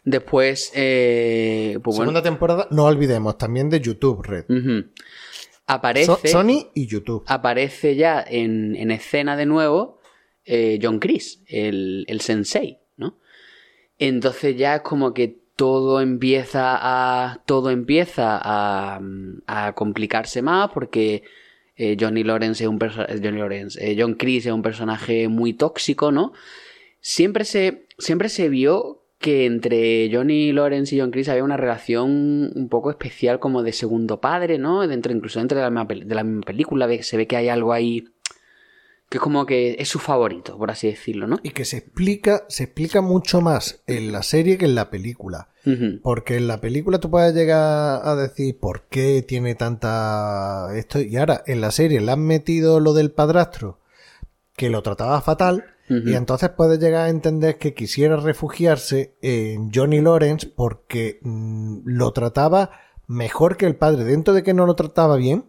Después, 0.04 0.72
eh, 0.74 1.78
pues 1.82 1.96
bueno, 1.96 2.10
segunda 2.12 2.22
temporada, 2.22 2.66
no 2.70 2.84
olvidemos, 2.84 3.36
también 3.38 3.68
de 3.68 3.80
YouTube, 3.80 4.22
Red. 4.22 4.44
aparece, 5.66 6.06
So- 6.06 6.20
Sony 6.24 6.70
y 6.74 6.86
YouTube. 6.86 7.24
aparece 7.26 7.96
ya 7.96 8.24
en, 8.26 8.76
en 8.76 8.90
escena 8.90 9.36
de 9.36 9.46
nuevo 9.46 9.98
eh, 10.44 10.78
John 10.82 10.98
Chris, 10.98 11.42
el, 11.46 12.04
el 12.08 12.20
sensei, 12.20 12.78
¿no? 12.96 13.18
Entonces 13.98 14.56
ya 14.56 14.76
es 14.76 14.80
como 14.82 15.12
que 15.12 15.38
todo 15.56 16.00
empieza 16.00 16.78
a. 16.80 17.42
todo 17.44 17.68
empieza 17.70 18.40
a, 18.42 18.98
a 19.46 19.72
complicarse 19.74 20.40
más 20.40 20.70
porque 20.72 21.22
eh, 21.82 21.96
Johnny 21.98 22.24
Lawrence 22.24 22.62
es 22.62 22.68
un 22.68 22.78
eh, 22.82 23.20
Johnny 23.22 23.38
Lawrence, 23.38 23.78
eh, 23.80 23.96
John 23.98 24.12
Chris 24.12 24.44
es 24.44 24.52
un 24.52 24.60
personaje 24.60 25.28
muy 25.28 25.54
tóxico, 25.54 26.12
¿no? 26.12 26.34
Siempre 27.00 27.46
se, 27.46 27.86
siempre 27.96 28.28
se 28.28 28.50
vio 28.50 29.06
que 29.18 29.46
entre 29.46 30.10
Johnny 30.12 30.52
Lawrence 30.52 30.94
y 30.94 31.00
John 31.00 31.10
Chris 31.10 31.30
había 31.30 31.42
una 31.42 31.56
relación 31.56 32.52
un 32.54 32.68
poco 32.68 32.90
especial 32.90 33.38
como 33.38 33.62
de 33.62 33.72
segundo 33.72 34.20
padre, 34.20 34.58
¿no? 34.58 34.86
Dentro, 34.86 35.10
incluso 35.10 35.38
dentro 35.38 35.58
de 35.58 35.70
la 35.70 35.84
de 35.84 36.14
la 36.14 36.22
misma 36.22 36.42
película 36.42 36.86
se 37.02 37.16
ve 37.16 37.26
que 37.26 37.36
hay 37.36 37.48
algo 37.48 37.72
ahí 37.72 38.04
que 39.10 39.18
es 39.18 39.22
como 39.22 39.44
que 39.44 39.74
es 39.80 39.88
su 39.88 39.98
favorito, 39.98 40.56
por 40.56 40.70
así 40.70 40.86
decirlo, 40.86 41.26
¿no? 41.26 41.40
Y 41.42 41.50
que 41.50 41.64
se 41.64 41.78
explica, 41.78 42.44
se 42.48 42.62
explica 42.62 43.00
mucho 43.00 43.40
más 43.40 43.82
en 43.88 44.12
la 44.12 44.22
serie 44.22 44.56
que 44.56 44.66
en 44.66 44.76
la 44.76 44.88
película. 44.88 45.48
Porque 46.02 46.36
en 46.36 46.46
la 46.46 46.60
película 46.60 47.00
tú 47.00 47.10
puedes 47.10 47.34
llegar 47.34 48.00
a 48.04 48.14
decir 48.14 48.56
por 48.58 48.84
qué 48.88 49.22
tiene 49.26 49.56
tanta 49.56 50.68
esto. 50.76 51.00
Y 51.00 51.16
ahora 51.16 51.42
en 51.46 51.60
la 51.60 51.72
serie 51.72 52.00
le 52.00 52.12
han 52.12 52.24
metido 52.24 52.78
lo 52.78 52.94
del 52.94 53.10
padrastro, 53.10 53.80
que 54.56 54.70
lo 54.70 54.80
trataba 54.82 55.20
fatal. 55.20 55.64
Y 55.88 56.14
entonces 56.14 56.50
puedes 56.50 56.78
llegar 56.78 57.06
a 57.06 57.10
entender 57.10 57.58
que 57.58 57.74
quisiera 57.74 58.14
refugiarse 58.14 59.16
en 59.22 59.72
Johnny 59.74 60.00
Lawrence 60.00 60.46
porque 60.46 61.18
mm, 61.22 61.80
lo 61.84 62.12
trataba 62.12 62.70
mejor 63.08 63.56
que 63.56 63.66
el 63.66 63.74
padre. 63.74 64.04
Dentro 64.04 64.34
de 64.34 64.44
que 64.44 64.54
no 64.54 64.66
lo 64.66 64.76
trataba 64.76 65.16
bien, 65.16 65.46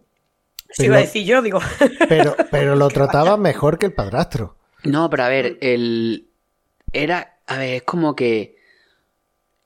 Se 0.72 0.86
iba 0.86 0.96
a 0.96 1.00
decir 1.00 1.24
yo, 1.24 1.42
digo. 1.42 1.60
pero, 2.08 2.34
pero 2.50 2.76
lo 2.76 2.88
trataba 2.88 3.36
mejor 3.36 3.78
que 3.78 3.86
el 3.86 3.92
padrastro. 3.92 4.56
No, 4.84 5.08
pero 5.10 5.24
a 5.24 5.28
ver, 5.28 5.58
el. 5.60 6.28
Era. 6.92 7.38
A 7.46 7.58
ver, 7.58 7.74
es 7.74 7.82
como 7.82 8.16
que. 8.16 8.56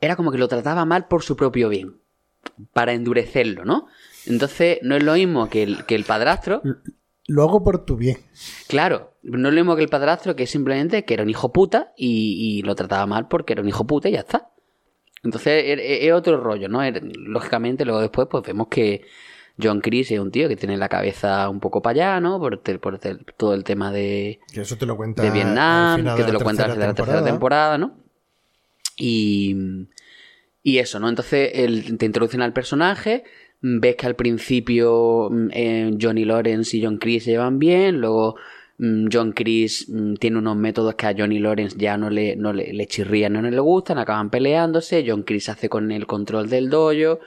Era 0.01 0.17
como 0.17 0.31
que 0.31 0.39
lo 0.39 0.49
trataba 0.49 0.85
mal 0.85 1.09
por 1.09 1.23
su 1.23 1.37
propio 1.37 1.69
bien. 1.69 1.97
Para 2.73 2.93
endurecerlo, 2.93 3.65
¿no? 3.65 3.87
Entonces, 4.27 4.79
no 4.83 4.97
es 4.97 5.03
lo 5.03 5.15
mismo 5.15 5.49
que 5.49 5.63
el, 5.63 5.85
que 5.87 5.95
el 5.95 6.05
padrastro. 6.05 6.63
Lo 7.27 7.43
hago 7.43 7.65
por 7.65 7.85
tu 7.85 7.97
bien. 7.97 8.19
Claro, 8.69 9.15
no 9.23 9.49
es 9.49 9.55
lo 9.55 9.61
mismo 9.61 9.75
que 9.77 9.83
el 9.83 9.89
padrastro, 9.89 10.37
que 10.37 10.47
simplemente 10.47 11.05
que 11.05 11.15
era 11.15 11.23
un 11.25 11.31
hijo 11.31 11.53
puta 11.53 11.93
y, 11.97 12.59
y 12.59 12.63
lo 12.63 12.75
trataba 12.77 13.07
mal 13.07 13.27
porque 13.29 13.53
era 13.55 13.63
un 13.63 13.69
hijo 13.69 13.85
puta 13.87 14.09
y 14.09 14.13
ya 14.13 14.21
está. 14.21 14.51
Entonces, 15.25 15.65
es, 15.67 15.81
es 15.83 16.13
otro 16.13 16.37
rollo, 16.41 16.69
¿no? 16.69 16.83
Er- 16.85 17.03
Lógicamente, 17.17 17.85
luego 17.85 18.01
después, 18.01 18.29
pues 18.31 18.45
vemos 18.45 18.69
que 18.69 19.05
John 19.63 19.81
Chris 19.81 20.11
es 20.11 20.19
un 20.21 20.31
tío 20.31 20.49
que 20.49 20.57
tiene 20.57 20.77
la 20.77 20.89
cabeza 20.89 21.49
un 21.49 21.61
poco 21.61 21.81
para 21.83 21.93
allá, 21.93 22.21
¿no? 22.21 22.39
Por, 22.39 22.59
te- 22.63 22.79
por 22.79 22.99
te- 22.99 23.17
todo 23.37 23.55
el 23.55 23.65
tema 23.65 23.91
de, 23.93 24.39
Que 24.53 24.61
eso 24.61 24.77
te 24.77 24.85
lo 24.87 24.97
cuenta 24.97 25.23
de 25.23 25.31
Vietnam, 25.31 25.97
que 26.17 26.23
de 26.23 26.27
te 26.27 26.33
lo 26.33 26.39
cuentas 26.41 26.67
tercera 26.67 26.75
desde 26.75 26.87
la 26.87 26.95
tercera 26.95 27.19
temporada, 27.33 27.79
¿no? 27.79 27.97
Y, 28.97 29.57
y 30.63 30.79
eso, 30.79 30.99
¿no? 31.01 31.09
Entonces 31.09 31.51
el- 31.55 31.97
te 31.99 32.07
introducen 32.07 32.43
al 32.43 32.53
personaje, 32.53 33.25
ves 33.61 33.97
que 33.97 34.07
al 34.07 34.17
principio 34.17 35.29
mm, 35.31 35.49
eh, 35.53 35.97
Johnny 36.01 36.25
Lawrence 36.25 36.77
y 36.77 36.85
John 36.85 36.99
Chris 36.99 37.25
se 37.25 37.31
llevan 37.33 37.59
bien, 37.59 38.01
luego 38.01 38.37
mm, 38.79 39.09
John 39.13 39.33
Chris 39.33 39.89
mm, 39.89 40.15
tiene 40.15 40.39
unos 40.39 40.57
métodos 40.57 40.95
que 40.95 41.07
a 41.07 41.15
Johnny 41.17 41.39
Lawrence 41.39 41.77
ya 41.79 41.97
no 41.97 42.11
le, 42.11 42.37
no 42.37 42.53
le, 42.53 42.73
le 42.73 42.87
chirrían, 42.87 43.33
no 43.35 43.43
le 43.43 43.59
gustan, 43.61 43.99
acaban 43.99 44.31
peleándose, 44.31 45.05
John 45.07 45.23
Chris 45.23 45.49
hace 45.49 45.69
con 45.69 45.91
el 45.93 46.07
control 46.07 46.49
del 46.49 46.69
dojo. 46.71 47.21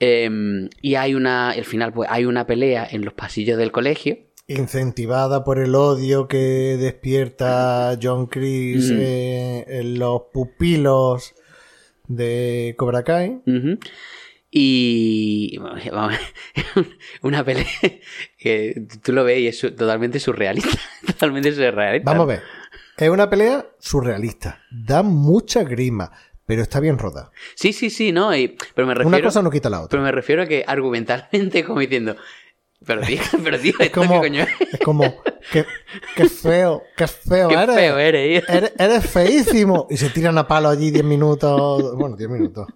Eh, 0.00 0.68
y 0.82 0.94
hay 0.94 1.14
una, 1.14 1.50
al 1.50 1.64
final, 1.64 1.92
pues 1.92 2.08
hay 2.10 2.24
una 2.24 2.46
pelea 2.46 2.86
en 2.90 3.04
los 3.04 3.14
pasillos 3.14 3.58
del 3.58 3.72
colegio. 3.72 4.18
incentivada 4.48 5.42
por 5.44 5.58
el 5.58 5.74
odio 5.74 6.28
que 6.28 6.76
despierta 6.78 7.98
John 8.00 8.26
Chris 8.26 8.90
eh, 8.90 9.64
en 9.66 9.98
los 9.98 10.22
pupilos 10.32 11.34
de 12.06 12.74
Cobra 12.76 13.02
Kai. 13.02 13.40
Y 14.50 15.58
vamos, 15.58 16.14
una 17.22 17.44
pelea 17.44 17.66
que 18.38 18.86
tú 19.02 19.12
lo 19.12 19.24
ves 19.24 19.40
y 19.40 19.46
es 19.48 19.60
totalmente 19.60 20.20
surrealista. 20.20 20.78
Totalmente 21.06 21.52
surrealista. 21.52 22.10
Vamos 22.10 22.24
a 22.24 22.36
ver. 22.36 22.42
Es 22.96 23.10
una 23.10 23.28
pelea 23.28 23.66
surrealista. 23.78 24.62
Da 24.70 25.02
mucha 25.02 25.62
grima, 25.64 26.12
pero 26.46 26.62
está 26.62 26.80
bien 26.80 26.98
rodada. 26.98 27.30
Sí, 27.54 27.72
sí, 27.72 27.90
sí, 27.90 28.12
¿no? 28.12 28.34
Y- 28.36 28.56
pero 28.74 28.86
me 28.86 28.94
refiero. 28.94 29.08
Una 29.16 29.22
cosa 29.22 29.42
no 29.42 29.50
quita 29.50 29.68
la 29.68 29.80
otra. 29.80 29.90
Pero 29.90 30.02
me 30.02 30.12
refiero 30.12 30.42
a 30.42 30.46
que 30.46 30.64
argumentalmente, 30.66 31.64
como 31.66 31.80
diciendo. 31.80 32.16
Pero 32.84 33.00
tío, 33.02 33.20
pero 33.44 33.58
tío, 33.58 33.72
Es 33.78 33.86
¿esto 33.86 34.00
como, 34.02 34.20
qué 34.20 34.28
coño 34.28 34.42
es? 34.42 34.74
es 34.74 34.80
como, 34.80 35.14
qué, 35.50 35.64
qué 36.14 36.28
feo, 36.28 36.82
qué 36.96 37.06
feo 37.06 37.48
Qué 37.48 37.54
eres. 37.54 37.74
feo 37.76 37.98
eres. 37.98 38.48
Eres, 38.48 38.72
eres 38.78 39.06
feísimo. 39.10 39.86
Y 39.90 39.96
se 39.96 40.10
tiran 40.10 40.36
a 40.38 40.46
palo 40.46 40.68
allí 40.68 40.90
10 40.90 41.04
minutos. 41.04 41.96
Bueno, 41.96 42.16
10 42.16 42.30
minutos. 42.30 42.68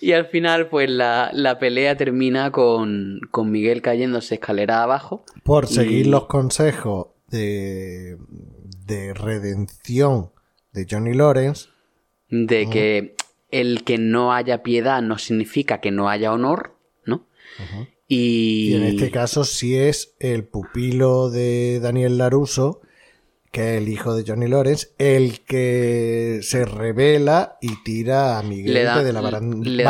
Y 0.00 0.12
al 0.12 0.26
final, 0.26 0.68
pues 0.68 0.88
la, 0.90 1.30
la 1.32 1.58
pelea 1.58 1.96
termina 1.96 2.50
con, 2.50 3.20
con 3.30 3.50
Miguel 3.50 3.82
cayéndose 3.82 4.34
escalera 4.36 4.82
abajo. 4.82 5.24
Por 5.42 5.64
Y- 5.64 5.68
seguir 5.74 6.06
los 6.06 6.26
consejos 6.26 7.08
de, 7.28 8.16
de 8.86 9.12
redención 9.14 10.30
de 10.72 10.86
Johnny 10.90 11.14
Lawrence. 11.14 11.68
De 12.46 12.68
que 12.68 13.14
el 13.50 13.84
que 13.84 13.98
no 13.98 14.32
haya 14.32 14.62
piedad 14.62 15.00
no 15.02 15.18
significa 15.18 15.80
que 15.80 15.90
no 15.92 16.08
haya 16.08 16.32
honor, 16.32 16.74
¿no? 17.04 17.26
Y, 18.08 18.72
Y 18.72 18.74
en 18.74 18.82
este 18.82 19.10
caso 19.10 19.44
sí 19.44 19.76
es 19.76 20.14
el 20.18 20.44
pupilo 20.44 21.30
de 21.30 21.78
Daniel 21.80 22.18
Laruso, 22.18 22.80
que 23.52 23.76
es 23.76 23.82
el 23.82 23.88
hijo 23.88 24.16
de 24.16 24.24
Johnny 24.26 24.48
Lawrence, 24.48 24.88
el 24.98 25.40
que 25.44 26.40
se 26.42 26.64
revela 26.64 27.56
y 27.60 27.82
tira 27.84 28.38
a 28.38 28.42
Miguel 28.42 28.84
da- 28.84 29.02
de 29.04 29.12
la 29.12 29.20
baran- 29.20 29.62
le 29.62 29.84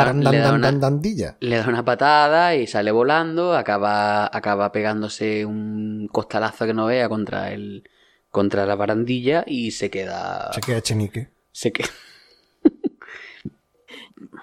le 1.39 1.57
da 1.57 1.67
una 1.67 1.83
patada 1.83 2.55
y 2.55 2.67
sale 2.67 2.91
volando, 2.91 3.55
acaba, 3.55 4.27
acaba 4.31 4.71
pegándose 4.71 5.45
un 5.45 6.07
costalazo 6.11 6.67
que 6.67 6.73
no 6.75 6.85
vea 6.85 7.09
contra 7.09 7.51
el 7.51 7.89
contra 8.29 8.65
la 8.65 8.75
barandilla 8.75 9.43
y 9.47 9.71
se 9.71 9.89
queda 9.89 10.51
Se 10.53 10.61
queda 10.61 10.81
chenique. 10.81 11.29
se 11.51 11.71
queda 11.71 11.87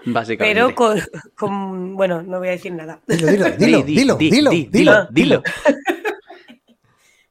básicamente 0.06 0.54
Pero 0.54 0.74
con, 0.74 1.00
con- 1.34 1.96
Bueno, 1.96 2.22
no 2.22 2.38
voy 2.38 2.48
a 2.48 2.52
decir 2.52 2.72
nada. 2.72 3.00
Dilo, 3.06 3.26
dilo, 3.26 3.46
Di, 3.56 3.64
dilo, 3.66 3.82
di, 3.82 3.94
dilo, 3.94 4.16
di, 4.16 4.30
dilo, 4.30 4.50
di, 4.50 4.68
dilo, 4.70 5.08
dilo. 5.10 5.42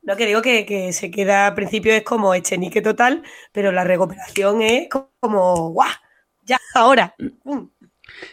No, 0.04 0.16
que 0.18 0.26
digo 0.26 0.42
que, 0.42 0.66
que 0.66 0.94
se 0.94 1.12
queda 1.12 1.48
al 1.48 1.54
principio 1.54 1.94
es 1.94 2.02
como 2.04 2.34
echenique 2.34 2.82
total, 2.82 3.22
pero 3.52 3.72
la 3.72 3.84
recuperación 3.84 4.62
es 4.64 4.88
como 4.90 5.70
¡guau! 5.70 5.90
Ya, 6.44 6.60
ahora. 6.74 7.16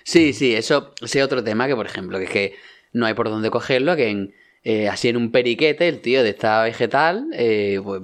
Sí, 0.03 0.33
sí, 0.33 0.55
eso 0.55 0.95
sí 1.05 1.21
otro 1.21 1.45
tema 1.45 1.67
que, 1.67 1.77
por 1.77 1.85
ejemplo, 1.85 2.19
que 2.19 2.25
es 2.25 2.31
que 2.31 2.55
no 2.95 3.05
hay 3.05 3.13
por 3.13 3.29
dónde 3.29 3.51
cogerlo, 3.51 3.97
que 3.97 4.09
en, 4.09 4.35
eh, 4.65 4.89
así 4.89 5.09
en 5.09 5.19
un 5.19 5.31
periquete 5.31 5.87
el 5.89 6.01
tío 6.01 6.23
de 6.23 6.31
esta 6.31 6.63
vegetal 6.63 7.29
eh, 7.35 7.79
pues, 7.85 8.01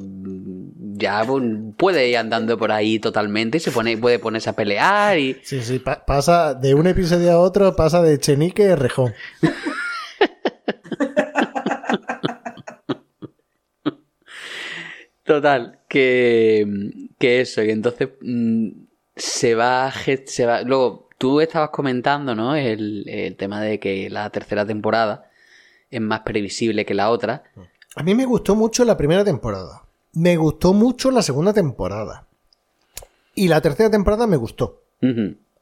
ya 1.05 1.24
puede 1.76 2.09
ir 2.09 2.16
andando 2.18 2.59
por 2.59 2.72
ahí 2.72 2.98
totalmente 2.98 3.59
y 3.59 3.60
se 3.60 3.70
pone, 3.70 3.97
puede 3.97 4.18
ponerse 4.18 4.51
a 4.51 4.55
pelear 4.55 5.18
y... 5.18 5.36
Sí, 5.43 5.62
sí, 5.62 5.78
pa- 5.78 6.05
pasa 6.05 6.55
de 6.55 6.74
un 6.74 6.86
episodio 6.86 7.32
a 7.32 7.39
otro, 7.39 7.76
pasa 7.76 8.02
de 8.02 8.18
chenique 8.18 8.70
a 8.70 8.76
rejón. 8.76 9.14
Total, 15.24 15.78
que, 15.89 16.66
que 17.18 17.40
eso, 17.40 17.62
y 17.62 17.70
entonces 17.70 18.10
mm, 18.20 18.68
se 19.16 19.55
va, 19.55 19.90
se 20.26 20.44
va... 20.47 20.60
Luego, 20.62 21.09
tú 21.16 21.40
estabas 21.40 21.70
comentando, 21.70 22.35
¿no? 22.35 22.55
El, 22.55 23.09
el 23.09 23.35
tema 23.36 23.62
de 23.62 23.81
que 23.81 24.10
la 24.10 24.28
tercera 24.31 24.66
temporada 24.66 25.31
es 25.90 26.01
más 26.02 26.20
previsible 26.20 26.85
que 26.85 26.93
la 26.93 27.09
otra. 27.09 27.44
A 27.97 28.02
mí 28.02 28.14
me 28.14 28.26
gustó 28.26 28.55
mucho 28.55 28.85
la 28.85 28.97
primera 28.98 29.24
temporada. 29.24 29.84
Me 30.15 30.36
gustó 30.36 30.73
mucho 30.73 31.11
la 31.11 31.23
segunda 31.23 31.53
temporada. 31.53 32.27
Y 33.35 33.49
la 33.49 33.61
tercera 33.61 33.91
temporada 33.91 34.27
me 34.27 34.36
gustó. 34.36 34.82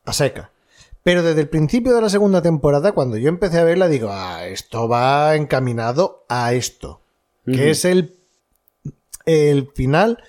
A 0.04 0.12
seca. 0.12 0.50
Pero 1.02 1.22
desde 1.22 1.40
el 1.40 1.48
principio 1.48 1.94
de 1.94 2.02
la 2.02 2.08
segunda 2.08 2.42
temporada, 2.42 2.92
cuando 2.92 3.16
yo 3.16 3.28
empecé 3.28 3.58
a 3.58 3.64
verla, 3.64 3.88
digo, 3.88 4.08
ah, 4.10 4.46
esto 4.46 4.88
va 4.88 5.34
encaminado 5.34 6.24
a 6.28 6.52
esto. 6.52 7.00
Que 7.44 7.70
es 7.70 7.84
el, 7.84 8.16
el 9.26 9.68
final 9.74 10.22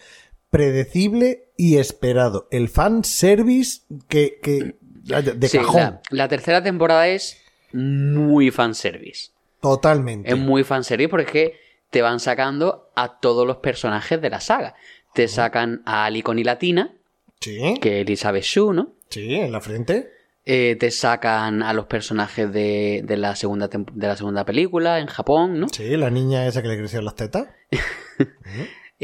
predecible 0.50 1.50
y 1.58 1.78
esperado. 1.78 2.48
El 2.50 2.70
fan 2.70 3.04
service 3.04 3.82
que, 4.08 4.40
que 4.42 4.76
de 5.04 5.48
Sí, 5.48 5.58
cajón. 5.60 5.80
La, 5.82 6.02
la 6.10 6.28
tercera 6.28 6.64
temporada 6.64 7.08
es 7.08 7.38
muy 7.72 8.50
fanservice. 8.50 9.30
Totalmente. 9.62 10.30
Es 10.32 10.38
muy 10.38 10.64
fanservice 10.64 11.10
porque 11.10 11.26
es 11.26 11.32
que 11.32 11.63
te 11.94 12.02
van 12.02 12.20
sacando 12.20 12.90
a 12.96 13.20
todos 13.22 13.46
los 13.48 13.58
personajes 13.58 14.20
de 14.20 14.30
la 14.32 14.42
saga. 14.42 14.76
Te 15.14 15.28
sacan 15.28 15.84
a 15.86 16.06
Alicon 16.06 16.40
y 16.40 16.44
Latina, 16.44 16.92
Sí, 17.40 17.76
que 17.82 18.00
es 18.02 18.08
Elizabeth 18.08 18.44
Shue, 18.44 18.74
¿no? 18.74 18.94
sí, 19.10 19.36
en 19.36 19.52
la 19.52 19.62
frente. 19.62 20.10
Eh, 20.46 20.76
te 20.80 20.90
sacan 20.92 21.62
a 21.62 21.72
los 21.74 21.86
personajes 21.86 22.52
de, 22.52 23.02
de 23.06 23.16
la 23.18 23.36
segunda 23.36 23.68
de 23.70 24.08
la 24.08 24.16
segunda 24.18 24.44
película 24.44 25.00
en 25.00 25.06
Japón, 25.08 25.60
¿no? 25.60 25.70
Sí, 25.70 25.96
la 25.96 26.10
niña 26.10 26.48
esa 26.48 26.62
que 26.62 26.68
le 26.68 26.78
crecieron 26.78 27.06
las 27.06 27.16
tetas. 27.16 27.48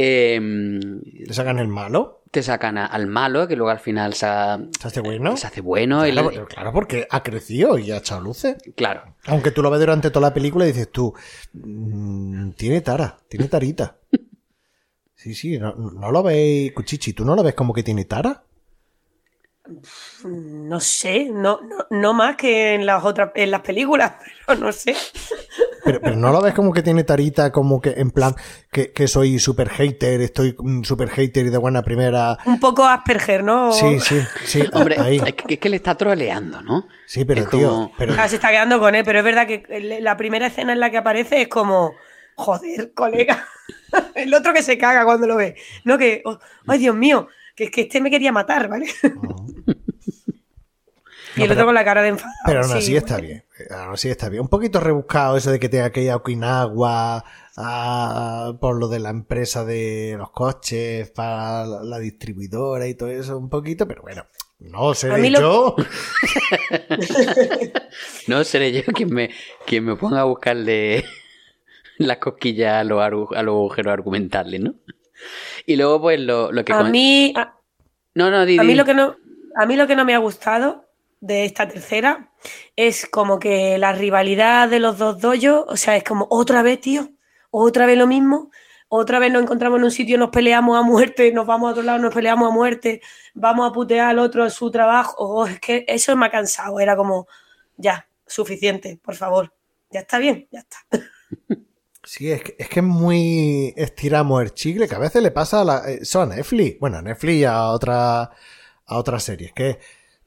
Eh, 0.01 0.39
Le 0.41 1.33
sacan 1.33 1.59
el 1.59 1.67
malo. 1.67 2.18
Te 2.31 2.43
sacan 2.43 2.77
a- 2.77 2.85
al 2.85 3.07
malo, 3.07 3.47
que 3.47 3.55
luego 3.55 3.71
al 3.71 3.79
final 3.79 4.13
se, 4.13 4.25
ha- 4.25 4.59
Se 4.79 4.87
hace 4.87 5.01
bueno. 5.01 5.35
se 5.37 5.47
hace 5.47 5.61
bueno. 5.61 6.05
y 6.07 6.11
Claro, 6.11 6.29
pero- 6.29 6.47
claro, 6.47 6.73
porque 6.73 7.07
ha 7.09 7.23
crecido 7.23 7.77
y 7.79 7.91
ha 7.91 7.97
echado 7.97 8.21
luces. 8.21 8.55
claro. 8.75 9.15
Aunque 9.25 9.51
tú 9.51 9.61
lo 9.61 9.69
ves 9.71 9.79
durante 9.79 10.11
toda 10.11 10.27
la 10.29 10.33
película 10.33 10.65
y 10.65 10.69
dices 10.71 10.91
tú, 10.91 11.13
"Mm, 11.53 12.51
tiene 12.51 12.81
tara, 12.81 13.17
tiene 13.27 13.47
tarita. 13.47 13.95
Sí, 15.15 15.35
sí, 15.35 15.59
no, 15.59 15.75
no 15.75 16.11
lo 16.13 16.23
veis, 16.23 16.71
Cuchichi, 16.71 17.11
¿tú 17.11 17.25
no 17.25 17.35
lo 17.35 17.43
ves 17.43 17.53
como 17.53 17.73
que 17.73 17.83
tiene 17.83 18.05
tara? 18.05 18.41
No 20.23 20.79
sé, 20.79 21.25
no, 21.25 21.59
no, 21.61 21.85
no 21.89 22.13
más 22.13 22.37
que 22.37 22.73
en 22.75 22.85
las 22.85 23.03
otras, 23.03 23.31
en 23.35 23.51
las 23.51 23.59
películas, 23.61 24.13
pero 24.47 24.59
no 24.59 24.71
sé. 24.71 24.95
Pero, 25.89 26.01
pero 26.01 26.15
no 26.15 26.31
lo 26.31 26.41
ves 26.41 26.53
como 26.53 26.71
que 26.71 26.81
tiene 26.83 27.03
tarita, 27.03 27.51
como 27.51 27.81
que 27.81 27.91
en 27.97 28.11
plan, 28.11 28.35
que, 28.71 28.91
que 28.91 29.07
soy 29.07 29.39
super 29.39 29.69
hater, 29.69 30.21
estoy 30.21 30.55
mm, 30.57 30.83
super 30.83 31.09
hater 31.09 31.45
y 31.45 31.49
de 31.49 31.57
buena 31.57 31.81
primera. 31.81 32.37
Un 32.45 32.59
poco 32.59 32.85
Asperger, 32.85 33.43
¿no? 33.43 33.71
Sí, 33.71 33.99
sí, 33.99 34.19
sí, 34.45 34.63
Hombre, 34.73 34.97
ahí. 34.99 35.17
es 35.25 35.33
que, 35.33 35.53
es 35.55 35.59
que 35.59 35.69
le 35.69 35.75
está 35.77 35.95
troleando, 35.95 36.61
¿no? 36.61 36.87
Sí, 37.05 37.25
pero 37.25 37.41
es 37.41 37.49
tío, 37.49 37.69
como- 37.69 37.91
pero 37.97 38.13
Ah, 38.17 38.27
se 38.27 38.35
está 38.35 38.49
quedando 38.49 38.79
con 38.79 38.93
él, 38.95 39.03
pero 39.03 39.19
es 39.19 39.25
verdad 39.25 39.47
que 39.47 39.63
la 40.01 40.15
primera 40.17 40.47
escena 40.47 40.73
en 40.73 40.79
la 40.79 40.89
que 40.91 40.97
aparece 40.97 41.41
es 41.41 41.47
como, 41.47 41.93
joder, 42.35 42.93
colega. 42.93 43.45
El 44.15 44.33
otro 44.33 44.53
que 44.53 44.61
se 44.63 44.77
caga 44.77 45.05
cuando 45.05 45.25
lo 45.27 45.35
ve. 45.35 45.55
No 45.83 45.97
que, 45.97 46.21
oh, 46.25 46.37
ay 46.67 46.79
Dios 46.79 46.95
mío, 46.95 47.27
que 47.55 47.65
es 47.65 47.71
que 47.71 47.81
este 47.81 48.01
me 48.01 48.11
quería 48.11 48.31
matar, 48.31 48.67
¿vale? 48.67 48.87
y 51.35 51.41
el 51.41 51.47
pero- 51.47 51.53
otro 51.53 51.65
con 51.67 51.75
la 51.75 51.83
cara 51.85 52.01
de 52.01 52.09
enfadado. 52.09 52.35
Pero 52.45 52.59
aún 52.61 52.69
sí, 52.71 52.77
así 52.77 52.95
está 52.97 53.17
bien. 53.17 53.43
Aún 53.71 53.93
así 53.93 54.09
está 54.09 54.29
bien. 54.29 54.41
Un 54.41 54.47
poquito 54.49 54.79
rebuscado 54.79 55.37
eso 55.37 55.51
de 55.51 55.59
que 55.59 55.69
tenga 55.69 55.91
que 55.91 56.01
ir 56.03 56.11
a 56.11 56.15
Okinawa 56.17 57.23
a- 57.57 58.53
por 58.59 58.79
lo 58.79 58.87
de 58.87 58.99
la 58.99 59.09
empresa 59.09 59.65
de 59.65 60.15
los 60.17 60.31
coches, 60.31 61.09
para 61.11 61.65
la, 61.65 61.83
la 61.83 61.99
distribuidora 61.99 62.87
y 62.87 62.95
todo 62.95 63.09
eso, 63.09 63.37
un 63.37 63.49
poquito, 63.49 63.87
pero 63.87 64.01
bueno. 64.01 64.25
No 64.59 64.91
lo- 64.93 65.39
yo. 65.39 65.75
No 68.27 68.43
seré 68.43 68.71
yo 68.71 68.83
quien 68.93 69.13
me, 69.13 69.29
quien 69.65 69.85
me 69.85 69.95
ponga 69.95 70.21
a 70.21 70.25
buscarle 70.25 71.03
las 71.97 72.17
cosquillas 72.17 72.73
a 72.75 72.83
los, 72.83 73.01
a 73.01 73.09
los 73.11 73.53
agujeros 73.53 73.93
argumentales, 73.93 74.59
¿no? 74.61 74.75
Y 75.65 75.75
luego, 75.75 76.01
pues, 76.01 76.19
lo, 76.19 76.51
lo 76.51 76.63
que... 76.63 76.73
A 76.73 76.83
mí, 76.83 77.33
a, 77.35 77.55
No, 78.15 78.29
no, 78.31 78.45
di, 78.45 78.57
a 78.57 78.63
mí 78.63 78.75
lo 78.75 78.85
que 78.85 78.93
no, 78.93 79.15
a 79.55 79.65
mí 79.65 79.75
lo 79.75 79.87
que 79.87 79.95
no 79.95 80.05
me 80.05 80.13
ha 80.15 80.19
gustado 80.19 80.88
de 81.21 81.45
esta 81.45 81.67
tercera 81.67 82.31
es 82.75 83.05
como 83.05 83.39
que 83.39 83.77
la 83.77 83.91
rivalidad 83.93 84.69
de 84.69 84.79
los 84.79 84.97
dos 84.97 85.19
doyos, 85.19 85.65
o 85.67 85.77
sea, 85.77 85.97
es 85.97 86.03
como 86.03 86.27
otra 86.29 86.61
vez, 86.61 86.79
tío, 86.81 87.09
otra 87.51 87.85
vez 87.85 87.97
lo 87.97 88.07
mismo, 88.07 88.51
otra 88.87 89.19
vez 89.19 89.31
nos 89.31 89.43
encontramos 89.43 89.79
en 89.79 89.85
un 89.85 89.91
sitio, 89.91 90.17
nos 90.17 90.29
peleamos 90.29 90.77
a 90.77 90.81
muerte, 90.81 91.31
nos 91.31 91.45
vamos 91.45 91.69
a 91.69 91.71
otro 91.71 91.83
lado, 91.83 91.99
nos 91.99 92.13
peleamos 92.13 92.49
a 92.49 92.53
muerte, 92.53 93.01
vamos 93.33 93.69
a 93.69 93.73
putear 93.73 94.09
al 94.09 94.19
otro 94.19 94.43
en 94.43 94.51
su 94.51 94.71
trabajo, 94.71 95.15
Oh, 95.19 95.45
es 95.45 95.59
que 95.59 95.85
eso 95.87 96.15
me 96.15 96.25
ha 96.25 96.31
cansado, 96.31 96.79
era 96.79 96.95
como, 96.95 97.27
ya, 97.77 98.07
suficiente, 98.25 98.99
por 99.03 99.15
favor, 99.15 99.53
ya 99.91 100.01
está 100.01 100.17
bien, 100.19 100.47
ya 100.51 100.59
está. 100.59 100.77
Sí, 102.01 102.31
es 102.31 102.41
que, 102.41 102.55
es 102.57 102.69
que 102.69 102.79
es 102.79 102.85
muy 102.85 103.71
estiramos 103.77 104.41
el 104.41 104.53
chicle, 104.53 104.87
que 104.87 104.95
a 104.95 104.99
veces 104.99 105.21
le 105.21 105.29
pasa 105.29 105.61
a 105.61 105.63
la, 105.63 105.91
eh, 105.91 105.99
eso 106.01 106.21
a 106.21 106.25
Netflix, 106.25 106.79
bueno, 106.79 106.97
a 106.97 107.01
Netflix 107.03 107.35
y 107.35 107.43
a 107.43 107.67
otra, 107.67 108.23
a 108.23 108.97
otras 108.97 109.21
series, 109.21 109.53
que 109.53 109.77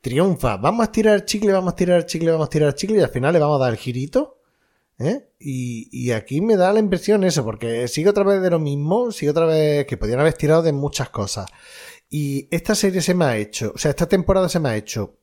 triunfa, 0.02 0.58
vamos 0.58 0.82
a 0.82 0.84
estirar 0.84 1.14
el 1.14 1.24
chicle, 1.24 1.52
vamos 1.52 1.68
a 1.68 1.74
estirar 1.74 1.96
el 1.96 2.06
chicle, 2.06 2.30
vamos 2.30 2.44
a 2.44 2.48
estirar 2.48 2.68
el 2.68 2.74
chicle 2.74 2.98
y 2.98 3.02
al 3.02 3.08
final 3.08 3.32
le 3.32 3.38
vamos 3.38 3.56
a 3.56 3.64
dar 3.64 3.72
el 3.72 3.78
girito 3.78 4.42
¿eh? 4.98 5.28
Y, 5.38 5.88
y 5.92 6.12
aquí 6.12 6.40
me 6.40 6.56
da 6.56 6.72
la 6.72 6.80
impresión 6.80 7.24
eso, 7.24 7.44
porque 7.44 7.88
sigue 7.88 8.10
otra 8.10 8.24
vez 8.24 8.40
de 8.42 8.50
lo 8.50 8.58
mismo, 8.58 9.10
sigue 9.10 9.30
otra 9.30 9.46
vez 9.46 9.86
que 9.86 9.96
podían 9.96 10.20
haber 10.20 10.34
tirado 10.34 10.62
de 10.62 10.72
muchas 10.72 11.10
cosas. 11.10 11.50
Y 12.08 12.48
esta 12.50 12.74
serie 12.74 13.00
se 13.00 13.14
me 13.14 13.24
ha 13.24 13.36
hecho, 13.36 13.72
o 13.74 13.78
sea, 13.78 13.90
esta 13.90 14.08
temporada 14.08 14.48
se 14.48 14.60
me 14.60 14.68
ha 14.68 14.76
hecho 14.76 15.18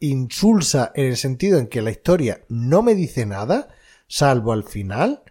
insulsa 0.00 0.90
en 0.94 1.06
el 1.06 1.16
sentido 1.16 1.58
en 1.58 1.68
que 1.68 1.82
la 1.82 1.90
historia 1.90 2.44
no 2.48 2.82
me 2.82 2.94
dice 2.94 3.24
nada, 3.26 3.68
salvo 4.08 4.52
al 4.52 4.64
final, 4.64 5.22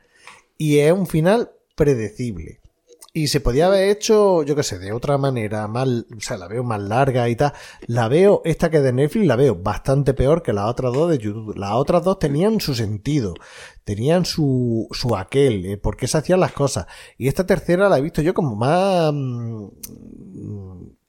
y 0.58 0.80
es 0.80 0.94
un 0.94 1.08
final 1.08 1.52
predecible. 1.76 2.61
Y 3.14 3.28
se 3.28 3.42
podía 3.42 3.68
haber 3.68 3.90
hecho, 3.90 4.42
yo 4.44 4.56
qué 4.56 4.64
sé, 4.64 4.80
de 4.80 4.94
otra 4.94 5.18
manera, 5.18 5.68
más, 5.68 5.86
o 5.86 6.22
sea, 6.22 6.38
la 6.38 6.48
veo 6.48 6.64
más 6.64 6.82
larga 6.82 7.28
y 7.28 7.36
tal. 7.36 7.52
La 7.86 8.08
veo, 8.08 8.42
esta 8.46 8.70
que 8.70 8.80
de 8.80 8.94
Netflix, 8.94 9.28
la 9.28 9.36
veo 9.36 9.56
bastante 9.56 10.14
peor 10.14 10.42
que 10.42 10.54
las 10.54 10.68
otras 10.68 10.94
dos 10.94 11.12
de 11.12 11.18
YouTube. 11.18 11.58
Las 11.58 11.74
otras 11.74 12.06
dos 12.06 12.20
tenían 12.20 12.62
su 12.62 12.74
sentido, 12.74 13.34
tenían 13.84 14.24
su, 14.24 14.88
su 14.92 15.18
aquel, 15.18 15.66
eh, 15.66 15.78
por 15.78 15.98
qué 15.98 16.08
se 16.08 16.20
hacían 16.20 16.40
las 16.40 16.54
cosas. 16.54 16.86
Y 17.18 17.28
esta 17.28 17.46
tercera 17.46 17.90
la 17.90 17.98
he 17.98 18.02
visto 18.02 18.22
yo 18.22 18.34
como 18.34 18.56
más, 18.56 19.12
mm, 19.14 19.68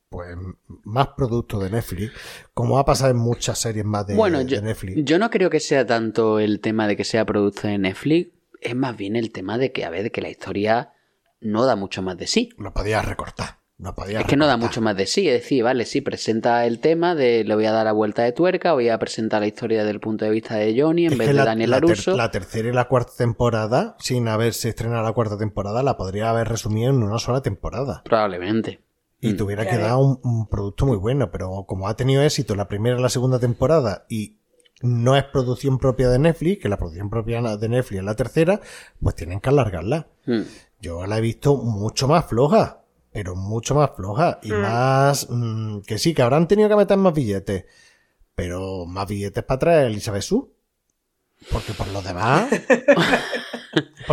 pues, 0.09 0.37
más 0.83 1.07
producto 1.16 1.61
de 1.61 1.70
Netflix, 1.70 2.11
como 2.53 2.79
ha 2.81 2.85
pasado 2.85 3.12
en 3.12 3.19
muchas 3.19 3.61
series 3.61 3.85
más 3.85 4.09
de, 4.09 4.16
bueno, 4.16 4.39
de 4.39 4.47
yo, 4.47 4.61
Netflix. 4.61 5.05
yo 5.05 5.20
no 5.20 5.31
creo 5.31 5.51
que 5.51 5.61
sea 5.61 5.87
tanto 5.87 6.41
el 6.41 6.59
tema 6.59 6.89
de 6.89 6.97
que 6.97 7.05
sea 7.05 7.24
producto 7.24 7.69
de 7.69 7.79
Netflix, 7.79 8.33
es 8.61 8.74
más 8.74 8.97
bien 8.97 9.15
el 9.15 9.31
tema 9.31 9.57
de 9.57 9.70
que, 9.70 9.85
a 9.85 9.91
ver, 9.91 10.03
de 10.03 10.11
que 10.11 10.20
la 10.20 10.31
historia 10.31 10.93
no 11.43 11.64
da 11.66 11.77
mucho 11.77 12.02
más 12.02 12.16
de 12.16 12.27
sí. 12.27 12.51
Lo 12.59 12.73
podías 12.73 13.05
recortar. 13.05 13.59
Lo 13.78 13.94
podías 13.97 14.20
Es 14.20 14.28
que 14.28 14.36
no 14.36 14.47
da 14.47 14.56
mucho 14.56 14.81
más 14.81 14.97
de 14.97 15.06
sí, 15.06 15.28
es 15.28 15.43
decir, 15.43 15.64
vale, 15.64 15.85
sí, 15.86 16.01
presenta 16.02 16.64
el 16.66 16.78
tema 16.78 17.16
de 17.16 17.43
le 17.43 17.55
voy 17.56 17.66
a 17.66 17.73
dar 17.73 17.85
la 17.86 17.90
vuelta 17.93 18.23
de 18.23 18.31
tuerca, 18.31 18.74
voy 18.74 18.89
a 18.89 18.98
presentar 19.01 19.40
la 19.40 19.48
historia 19.48 19.78
desde 19.81 19.90
el 19.90 19.98
punto 19.98 20.24
de 20.24 20.31
vista 20.31 20.55
de 20.55 20.81
Johnny 20.81 21.06
en 21.06 21.12
Es 21.14 21.19
vez 21.19 21.27
que 21.27 21.32
de 21.32 21.39
la, 21.39 21.44
Daniel 21.47 21.70
la 21.70 21.77
ter- 21.81 21.89
Laruso. 21.89 22.16
la 22.16 22.31
tercera 22.31 22.69
y 22.69 22.73
la 22.73 22.86
cuarta 22.86 23.12
temporada, 23.19 23.97
sin 23.98 24.28
haberse 24.28 24.69
estrenado 24.69 25.02
la 25.02 25.12
cuarta 25.12 25.36
temporada, 25.36 25.82
la 25.82 25.97
podría 25.97 26.31
haber 26.31 26.48
resumido 26.48 26.90
en 26.90 27.02
una 27.02 27.19
sola 27.19 27.40
temporada. 27.43 28.02
Probablemente. 28.05 28.82
Y 29.20 29.32
Mm. 29.32 29.36
te 29.36 29.43
hubiera 29.43 29.62
Claro. 29.64 29.78
quedado 29.78 29.98
un, 29.98 30.20
un 30.23 30.48
producto 30.48 30.86
muy 30.86 30.97
bueno, 30.98 31.32
pero 31.32 31.64
como 31.66 31.89
ha 31.89 31.97
tenido 31.97 32.23
éxito 32.23 32.55
la 32.55 32.69
primera 32.69 32.97
y 32.98 33.02
la 33.02 33.09
segunda 33.09 33.40
temporada 33.40 34.05
y 34.09 34.36
no 34.81 35.16
es 35.16 35.24
producción 35.24 35.78
propia 35.78 36.09
de 36.09 36.19
Netflix, 36.20 36.60
que 36.62 36.69
la 36.69 36.77
producción 36.77 37.09
propia 37.10 37.40
de 37.56 37.69
Netflix 37.69 37.98
es 38.01 38.05
la 38.05 38.14
tercera, 38.16 38.60
pues 39.01 39.14
tienen 39.16 39.40
que 39.40 39.48
alargarla. 39.48 40.09
Mm. 40.27 40.40
Yo 40.83 41.07
la 41.07 41.19
he 41.19 41.21
visto 41.21 41.57
mucho 41.57 42.09
más 42.09 42.27
floja, 42.27 42.83
pero 43.13 43.37
mucho 43.37 43.77
más 43.77 43.91
floja 43.95 44.41
y 44.43 44.51
Mm. 44.51 44.61
más 44.61 45.29
mm, 45.31 45.79
que 45.83 45.97
sí, 45.97 46.13
que 46.13 46.23
habrán 46.23 46.49
tenido 46.49 46.69
que 46.69 46.75
meter 46.75 46.97
más 46.99 47.15
billetes, 47.15 47.67
pero 48.35 48.85
más 48.85 49.07
billetes 49.09 49.45
para 49.45 49.59
traer 49.61 49.85
a 49.85 49.87
Elizabeth 49.87 50.23
Su. 50.23 50.53
Porque 51.53 51.73
por 51.73 51.87
lo 51.89 52.03
demás, 52.03 52.51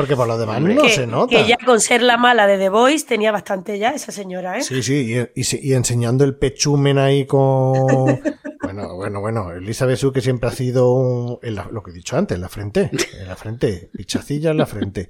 porque 0.01 0.15
por 0.15 0.27
lo 0.27 0.38
demás 0.38 0.57
Hombre. 0.57 0.76
no 0.76 0.81
que, 0.84 0.89
se 0.89 1.07
nota. 1.07 1.35
que 1.35 1.47
ya 1.47 1.57
con 1.65 1.80
ser 1.81 2.01
la 2.01 2.17
mala 2.17 2.47
de 2.47 2.57
The 2.57 2.69
Voice 2.69 3.05
tenía 3.05 3.31
bastante 3.31 3.77
ya 3.80 3.89
esa 3.91 4.11
señora, 4.11 4.57
¿eh? 4.57 4.63
Sí, 4.63 4.81
sí, 4.84 5.15
y, 5.35 5.39
y 5.41 5.43
se- 5.43 5.59
y 5.61 5.73
enseñando 5.73 6.23
el 6.23 6.35
pechumen 6.35 6.97
ahí 6.97 7.26
con... 7.26 8.21
Bueno, 8.61 8.95
bueno, 8.95 9.19
bueno, 9.19 9.51
Elizabeth 9.51 9.97
Su 9.97 10.11
que 10.11 10.21
siempre 10.21 10.47
ha 10.47 10.51
sido 10.51 10.91
un- 10.91 11.39
en 11.41 11.55
la- 11.55 11.69
lo 11.71 11.81
que 11.81 11.89
he 11.89 11.93
dicho 11.93 12.15
antes, 12.17 12.35
en 12.35 12.41
la 12.41 12.49
frente, 12.49 12.91
en 13.19 13.27
la 13.27 13.35
frente, 13.35 13.89
pichacilla 13.97 14.51
en 14.51 14.57
la 14.57 14.67
frente. 14.67 15.09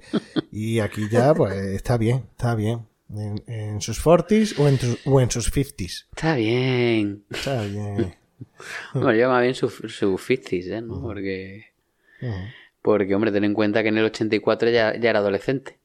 Y 0.50 0.78
aquí 0.80 1.08
ya, 1.10 1.34
pues, 1.34 1.52
está 1.56 1.98
bien, 1.98 2.24
está 2.30 2.54
bien. 2.54 2.86
En, 3.14 3.42
en 3.46 3.80
sus 3.82 4.02
40s 4.02 4.58
o 4.58 4.66
en, 4.66 4.78
tus- 4.78 4.98
o 5.04 5.20
en 5.20 5.30
sus 5.30 5.52
50s. 5.52 6.06
Está 6.10 6.34
bien. 6.36 7.24
Está 7.30 7.62
bien. 7.62 8.14
Bueno, 8.94 9.12
yo 9.14 9.28
más 9.28 9.42
bien 9.42 9.54
sus 9.54 9.74
su 9.74 10.16
50s, 10.16 10.70
¿eh? 10.78 10.80
¿no? 10.80 11.02
Porque, 11.02 11.66
Ujú, 12.22 12.32
porque, 12.82 13.14
hombre, 13.14 13.32
ten 13.32 13.44
en 13.44 13.54
cuenta 13.54 13.82
que 13.82 13.88
en 13.90 13.98
el 13.98 14.04
84 14.06 14.70
ya, 14.70 14.96
ya 14.98 15.10
era 15.10 15.18
adolescente. 15.18 15.78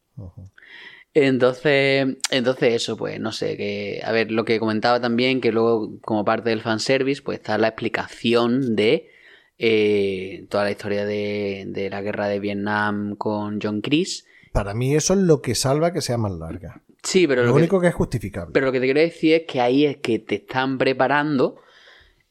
Entonces, 1.14 2.18
entonces 2.30 2.74
eso, 2.74 2.98
pues 2.98 3.20
no 3.22 3.32
sé, 3.32 3.56
que 3.56 4.02
a 4.04 4.12
ver, 4.12 4.32
lo 4.32 4.44
que 4.44 4.60
comentaba 4.60 5.00
también, 5.00 5.40
que 5.40 5.52
luego 5.54 5.98
como 6.02 6.26
parte 6.26 6.50
del 6.50 6.62
fanservice, 6.62 7.22
pues 7.22 7.40
está 7.40 7.58
la 7.58 7.70
explicación 7.70 8.76
de 8.76 9.10
eh, 9.58 10.46
toda 10.50 10.66
la 10.66 10.72
historia 10.72 11.06
de, 11.06 11.64
de 11.68 11.90
la 11.90 12.02
guerra 12.02 12.28
de 12.28 12.40
Vietnam 12.42 13.16
con 13.16 13.60
John 13.62 13.80
Chris. 13.80 14.26
Para 14.52 14.74
mí 14.74 14.94
eso 14.94 15.14
es 15.14 15.20
lo 15.20 15.42
que 15.42 15.56
salva 15.56 15.94
que 15.94 16.02
sea 16.02 16.18
más 16.18 16.34
larga. 16.34 16.82
Sí, 17.02 17.28
pero 17.28 17.44
Lo, 17.44 17.50
lo, 17.50 17.54
que, 17.54 17.60
único 17.60 17.80
que 17.80 17.88
es 17.88 17.94
justificable. 17.94 18.52
pero 18.52 18.66
lo 18.66 18.72
que 18.74 18.80
te 18.80 18.86
quiero 18.88 19.00
decir 19.00 19.34
es 19.36 19.42
que 19.48 19.62
ahí 19.62 19.86
es 19.86 19.98
que 19.98 20.20
te 20.20 20.36
están 20.36 20.78
preparando 20.78 21.62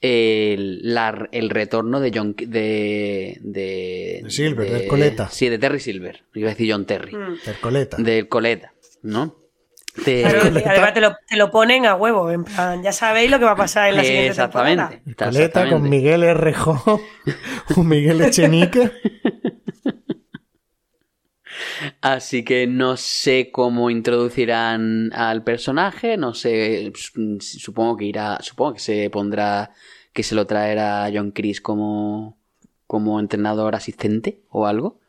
el, 0.06 0.80
la- 0.94 1.28
el 1.32 1.48
retorno 1.48 1.98
de 1.98 2.10
John 2.14 2.34
de 2.36 3.38
de, 3.40 4.20
De 4.22 4.30
Silver, 4.30 4.70
del 4.70 4.86
Coleta. 4.86 5.30
Sí, 5.30 5.48
de 5.48 5.58
Terry 5.58 5.80
Silver. 5.80 6.24
Iba 6.34 6.48
a 6.48 6.52
decir 6.52 6.70
John 6.72 6.84
Terry. 6.84 7.16
Mm. 7.16 7.38
Tercoleta. 7.44 7.96
Del 7.98 8.28
Coleta, 8.28 8.74
¿no? 9.02 9.36
De- 10.04 10.22
Claro, 10.22 10.40
además 10.66 10.92
te 10.92 11.00
lo, 11.00 11.16
te 11.28 11.36
lo 11.36 11.50
ponen 11.50 11.86
a 11.86 11.94
huevo, 11.94 12.30
en 12.30 12.44
plan, 12.44 12.82
ya 12.82 12.92
sabéis 12.92 13.30
lo 13.30 13.38
que 13.38 13.44
va 13.44 13.52
a 13.52 13.56
pasar 13.56 13.88
en 13.90 13.96
la 13.96 14.02
siguiente 14.02 14.28
Exactamente. 14.30 14.98
temporada. 15.04 15.30
Coleta 15.32 15.68
con. 15.70 15.88
Miguel 15.88 16.22
R. 16.24 16.54
un 17.76 17.88
Miguel 17.88 18.20
Echenique. 18.20 18.90
Así 22.00 22.44
que 22.44 22.66
no 22.66 22.96
sé 22.96 23.50
cómo 23.52 23.88
introducirán 23.90 25.12
al 25.14 25.44
personaje, 25.44 26.16
no 26.16 26.34
sé, 26.34 26.92
supongo 27.40 27.96
que 27.96 28.06
irá, 28.06 28.38
supongo 28.40 28.74
que 28.74 28.80
se 28.80 29.08
pondrá, 29.10 29.70
que 30.14 30.22
se 30.22 30.34
lo 30.34 30.46
traerá 30.46 31.10
John 31.12 31.32
Chris 31.32 31.60
como, 31.60 32.38
como 32.86 33.20
entrenador 33.20 33.74
asistente 33.74 34.40
o 34.48 34.66
algo. 34.66 35.00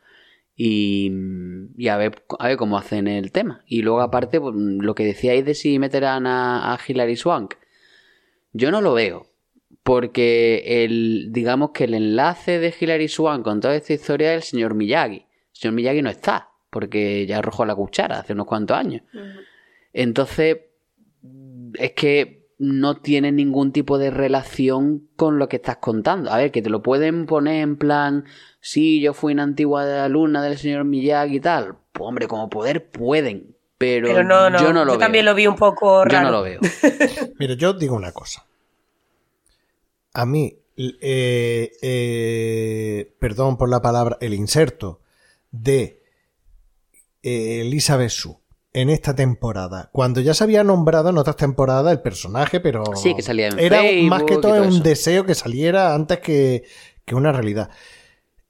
Y, 0.56 1.12
y 1.76 1.88
a, 1.88 1.96
ver, 1.96 2.24
a 2.38 2.48
ver 2.48 2.56
cómo 2.56 2.76
hacen 2.76 3.06
el 3.06 3.30
tema. 3.30 3.62
Y 3.66 3.82
luego 3.82 4.00
aparte, 4.00 4.40
pues, 4.40 4.54
lo 4.54 4.94
que 4.94 5.04
decíais 5.04 5.44
de 5.44 5.54
si 5.54 5.78
meterán 5.78 6.26
a, 6.26 6.74
a 6.74 6.78
Hilary 6.86 7.16
Swank, 7.16 7.54
yo 8.52 8.70
no 8.70 8.80
lo 8.80 8.94
veo. 8.94 9.26
Porque 9.82 10.84
el, 10.84 11.28
digamos 11.30 11.70
que 11.70 11.84
el 11.84 11.94
enlace 11.94 12.58
de 12.58 12.74
Hilary 12.78 13.08
Swank 13.08 13.44
con 13.44 13.60
toda 13.60 13.76
esta 13.76 13.92
historia 13.92 14.34
es 14.34 14.36
el 14.38 14.50
señor 14.50 14.74
Miyagi. 14.74 15.18
El 15.18 15.26
señor 15.52 15.74
Miyagi 15.74 16.02
no 16.02 16.10
está, 16.10 16.50
porque 16.70 17.24
ya 17.26 17.38
arrojó 17.38 17.64
la 17.64 17.76
cuchara 17.76 18.18
hace 18.18 18.32
unos 18.32 18.46
cuantos 18.46 18.76
años. 18.76 19.02
Entonces, 19.92 20.58
es 21.74 21.92
que 21.92 22.35
no 22.58 22.96
tiene 22.96 23.32
ningún 23.32 23.72
tipo 23.72 23.98
de 23.98 24.10
relación 24.10 25.08
con 25.16 25.38
lo 25.38 25.48
que 25.48 25.56
estás 25.56 25.76
contando. 25.76 26.30
A 26.30 26.38
ver, 26.38 26.50
que 26.50 26.62
te 26.62 26.70
lo 26.70 26.82
pueden 26.82 27.26
poner 27.26 27.62
en 27.62 27.76
plan, 27.76 28.24
sí, 28.60 29.00
yo 29.00 29.12
fui 29.12 29.34
una 29.34 29.42
antigua 29.42 30.04
alumna 30.04 30.42
del 30.42 30.56
señor 30.58 30.84
Miyagi 30.84 31.36
y 31.36 31.40
tal. 31.40 31.76
Pues 31.92 32.08
hombre, 32.08 32.26
como 32.28 32.48
poder 32.48 32.90
pueden, 32.90 33.54
pero, 33.78 34.08
Pero 34.08 34.24
no, 34.24 34.48
no, 34.48 34.58
yo 34.58 34.72
no 34.72 34.84
lo 34.86 34.92
veo. 34.92 34.98
también 34.98 35.24
lo 35.26 35.34
vi 35.34 35.46
un 35.46 35.56
poco 35.56 35.98
Yo 36.04 36.04
raro. 36.04 36.26
no 36.26 36.32
lo 36.32 36.42
veo. 36.42 36.60
Mira, 37.38 37.54
yo 37.54 37.70
os 37.70 37.78
digo 37.78 37.94
una 37.94 38.12
cosa. 38.12 38.46
A 40.14 40.24
mí, 40.24 40.56
eh, 40.78 41.72
eh, 41.82 43.12
perdón 43.18 43.58
por 43.58 43.68
la 43.68 43.82
palabra, 43.82 44.16
el 44.22 44.32
inserto 44.32 45.00
de 45.50 46.02
eh, 47.22 47.60
Elizabeth 47.60 48.08
Su 48.10 48.38
en 48.76 48.90
esta 48.90 49.14
temporada, 49.16 49.88
cuando 49.90 50.20
ya 50.20 50.34
se 50.34 50.44
había 50.44 50.62
nombrado 50.62 51.08
en 51.08 51.16
otras 51.16 51.36
temporadas 51.36 51.90
el 51.92 52.02
personaje, 52.02 52.60
pero 52.60 52.84
Sí, 52.94 53.14
que 53.14 53.22
salía 53.22 53.48
en 53.48 53.58
era 53.58 53.80
más 54.02 54.24
que 54.24 54.34
todo 54.34 54.52
todo 54.52 54.62
un 54.62 54.68
eso. 54.68 54.82
deseo 54.82 55.24
que 55.24 55.34
saliera 55.34 55.94
antes 55.94 56.18
que, 56.20 56.64
que 57.06 57.14
una 57.14 57.32
realidad. 57.32 57.70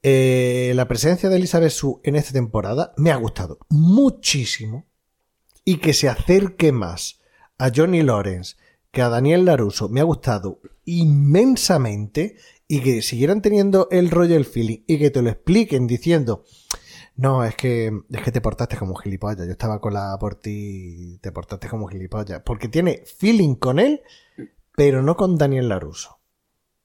Eh, 0.03 0.73
la 0.74 0.89
presencia 0.89 1.28
de 1.28 1.36
Elizabeth 1.36 1.70
Su 1.70 2.01
en 2.03 2.16
esta 2.16 2.32
temporada 2.32 2.93
me 2.97 3.12
ha 3.12 3.16
gustado 3.16 3.59
muchísimo 3.70 4.85
y 5.65 5.77
que 5.77 5.93
se 5.94 6.09
acerque 6.09 6.73
más 6.73 7.20
a 7.59 7.70
Johnny 7.74 8.03
Lawrence 8.03 8.57
que 8.90 9.03
a 9.03 9.09
Daniel 9.09 9.44
Laruso 9.44 9.89
me 9.89 10.01
ha 10.01 10.05
gustado 10.05 10.61
inmensamente 10.85 12.36
y 12.66 12.81
que 12.81 13.01
siguieran 13.03 13.43
teniendo 13.43 13.86
el 13.93 14.11
rollo 14.11 14.36
el 14.36 14.44
feeling 14.44 14.78
y 14.89 14.98
que 14.98 15.11
te 15.11 15.23
lo 15.23 15.31
expliquen 15.31 15.86
diciendo 15.86 16.44
no, 17.16 17.44
es 17.44 17.56
que 17.56 17.93
es 18.10 18.22
que 18.22 18.32
te 18.32 18.40
portaste 18.40 18.76
como 18.76 18.93
un 18.93 18.98
gilipollas, 18.98 19.47
yo 19.47 19.52
estaba 19.52 19.80
con 19.80 19.94
la 19.94 20.16
por 20.18 20.34
ti, 20.36 21.18
te 21.20 21.32
portaste 21.32 21.68
como 21.68 21.86
un 21.86 21.90
gilipollas, 21.90 22.43
porque 22.44 22.68
tiene 22.68 23.02
feeling 23.05 23.55
con 23.55 23.78
él, 23.78 24.02
pero 24.76 25.02
no 25.02 25.16
con 25.16 25.36
Daniel 25.36 25.68
Laruso. 25.68 26.18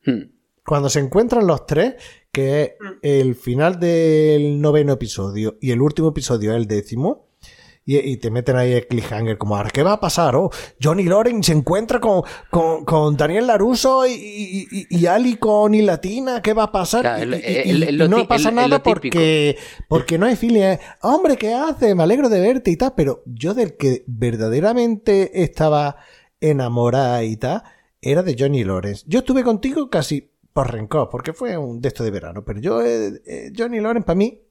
Hmm. 0.06 0.32
Cuando 0.66 0.90
se 0.90 1.00
encuentran 1.00 1.48
los 1.48 1.66
tres, 1.66 1.96
que 2.32 2.62
es 2.64 2.72
el 3.02 3.36
final 3.36 3.80
del 3.80 4.62
noveno 4.62 4.94
episodio 4.94 5.58
y 5.60 5.72
el 5.72 5.82
último 5.82 6.10
episodio 6.10 6.52
es 6.52 6.58
el 6.58 6.68
décimo, 6.68 7.31
y, 7.86 7.98
y 7.98 8.18
te 8.18 8.30
meten 8.30 8.56
ahí 8.58 8.74
el 8.74 8.88
cliffhanger 8.88 9.38
como, 9.38 9.56
ahora, 9.58 9.70
¿qué 9.72 9.82
va 9.84 9.94
a 9.94 10.00
pasar? 10.00 10.36
Oh, 10.36 10.50
Johnny 10.82 11.04
Lawrence 11.04 11.52
se 11.52 11.58
encuentra 11.58 12.00
con, 12.00 12.22
con, 12.52 12.86
con 12.86 13.18
Daniel 13.18 13.48
Laruso 13.48 14.06
y, 14.06 14.12
y, 14.14 14.88
y- 14.90 15.06
Ali 15.08 15.38
con 15.38 15.74
y 15.74 15.82
Latina, 15.82 16.42
¿qué 16.42 16.54
va 16.54 16.64
a 16.64 16.72
pasar? 16.72 17.02
Claro, 17.02 17.26
no 18.08 18.18
pasa 18.28 18.50
nada 18.52 18.84
porque, 18.84 19.58
porque 19.88 20.18
no 20.18 20.26
hay 20.28 20.36
feeling. 20.36 20.62
es, 20.62 20.80
Hombre, 21.02 21.38
¿qué 21.38 21.54
hace? 21.54 21.96
Me 21.96 22.04
alegro 22.04 22.30
de 22.30 22.40
verte 22.40 22.70
y 22.72 22.78
tal, 22.78 22.94
pero 22.96 23.24
yo 23.26 23.54
del 23.56 23.76
que 23.78 24.04
verdaderamente 24.08 25.44
estaba 25.44 25.98
enamorada 26.40 27.24
y 27.24 27.36
tal, 27.38 27.64
era 28.02 28.24
de 28.24 28.36
Johnny 28.38 28.64
Lawrence. 28.64 29.04
Yo 29.08 29.20
estuve 29.20 29.44
contigo 29.44 29.90
casi 29.90 30.32
por 30.54 30.72
rencor, 30.72 31.10
porque 31.10 31.34
fue 31.34 31.58
un 31.58 31.82
de 31.82 31.88
esto 31.88 32.04
de 32.04 32.12
verano. 32.12 32.44
Pero 32.44 32.60
yo, 32.60 32.82
eh, 32.84 33.22
eh, 33.26 33.52
Johnny 33.58 33.80
Lawrence, 33.80 34.06
para 34.06 34.16
mí, 34.18 34.42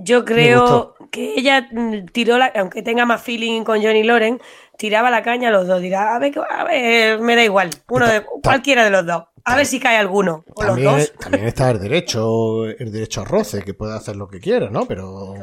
Yo 0.00 0.24
creo 0.24 0.94
que 1.10 1.34
ella 1.36 1.68
mm, 1.70 2.06
tiró 2.12 2.38
la, 2.38 2.52
aunque 2.56 2.82
tenga 2.82 3.04
más 3.04 3.22
feeling 3.22 3.64
con 3.64 3.82
Johnny 3.82 4.02
Loren, 4.02 4.40
tiraba 4.76 5.10
la 5.10 5.22
caña 5.22 5.48
a 5.48 5.52
los 5.52 5.66
dos. 5.66 5.80
Dirá, 5.80 6.14
a 6.14 6.18
ver, 6.18 6.34
a 6.50 6.64
ver, 6.64 7.20
me 7.20 7.36
da 7.36 7.44
igual. 7.44 7.70
Uno 7.88 8.06
de, 8.06 8.24
cualquiera 8.42 8.84
de 8.84 8.90
los 8.90 9.06
dos. 9.06 9.24
A 9.44 9.56
ver 9.56 9.66
si 9.66 9.80
cae 9.80 9.96
alguno. 9.96 10.44
O 10.54 10.62
los 10.62 10.74
también, 10.74 10.98
dos. 10.98 11.12
también 11.18 11.46
está 11.46 11.70
el 11.70 11.78
derecho, 11.78 12.66
el 12.66 12.92
derecho 12.92 13.22
a 13.22 13.24
roce, 13.24 13.62
que 13.62 13.74
puede 13.74 13.94
hacer 13.94 14.16
lo 14.16 14.28
que 14.28 14.40
quiera, 14.40 14.68
¿no? 14.70 14.86
Pero, 14.86 15.34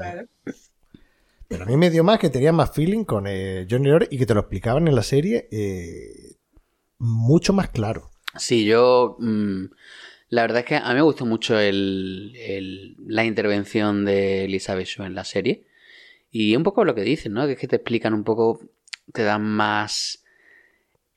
pero 1.47 1.63
a 1.63 1.67
mí 1.67 1.75
me 1.75 1.89
dio 1.89 2.03
más 2.03 2.19
que 2.19 2.29
tenía 2.29 2.51
más 2.51 2.71
feeling 2.71 3.03
con 3.03 3.25
eh, 3.27 3.65
Johnny 3.69 3.89
Lawrence 3.89 4.13
y 4.13 4.19
que 4.19 4.25
te 4.25 4.33
lo 4.33 4.41
explicaban 4.41 4.87
en 4.87 4.95
la 4.95 5.03
serie 5.03 5.47
eh, 5.51 6.35
mucho 6.99 7.51
más 7.53 7.69
claro. 7.69 8.11
Sí, 8.37 8.65
yo. 8.65 9.17
mm, 9.19 9.65
la 10.29 10.41
verdad 10.43 10.59
es 10.59 10.65
que 10.65 10.75
a 10.75 10.87
mí 10.89 10.95
me 10.95 11.01
gustó 11.01 11.25
mucho 11.25 11.59
el, 11.59 12.33
el- 12.37 12.95
la 13.07 13.23
intervención 13.25 14.05
de 14.05 14.45
Elizabeth 14.45 14.87
en 14.99 15.15
la 15.15 15.23
serie. 15.23 15.65
Y 16.31 16.55
un 16.55 16.63
poco 16.63 16.83
lo 16.83 16.95
que 16.95 17.03
dicen, 17.03 17.33
¿no? 17.33 17.45
Que 17.45 17.53
es 17.53 17.59
que 17.59 17.67
te 17.67 17.77
explican 17.77 18.13
un 18.13 18.23
poco. 18.23 18.59
Te 19.13 19.23
dan 19.23 19.43
más 19.43 20.23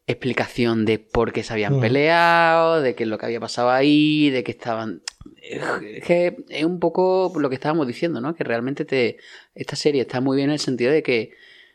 explicación 0.06 0.84
de 0.84 0.98
por 0.98 1.32
qué 1.32 1.42
se 1.42 1.52
habían 1.52 1.74
Ujú. 1.74 1.82
peleado, 1.82 2.80
de 2.80 2.94
qué 2.94 3.02
es 3.04 3.08
lo 3.08 3.18
que 3.18 3.26
había 3.26 3.40
pasado 3.40 3.70
ahí, 3.70 4.30
de 4.30 4.42
que 4.42 4.52
estaban. 4.52 5.02
Es 5.42 6.04
que 6.04 6.36
es 6.48 6.64
un 6.64 6.78
poco 6.78 7.32
lo 7.38 7.48
que 7.48 7.54
estábamos 7.56 7.86
diciendo, 7.86 8.20
¿no? 8.20 8.34
Que 8.34 8.44
realmente 8.44 8.84
te. 8.84 9.18
Esta 9.54 9.76
serie 9.76 10.02
está 10.02 10.20
muy 10.20 10.36
bien 10.36 10.48
en 10.50 10.54
el 10.54 10.58
sentido 10.60 10.92
de 10.92 11.02
que. 11.02 11.32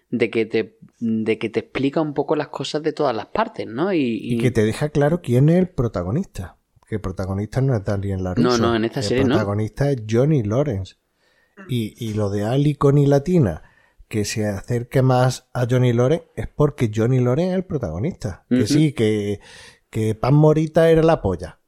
De 0.10 0.30
que 0.30 0.46
te. 0.46 0.78
De 1.00 1.38
que 1.38 1.50
te 1.50 1.60
explica 1.62 2.02
un 2.02 2.14
poco 2.14 2.36
las 2.36 2.48
cosas 2.48 2.82
de 2.84 2.94
todas 2.94 3.16
las 3.16 3.28
partes, 3.28 3.68
¿no? 3.68 3.94
Y, 3.94 4.20
Y 4.34 4.38
que 4.38 4.52
te 4.52 4.64
deja 4.64 4.90
claro 4.90 5.22
quién 5.22 5.50
es 5.50 5.58
el 5.58 5.70
protagonista. 5.70 6.58
Que 6.88 6.96
el 6.96 7.02
protagonista 7.02 7.62
no 7.62 7.76
es 7.76 7.84
Daniel 7.84 8.24
LaRusso. 8.24 8.58
No, 8.58 8.58
no, 8.58 8.76
en 8.76 8.86
esta 8.86 9.00
el 9.00 9.06
serie 9.06 9.24
no. 9.24 9.34
El 9.34 9.40
protagonista 9.40 9.90
es 9.92 10.04
Johnny 10.10 10.44
Lawrence. 10.44 10.96
Y, 11.70 11.96
y 12.04 12.14
lo 12.14 12.30
de 12.30 12.46
Ali 12.46 12.76
Connie 12.76 13.06
Latina, 13.06 13.62
que 14.08 14.26
se 14.26 14.48
acerque 14.48 15.02
más 15.02 15.50
a 15.54 15.66
Johnny 15.70 15.94
Lawrence, 15.94 16.28
es 16.36 16.48
porque 16.48 16.92
Johnny 16.94 17.20
Lawrence 17.20 17.52
es 17.52 17.56
el 17.56 17.66
protagonista. 17.66 18.46
Que 18.50 18.68
sí, 18.68 18.94
que, 18.94 19.40
que 19.90 20.16
Pan 20.16 20.34
Morita 20.34 20.90
era 20.90 21.04
la 21.04 21.22
polla. 21.22 21.60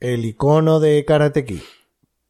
El 0.00 0.24
icono 0.24 0.80
de 0.80 1.04
Karate 1.04 1.44
Kid. 1.44 1.60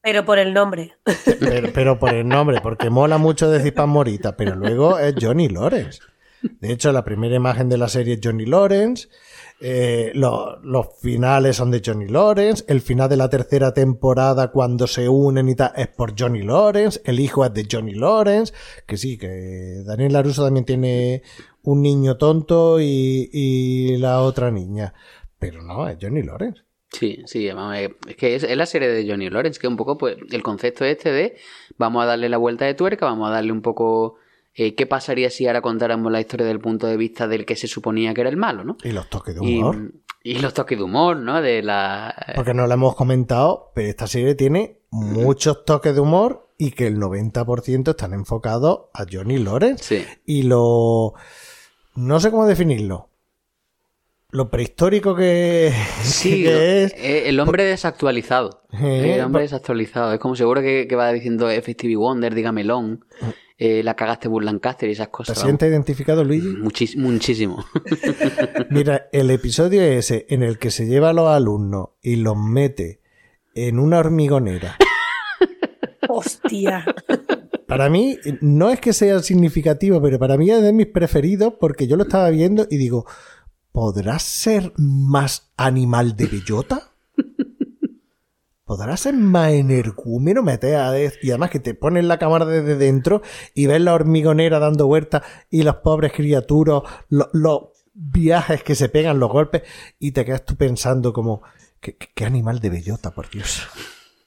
Pero 0.03 0.25
por 0.25 0.39
el 0.39 0.53
nombre. 0.53 0.97
Pero, 1.39 1.73
pero 1.73 1.99
por 1.99 2.13
el 2.13 2.27
nombre, 2.27 2.61
porque 2.61 2.91
mola 2.91 3.19
mucho 3.19 3.49
decir 3.49 3.73
Pan 3.73 3.89
Morita, 3.89 4.37
pero 4.37 4.57
luego 4.57 4.99
es 4.99 5.15
Johnny 5.19 5.49
Lawrence. 5.49 6.01
De 6.43 6.73
hecho, 6.73 6.91
la 6.91 7.05
primera 7.05 7.37
imagen 7.37 7.69
de 7.69 7.79
la 7.79 7.87
serie 7.87 8.15
es 8.15 8.21
Johnny 8.23 8.47
Lawrence. 8.47 9.09
Eh, 9.65 10.11
lo- 10.15 10.59
los 10.63 10.87
finales 11.01 11.55
son 11.57 11.71
de 11.71 11.81
Johnny 11.85 12.09
Lawrence. 12.09 12.65
El 12.67 12.81
final 12.81 13.09
de 13.09 13.17
la 13.17 13.31
tercera 13.31 13.73
temporada, 13.73 14.51
cuando 14.51 14.89
se 14.89 15.09
unen 15.09 15.49
y 15.49 15.55
tal, 15.55 15.71
es 15.77 15.87
por 15.87 16.19
Johnny 16.19 16.43
Lawrence. 16.43 17.01
El 17.05 17.21
hijo 17.21 17.45
es 17.45 17.55
de 17.55 17.69
Johnny 17.71 17.95
Lawrence. 17.95 18.53
Que 18.87 18.97
sí, 18.97 19.17
que 19.17 19.83
Daniel 19.87 20.15
Laruso 20.15 20.45
también 20.45 20.65
tiene 20.65 21.23
un 21.63 21.81
niño 21.81 22.17
tonto 22.17 22.81
y, 22.81 23.97
la 23.99 24.21
otra 24.23 24.51
niña. 24.51 24.95
Pero 25.39 25.63
no, 25.63 25.89
es 25.89 25.97
Johnny 26.01 26.23
Lawrence. 26.23 26.63
Sí, 26.91 27.23
sí, 27.27 27.49
es 27.49 28.17
que 28.17 28.35
es 28.35 28.57
la 28.57 28.67
serie 28.67 28.89
de 28.89 29.09
Johnny 29.09 29.31
Lawrence, 29.31 29.61
que 29.61 29.69
un 29.69 29.77
poco 29.77 29.97
pues 29.97 30.17
el 30.31 30.43
concepto 30.43 30.85
este 30.85 31.11
de 31.11 31.37
vamos 31.79 32.03
a 32.03 32.07
darle 32.07 32.29
la 32.29 32.37
vuelta 32.37 32.67
de 32.67 32.75
tuerca, 32.75 33.07
vamos 33.07 33.29
a 33.31 33.33
darle 33.33 33.53
un 33.53 33.63
poco 33.63 34.17
eh, 34.55 34.75
qué 34.75 34.87
pasaría 34.87 35.31
si 35.31 35.47
ahora 35.47 35.63
contáramos 35.63 36.11
la 36.13 36.21
historia 36.21 36.47
del 36.47 36.61
punto 36.61 36.87
de 36.87 36.97
vista 36.97 37.27
del 37.29 37.45
que 37.47 37.57
se 37.57 37.67
suponía 37.69 38.13
que 38.15 38.21
era 38.21 38.31
el 38.31 38.37
malo, 38.37 38.65
¿no? 38.65 38.77
Y 38.85 38.93
los 38.93 39.09
toques 39.09 39.35
de 39.35 39.41
humor. 39.41 39.93
y 40.23 40.39
los 40.39 40.53
toques 40.55 40.77
de 40.79 40.85
humor, 40.85 41.17
¿no? 41.17 41.41
De 41.41 41.63
la... 41.63 42.15
Porque 42.35 42.55
no 42.55 42.67
lo 42.67 42.75
hemos 42.75 42.95
comentado, 42.95 43.73
pero 43.75 43.89
esta 43.89 44.07
serie 44.07 44.35
tiene 44.35 44.79
muchos 44.91 45.65
toques 45.65 45.95
de 45.95 46.01
humor 46.01 46.51
y 46.59 46.73
que 46.73 46.87
el 46.87 46.99
90% 46.99 47.91
están 47.91 48.13
enfocados 48.13 48.83
a 48.93 49.05
Johnny 49.11 49.39
Lawrence. 49.39 49.83
Sí, 49.85 50.07
Y 50.27 50.43
lo... 50.45 51.15
No 51.95 52.21
sé 52.21 52.31
cómo 52.31 52.47
definirlo. 52.47 53.09
Lo 54.31 54.49
prehistórico 54.51 55.15
que, 55.15 55.73
sí, 56.03 56.43
que 56.45 56.85
es. 56.85 56.93
eh, 56.95 57.29
el 57.29 57.39
hombre 57.39 57.65
desactualizado. 57.65 58.63
Eh, 58.73 59.17
el 59.17 59.21
hombre 59.25 59.43
desactualizado. 59.43 60.13
Es 60.15 60.21
como 60.21 60.37
seguro 60.37 60.63
que, 60.63 60.87
que 60.89 60.97
va 60.97 61.13
diciendo 61.13 61.51
Effective 61.51 61.97
Wonder, 61.97 62.35
dígamelón, 62.35 63.05
eh, 63.65 63.83
la 63.85 63.95
cagaste 63.95 64.27
Bull 64.27 64.45
Lancaster 64.45 64.89
y 64.89 64.93
esas 64.93 65.07
¿Te 65.07 65.13
cosas. 65.13 65.39
sientes 65.41 65.71
identificado, 65.71 66.25
Luigi? 66.25 66.49
Muchis- 66.49 66.97
muchísimo. 66.97 67.65
Mira, 68.71 69.09
el 69.13 69.31
episodio 69.31 69.83
ese 69.83 70.27
en 70.31 70.43
el 70.43 70.59
que 70.59 70.71
se 70.73 70.87
lleva 70.87 71.11
a 71.11 71.13
los 71.13 71.29
alumnos 71.29 71.91
y 72.03 72.17
los 72.17 72.37
mete 72.37 73.01
en 73.55 73.79
una 73.79 73.99
hormigonera. 74.01 74.77
Hostia. 76.09 76.85
Para 77.69 77.89
mí, 77.89 78.19
no 78.41 78.71
es 78.71 78.81
que 78.81 78.93
sea 78.93 79.21
significativo, 79.21 80.03
pero 80.03 80.19
para 80.19 80.37
mí 80.37 80.51
es 80.51 80.61
de 80.63 80.73
mis 80.73 80.87
preferidos 80.89 81.55
porque 81.61 81.87
yo 81.87 81.97
lo 81.97 82.03
estaba 82.03 82.29
viendo 82.31 82.67
y 82.69 82.77
digo, 82.77 83.07
¿podrás 83.71 84.23
ser 84.23 84.73
más 84.77 85.53
animal 85.57 86.17
de 86.17 86.27
bellota? 86.27 86.92
¿Podrás 88.73 89.01
ser 89.01 89.13
más 89.13 89.53
energúmeno? 89.53 90.43
Des- 90.43 91.19
Y 91.21 91.29
además 91.29 91.51
que 91.51 91.61
te 91.61 91.75
ponen 91.75 92.09
la 92.09 92.19
cámara 92.19 92.47
desde 92.47 92.77
dentro 92.77 93.21
y 93.55 93.67
ves 93.67 93.83
la 93.83 93.93
hormigonera 93.93 94.59
dando 94.61 94.87
vueltas 94.87 95.21
y 95.51 95.63
las 95.63 95.75
pobres 95.77 96.13
criaturas, 96.15 96.81
lo- 97.11 97.29
los 97.35 97.65
viajes 97.93 98.63
que 98.63 98.75
se 98.75 98.89
pegan, 98.89 99.21
los 99.21 99.31
golpes, 99.31 99.61
y 99.99 100.13
te 100.13 100.25
quedas 100.25 100.47
tú 100.47 100.57
pensando 100.57 101.13
como, 101.13 101.43
¿qué, 101.81 102.25
animal 102.25 102.61
de 102.61 102.71
bellota, 102.71 103.11
por 103.11 103.29
Dios? 103.29 103.69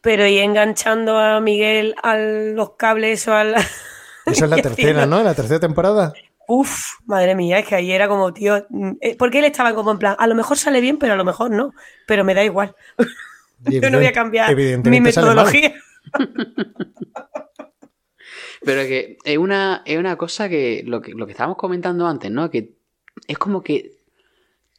Pero 0.02 0.28
y 0.28 0.38
enganchando 0.38 1.18
a 1.18 1.42
Miguel 1.42 1.96
a 2.04 2.16
los 2.16 2.74
cables 2.78 3.28
o 3.28 3.34
al. 3.34 3.56
Esa 4.28 4.46
es 4.46 4.50
la 4.52 4.58
tercera, 4.62 5.08
¿no? 5.08 5.24
La 5.24 5.34
tercera 5.34 5.60
temporada. 5.60 6.14
Uf, 6.48 6.82
madre 7.06 7.34
mía, 7.34 7.58
es 7.58 7.66
que 7.66 7.74
ahí 7.74 7.92
era 7.92 8.08
como, 8.08 8.32
tío. 8.32 8.64
mm, 8.70 8.92
eh, 9.02 9.16
Porque 9.18 9.40
él 9.40 9.46
estaba 9.46 9.74
como 9.74 9.90
en 9.92 9.98
plan, 9.98 10.16
a 10.20 10.28
lo 10.28 10.36
mejor 10.36 10.60
sale 10.60 10.82
bien, 10.82 11.00
pero 11.00 11.14
a 11.14 11.18
lo 11.18 11.26
mejor 11.26 11.50
no. 11.50 11.72
Pero 12.06 12.24
me 12.24 12.36
da 12.36 12.44
igual. 12.44 12.76
Yo 13.70 13.90
no 13.90 13.98
voy 13.98 14.06
a 14.08 14.12
cambiar 14.14 14.50
mi 14.92 15.02
metodología. 15.02 15.74
Pero 18.64 18.82
que 18.84 19.18
es 19.24 19.38
una, 19.38 19.84
es 19.86 19.98
una 19.98 20.16
cosa 20.18 20.50
que 20.50 20.84
lo, 20.86 21.02
que 21.02 21.12
lo 21.14 21.26
que 21.26 21.34
estábamos 21.34 21.58
comentando 21.58 22.08
antes, 22.08 22.32
¿no? 22.32 22.50
Que 22.50 22.74
es 23.28 23.38
como 23.38 23.62
que 23.64 23.92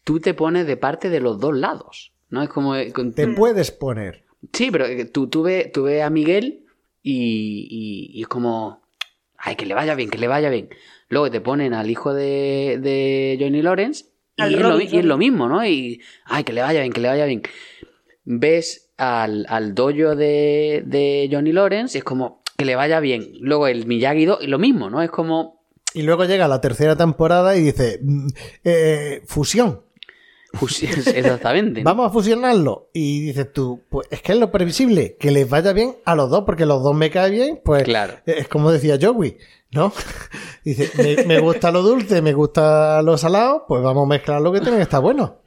tú 0.05 0.19
te 0.20 0.35
pones 0.35 0.66
de 0.66 0.77
parte 0.77 1.09
de 1.09 1.20
los 1.20 1.39
dos 1.39 1.57
lados, 1.57 2.12
¿no? 2.31 2.43
Es 2.43 2.48
como... 2.48 2.74
eh, 2.74 2.93
con- 2.93 3.12
Te 3.12 3.28
puedes 3.28 3.70
poner. 3.70 4.24
Sí, 4.53 4.70
pero 4.70 4.86
que 4.86 5.05
tú, 5.05 5.28
tú, 5.28 5.43
ves, 5.43 5.70
tú 5.73 5.85
ves 5.85 6.03
a 6.03 6.11
Miguel 6.11 6.65
y, 7.03 7.69
y- 7.70 8.19
y 8.19 8.23
es 8.23 8.28
como... 8.28 8.82
Ay, 9.39 9.55
que 9.55 9.66
le 9.66 9.74
vaya 9.74 9.94
bien, 9.94 10.11
que 10.11 10.19
le 10.19 10.27
vaya 10.28 10.51
bien. 10.51 10.69
Luego 11.09 11.31
te 11.31 11.40
ponen 11.40 11.73
al 11.74 11.89
hijo 11.90 12.12
de, 12.12 12.78
de 12.81 13.36
Johnny 13.40 13.62
Lawrence 13.62 14.07
y 14.51 14.55
es, 14.55 14.61
y 14.93 14.98
es 14.98 15.05
lo 15.05 15.19
mismo, 15.19 15.48
¿no? 15.48 15.65
Y... 15.65 16.01
Ay, 16.24 16.43
que 16.43 16.53
le 16.53 16.62
vaya 16.62 16.81
bien, 16.81 16.93
que 16.93 17.01
le 17.01 17.09
vaya 17.09 17.27
bien. 17.27 17.43
Ves 18.27 18.90
al, 18.98 19.47
al 19.48 19.74
dojo 19.74 20.15
de, 20.16 20.82
de 20.85 21.28
Johnny 21.32 21.53
Lawrence 21.53 21.97
y 21.97 22.01
es 22.01 22.05
como... 22.05 22.43
Que 22.59 22.65
le 22.65 22.74
vaya 22.74 23.01
bien. 23.01 23.32
Luego 23.40 23.66
el 23.69 23.86
Miyagi-Do 23.86 24.39
y 24.40 24.47
lo 24.47 24.59
mismo, 24.59 24.89
¿no? 24.90 25.03
Es 25.03 25.11
como... 25.11 25.61
Y 25.94 26.03
luego 26.03 26.24
llega 26.24 26.48
la 26.48 26.61
tercera 26.61 26.97
temporada 26.97 27.55
y 27.57 27.62
dice, 27.62 28.01
mm, 28.03 28.28
eh, 28.65 29.23
fusión, 29.27 29.82
Fusi- 30.53 30.89
Exactamente. 31.15 31.81
¿no? 31.82 31.85
vamos 31.85 32.09
a 32.09 32.12
fusionarlo. 32.12 32.89
Y 32.94 33.20
dices 33.20 33.53
tú, 33.53 33.82
pues 33.90 34.09
es 34.11 34.23
que 34.23 34.32
es 34.32 34.39
lo 34.39 34.51
previsible, 34.51 35.16
que 35.20 35.31
les 35.31 35.48
vaya 35.48 35.73
bien 35.74 35.97
a 36.07 36.15
los 36.15 36.31
dos, 36.31 36.44
porque 36.47 36.65
los 36.66 36.82
dos 36.82 36.94
me 36.94 37.11
caen 37.11 37.32
bien, 37.32 37.61
pues 37.62 37.82
Claro. 37.85 38.15
es 38.24 38.48
como 38.48 38.70
decía 38.73 38.98
Joey, 39.01 39.36
¿no? 39.77 39.93
Dice, 40.65 40.90
me, 40.97 41.24
me 41.27 41.40
gusta 41.40 41.70
lo 41.70 41.82
dulce, 41.82 42.20
me 42.23 42.32
gusta 42.32 43.01
lo 43.03 43.16
salado, 43.16 43.65
pues 43.69 43.82
vamos 43.82 44.05
a 44.05 44.09
mezclar 44.09 44.40
lo 44.43 44.53
que 44.53 44.61
tiene 44.61 44.78
que 44.78 44.82
estar 44.82 45.01
bueno. 45.01 45.43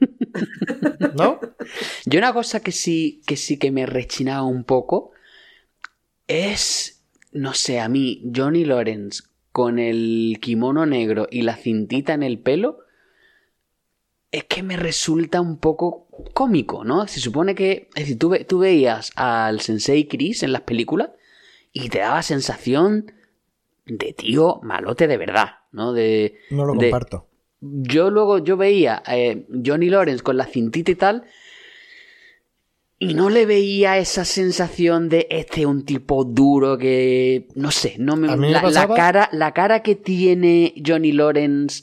¿No? 1.14 1.38
Yo 2.06 2.18
una 2.18 2.32
cosa 2.32 2.60
que 2.60 2.72
sí, 2.72 3.20
que 3.26 3.36
sí 3.36 3.58
que 3.58 3.70
me 3.70 3.84
rechinaba 3.84 4.44
un 4.44 4.64
poco 4.64 5.12
es, 6.26 7.02
no 7.32 7.54
sé, 7.54 7.80
a 7.80 7.88
mí, 7.88 8.22
Johnny 8.34 8.64
Lawrence 8.64 9.22
con 9.52 9.78
el 9.78 10.38
kimono 10.40 10.86
negro 10.86 11.26
y 11.30 11.42
la 11.42 11.56
cintita 11.56 12.14
en 12.14 12.22
el 12.22 12.38
pelo, 12.38 12.78
es 14.32 14.44
que 14.44 14.62
me 14.62 14.76
resulta 14.76 15.40
un 15.40 15.58
poco 15.58 16.06
cómico, 16.34 16.84
¿no? 16.84 17.08
Se 17.08 17.18
supone 17.18 17.54
que, 17.56 17.88
es 17.96 18.02
decir, 18.04 18.18
tú, 18.18 18.28
ve- 18.28 18.44
tú 18.44 18.60
veías 18.60 19.10
al 19.16 19.60
Sensei 19.60 20.06
Chris 20.06 20.44
en 20.44 20.52
las 20.52 20.62
películas 20.62 21.10
y 21.72 21.88
te 21.88 21.98
daba 21.98 22.22
sensación 22.22 23.12
de 23.90 24.12
tío 24.12 24.60
malote 24.62 25.06
de 25.06 25.16
verdad, 25.16 25.46
¿no? 25.72 25.92
De, 25.92 26.38
No 26.50 26.64
lo 26.64 26.74
de- 26.74 26.90
comparto. 26.90 27.26
yo 27.60 28.10
luego 28.10 28.38
yo 28.38 28.56
veía 28.56 29.02
eh, 29.06 29.46
Johnny 29.64 29.90
Lawrence 29.90 30.22
con 30.22 30.36
la 30.36 30.46
cintita 30.46 30.90
y 30.90 30.94
tal 30.94 31.24
y 32.98 33.14
no 33.14 33.30
le 33.30 33.46
veía 33.46 33.96
esa 33.98 34.24
sensación 34.24 35.08
de 35.08 35.26
este 35.30 35.64
un 35.64 35.84
tipo 35.84 36.24
duro 36.24 36.76
que 36.76 37.48
no 37.54 37.70
sé 37.70 37.96
no 37.98 38.16
me, 38.16 38.28
la, 38.36 38.88
cara 38.94 39.28
la 39.32 39.52
cara 39.52 39.82
que 39.82 39.94
tiene 39.94 40.74
Johnny 40.86 41.12
Lawrence 41.12 41.82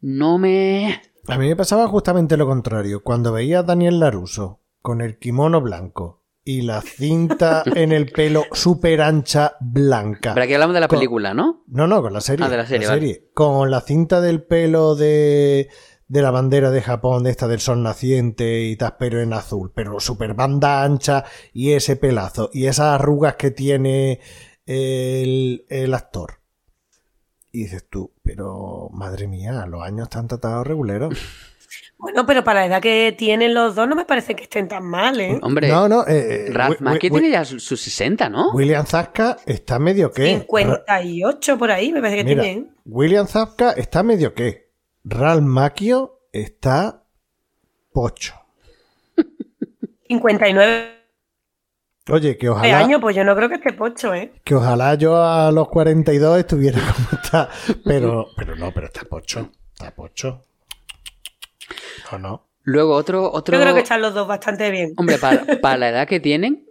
no 0.00 0.38
me 0.38 1.00
A 1.28 1.38
mí 1.38 1.46
me 1.48 1.54
pasaba 1.56 1.86
justamente 1.86 2.36
lo 2.38 2.46
contrario. 2.46 3.02
Cuando 3.02 3.32
veía 3.32 3.58
a 3.60 3.62
Daniel 3.62 4.00
Laruso 4.00 4.60
con 4.80 5.02
el 5.02 5.18
kimono 5.18 5.60
blanco 5.60 6.19
y 6.44 6.62
la 6.62 6.80
cinta 6.80 7.62
en 7.66 7.92
el 7.92 8.10
pelo 8.10 8.44
súper 8.52 9.02
ancha 9.02 9.52
blanca. 9.60 10.34
Pero 10.34 10.44
aquí 10.44 10.54
hablamos 10.54 10.74
de 10.74 10.80
la 10.80 10.88
Con- 10.88 10.98
película, 10.98 11.34
¿no? 11.34 11.64
No, 11.68 11.86
no, 11.86 12.00
con 12.02 12.12
la 12.12 12.20
serie. 12.20 12.44
Ah, 12.44 12.48
de 12.48 12.56
la 12.56 12.66
serie, 12.66 13.28
Con 13.34 13.70
la 13.70 13.80
cinta 13.82 14.20
del 14.20 14.42
pelo 14.42 14.94
de, 14.96 15.68
de 16.08 16.22
la 16.22 16.30
bandera 16.30 16.70
de 16.70 16.80
Japón, 16.82 17.24
de 17.24 17.30
esta 17.30 17.46
del 17.46 17.60
sol 17.60 17.82
naciente 17.82 18.62
y 18.64 18.76
tal, 18.76 18.96
pero 18.98 19.20
en 19.20 19.32
azul. 19.32 19.70
Pero 19.74 20.00
súper 20.00 20.34
banda 20.34 20.82
ancha 20.82 21.24
y 21.52 21.72
ese 21.72 21.96
pelazo. 21.96 22.50
Y 22.52 22.66
esas 22.66 22.94
arrugas 23.00 23.36
que 23.36 23.50
tiene 23.50 24.20
el, 24.66 25.66
el 25.68 25.94
actor. 25.94 26.40
Y 27.52 27.64
dices 27.64 27.86
tú, 27.90 28.14
pero 28.22 28.88
madre 28.92 29.26
mía, 29.26 29.66
los 29.66 29.82
años 29.82 30.04
están 30.04 30.26
tratados 30.28 30.66
reguleros. 30.66 31.14
Bueno, 32.00 32.24
pero 32.24 32.42
para 32.42 32.60
la 32.60 32.66
edad 32.66 32.82
que 32.82 33.14
tienen 33.16 33.52
los 33.52 33.74
dos 33.74 33.86
no 33.86 33.94
me 33.94 34.04
parece 34.06 34.34
que 34.34 34.44
estén 34.44 34.68
tan 34.68 34.84
mal, 34.84 35.20
¿eh? 35.20 35.38
Hombre, 35.42 35.68
No, 35.68 35.86
no, 35.88 36.02
eh, 36.06 36.46
eh, 36.48 36.52
Ralph 36.52 36.80
Wi- 36.80 36.98
tiene 36.98 37.30
ya 37.30 37.44
sus 37.44 37.62
sus 37.62 37.80
60, 37.82 38.28
¿no? 38.30 38.52
William 38.52 38.86
Zabka 38.86 39.36
está 39.44 39.78
medio 39.78 40.10
qué. 40.10 40.38
58 40.38 41.58
por 41.58 41.70
ahí, 41.70 41.92
me 41.92 42.00
parece 42.00 42.16
que 42.18 42.24
Mira, 42.24 42.42
tienen. 42.42 42.74
William 42.86 43.26
Zabka 43.26 43.72
está 43.72 44.02
medio 44.02 44.32
qué. 44.34 44.70
Ralph 45.04 45.42
Macchio 45.42 46.20
está 46.32 47.04
pocho. 47.92 48.34
59 50.08 50.96
Oye, 52.08 52.36
que 52.38 52.48
ojalá, 52.48 52.78
años, 52.78 53.00
pues 53.00 53.14
yo 53.14 53.22
no 53.24 53.36
creo 53.36 53.48
que 53.48 53.56
esté 53.56 53.72
pocho, 53.72 54.12
¿eh? 54.14 54.32
que 54.42 54.54
ojalá 54.54 54.94
yo 54.94 55.22
a 55.22 55.52
los 55.52 55.68
42 55.68 56.38
estuviera 56.38 56.80
como 56.96 57.08
está. 57.22 57.48
Pero, 57.84 58.26
pero 58.36 58.56
no, 58.56 58.72
pero 58.72 58.86
está 58.86 59.02
pocho. 59.04 59.50
Está 59.72 59.94
pocho. 59.94 60.44
No, 62.12 62.18
no. 62.18 62.46
Luego 62.62 62.94
otro... 62.94 63.30
otro... 63.32 63.56
Yo 63.56 63.62
creo 63.62 63.74
que 63.74 63.80
están 63.80 64.02
los 64.02 64.14
dos 64.14 64.28
bastante 64.28 64.70
bien. 64.70 64.92
Hombre, 64.96 65.18
para, 65.18 65.44
para 65.62 65.76
la 65.76 65.88
edad 65.88 66.08
que 66.08 66.20
tienen, 66.20 66.66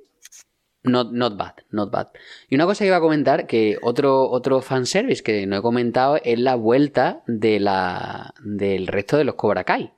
not, 0.84 1.12
not 1.12 1.38
bad, 1.38 1.54
not 1.72 1.92
bad. 1.92 2.08
Y 2.50 2.56
una 2.56 2.66
cosa 2.66 2.84
que 2.84 2.88
iba 2.88 2.98
a 2.98 3.02
comentar, 3.02 3.48
que 3.48 3.78
otro, 3.82 4.30
otro 4.30 4.62
fanservice 4.62 5.24
que 5.24 5.46
no 5.48 5.58
he 5.58 5.62
comentado 5.62 6.20
es 6.24 6.40
la 6.40 6.56
vuelta 6.56 7.24
de 7.28 7.60
la, 7.60 8.34
del 8.44 8.88
resto 8.88 9.18
de 9.18 9.24
los 9.24 9.36
Cobra 9.36 9.64
Kai. 9.64 9.92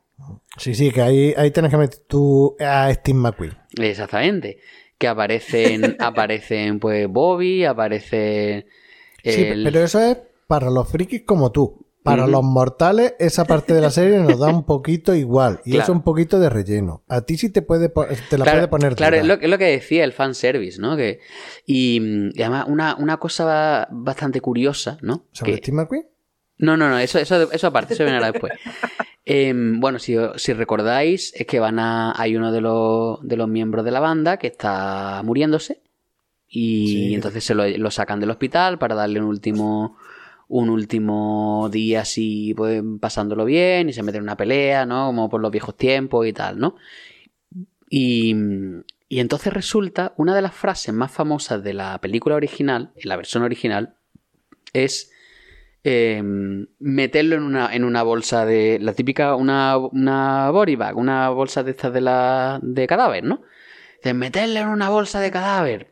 Sí, 0.58 0.76
sí, 0.76 0.92
que 0.92 1.02
ahí, 1.02 1.34
ahí 1.36 1.52
tienes 1.52 1.72
que 1.72 1.78
meter 1.78 2.00
tú 2.08 2.56
a 2.60 2.94
Steve 2.94 3.18
McQueen. 3.18 3.58
Exactamente. 3.78 4.60
Que 4.98 5.08
aparecen, 5.08 5.98
aparecen 6.00 6.80
pues 6.80 7.08
Bobby, 7.08 7.66
aparece 7.66 8.66
Sí, 9.24 9.44
el... 9.44 9.64
pero 9.64 9.84
eso 9.84 10.00
es 10.00 10.18
para 10.48 10.70
los 10.70 10.90
frikis 10.90 11.24
como 11.24 11.52
tú. 11.52 11.86
Para 12.04 12.26
los 12.28 12.44
mortales, 12.44 13.14
esa 13.20 13.46
parte 13.46 13.74
de 13.74 13.82
la 13.82 13.92
serie 13.92 14.18
nos 14.20 14.40
da 14.40 14.48
un 14.48 14.64
poquito 14.66 15.14
igual. 15.14 15.60
Y 15.66 15.72
Claro. 15.72 15.84
es 15.84 15.90
un 15.90 16.02
poquito 16.02 16.40
de 16.40 16.50
relleno. 16.50 17.04
A 17.08 17.22
ti 17.22 17.38
sí 17.38 17.50
te, 17.52 17.62
puede, 17.62 17.90
te 17.90 18.38
la 18.38 18.44
claro, 18.46 18.58
puede 18.60 18.68
poner 18.70 18.96
claro, 18.96 19.16
es 19.18 19.26
lo, 19.26 19.36
es 19.36 19.50
lo 19.50 19.58
que 19.58 19.66
decía 19.66 20.04
el 20.04 20.12
fanservice, 20.14 20.82
¿no? 20.82 20.98
Que, 20.98 21.20
y, 21.66 22.02
y 22.34 22.42
además 22.42 22.66
una, 22.68 22.96
una 22.96 23.18
cosa 23.18 23.88
bastante 23.92 24.42
curiosa, 24.42 24.98
¿no? 25.02 25.26
¿Sobre 25.32 25.52
Que- 25.54 25.58
Steve 25.60 25.78
McQueen? 25.78 26.06
No, 26.58 26.78
no, 26.78 26.90
no, 26.90 26.98
eso, 27.00 27.18
eso, 27.20 27.52
eso 27.52 27.68
aparte, 27.68 27.94
eso 27.96 28.04
viene 28.04 28.20
después. 28.24 28.54
Em, 29.24 29.80
bueno, 29.80 30.00
si, 30.00 30.16
si 30.38 30.54
recordáis, 30.54 31.32
es 31.36 31.46
que 31.46 31.60
van 31.60 31.78
a. 31.78 32.14
Hay 32.20 32.36
uno 32.36 32.52
de 32.52 32.60
los, 32.60 33.20
de 33.22 33.38
los 33.38 33.48
miembros 33.48 33.86
de 33.86 33.92
la 33.92 34.00
banda 34.00 34.38
que 34.38 34.48
está 34.48 35.22
muriéndose. 35.24 35.82
Y 36.50 36.88
Sí. 36.88 37.14
entonces 37.14 37.44
se 37.44 37.54
lo, 37.56 37.68
lo 37.68 37.92
sacan 37.92 38.20
del 38.20 38.32
hospital 38.32 38.80
para 38.80 38.96
darle 38.96 39.20
un 39.20 39.28
último. 39.28 39.98
Un 40.54 40.70
último 40.70 41.70
día 41.72 42.02
así, 42.02 42.54
pues 42.58 42.84
pasándolo 43.00 43.46
bien, 43.46 43.88
y 43.88 43.94
se 43.94 44.04
meten 44.04 44.20
en 44.20 44.24
una 44.24 44.36
pelea, 44.36 44.86
¿no? 44.86 45.08
Como 45.08 45.30
por 45.30 45.40
los 45.40 45.50
viejos 45.50 45.78
tiempos 45.78 46.28
y 46.28 46.34
tal, 46.34 46.60
¿no? 46.60 46.76
Y, 47.90 48.36
y 49.08 49.20
entonces 49.22 49.54
resulta, 49.54 50.14
una 50.18 50.36
de 50.36 50.42
las 50.42 50.54
frases 50.54 50.94
más 50.94 51.12
famosas 51.12 51.64
de 51.64 51.74
la 51.74 52.00
película 52.00 52.36
original, 52.36 52.92
en 52.98 53.08
la 53.10 53.16
versión 53.16 53.44
original, 53.44 53.96
es 54.74 55.12
eh, 55.84 56.22
meterlo 56.80 57.36
en 57.36 57.44
una, 57.44 57.74
en 57.74 57.84
una 57.84 58.04
bolsa 58.04 58.46
de. 58.46 58.78
La 58.80 58.94
típica, 58.94 59.36
una, 59.36 59.78
una 59.78 60.50
body 60.52 60.76
bag, 60.76 60.98
una 60.98 61.30
bolsa 61.30 61.64
de 61.64 61.72
estas 61.72 61.94
de 61.94 62.02
la. 62.02 62.60
de 62.62 62.88
cadáver, 62.88 63.24
¿no? 63.24 63.42
De 64.04 64.14
meterlo 64.14 64.60
en 64.60 64.68
una 64.68 64.90
bolsa 64.90 65.20
de 65.20 65.32
cadáver. 65.32 65.92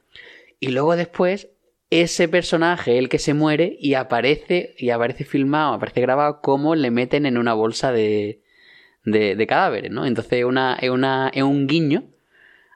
Y 0.60 0.70
luego 0.70 0.96
después, 0.96 1.48
ese 1.92 2.28
personaje, 2.28 2.98
el 2.98 3.10
que 3.10 3.20
se 3.20 3.34
muere, 3.34 3.76
y 3.80 3.96
aparece, 3.96 4.76
y 4.78 4.90
aparece 4.92 5.24
filmado, 5.26 5.74
aparece 5.74 6.02
grabado, 6.02 6.42
como 6.42 6.76
le 6.76 6.92
meten 6.92 7.26
en 7.26 7.38
una 7.38 7.54
bolsa 7.54 7.92
de. 7.92 8.42
de, 9.06 9.36
de 9.36 9.48
cadáveres, 9.48 9.92
¿no? 9.92 10.06
Entonces 10.06 10.34
es 10.40 10.46
una, 10.46 10.78
es 10.82 10.90
una. 10.90 11.30
es 11.34 11.44
un 11.44 11.68
guiño 11.68 12.04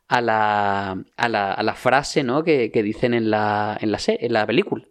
a 0.08 0.22
la. 0.22 1.04
a 1.18 1.30
la, 1.30 1.54
a 1.54 1.64
la 1.64 1.74
frase, 1.76 2.24
¿no? 2.24 2.44
Que, 2.44 2.72
que 2.72 2.84
dicen 2.84 3.14
en 3.14 3.30
la. 3.30 3.78
en 3.80 3.92
la, 3.92 4.00
se- 4.00 4.24
en 4.26 4.34
la 4.34 4.46
película. 4.48 4.84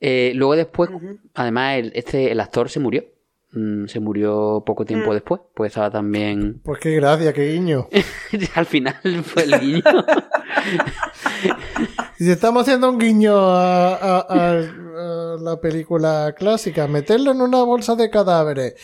Eh, 0.00 0.32
luego 0.34 0.56
después, 0.56 0.88
además, 1.34 1.76
el, 1.78 1.92
este, 1.94 2.30
el 2.32 2.40
actor 2.40 2.70
se 2.70 2.80
murió. 2.80 3.04
Mm, 3.52 3.86
se 3.86 3.98
murió 4.00 4.62
poco 4.64 4.84
tiempo 4.86 5.10
Mm. 5.10 5.14
después, 5.14 5.40
pues 5.54 5.70
estaba 5.72 5.90
también... 5.90 6.60
Pues 6.64 6.78
qué 6.78 6.94
gracia, 6.94 7.32
qué 7.32 7.50
guiño. 7.52 7.88
Al 8.54 8.64
final 8.66 8.94
fue 9.24 9.42
el 9.42 9.60
guiño. 9.60 9.82
Si 12.20 12.30
estamos 12.30 12.62
haciendo 12.64 12.90
un 12.90 12.98
guiño 12.98 13.34
a, 13.34 13.94
a- 13.94 14.26
a- 14.28 14.58
a 14.58 15.36
la 15.40 15.58
película 15.58 16.34
clásica, 16.36 16.86
meterlo 16.86 17.30
en 17.32 17.40
una 17.40 17.62
bolsa 17.62 17.96
de 17.96 18.10
cadáveres. 18.10 18.74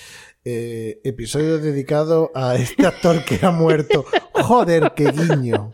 Eh, 0.43 1.01
episodio 1.05 1.59
dedicado 1.59 2.31
a 2.35 2.55
este 2.55 2.87
actor 2.87 3.23
que 3.27 3.45
ha 3.45 3.51
muerto. 3.51 4.07
Joder, 4.33 4.93
qué 4.97 5.11
guiño. 5.11 5.71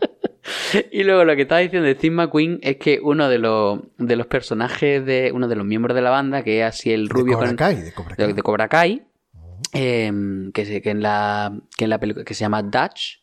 y 0.91 1.03
luego 1.03 1.23
lo 1.23 1.37
que 1.37 1.43
estaba 1.43 1.61
diciendo 1.61 1.87
de 1.87 1.95
Steve 1.95 2.13
McQueen 2.15 2.59
es 2.63 2.75
que 2.75 2.99
uno 3.01 3.29
de 3.29 3.37
los, 3.39 3.79
de 3.97 4.15
los 4.17 4.27
personajes 4.27 5.05
de 5.05 5.31
uno 5.33 5.47
de 5.47 5.55
los 5.55 5.65
miembros 5.65 5.95
de 5.95 6.01
la 6.01 6.09
banda, 6.09 6.43
que 6.43 6.59
es 6.59 6.65
así 6.65 6.91
el 6.91 7.07
De 7.07 7.13
rubio 7.13 7.35
Cobra 7.35 7.47
con- 7.47 7.55
Kai, 7.55 7.75
de 7.81 7.93
Cobra 7.93 8.15
Kai. 8.17 8.27
de, 8.27 8.33
de 8.33 8.41
Cobra 8.41 8.67
Kai, 8.67 9.03
em, 9.71 10.51
que, 10.51 10.65
se- 10.65 10.81
que 10.81 10.89
en 10.89 11.01
la, 11.01 11.57
que 11.77 11.85
en 11.85 11.89
la 11.91 11.99
película 11.99 12.25
que 12.25 12.33
se 12.33 12.41
llama 12.41 12.61
Dutch, 12.61 13.21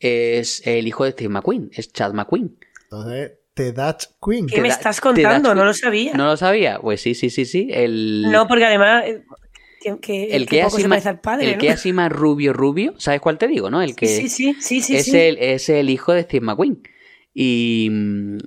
es 0.00 0.66
el 0.66 0.86
hijo 0.86 1.04
de 1.04 1.10
Steve 1.10 1.28
McQueen, 1.28 1.68
es 1.74 1.92
Chad 1.92 2.14
McQueen. 2.14 2.56
Entonces, 2.90 3.32
The 3.54 3.72
Dutch 3.72 4.04
Queen. 4.24 4.46
¿Qué 4.46 4.60
me 4.60 4.68
estás 4.68 5.00
contando? 5.00 5.54
No 5.54 5.64
lo 5.64 5.72
sabía. 5.74 6.14
¿No 6.14 6.26
lo 6.26 6.36
sabía? 6.36 6.78
Pues 6.80 7.00
sí, 7.00 7.14
sí, 7.14 7.30
sí, 7.30 7.44
sí. 7.44 7.68
El, 7.72 8.22
No, 8.30 8.46
porque 8.46 8.64
además. 8.64 9.04
eh, 9.06 9.24
que, 9.80 9.98
que- 10.00 10.36
el 10.36 10.46
que 10.46 10.62
así 10.62 10.82
más, 10.82 10.88
parece 10.88 11.08
al 11.10 11.20
padre, 11.20 11.46
el 11.48 11.52
¿no? 11.54 11.58
que 11.60 11.68
es 11.68 11.74
así 11.74 11.92
más 11.92 12.10
rubio, 12.10 12.52
rubio, 12.52 12.94
¿sabes 12.98 13.20
cuál 13.20 13.38
te 13.38 13.46
digo, 13.46 13.70
no? 13.70 13.82
El 13.82 13.94
que 13.94 14.06
Sí, 14.08 14.28
sí, 14.28 14.54
sí, 14.60 14.80
sí, 14.80 14.96
es, 14.96 15.04
sí. 15.04 15.16
El, 15.16 15.38
es 15.38 15.68
el 15.68 15.90
hijo 15.90 16.12
de 16.12 16.22
Steve 16.22 16.44
McQueen. 16.44 16.82
Y, 17.38 17.90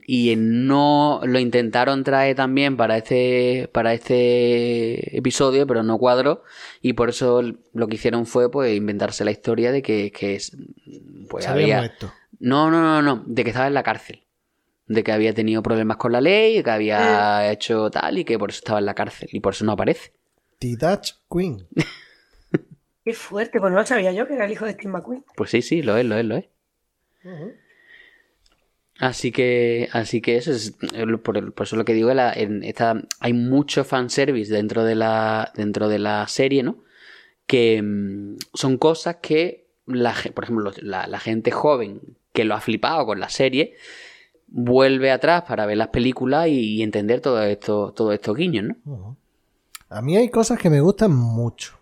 y 0.07 0.33
no 0.35 1.21
lo 1.23 1.37
intentaron 1.39 2.03
traer 2.03 2.35
también 2.35 2.75
para 2.75 2.97
este, 2.97 3.69
para 3.71 3.93
este 3.93 5.15
episodio, 5.15 5.67
pero 5.67 5.83
no 5.83 5.99
cuadró. 5.99 6.43
Y 6.81 6.93
por 6.93 7.09
eso 7.09 7.43
lo 7.73 7.87
que 7.87 7.95
hicieron 7.95 8.25
fue 8.25 8.49
pues 8.49 8.75
inventarse 8.75 9.23
la 9.23 9.29
historia 9.31 9.71
de 9.71 9.83
que, 9.83 10.11
que 10.11 10.35
es, 10.35 10.57
pues 11.29 11.47
había 11.47 11.93
no, 12.39 12.71
no, 12.71 12.81
no, 12.81 13.01
no, 13.03 13.23
de 13.27 13.43
que 13.43 13.51
estaba 13.51 13.67
en 13.67 13.75
la 13.75 13.83
cárcel. 13.83 14.23
De 14.89 15.03
que 15.03 15.11
había 15.13 15.33
tenido 15.33 15.63
problemas 15.63 15.95
con 15.95 16.11
la 16.11 16.19
ley, 16.19 16.61
que 16.61 16.69
había 16.71 17.49
hecho 17.51 17.89
tal 17.89 18.17
y 18.17 18.25
que 18.25 18.37
por 18.37 18.49
eso 18.49 18.57
estaba 18.57 18.79
en 18.79 18.85
la 18.87 18.95
cárcel. 18.95 19.29
Y 19.31 19.39
por 19.39 19.53
eso 19.53 19.63
no 19.63 19.71
aparece. 19.71 20.11
The 20.59 20.75
Dutch 20.75 21.13
Queen. 21.31 21.65
Qué 23.05 23.13
fuerte, 23.13 23.59
pues 23.59 23.71
no 23.71 23.79
lo 23.79 23.85
sabía 23.85 24.11
yo 24.11 24.27
que 24.27 24.33
era 24.33 24.45
el 24.45 24.51
hijo 24.51 24.65
de 24.65 24.73
Steve 24.73 24.89
McQueen. 24.91 25.23
Pues 25.35 25.51
sí, 25.51 25.61
sí, 25.61 25.81
lo 25.81 25.95
es, 25.95 26.05
lo 26.05 26.17
es, 26.17 26.25
lo 26.25 26.35
es. 26.35 26.45
Así 28.99 29.31
que, 29.31 29.87
así 29.93 30.19
que 30.21 30.35
eso 30.35 30.51
es 30.51 30.73
eh, 30.93 31.05
por, 31.17 31.53
eso 31.63 31.75
lo 31.77 31.85
que 31.85 31.93
digo, 31.93 32.13
la- 32.13 32.33
en 32.33 32.63
esta, 32.63 33.01
hay 33.19 33.33
mucho 33.33 33.85
fanservice 33.85 34.53
dentro 34.53 34.83
de 34.83 34.95
la, 34.95 35.51
dentro 35.55 35.87
de 35.87 35.99
la 35.99 36.27
serie, 36.27 36.63
¿no? 36.63 36.83
Que 37.47 37.81
mm, 37.81 38.37
son 38.53 38.77
cosas 38.77 39.17
que, 39.21 39.67
la, 39.85 40.13
por 40.35 40.43
ejemplo, 40.43 40.71
la 40.81 41.19
gente 41.19 41.51
joven 41.51 42.01
que 42.33 42.43
lo 42.43 42.55
ha 42.55 42.61
flipado 42.61 43.05
con 43.05 43.19
la 43.19 43.29
serie, 43.29 43.75
vuelve 44.51 45.11
atrás 45.11 45.43
para 45.47 45.65
ver 45.65 45.77
las 45.77 45.89
películas 45.89 46.47
y, 46.47 46.76
y 46.77 46.84
entender 46.84 47.21
todo 47.21 47.41
esto, 47.43 47.93
todo 47.95 48.11
estos 48.13 48.35
guiños, 48.35 48.65
¿no? 48.85 49.15
A 49.89 50.01
mí 50.01 50.17
hay 50.17 50.30
cosas 50.30 50.59
que 50.59 50.69
me 50.69 50.81
gustan 50.81 51.15
mucho. 51.15 51.73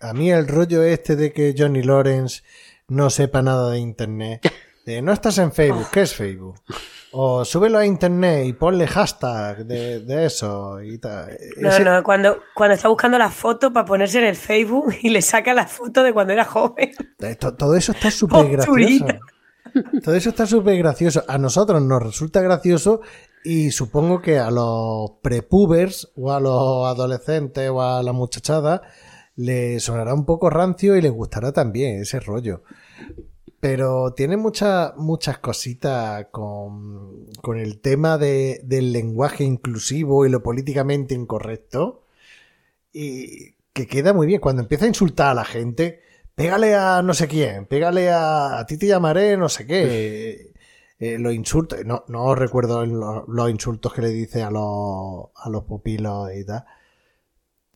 A 0.00 0.12
mí 0.12 0.30
el 0.30 0.46
rollo 0.46 0.82
este 0.82 1.16
de 1.16 1.32
que 1.32 1.54
Johnny 1.56 1.82
Lawrence 1.82 2.42
no 2.88 3.10
sepa 3.10 3.42
nada 3.42 3.70
de 3.72 3.78
internet. 3.78 4.40
De 4.86 5.02
no 5.02 5.12
estás 5.12 5.36
en 5.38 5.50
Facebook, 5.50 5.88
¿qué 5.90 6.02
es 6.02 6.14
Facebook? 6.14 6.60
O 7.10 7.44
súbelo 7.44 7.78
a 7.78 7.84
internet 7.84 8.46
y 8.46 8.52
ponle 8.52 8.86
hashtag 8.86 9.66
de, 9.66 9.98
de 9.98 10.26
eso 10.26 10.80
y 10.80 10.98
tal. 10.98 11.36
No, 11.56 11.70
Ese- 11.70 11.82
no, 11.82 12.04
cuando, 12.04 12.38
cuando 12.54 12.76
está 12.76 12.86
buscando 12.86 13.18
la 13.18 13.28
foto 13.30 13.72
para 13.72 13.84
ponerse 13.84 14.18
en 14.20 14.26
el 14.26 14.36
Facebook 14.36 14.94
y 15.02 15.08
le 15.08 15.22
saca 15.22 15.54
la 15.54 15.66
foto 15.66 16.04
de 16.04 16.12
cuando 16.12 16.34
era 16.34 16.44
joven. 16.44 16.92
To- 17.40 17.54
Todo 17.54 17.74
eso 17.74 17.90
está 17.90 18.12
súper 18.12 18.48
gracioso. 18.48 19.06
Todo 20.04 20.14
eso 20.14 20.30
está 20.30 20.46
súper 20.46 20.78
gracioso. 20.78 21.24
A 21.28 21.38
nosotros 21.38 21.82
nos 21.82 22.02
resulta 22.02 22.40
gracioso 22.40 23.00
y 23.44 23.70
supongo 23.70 24.20
que 24.20 24.38
a 24.38 24.50
los 24.50 25.12
prepubers 25.22 26.10
o 26.16 26.32
a 26.32 26.40
los 26.40 26.86
adolescentes 26.86 27.70
o 27.70 27.82
a 27.82 28.02
la 28.02 28.12
muchachada 28.12 28.82
le 29.36 29.78
sonará 29.80 30.14
un 30.14 30.24
poco 30.24 30.50
rancio 30.50 30.96
y 30.96 31.02
le 31.02 31.10
gustará 31.10 31.52
también 31.52 32.00
ese 32.00 32.20
rollo. 32.20 32.62
Pero 33.60 34.12
tiene 34.14 34.36
muchas 34.36 34.96
muchas 34.96 35.38
cositas 35.38 36.26
con, 36.30 37.26
con 37.42 37.58
el 37.58 37.80
tema 37.80 38.18
de, 38.18 38.60
del 38.64 38.92
lenguaje 38.92 39.44
inclusivo 39.44 40.26
y 40.26 40.30
lo 40.30 40.42
políticamente 40.42 41.14
incorrecto. 41.14 42.04
Y 42.92 43.56
que 43.72 43.86
queda 43.86 44.14
muy 44.14 44.26
bien. 44.26 44.40
Cuando 44.40 44.62
empieza 44.62 44.86
a 44.86 44.88
insultar 44.88 45.28
a 45.28 45.34
la 45.34 45.44
gente, 45.44 46.00
pégale 46.36 46.76
a 46.76 47.02
no 47.02 47.14
sé 47.14 47.26
quién, 47.26 47.66
pégale 47.66 48.10
a, 48.10 48.60
a 48.60 48.66
ti 48.66 48.76
te 48.76 48.86
llamaré 48.86 49.36
no 49.36 49.48
sé 49.48 49.66
qué. 49.66 50.52
Eh, 50.98 51.18
los 51.18 51.34
insultos, 51.34 51.84
no, 51.84 52.04
no 52.08 52.34
recuerdo 52.34 52.86
los, 52.86 53.28
los 53.28 53.50
insultos 53.50 53.92
que 53.92 54.00
le 54.00 54.08
dice 54.08 54.42
a 54.42 54.50
los, 54.50 55.26
a 55.34 55.50
los 55.50 55.64
pupilos 55.64 56.30
y 56.34 56.42
tal. 56.42 56.64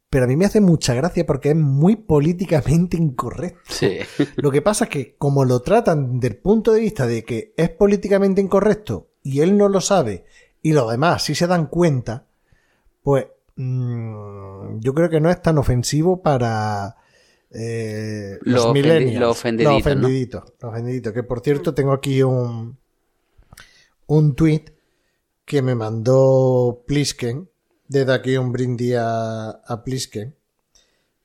Pero 0.08 0.24
a 0.24 0.26
mí 0.26 0.36
me 0.36 0.46
hace 0.46 0.62
mucha 0.62 0.94
gracia 0.94 1.26
porque 1.26 1.50
es 1.50 1.56
muy 1.56 1.96
políticamente 1.96 2.96
incorrecto. 2.96 3.60
Sí. 3.68 3.98
Lo 4.36 4.50
que 4.50 4.62
pasa 4.62 4.84
es 4.84 4.90
que 4.90 5.16
como 5.16 5.44
lo 5.44 5.60
tratan 5.60 6.18
del 6.18 6.36
punto 6.36 6.72
de 6.72 6.80
vista 6.80 7.06
de 7.06 7.22
que 7.24 7.52
es 7.58 7.68
políticamente 7.68 8.40
incorrecto 8.40 9.10
y 9.22 9.40
él 9.40 9.58
no 9.58 9.68
lo 9.68 9.82
sabe 9.82 10.24
y 10.62 10.72
los 10.72 10.90
demás 10.90 11.22
sí 11.22 11.34
se 11.34 11.46
dan 11.46 11.66
cuenta, 11.66 12.24
pues 13.02 13.26
mm, 13.56 14.78
yo 14.80 14.94
creo 14.94 15.10
que 15.10 15.20
no 15.20 15.30
es 15.30 15.42
tan 15.42 15.58
ofensivo 15.58 16.22
para 16.22 16.96
eh, 17.52 18.38
los 18.42 18.66
Lo 18.66 18.72
millennials. 18.74 19.20
lo 19.20 19.26
los 19.28 19.38
ofendiditos. 19.38 21.12
Que 21.12 21.22
por 21.22 21.40
cierto 21.40 21.74
tengo 21.74 21.92
aquí 21.92 22.22
un, 22.22 22.78
un 24.06 24.34
tweet 24.34 24.64
que 25.44 25.62
me 25.62 25.74
mandó 25.74 26.84
Plisken. 26.86 27.48
Desde 27.88 28.12
aquí 28.12 28.36
un 28.36 28.52
brindis 28.52 28.94
a, 28.96 29.50
a 29.50 29.84
Plisken. 29.84 30.36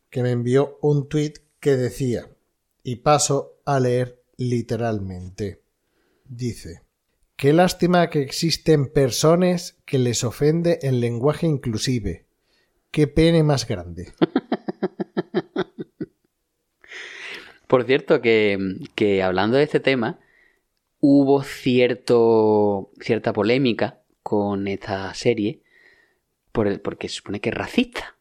Que 0.10 0.24
me 0.24 0.32
envió 0.32 0.78
un 0.82 1.08
tweet 1.08 1.34
que 1.60 1.76
decía, 1.78 2.30
y 2.84 2.98
paso 2.98 3.60
a 3.66 3.80
leer 3.80 4.22
literalmente. 4.38 5.62
Dice, 6.28 6.84
qué 7.36 7.54
lástima 7.54 8.10
que 8.10 8.22
existen 8.22 8.88
personas 8.92 9.76
que 9.86 10.00
les 10.00 10.24
ofende 10.24 10.80
el 10.82 11.02
lenguaje 11.02 11.48
inclusive. 11.48 12.26
Qué 12.92 13.08
pene 13.08 13.44
más 13.44 13.68
grande. 13.68 14.14
Por 17.68 17.84
cierto, 17.86 18.22
que, 18.22 18.58
que 18.96 19.24
hablando 19.24 19.58
de 19.58 19.64
este 19.64 19.80
tema, 19.80 20.20
hubo 21.00 21.44
cierto, 21.44 22.90
cierta 23.00 23.34
polémica 23.34 24.00
con 24.24 24.68
esta 24.68 25.14
serie 25.14 25.62
por 26.52 26.68
el- 26.68 26.80
porque 26.80 27.10
se 27.10 27.16
supone 27.16 27.40
que 27.40 27.50
es 27.50 27.56
racista. 27.56 28.16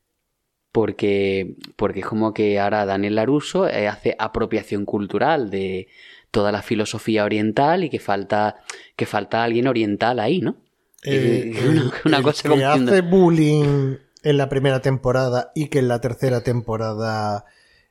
Porque, 0.72 1.54
porque 1.76 2.00
es 2.00 2.06
como 2.06 2.34
que 2.34 2.58
ahora 2.58 2.84
Daniel 2.84 3.14
Laruso 3.14 3.68
eh, 3.68 3.86
hace 3.86 4.16
apropiación 4.18 4.84
cultural 4.84 5.48
de 5.50 5.86
toda 6.32 6.50
la 6.50 6.62
filosofía 6.62 7.24
oriental 7.24 7.84
y 7.84 7.90
que 7.90 8.00
falta, 8.00 8.56
que 8.96 9.06
falta 9.06 9.44
alguien 9.44 9.68
oriental 9.68 10.18
ahí, 10.18 10.40
¿no? 10.40 10.56
Eh, 11.04 11.52
una, 11.68 11.92
una 12.06 12.16
el 12.16 12.22
cosa 12.24 12.48
que 12.48 12.64
hace 12.64 13.00
bullying 13.02 13.96
en 14.24 14.36
la 14.36 14.48
primera 14.48 14.80
temporada 14.80 15.52
y 15.54 15.68
que 15.68 15.78
en 15.78 15.86
la 15.86 16.00
tercera 16.00 16.42
temporada 16.42 17.44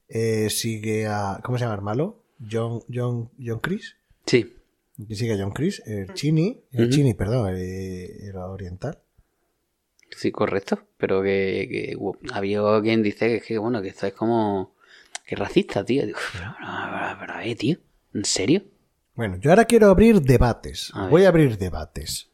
eh, 0.07 0.49
sigue 0.49 1.07
a. 1.07 1.39
¿Cómo 1.43 1.57
se 1.57 1.63
llama 1.65 1.75
el 1.75 1.81
malo? 1.81 2.23
John, 2.49 2.81
John, 2.93 3.31
John 3.43 3.59
Chris. 3.59 3.95
Sí, 4.25 4.53
Que 5.07 5.15
sigue 5.15 5.33
a 5.33 5.37
John 5.37 5.51
Chris, 5.51 5.81
el 5.85 6.13
Chini, 6.13 6.61
el. 6.71 6.89
Chini, 6.89 7.13
perdón, 7.13 7.49
el, 7.49 7.57
el 7.61 8.35
oriental. 8.35 8.99
sí, 10.11 10.31
correcto. 10.31 10.79
Pero 10.97 11.21
que, 11.21 11.67
que 11.69 11.97
había 12.33 12.61
quien 12.81 13.01
dice 13.03 13.27
que, 13.27 13.35
es 13.37 13.43
que, 13.43 13.57
bueno, 13.57 13.81
que 13.81 13.89
esto 13.89 14.07
es 14.07 14.13
como... 14.13 14.75
que 15.25 15.35
es 15.35 15.39
racista, 15.39 15.83
tío. 15.83 16.05
Digo, 16.05 16.19
pero, 16.33 16.55
pero, 16.59 17.17
pero, 17.19 17.39
eh, 17.39 17.55
tío, 17.55 17.77
¿en 18.13 18.25
serio? 18.25 18.63
Bueno, 19.15 19.37
yo 19.39 19.49
ahora 19.51 19.65
quiero 19.65 19.87
abrir 19.89 20.21
debates. 20.21 20.91
A. 20.93 21.07
Voy 21.07 21.25
a 21.25 21.29
abrir 21.29 21.57
debates. 21.57 22.29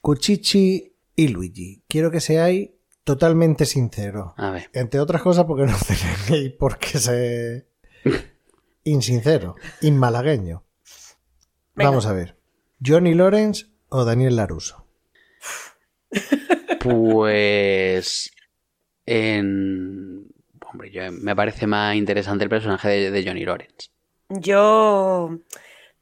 Cuchichi 0.00 0.94
y 1.14 1.28
Luigi, 1.28 1.82
quiero 1.88 2.10
que 2.10 2.20
seáis 2.20 2.70
totalmente 3.04 3.66
sinceros. 3.66 4.32
A 4.36 4.50
ver. 4.50 4.70
Entre 4.72 5.00
otras 5.00 5.22
cosas 5.22 5.44
porque 5.44 5.64
no 5.64 5.76
tenéis 6.28 6.52
por 6.52 6.78
qué 6.78 6.98
ser 6.98 7.68
insincero, 8.84 9.56
inmalagueño. 9.80 10.64
Venga. 11.74 11.90
Vamos 11.90 12.06
a 12.06 12.12
ver. 12.12 12.36
¿Johnny 12.84 13.14
Lawrence 13.14 13.66
o 13.88 14.04
Daniel 14.04 14.36
Laruso? 14.36 14.86
Pues. 16.82 18.32
En. 19.06 20.26
Hombre, 20.68 20.90
yo, 20.90 21.12
me 21.12 21.36
parece 21.36 21.68
más 21.68 21.94
interesante 21.94 22.42
el 22.42 22.50
personaje 22.50 22.88
de, 22.88 23.10
de 23.12 23.24
Johnny 23.24 23.44
Lawrence. 23.44 23.90
Yo, 24.28 25.38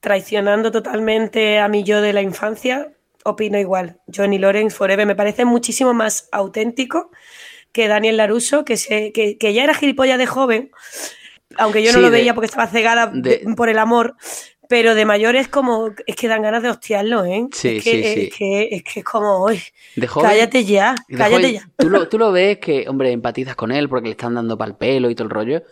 traicionando 0.01 0.71
totalmente 0.71 1.59
a 1.59 1.69
mi 1.69 1.85
yo 1.85 2.01
de 2.01 2.15
la 2.15 2.23
infancia, 2.23 2.95
opino 3.25 3.59
igual. 3.59 3.99
Johnny 4.15 4.39
Lawrence 4.39 4.77
Forever 4.77 5.07
me 5.07 5.15
parece 5.17 5.45
muchísimo 5.45 5.93
más 5.95 6.29
auténtico 6.33 7.11
que 7.73 7.87
Daniel 7.89 8.17
Laruso, 8.17 8.65
que, 8.65 8.77
se, 8.77 9.13
que, 9.13 9.39
que 9.39 9.53
ya 9.55 9.65
era 9.65 9.75
gilipollas 9.75 10.19
de 10.19 10.27
joven, 10.27 10.71
aunque 11.57 11.83
yo 11.83 11.93
no 11.93 11.99
Sí, 11.99 12.03
lo 12.03 12.11
de- 12.11 12.19
veía 12.19 12.35
porque 12.35 12.47
estaba 12.47 12.67
cegada 12.67 13.07
de- 13.13 13.45
por 13.57 13.69
el 13.69 13.79
amor, 13.79 14.17
pero 14.69 14.95
de 14.95 15.05
mayor 15.05 15.35
es 15.37 15.49
como, 15.49 15.91
es 16.07 16.17
que 16.17 16.29
dan 16.29 16.43
ganas 16.43 16.63
de 16.63 16.71
hostiarlo, 16.71 17.25
¿eh? 17.25 17.47
Sí, 17.53 17.77
es, 17.79 17.85
que, 17.85 17.91
sí, 17.91 18.03
sí. 18.03 18.21
Es, 18.31 18.35
que, 18.37 18.69
es 18.73 18.83
que 18.85 19.01
es 19.01 19.05
como, 19.05 19.39
joven. 19.41 19.61
cállate 20.23 20.65
ya, 20.65 20.95
cállate 21.09 21.35
joven, 21.43 21.53
ya. 21.55 21.71
Tú 21.77 21.91
lo, 21.91 22.09
tú 22.09 22.19
lo 22.19 22.33
ves 22.33 22.59
que, 22.59 22.89
hombre, 22.89 23.11
empatizas 23.13 23.57
con 23.57 23.73
él 23.73 23.89
porque 23.89 24.07
le 24.09 24.13
están 24.13 24.35
dando 24.35 24.57
pal 24.57 24.77
pelo 24.77 25.11
y 25.11 25.15
todo 25.15 25.25
el 25.25 25.31
rollo. 25.31 25.63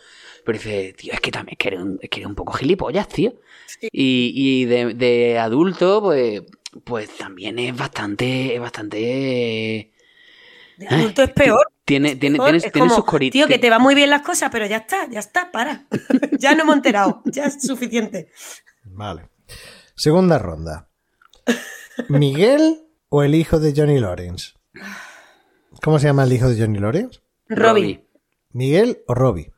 Pero 0.44 0.58
dices, 0.58 0.96
tío, 0.96 1.12
es 1.12 1.20
que 1.20 1.30
también 1.30 1.52
es 1.54 1.58
que 1.58 1.68
eres 1.68 1.80
un, 1.80 1.98
es 2.00 2.08
que 2.08 2.20
eres 2.20 2.28
un 2.28 2.34
poco 2.34 2.52
gilipollas, 2.54 3.06
tío. 3.08 3.34
Sí. 3.66 3.88
Y, 3.92 4.32
y 4.34 4.64
de, 4.64 4.94
de 4.94 5.38
adulto, 5.38 6.00
pues, 6.02 6.42
pues 6.84 7.16
también 7.16 7.58
es 7.58 7.76
bastante, 7.76 8.54
es 8.54 8.60
bastante. 8.60 9.92
De 10.76 10.86
adulto 10.88 11.22
es 11.22 11.30
peor. 11.30 11.66
Tiene, 11.84 12.16
tiene, 12.16 12.38
es 12.56 12.62
tiene 12.64 12.88
como, 12.88 12.94
sus 12.94 13.04
coritas. 13.04 13.32
Tío, 13.32 13.46
que 13.46 13.58
te 13.58 13.70
van 13.70 13.80
muy 13.80 13.94
bien 13.94 14.10
las 14.10 14.22
cosas, 14.22 14.50
pero 14.52 14.66
ya 14.66 14.78
está, 14.78 15.08
ya 15.08 15.20
está, 15.20 15.50
para. 15.50 15.86
ya 16.38 16.54
no 16.54 16.62
hemos 16.62 16.76
enterado, 16.76 17.22
ya 17.24 17.46
es 17.46 17.62
suficiente. 17.62 18.30
Vale. 18.84 19.28
Segunda 19.94 20.38
ronda. 20.38 20.88
¿Miguel 22.08 22.86
o 23.08 23.22
el 23.22 23.34
hijo 23.34 23.58
de 23.58 23.72
Johnny 23.74 23.98
Lawrence? 23.98 24.52
¿Cómo 25.82 25.98
se 25.98 26.06
llama 26.06 26.24
el 26.24 26.32
hijo 26.32 26.48
de 26.48 26.60
Johnny 26.60 26.78
Lawrence? 26.78 27.20
Robbie. 27.48 28.06
¿Miguel 28.50 29.02
o 29.06 29.14
Robbie? 29.14 29.52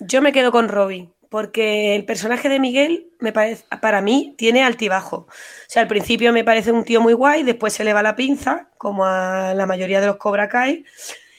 Yo 0.00 0.20
me 0.20 0.32
quedo 0.32 0.52
con 0.52 0.68
Robbie, 0.68 1.12
porque 1.32 1.96
el 1.96 2.04
personaje 2.04 2.50
de 2.50 2.60
Miguel 2.60 3.08
me 3.18 3.32
parece, 3.32 3.64
para 3.80 4.02
mí 4.02 4.34
tiene 4.36 4.62
altibajo. 4.62 5.26
O 5.26 5.66
sea, 5.66 5.80
al 5.80 5.88
principio 5.88 6.30
me 6.30 6.44
parece 6.44 6.70
un 6.70 6.84
tío 6.84 7.00
muy 7.00 7.14
guay, 7.14 7.42
después 7.42 7.72
se 7.72 7.84
le 7.84 7.94
va 7.94 8.02
la 8.02 8.14
pinza, 8.14 8.68
como 8.76 9.06
a 9.06 9.54
la 9.54 9.64
mayoría 9.64 10.02
de 10.02 10.08
los 10.08 10.16
Cobra 10.18 10.50
Kai, 10.50 10.84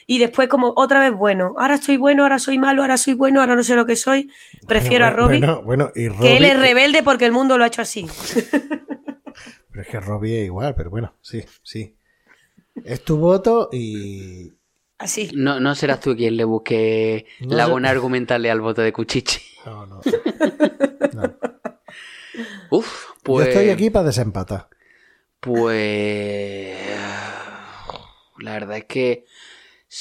y 0.07 0.17
después 0.17 0.49
como 0.49 0.73
otra 0.75 0.99
vez 0.99 1.13
bueno. 1.13 1.53
Ahora 1.59 1.75
estoy 1.75 1.97
bueno, 1.97 2.23
ahora 2.23 2.39
soy 2.39 2.57
malo, 2.57 2.81
ahora 2.81 2.97
soy 2.97 3.13
bueno, 3.13 3.39
ahora 3.39 3.55
no 3.55 3.63
sé 3.63 3.75
lo 3.75 3.85
que 3.85 3.95
soy. 3.95 4.31
Prefiero 4.67 5.05
Bueno, 5.05 5.05
a 5.05 5.11
Robbie, 5.11 5.39
Bueno, 5.39 5.61
bueno, 5.61 5.91
y 5.93 6.09
que 6.09 6.37
él 6.37 6.45
es 6.45 6.59
rebelde 6.59 7.03
porque 7.03 7.25
el 7.25 7.31
mundo 7.31 7.55
lo 7.59 7.63
ha 7.63 7.67
hecho 7.67 7.83
así. 7.83 8.07
Pero 9.69 9.81
es 9.81 9.87
que 9.87 9.99
Robbie 9.99 10.39
es 10.39 10.45
igual, 10.45 10.73
pero 10.75 10.89
bueno, 10.89 11.13
sí, 11.21 11.43
sí. 11.61 11.95
Es 12.83 13.03
tu 13.03 13.17
voto 13.17 13.69
y. 13.71 14.51
Así. 14.97 15.31
No, 15.33 15.59
no 15.59 15.75
serás 15.75 15.99
tú 15.99 16.15
quien 16.15 16.37
le 16.37 16.43
busque 16.43 17.25
No 17.41 17.57
la 17.57 17.67
buena 17.67 17.89
argumentarle 17.89 18.49
al 18.49 18.61
voto 18.61 18.81
de 18.81 18.93
Cuchichi. 18.93 19.41
No, 19.65 19.85
no. 19.85 20.01
Uf, 22.69 23.11
pues. 23.23 23.45
Yo 23.45 23.51
estoy 23.51 23.69
aquí 23.69 23.89
para 23.89 24.07
desempatar. 24.07 24.69
Pues. 25.39 26.77
La 28.39 28.53
verdad 28.53 28.77
es 28.77 28.85
que. 28.85 29.25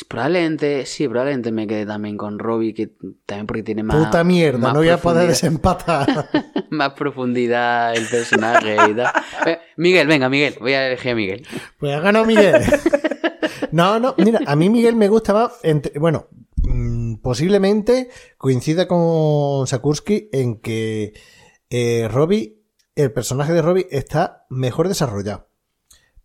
Probablemente, 0.08 0.86
sí, 0.86 1.06
probablemente 1.06 1.52
me 1.52 1.66
quede 1.66 1.84
también 1.84 2.16
con 2.16 2.38
Robbie, 2.38 2.72
que 2.72 2.92
también 3.26 3.46
porque 3.46 3.62
tiene 3.62 3.82
más. 3.82 4.06
Puta 4.06 4.24
mierda, 4.24 4.58
más 4.58 4.72
no 4.72 4.78
voy 4.78 4.88
a 4.88 4.96
poder 4.96 5.28
desempatar. 5.28 6.30
Más 6.70 6.94
profundidad 6.94 7.94
el 7.94 8.06
personaje 8.06 8.74
y 8.88 8.94
tal. 8.94 9.12
Eh, 9.44 9.58
Miguel, 9.76 10.06
venga, 10.06 10.30
Miguel, 10.30 10.56
voy 10.58 10.72
a 10.72 10.86
elegir 10.86 11.10
a 11.10 11.14
Miguel. 11.14 11.46
Pues 11.78 11.94
ha 11.94 12.00
ganado 12.00 12.24
Miguel. 12.24 12.62
No, 13.72 13.98
no, 13.98 14.14
mira, 14.18 14.40
a 14.46 14.54
mí 14.56 14.68
Miguel 14.70 14.96
me 14.96 15.08
gusta 15.08 15.32
más. 15.34 15.52
entre- 15.62 15.98
bueno, 15.98 16.28
mm, 16.62 17.16
posiblemente 17.16 18.08
coincida 18.38 18.86
con 18.86 19.66
Sakursky 19.66 20.28
en 20.32 20.60
que 20.60 21.14
eh, 21.70 22.08
Robbie, 22.10 22.60
el 22.94 23.12
personaje 23.12 23.52
de 23.52 23.62
Robbie, 23.62 23.88
está 23.90 24.46
mejor 24.50 24.88
desarrollado. 24.88 25.48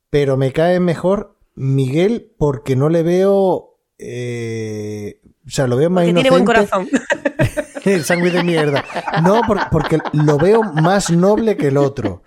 Pero 0.09 0.37
me 0.37 0.51
cae 0.53 0.79
mejor 0.79 1.37
Miguel 1.55 2.33
porque 2.37 2.75
no 2.75 2.89
le 2.89 3.03
veo. 3.03 3.79
eh, 3.97 5.21
o 5.45 5.49
sea, 5.49 5.65
lo 5.67 5.77
veo 5.77 5.89
más 5.89 6.03
Porque 6.05 6.21
tiene 6.21 6.27
inocente. 6.29 6.67
buen 6.67 6.67
corazón. 6.67 6.89
El 7.85 8.03
sándwich 8.03 8.33
de 8.33 8.43
mierda. 8.43 8.83
No, 9.23 9.41
por- 9.47 9.69
porque 9.71 9.99
lo 10.11 10.37
veo 10.37 10.61
más 10.61 11.09
noble 11.09 11.55
que 11.55 11.67
el 11.69 11.77
otro. 11.77 12.21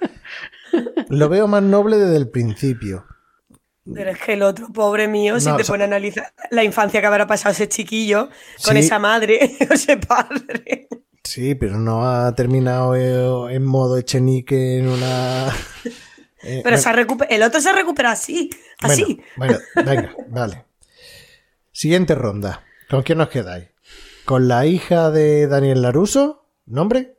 Lo 1.11 1.29
veo 1.29 1.47
más 1.47 1.63
noble 1.63 1.99
desde 1.99 2.17
el 2.17 2.31
principio. 2.31 3.05
Pero 3.95 4.11
es 4.11 4.19
que 4.19 4.33
el 4.35 4.43
otro, 4.43 4.69
pobre 4.73 5.09
mío, 5.09 5.39
si 5.41 5.49
No, 5.49 5.57
te 5.57 5.63
o 5.63 5.65
sea- 5.65 5.73
pone 5.73 5.85
a 5.85 5.87
analizar 5.87 6.33
la 6.51 6.65
infancia 6.65 7.01
que 7.01 7.07
habrá 7.07 7.27
pasado 7.27 7.53
ese 7.53 7.69
chiquillo 7.69 8.29
con 8.65 8.75
Sí. 8.75 8.81
esa 8.81 8.99
madre 8.99 9.57
o 9.71 9.73
ese 9.75 9.97
padre. 9.97 10.89
Sí, 11.25 11.55
pero 11.55 11.79
no 11.79 12.09
ha 12.09 12.35
terminado 12.35 12.95
eh, 12.97 13.55
en 13.55 13.65
modo 13.65 13.99
Echenique 13.99 14.79
en 14.79 14.89
una. 14.89 15.49
eh, 16.43 16.61
Pero 16.65 16.77
se 16.79 16.89
ha 16.89 16.93
recuper- 16.95 17.27
el 17.31 17.43
otro 17.43 17.61
se 17.61 17.73
recupera 17.73 18.13
así, 18.13 18.51
así. 18.81 19.21
Bueno, 19.37 19.59
bueno, 19.75 19.91
venga, 19.91 20.15
vale. 20.29 20.65
Siguiente 21.73 22.15
ronda. 22.15 22.65
¿Con 22.89 23.03
quién 23.03 23.21
os 23.21 23.29
quedáis? 23.29 23.69
¿Con 24.25 24.49
la 24.49 24.67
hija 24.67 25.11
de 25.11 25.47
Daniel 25.47 25.83
Laruso? 25.83 26.47
¿Nombre? 26.67 27.15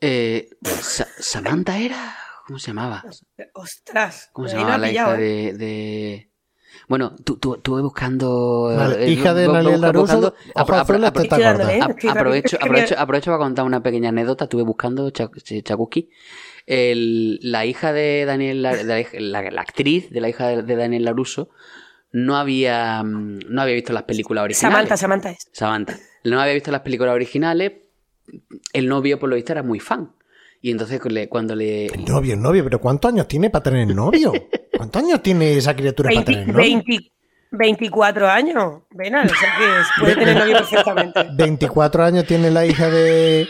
Eh, 0.00 0.50
Sa- 0.80 1.08
¿Samantha 1.18 1.78
era? 1.78 2.16
¿Cómo 2.48 2.58
se 2.58 2.68
llamaba? 2.68 3.04
Ostras, 3.52 4.30
¿Cómo 4.32 4.48
se 4.48 4.56
llamaba 4.56 4.78
la 4.78 4.88
pillado, 4.88 5.10
hija 5.16 5.20
¿eh? 5.22 5.52
de, 5.52 5.52
de- 5.58 6.30
Bueno, 6.88 7.14
tú, 7.22 7.36
tú, 7.36 7.56
estuve 7.56 7.82
buscando... 7.82 8.72
Vale, 8.74 9.04
eh, 9.04 9.10
hija 9.10 9.34
de 9.34 9.46
busca- 9.48 9.76
Laruso. 9.76 10.12
¿eh? 11.74 11.78
Aprovecho, 12.08 12.96
aprovecho, 12.98 13.30
para 13.30 13.38
contar 13.38 13.66
una 13.66 13.82
pequeña 13.82 14.08
anécdota. 14.08 14.44
Estuve 14.44 14.62
buscando 14.62 15.10
Chak- 15.10 15.62
Chakuski. 15.62 16.08
El- 16.64 17.38
la 17.42 17.66
hija 17.66 17.92
de 17.92 18.24
Daniel, 18.24 18.62
La- 18.62 18.82
la, 18.82 19.04
la- 19.12 19.50
la 19.50 19.60
actriz 19.60 20.08
de 20.10 20.20
la 20.22 20.30
hija 20.30 20.48
de, 20.48 20.62
de 20.62 20.76
Daniel 20.76 21.04
Laruso 21.04 21.50
no 22.12 22.38
había, 22.38 23.02
mm, 23.02 23.40
no 23.50 23.60
había 23.60 23.74
visto 23.74 23.92
las 23.92 24.04
películas 24.04 24.44
originales. 24.44 24.74
Samantha, 24.74 24.96
Samantha 24.96 25.30
es. 25.32 25.48
Samantha. 25.52 25.98
No 26.24 26.40
había 26.40 26.54
visto 26.54 26.70
las 26.70 26.80
películas 26.80 27.12
originales. 27.14 27.72
El 28.72 28.88
novio, 28.88 29.18
por 29.18 29.28
lo 29.28 29.36
visto, 29.36 29.52
era 29.52 29.62
muy 29.62 29.80
fan. 29.80 30.12
Y 30.60 30.70
entonces 30.70 31.00
cuando 31.28 31.54
le... 31.54 31.86
El 31.86 32.04
novio, 32.04 32.34
el 32.34 32.40
novio, 32.40 32.64
pero 32.64 32.80
¿cuántos 32.80 33.12
años 33.12 33.28
tiene 33.28 33.50
para 33.50 33.62
tener 33.62 33.86
novio? 33.94 34.32
¿Cuántos 34.76 35.02
años 35.02 35.22
tiene 35.22 35.56
esa 35.56 35.74
criatura 35.74 36.08
para 36.08 36.24
20 36.24 36.32
tener 36.32 36.48
novio? 36.48 36.82
20 36.84 37.12
24 37.50 38.28
años, 38.28 38.82
Venal, 38.90 39.26
o 39.26 39.34
sea 39.34 39.54
que 39.56 40.00
puede 40.00 40.16
tener 40.16 40.36
novio 40.36 40.58
perfectamente. 40.58 41.26
24 41.34 42.04
años 42.04 42.26
tiene 42.26 42.50
la 42.50 42.66
hija 42.66 42.90
de. 42.90 43.48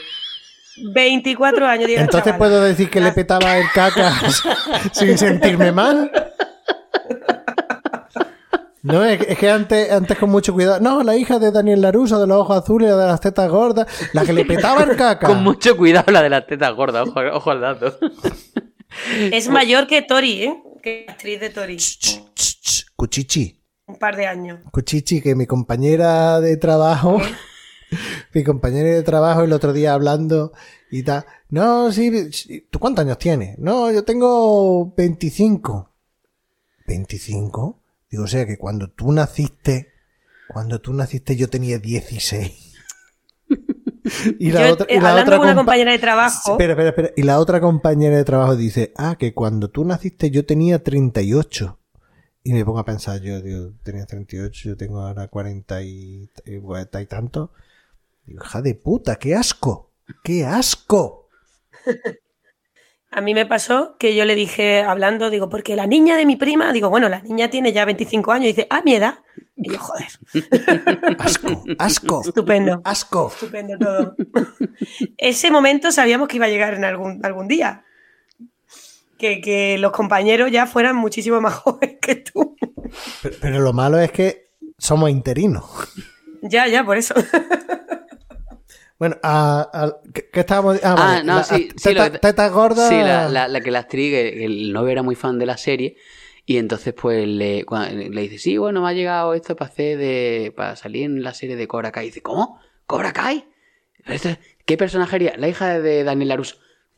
24 0.95 1.67
años, 1.67 1.91
Entonces 1.91 2.35
puedo 2.35 2.63
decir 2.63 2.89
que 2.89 3.01
le 3.01 3.11
petaba 3.11 3.59
el 3.59 3.67
caca 3.75 4.13
sin 4.93 5.19
sentirme 5.19 5.73
mal. 5.73 6.11
No, 8.83 9.05
es, 9.05 9.19
que- 9.25 9.33
es 9.33 9.39
que 9.39 9.51
antes, 9.51 9.91
antes 9.91 10.17
con 10.19 10.31
mucho 10.31 10.53
cuidado. 10.53 10.81
No, 10.81 11.03
la 11.03 11.17
hija 11.17 11.39
de 11.39 11.51
Daniel 11.51 11.81
Laruso, 11.81 12.21
de 12.21 12.27
los 12.27 12.39
ojos 12.39 12.63
azules, 12.63 12.91
de 12.91 12.97
las 12.97 13.21
tetas 13.21 13.51
gordas, 13.51 13.87
la 14.13 14.25
que 14.25 14.33
le 14.33 14.45
petaba 14.45 14.83
el 14.85 14.97
caca. 14.97 15.27
Con 15.27 15.43
mucho 15.43 15.77
cuidado 15.77 16.13
la 16.13 16.23
de 16.23 16.31
las 16.31 16.47
tetas 16.47 16.75
gordas, 16.75 17.09
ojo, 17.09 17.21
ojo 17.33 17.51
al 17.51 17.61
dato. 17.61 17.99
Es 19.33 19.49
mayor 19.49 19.87
que 19.87 20.03
Tori, 20.03 20.43
¿eh? 20.45 20.63
Que 20.83 21.05
la 21.07 21.13
actriz 21.15 21.41
de 21.41 21.51
Tori. 21.51 21.77
Ch, 21.77 21.99
ch, 22.35 22.61
ch, 22.61 22.87
Cuchichi. 22.97 23.61
Un 23.87 23.97
par 23.97 24.17
de 24.17 24.27
años. 24.27 24.61
Cuchichi, 24.71 25.21
que 25.23 25.35
mi 25.35 25.47
compañera 25.47 26.41
de 26.41 26.57
trabajo, 26.57 27.21
mi 28.35 28.45
compañera 28.45 28.91
de 28.91 29.03
trabajo 29.03 29.43
el 29.43 29.53
otro 29.53 29.73
día 29.73 29.93
hablando 29.95 30.53
y 30.91 31.03
tal. 31.03 31.25
No, 31.51 31.91
sí, 31.91 32.33
sí, 32.33 32.67
¿tú 32.71 32.79
cuántos 32.79 33.05
años 33.05 33.19
tienes? 33.19 33.59
No, 33.59 33.91
yo 33.91 34.05
tengo 34.05 34.93
25. 34.95 35.91
¿25? 36.87 37.77
Digo, 38.11 38.25
o 38.25 38.27
sea 38.27 38.47
que 38.47 38.57
cuando 38.59 38.89
tú 38.91 39.13
naciste, 39.13 39.93
cuando 40.49 40.81
tú 40.81 40.93
naciste 40.95 41.37
yo 41.37 41.49
tenía 41.49 41.79
16. 41.79 42.75
y 44.39 44.51
la 44.51 44.67
Yo, 44.69 44.73
otra, 44.75 44.87
eh, 44.89 44.97
y 44.97 45.01
la 45.01 45.11
hablando 45.11 45.31
otra 45.31 45.37
con 45.39 45.47
una 45.47 45.53
compa- 45.53 45.57
compañera 45.57 45.93
de 45.93 45.99
trabajo, 45.99 46.53
Espera, 46.53 46.73
espera, 46.73 46.89
espera. 46.91 47.11
Y 47.17 47.23
la 47.23 47.39
otra 47.39 47.61
compañera 47.61 48.17
de 48.17 48.25
trabajo 48.25 48.57
dice, 48.57 48.93
ah, 48.97 49.17
que 49.19 49.35
cuando 49.35 49.69
tú 49.71 49.85
naciste 49.85 50.31
yo 50.31 50.45
tenía 50.47 50.83
38. 50.83 51.79
Y 52.45 52.53
me 52.55 52.65
pongo 52.65 52.79
a 52.79 52.85
pensar, 52.85 53.21
yo 53.21 53.43
digo, 53.43 53.73
tenía 53.83 54.07
38, 54.07 54.71
yo 54.71 54.77
tengo 54.77 55.01
ahora 55.01 55.29
40 55.29 55.83
y, 55.83 56.31
y, 56.47 56.59
40 56.59 57.03
y 57.03 57.07
tanto. 57.07 57.53
Digo, 58.25 58.43
hija 58.43 58.63
de 58.63 58.75
puta, 58.75 59.17
qué 59.17 59.35
asco, 59.35 59.93
qué 60.23 60.47
asco. 60.47 61.29
A 63.11 63.21
mí 63.21 63.35
me 63.35 63.47
pasó 63.47 63.97
que 63.99 64.15
yo 64.15 64.25
le 64.25 64.35
dije, 64.35 64.83
hablando, 64.83 65.31
digo, 65.31 65.49
porque 65.49 65.77
la 65.77 65.87
niña 65.87 66.17
de 66.17 66.27
mi 66.27 66.37
prima, 66.37 66.73
digo, 66.73 66.91
bueno, 66.91 67.09
la 67.09 67.21
niña 67.21 67.49
tiene 67.49 67.73
ya 67.73 67.85
25 67.85 68.33
años, 68.33 68.45
y 68.45 68.49
dice, 68.49 68.67
ah, 68.71 68.83
mi 68.85 68.95
edad. 68.95 69.21
Y 69.57 69.73
yo, 69.73 69.79
joder, 69.79 70.07
Asco, 71.19 71.65
asco, 71.79 72.23
estupendo. 72.25 72.81
asco. 72.85 73.31
Estupendo 73.33 73.79
todo. 73.79 74.17
Ese 75.17 75.51
momento 75.51 75.91
sabíamos 75.91 76.29
que 76.29 76.37
iba 76.37 76.47
a 76.47 76.51
llegar 76.51 76.75
en 76.75 76.85
algún, 76.85 77.25
algún 77.25 77.49
día. 77.49 77.85
Que, 79.17 79.41
que 79.41 79.79
los 79.79 79.91
compañeros 79.91 80.51
ya 80.53 80.67
fueran 80.67 80.95
muchísimo 80.95 81.41
más 81.41 81.55
jóvenes 81.55 81.97
que 82.01 82.17
tú. 82.17 82.57
Pero, 83.23 83.37
pero 83.41 83.59
lo 83.61 83.73
malo 83.73 83.99
es 83.99 84.13
que 84.13 84.51
somos 84.79 85.11
interinos. 85.11 85.65
Ya, 86.43 86.69
ya, 86.69 86.85
por 86.85 86.97
eso. 86.97 87.15
Bueno, 88.99 89.17
a, 89.23 89.69
a- 89.73 89.97
¿qué, 90.13 90.29
qué 90.31 90.41
estábamos 90.41 90.81
Ah, 90.83 90.95
vale, 90.95 91.25
no, 91.25 91.37
la- 91.37 91.45
sí, 91.45 91.69
a- 91.75 91.79
sí, 91.79 91.95
lo 91.95 92.03
teta- 92.05 92.11
que-. 92.13 92.19
Sí, 92.89 92.95
la, 92.97 93.29
la- 93.29 93.49
la 93.49 93.61
que 93.61 93.71
la 93.71 93.79
actriz, 93.81 94.13
el 94.15 94.73
novio 94.73 94.91
era 94.93 95.03
muy 95.03 95.15
fan 95.15 95.39
de 95.39 95.47
la 95.47 95.57
serie, 95.57 95.97
y 96.47 96.57
entonces 96.57 96.95
pues 96.95 97.27
le, 97.29 97.65
le 98.11 98.21
dice, 98.23 98.39
sí, 98.39 98.57
bueno, 98.57 98.83
me 98.83 98.89
ha 98.89 98.93
llegado 98.93 99.35
esto 99.35 99.55
para 99.55 99.71
hacer 99.71 99.99
de. 99.99 100.53
para 100.57 100.77
salir 100.77 101.05
en 101.05 101.23
la 101.23 101.35
serie 101.35 101.57
de 101.57 101.69
Cobra 101.69 101.93
Kai. 101.93 102.07
Y 102.07 102.09
dice, 102.09 102.23
¿cómo? 102.23 102.59
¿Cobra 102.87 103.13
Kai? 103.13 103.47
¿Qué 104.65 104.77
personajería? 104.77 105.35
La 105.37 105.49
hija 105.49 105.79
de 105.81 106.05
Daniel 106.05 106.29
Laruso. 106.31 106.57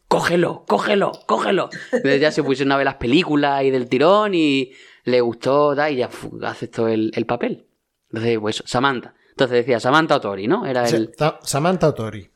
Cógelo, 0.09 0.65
cógelo, 0.67 1.13
cógelo. 1.27 1.69
Entonces 1.93 2.21
ya 2.21 2.33
se 2.33 2.43
pusieron 2.43 2.73
a 2.73 2.77
ver 2.77 2.85
las 2.85 2.97
películas 2.97 3.63
y 3.63 3.71
del 3.71 3.89
tirón 3.89 4.35
y 4.35 4.73
le 5.05 5.21
gustó, 5.21 5.75
da, 5.77 5.89
y 5.91 5.97
ya 5.97 6.09
aceptó 6.45 6.89
el, 6.89 7.13
el 7.15 7.27
papel. 7.27 7.67
Entonces, 8.11 8.39
pues 8.41 8.63
Samantha. 8.67 9.15
Entonces 9.41 9.65
decía 9.65 9.81
Samantha 9.81 10.17
o 10.17 10.21
Tori, 10.21 10.47
¿no? 10.47 10.67
Era 10.67 10.87
el. 10.87 11.13
Sa- 11.17 11.39
Samantha 11.43 11.89
Otori. 11.89 12.29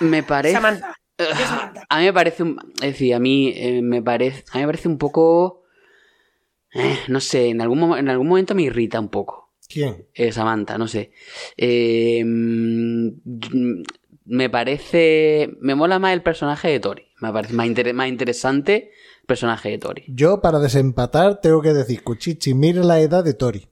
Me 0.00 0.22
parece. 0.22 0.54
Samantha. 0.56 0.94
Yo 1.18 1.24
Samantha. 1.46 1.86
A 1.88 1.98
mí 2.00 2.04
me 2.04 2.12
parece 2.12 2.42
un. 2.42 2.58
Es 2.74 2.92
decir, 2.92 3.14
a 3.14 3.18
mí 3.18 3.52
eh, 3.56 3.80
me 3.80 4.02
parece. 4.02 4.44
A 4.52 4.58
mí 4.58 4.60
me 4.64 4.68
parece 4.68 4.88
un 4.88 4.98
poco. 4.98 5.62
eh, 6.74 6.98
no 7.08 7.20
sé, 7.20 7.48
en 7.48 7.62
algún, 7.62 7.78
mo- 7.78 7.96
en 7.96 8.10
algún 8.10 8.28
momento 8.28 8.54
me 8.54 8.62
irrita 8.64 9.00
un 9.00 9.08
poco. 9.08 9.54
¿Quién? 9.68 10.06
eh, 10.14 10.30
Samantha, 10.32 10.76
no 10.76 10.86
sé. 10.86 11.12
Eh, 11.56 12.22
mm, 12.22 13.08
me 14.26 14.50
parece. 14.50 15.48
Me 15.60 15.74
mola 15.74 15.98
más 15.98 16.12
el 16.12 16.22
personaje 16.22 16.68
de 16.68 16.78
Tori. 16.80 17.06
Me 17.22 17.32
parece 17.32 17.54
más, 17.54 17.66
inter- 17.66 17.94
más 17.94 18.08
interesante 18.08 18.90
el 19.22 19.26
personaje 19.26 19.70
de 19.70 19.78
Tori. 19.78 20.04
Yo, 20.08 20.42
para 20.42 20.58
desempatar, 20.58 21.40
tengo 21.40 21.62
que 21.62 21.72
decir, 21.72 22.02
Cuchichi, 22.04 22.52
mira 22.52 22.82
la 22.82 23.00
edad 23.00 23.24
de 23.24 23.32
Tori. 23.32 23.66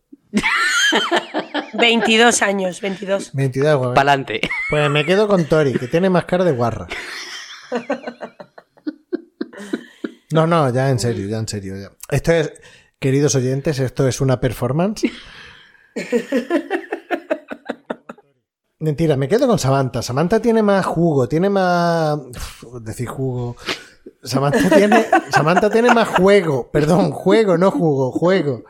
22 1.74 2.42
años, 2.42 2.80
22. 2.80 3.30
22, 3.32 3.76
güey. 3.78 3.94
Pa'lante. 3.94 4.40
Pues 4.70 4.90
me 4.90 5.04
quedo 5.04 5.28
con 5.28 5.44
Tori, 5.46 5.74
que 5.74 5.88
tiene 5.88 6.10
más 6.10 6.24
cara 6.24 6.44
de 6.44 6.52
guarra. 6.52 6.86
No, 10.32 10.46
no, 10.46 10.72
ya 10.72 10.90
en 10.90 10.98
serio, 10.98 11.28
ya 11.28 11.38
en 11.38 11.46
serio. 11.48 11.76
ya. 11.76 11.90
Esto 12.10 12.32
es, 12.32 12.52
queridos 12.98 13.34
oyentes, 13.36 13.78
esto 13.78 14.08
es 14.08 14.20
una 14.20 14.40
performance. 14.40 15.08
Mentira, 18.80 19.16
me 19.16 19.28
quedo 19.28 19.46
con 19.46 19.58
Samantha. 19.58 20.02
Samantha 20.02 20.40
tiene 20.40 20.62
más 20.62 20.84
jugo, 20.84 21.28
tiene 21.28 21.48
más. 21.48 22.18
Uf, 22.18 22.64
decir 22.82 23.06
jugo. 23.08 23.56
Samantha 24.22 24.68
tiene, 24.76 25.06
Samantha 25.30 25.70
tiene 25.70 25.94
más 25.94 26.08
juego. 26.08 26.70
Perdón, 26.70 27.10
juego, 27.12 27.56
no 27.56 27.70
jugo, 27.70 28.10
juego. 28.10 28.64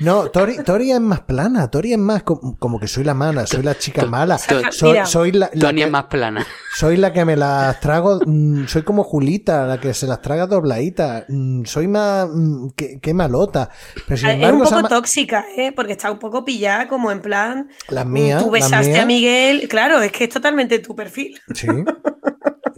No, 0.00 0.30
Tori, 0.30 0.62
Tori 0.62 0.92
es 0.92 1.00
más 1.00 1.20
plana. 1.20 1.70
Tori 1.70 1.92
es 1.92 1.98
más 1.98 2.22
com- 2.22 2.56
como 2.58 2.78
que 2.78 2.86
soy 2.86 3.04
la 3.04 3.14
mala, 3.14 3.46
soy 3.46 3.62
la 3.62 3.76
chica 3.78 4.04
mala. 4.06 4.38
Soy, 4.38 5.32
la, 5.32 5.50
la 5.52 5.60
Tony 5.68 5.76
que, 5.80 5.84
es 5.84 5.90
más 5.90 6.04
plana. 6.04 6.46
soy 6.76 6.96
la 6.96 7.12
que 7.12 7.24
me 7.24 7.36
las 7.36 7.80
trago. 7.80 8.20
mm, 8.24 8.66
soy 8.66 8.82
como 8.82 9.04
Julita, 9.04 9.66
la 9.66 9.80
que 9.80 9.94
se 9.94 10.06
las 10.06 10.20
traga 10.20 10.46
dobladitas. 10.46 11.24
mm, 11.28 11.64
soy 11.64 11.88
más. 11.88 12.28
mm, 12.30 12.68
que, 12.76 13.00
que 13.00 13.14
malota. 13.14 13.70
Pero 14.06 14.16
sin 14.18 14.28
es 14.42 14.52
un 14.52 14.62
poco 14.62 14.82
tóxica, 14.88 15.44
¿eh? 15.56 15.72
Porque 15.72 15.92
está 15.92 16.10
un 16.10 16.18
poco 16.18 16.44
pillada, 16.44 16.88
como 16.88 17.10
en 17.10 17.20
plan. 17.22 17.68
las 17.88 18.06
mías. 18.06 18.42
Tú 18.42 18.50
besaste 18.50 18.90
mías- 18.92 19.02
a 19.02 19.06
Miguel. 19.06 19.68
Claro, 19.68 20.00
es 20.02 20.12
que 20.12 20.24
es 20.24 20.30
totalmente 20.30 20.78
tu 20.80 20.94
perfil. 20.94 21.40
Sí. 21.54 21.68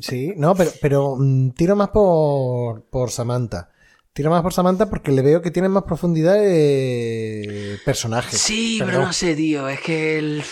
Sí, 0.00 0.32
no, 0.36 0.54
pero, 0.54 0.70
pero 0.80 1.16
mm, 1.18 1.50
tiro 1.50 1.74
más 1.74 1.88
por, 1.88 2.84
por 2.84 3.10
Samantha. 3.10 3.70
Tiro 4.18 4.30
más 4.30 4.42
por 4.42 4.52
Samantha 4.52 4.90
porque 4.90 5.12
le 5.12 5.22
veo 5.22 5.40
que 5.42 5.52
tiene 5.52 5.68
más 5.68 5.84
profundidad 5.84 6.34
de 6.34 7.78
personaje. 7.84 8.34
Sí, 8.36 8.80
pero 8.84 9.00
no 9.04 9.12
sé, 9.12 9.36
tío. 9.36 9.68
Es 9.68 9.80
que 9.80 10.18
el, 10.18 10.42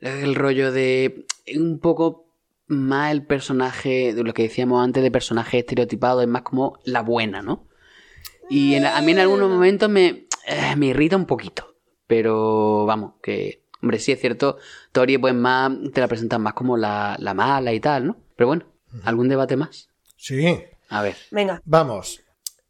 el 0.00 0.36
rollo 0.36 0.70
de 0.70 1.26
un 1.56 1.80
poco 1.80 2.28
más 2.68 3.10
el 3.10 3.26
personaje, 3.26 4.14
de 4.14 4.22
lo 4.22 4.32
que 4.32 4.44
decíamos 4.44 4.84
antes, 4.84 5.02
de 5.02 5.10
personaje 5.10 5.58
estereotipado, 5.58 6.22
es 6.22 6.28
más 6.28 6.42
como 6.42 6.78
la 6.84 7.02
buena, 7.02 7.42
¿no? 7.42 7.66
Y 8.48 8.74
en- 8.74 8.86
a 8.86 9.00
mí 9.02 9.10
en 9.10 9.18
algunos 9.18 9.50
momentos 9.50 9.90
me, 9.90 10.28
eh, 10.46 10.76
me 10.76 10.86
irrita 10.86 11.16
un 11.16 11.26
poquito. 11.26 11.74
Pero 12.06 12.86
vamos, 12.86 13.14
que, 13.20 13.64
hombre, 13.82 13.98
sí 13.98 14.12
es 14.12 14.20
cierto, 14.20 14.58
Tori 14.92 15.18
pues 15.18 15.34
más, 15.34 15.72
te 15.92 16.00
la 16.00 16.06
presentan 16.06 16.40
más 16.40 16.54
como 16.54 16.76
la, 16.76 17.16
la 17.18 17.34
mala 17.34 17.72
y 17.72 17.80
tal, 17.80 18.06
¿no? 18.06 18.16
Pero 18.36 18.46
bueno, 18.46 18.64
¿algún 19.02 19.28
debate 19.28 19.56
más? 19.56 19.88
Sí. 20.16 20.46
A 20.88 21.02
ver. 21.02 21.16
Venga. 21.32 21.60
Vamos. 21.64 22.22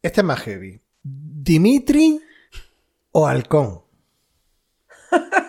Este 0.07 0.21
es 0.21 0.25
más 0.25 0.39
heavy. 0.41 0.81
¿Dimitri 1.03 2.19
o 3.11 3.27
Halcón? 3.27 3.81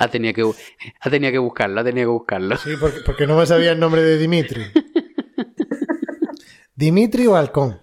Ha 0.00 0.06
tenido 0.08 0.32
que, 0.32 0.44
ha 1.00 1.10
tenido 1.10 1.32
que 1.32 1.38
buscarlo, 1.38 1.80
ha 1.80 1.84
tenido 1.84 2.06
que 2.06 2.12
buscarlo. 2.12 2.56
Sí, 2.56 2.70
porque, 2.78 3.00
porque 3.04 3.26
no 3.26 3.36
me 3.36 3.46
sabía 3.46 3.72
el 3.72 3.80
nombre 3.80 4.00
de 4.00 4.16
Dimitri. 4.16 4.62
¿Dimitri 6.76 7.26
o 7.26 7.34
Halcón? 7.34 7.80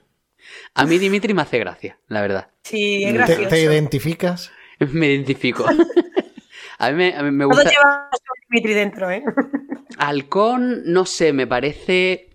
A 0.75 0.85
mí 0.85 0.97
Dimitri 0.97 1.33
me 1.33 1.41
hace 1.41 1.59
gracia, 1.59 1.99
la 2.07 2.21
verdad. 2.21 2.51
Sí, 2.63 3.03
es 3.03 3.11
¿Te, 3.11 3.17
gracioso. 3.17 3.49
te 3.49 3.61
identificas? 3.61 4.49
Me 4.79 5.07
identifico. 5.07 5.65
A 6.77 6.89
mí 6.91 6.95
me, 6.95 7.15
a 7.15 7.23
mí 7.23 7.31
me 7.31 7.43
Todos 7.45 7.57
gusta. 7.57 7.69
llevamos 7.69 8.13
a 8.13 8.33
Dimitri 8.49 8.73
dentro, 8.73 9.11
¿eh? 9.11 9.23
Halcón, 9.97 10.83
no 10.85 11.05
sé, 11.05 11.33
me 11.33 11.47
parece. 11.47 12.34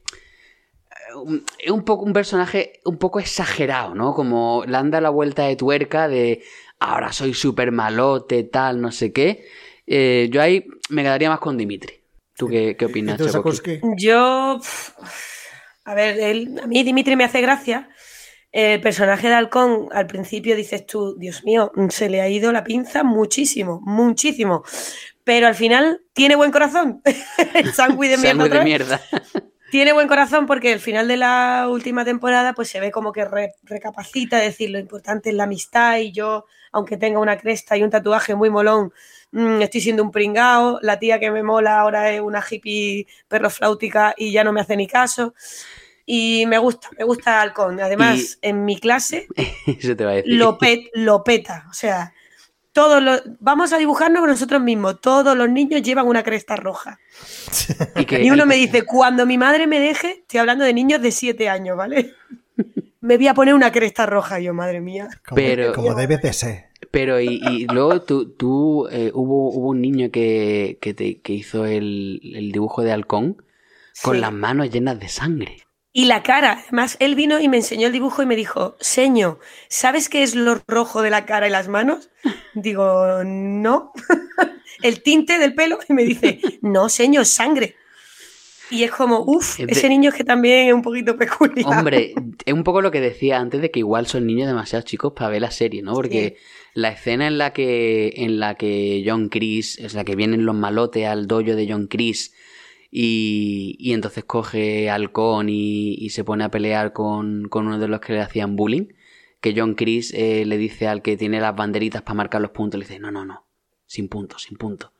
Un- 1.22 1.44
Es 1.59 1.70
un 1.70 1.84
poco 1.84 2.05
un 2.05 2.12
personaje 2.12 2.80
un 2.84 2.98
poco 2.98 3.20
exagerado, 3.20 3.94
¿no? 3.94 4.14
Como 4.14 4.64
le 4.66 4.76
anda 4.76 5.01
la 5.01 5.10
vuelta 5.10 5.44
de 5.47 5.56
tuerca 5.56 6.09
de 6.09 6.42
ahora 6.78 7.12
soy 7.12 7.34
súper 7.34 7.72
malote, 7.72 8.44
tal, 8.44 8.80
no 8.80 8.90
sé 8.92 9.12
qué. 9.12 9.44
Eh, 9.86 10.28
yo 10.32 10.40
ahí 10.42 10.64
me 10.88 11.02
quedaría 11.02 11.28
más 11.30 11.40
con 11.40 11.56
Dimitri. 11.59 11.94
¿Tú 12.36 12.47
qué, 12.48 12.76
qué 12.76 12.86
¿Y 12.86 12.88
opinas? 12.88 13.18
Yo. 13.98 14.60
A 15.84 15.94
ver, 15.94 16.18
él- 16.20 16.60
a 16.62 16.66
mí 16.66 16.82
Dimitri 16.82 17.16
me 17.16 17.24
hace 17.24 17.40
gracia. 17.40 17.88
El 18.52 18.80
personaje 18.80 19.28
de 19.28 19.34
Halcón, 19.34 19.88
al 19.92 20.06
principio 20.06 20.56
dices 20.56 20.84
tú, 20.84 21.16
Dios 21.18 21.44
mío, 21.44 21.70
se 21.90 22.09
le 22.10 22.20
ha 22.20 22.28
ido 22.28 22.51
la 22.51 22.64
pinza 22.64 23.05
muchísimo, 23.05 23.80
muchísimo. 23.84 24.64
Pero 25.22 25.47
al 25.47 25.55
final 25.55 26.01
tiene 26.14 26.34
buen 26.34 26.51
corazón. 26.51 27.01
El 27.55 27.72
sándwich 27.72 28.10
de 28.10 28.16
mierda. 28.18 28.59
De 28.59 28.64
mierda. 28.64 29.01
Tiene 29.70 29.92
buen 29.92 30.09
corazón 30.09 30.47
porque 30.47 30.72
el 30.72 30.80
final 30.80 31.06
de 31.09 31.16
la 31.16 31.66
última 31.70 32.05
temporada 32.05 32.52
pues 32.55 32.68
se 32.68 32.80
ve 32.80 32.90
como 32.90 33.12
que 33.12 33.24
re- 33.24 33.55
recapacita, 33.62 34.38
decir, 34.38 34.70
lo 34.70 34.78
importante 34.78 35.30
es 35.30 35.34
la 35.36 35.44
amistad 35.44 35.98
y 35.98 36.12
yo, 36.12 36.47
aunque 36.72 36.97
tenga 36.97 37.18
una 37.20 37.38
cresta 37.38 37.76
y 37.76 37.82
un 37.82 37.90
tatuaje 37.90 38.34
muy 38.34 38.51
molón, 38.51 38.92
mm, 39.32 39.62
estoy 39.62 39.80
siendo 39.80 40.02
un 40.02 40.10
pringao, 40.10 40.78
la 40.82 40.98
tía 40.98 41.20
que 41.20 41.30
me 41.30 41.42
mola 41.42 41.78
ahora 41.80 42.10
es 42.10 42.20
una 42.20 42.42
hippie 42.48 43.06
perro 43.28 43.48
flautica 43.51 44.14
y 44.16 44.32
ya 44.32 44.42
no 44.44 44.52
me 44.52 44.60
hace 44.60 44.76
ni 44.76 44.86
caso. 44.86 45.34
Y 46.06 46.44
me 46.47 46.59
gusta, 46.59 46.88
me 46.98 47.05
gusta 47.05 47.40
Halcón. 47.40 47.80
Además, 47.80 48.38
en 48.42 48.64
mi 48.64 48.80
clase 48.80 49.28
Eso 49.66 49.94
te 49.94 50.05
va 50.05 50.10
a 50.12 50.14
decir. 50.14 50.34
lo, 50.34 50.59
pet- 50.59 50.90
lo 50.94 51.22
peta. 51.22 51.66
O 51.70 51.72
sea, 51.72 52.12
todos 52.72 53.02
los, 53.02 53.22
vamos 53.40 53.72
a 53.72 53.78
dibujarnos 53.78 54.26
nosotros 54.26 54.60
mismos. 54.62 55.01
Todos 55.01 55.36
los 55.36 55.48
niños 55.51 55.82
llevan 55.82 56.06
una 56.06 56.22
cresta 56.22 56.56
roja. 56.56 56.98
Y 57.97 58.05
que- 58.05 58.22
Y 58.22 58.30
uno 58.30 58.47
me 58.47 58.55
dice, 58.56 58.82
cuando 58.84 59.26
mi 59.26 59.38
madre 59.38 59.66
me 59.66 59.80
deje, 59.80 60.20
estoy 60.20 60.40
hablando 60.40 60.64
de 60.64 60.72
niños 60.74 61.02
de 61.02 61.10
7 61.12 61.48
años, 61.48 61.76
¿vale? 61.76 62.14
Me 63.02 63.16
voy 63.16 63.28
a 63.28 63.34
poner 63.34 63.55
una 63.55 63.72
cresta 63.72 64.05
roja, 64.05 64.40
yo, 64.40 64.52
madre 64.52 64.82
mía. 64.82 65.09
Como, 65.26 65.36
Pero- 65.36 65.72
como 65.72 65.94
debe 65.94 66.18
de 66.18 66.32
ser. 66.34 66.66
Pero 66.90 67.18
y, 67.20 67.40
y 67.48 67.66
luego 67.66 68.02
tú, 68.02 68.30
tú, 68.34 68.88
eh, 68.90 69.10
hubo, 69.14 69.51
hubo 69.51 69.68
un 69.68 69.80
niño 69.80 70.10
que, 70.10 70.78
que, 70.82 70.92
te- 70.92 71.20
que 71.20 71.32
hizo 71.32 71.64
el, 71.64 72.20
el 72.34 72.52
dibujo 72.52 72.82
de 72.82 72.92
halcón 72.92 73.42
con 74.02 74.14
Sí. 74.16 74.20
las 74.20 74.32
manos 74.32 74.70
llenas 74.70 75.01
de 75.01 75.09
sangre. 75.09 75.62
Y 75.92 76.04
la 76.04 76.22
cara, 76.22 76.62
además, 76.62 76.96
él 77.00 77.16
vino 77.16 77.40
y 77.40 77.48
me 77.48 77.56
enseñó 77.56 77.88
el 77.88 77.92
dibujo 77.92 78.22
y 78.22 78.26
me 78.26 78.36
dijo, 78.36 78.76
Seño, 78.80 79.40
¿sabes 79.68 80.08
qué 80.08 80.22
es 80.22 80.36
lo 80.36 80.60
rojo 80.68 81.02
de 81.02 81.10
la 81.10 81.26
cara 81.26 81.48
y 81.48 81.50
las 81.50 81.68
manos? 81.68 82.10
Digo, 82.54 83.24
no. 83.24 83.92
el 84.82 85.02
tinte 85.02 85.38
del 85.38 85.54
pelo. 85.54 85.80
Y 85.88 85.92
me 85.92 86.04
dice, 86.04 86.40
no, 86.62 86.88
señor, 86.88 87.22
es 87.22 87.32
sangre. 87.32 87.74
Y 88.70 88.84
es 88.84 88.92
como, 88.92 89.24
uff, 89.26 89.58
de- 89.58 89.64
ese 89.68 89.88
niño 89.88 90.10
es 90.10 90.14
que 90.14 90.22
también 90.22 90.68
es 90.68 90.74
un 90.74 90.82
poquito 90.82 91.16
peculiar. 91.16 91.66
Hombre, 91.66 92.14
es 92.44 92.54
un 92.54 92.62
poco 92.62 92.82
lo 92.82 92.92
que 92.92 93.00
decía 93.00 93.38
antes 93.38 93.60
de 93.60 93.72
que 93.72 93.80
igual 93.80 94.06
son 94.06 94.26
niños 94.26 94.46
demasiado 94.46 94.84
chicos 94.84 95.12
para 95.12 95.30
ver 95.30 95.42
la 95.42 95.50
serie, 95.50 95.82
¿no? 95.82 95.92
Porque 95.94 96.36
la 96.74 96.90
escena 96.90 97.26
en 97.26 97.36
la 97.36 97.52
que 97.52 98.12
en 98.14 98.38
la 98.38 98.54
que 98.54 99.02
John 99.04 99.28
Chris, 99.28 99.76
es 99.80 99.94
la 99.94 100.04
que 100.04 100.14
vienen 100.14 100.46
los 100.46 100.54
malotes 100.54 101.04
al 101.08 101.26
dojo 101.26 101.42
de 101.56 101.66
John 101.68 101.88
Chris 101.88 102.32
y, 102.90 103.76
y 103.78 103.92
entonces 103.92 104.24
coge 104.24 104.90
halcón 104.90 105.48
y, 105.48 105.94
y 105.94 106.10
se 106.10 106.24
pone 106.24 106.44
a 106.44 106.50
pelear 106.50 106.92
con, 106.92 107.48
con 107.48 107.66
uno 107.66 107.78
de 107.78 107.88
los 107.88 108.00
que 108.00 108.14
le 108.14 108.20
hacían 108.20 108.56
bullying, 108.56 108.86
que 109.40 109.54
John 109.56 109.74
Chris 109.74 110.12
eh, 110.14 110.44
le 110.44 110.56
dice 110.58 110.86
al 110.88 111.00
que 111.02 111.16
tiene 111.16 111.40
las 111.40 111.54
banderitas 111.56 112.02
para 112.02 112.14
marcar 112.14 112.40
los 112.42 112.50
puntos, 112.50 112.78
le 112.78 112.86
dice, 112.86 112.98
no, 112.98 113.10
no, 113.10 113.24
no, 113.24 113.46
sin 113.86 114.08
puntos, 114.08 114.42
sin 114.42 114.56
puntos. 114.58 114.90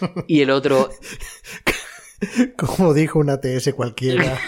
Y 0.28 0.40
el 0.40 0.50
otro, 0.50 0.90
Como 2.56 2.94
dijo 2.94 3.18
una 3.18 3.40
TS 3.40 3.74
cualquiera. 3.74 4.38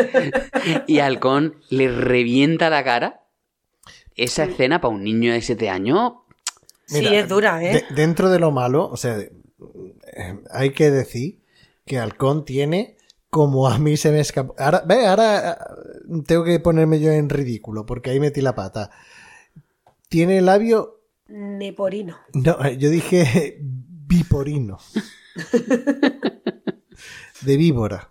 y 0.86 0.98
Halcón 1.00 1.56
le 1.70 1.88
revienta 1.90 2.70
la 2.70 2.82
cara. 2.84 3.22
Esa 4.14 4.44
escena 4.44 4.80
para 4.80 4.94
un 4.94 5.04
niño 5.04 5.32
de 5.32 5.42
7 5.42 5.68
años. 5.68 6.12
sí, 6.86 7.04
es 7.06 7.28
dura, 7.28 7.62
¿eh? 7.62 7.84
de- 7.88 7.94
dentro 7.94 8.30
de 8.30 8.38
lo 8.38 8.50
malo, 8.50 8.88
o 8.88 8.96
sea, 8.96 9.18
eh, 9.18 9.30
hay 10.50 10.70
que 10.70 10.90
decir 10.90 11.40
que 11.86 11.98
Halcón 11.98 12.44
tiene 12.44 12.96
como 13.30 13.68
a 13.68 13.78
mí 13.78 13.96
se 13.96 14.10
me 14.10 14.20
escapó. 14.20 14.54
Ahora, 14.58 14.82
ve, 14.86 15.06
ahora 15.06 15.52
eh, 15.52 16.22
tengo 16.26 16.44
que 16.44 16.58
ponerme 16.60 17.00
yo 17.00 17.10
en 17.10 17.28
ridículo 17.28 17.86
porque 17.86 18.10
ahí 18.10 18.20
metí 18.20 18.40
la 18.40 18.54
pata. 18.54 18.90
Tiene 20.08 20.38
el 20.38 20.46
labio. 20.46 21.00
Neporino. 21.28 22.18
No, 22.34 22.64
eh, 22.64 22.76
yo 22.78 22.88
dije 22.90 23.58
biporino. 23.60 24.78
De 27.42 27.56
víbora. 27.56 28.10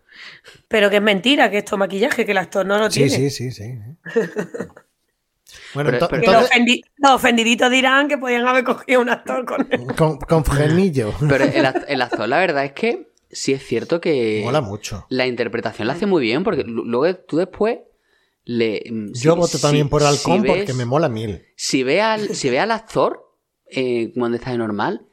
Pero 0.68 0.90
que 0.90 0.98
es 0.98 1.02
mentira, 1.02 1.50
que 1.50 1.60
esto 1.60 1.78
maquillaje, 1.78 2.26
que 2.26 2.32
el 2.32 2.38
actor 2.38 2.66
no 2.66 2.78
lo 2.78 2.90
Sí, 2.92 3.06
tiene. 3.08 3.30
sí, 3.30 3.30
sí, 3.30 3.52
sí. 3.52 3.80
Bueno, 5.74 5.90
Pero- 5.92 6.08
pero- 6.10 6.22
Que 6.22 6.28
los, 6.28 6.36
entonces, 6.36 6.58
ofendi- 6.58 6.84
los 6.98 7.12
ofendiditos 7.12 7.72
dirán 7.72 8.08
que 8.10 8.18
podían 8.18 8.46
haber 8.48 8.64
cogido 8.64 9.00
un 9.02 9.10
actor 9.10 9.46
con 9.46 9.68
él. 9.70 9.86
con, 9.98 10.18
con 10.18 10.44
frenillo. 10.46 11.14
Pero 11.30 11.46
el, 11.46 11.66
act- 11.66 11.86
el 11.88 12.02
actor, 12.02 12.28
la 12.28 12.40
verdad 12.40 12.66
es 12.66 12.74
que 12.74 13.10
sí 13.32 13.54
es 13.54 13.66
cierto 13.66 14.00
que 14.02 14.42
Mola 14.44 14.62
mucho. 14.62 15.06
la 15.10 15.28
interpretación 15.28 15.88
la 15.88 15.94
hace 15.94 16.06
muy 16.06 16.22
bien, 16.24 16.44
porque 16.44 16.64
lu- 16.64 16.86
luego 16.86 17.18
tú 17.28 17.38
después 17.38 17.80
le. 18.44 18.84
mm, 18.90 19.14
Yo 19.14 19.34
si- 19.34 19.40
voto 19.40 19.58
si- 19.58 19.62
también 19.62 19.90
por 19.90 20.04
Halcón 20.04 20.42
si 20.42 20.48
porque 20.48 20.74
me 20.74 20.86
mola 20.86 21.10
mil. 21.10 21.44
Si 21.56 21.84
ve 21.84 22.02
al, 22.02 22.36
si 22.36 22.50
ve 22.50 22.60
al 22.60 22.72
actor 22.72 23.22
eh, 23.70 24.12
cuando 24.16 24.38
está 24.38 24.52
de 24.52 24.58
normal, 24.58 25.08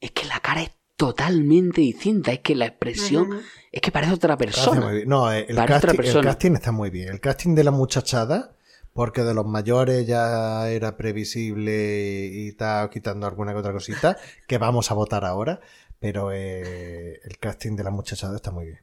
es 0.00 0.10
que 0.12 0.26
la 0.26 0.40
cara 0.40 0.62
es 0.62 0.70
totalmente 0.96 1.80
distinta. 1.80 2.32
Es 2.32 2.40
que 2.40 2.54
la 2.54 2.66
expresión. 2.66 3.40
Es 3.72 3.80
que 3.82 3.90
parece 3.90 4.12
otra 4.14 4.36
persona. 4.38 4.80
muy 4.80 4.94
bien. 4.96 5.08
No, 5.08 5.30
eh, 5.32 5.44
el 5.48 5.56
Parece 5.56 5.76
otra 5.78 5.92
casting, 5.94 6.16
el 6.18 6.24
casting 6.24 6.52
está 6.52 6.72
muy 6.72 6.90
bien. 6.90 7.08
El 7.08 7.20
casting 7.20 7.54
de 7.54 7.64
la 7.64 7.70
muchachada, 7.70 8.56
porque 8.94 9.22
de 9.22 9.34
los 9.34 9.44
mayores 9.46 10.06
ya 10.06 10.70
era 10.70 10.96
previsible 10.96 12.26
y 12.32 12.48
está 12.48 12.88
quitando 12.90 13.26
alguna 13.26 13.52
que 13.52 13.58
otra 13.58 13.72
cosita, 13.72 14.16
que 14.46 14.56
vamos 14.58 14.90
a 14.90 14.94
votar 14.94 15.24
ahora, 15.26 15.60
pero 15.98 16.30
eh, 16.32 17.20
el 17.24 17.38
casting 17.38 17.76
de 17.76 17.84
la 17.84 17.90
muchachada 17.90 18.36
está 18.36 18.50
muy 18.50 18.66
bien. 18.66 18.80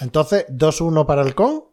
Entonces, 0.00 0.46
2-1 0.48 1.06
para 1.06 1.22
el 1.22 1.34
con. 1.34 1.64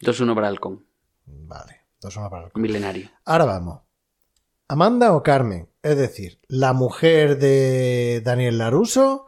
2-1 0.00 0.34
para 0.34 0.48
Halcón, 0.48 0.86
Vale, 1.26 1.82
2-1 2.00 2.30
para 2.30 2.46
el 2.46 2.52
con. 2.52 2.62
milenario. 2.62 3.10
Ahora 3.24 3.44
vamos. 3.44 3.80
¿Amanda 4.68 5.12
o 5.14 5.22
Carmen? 5.22 5.68
Es 5.82 5.96
decir, 5.96 6.38
¿la 6.48 6.72
mujer 6.72 7.38
de 7.38 8.22
Daniel 8.24 8.58
Laruso 8.58 9.26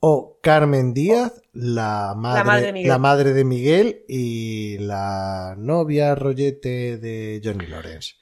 o 0.00 0.38
Carmen 0.42 0.92
Díaz, 0.92 1.40
la 1.52 2.14
madre, 2.16 2.44
madre 2.44 2.66
de 2.66 2.72
Miguel. 2.72 2.88
la 2.88 2.98
madre 2.98 3.32
de 3.32 3.44
Miguel 3.44 4.04
y 4.08 4.78
la 4.78 5.54
novia 5.56 6.14
rollete 6.16 6.98
de 6.98 7.40
Johnny 7.44 7.66
Lawrence? 7.68 8.14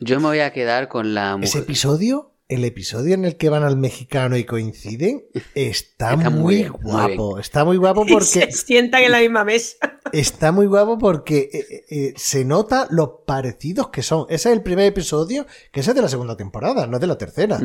Yo 0.00 0.18
me 0.18 0.26
voy 0.26 0.40
a 0.40 0.52
quedar 0.52 0.88
con 0.88 1.14
la 1.14 1.38
Ese 1.40 1.58
mujer. 1.58 1.62
episodio, 1.62 2.31
el 2.54 2.64
episodio 2.64 3.14
en 3.14 3.24
el 3.24 3.36
que 3.36 3.48
van 3.48 3.62
al 3.62 3.76
mexicano 3.76 4.36
y 4.36 4.44
coinciden, 4.44 5.24
está, 5.54 6.14
Está 6.14 6.30
muy 6.30 6.40
muy, 6.40 6.54
bien, 6.56 6.72
muy 6.72 6.82
guapo. 6.82 7.38
Está 7.38 7.64
muy 7.64 7.76
guapo 7.76 8.04
porque 8.08 8.26
se 8.26 8.52
sientan 8.52 9.02
en 9.02 9.12
la 9.12 9.20
misma 9.20 9.44
mesa. 9.44 9.76
Está 10.12 10.52
muy 10.52 10.66
guapo 10.66 10.98
porque 10.98 11.48
eh, 11.52 11.58
eh, 11.58 11.84
eh, 11.90 12.14
se 12.16 12.44
nota 12.44 12.86
los 12.90 13.10
parecidos 13.26 13.88
que 13.88 14.02
son. 14.02 14.26
Ese 14.28 14.50
es 14.50 14.56
el 14.56 14.62
primer 14.62 14.86
episodio, 14.86 15.46
que 15.72 15.80
ese 15.80 15.90
es 15.90 15.96
de 15.96 16.02
la 16.02 16.08
segunda 16.08 16.36
temporada, 16.36 16.86
no 16.86 16.96
es 16.96 17.00
de 17.00 17.06
la 17.06 17.18
tercera. 17.18 17.60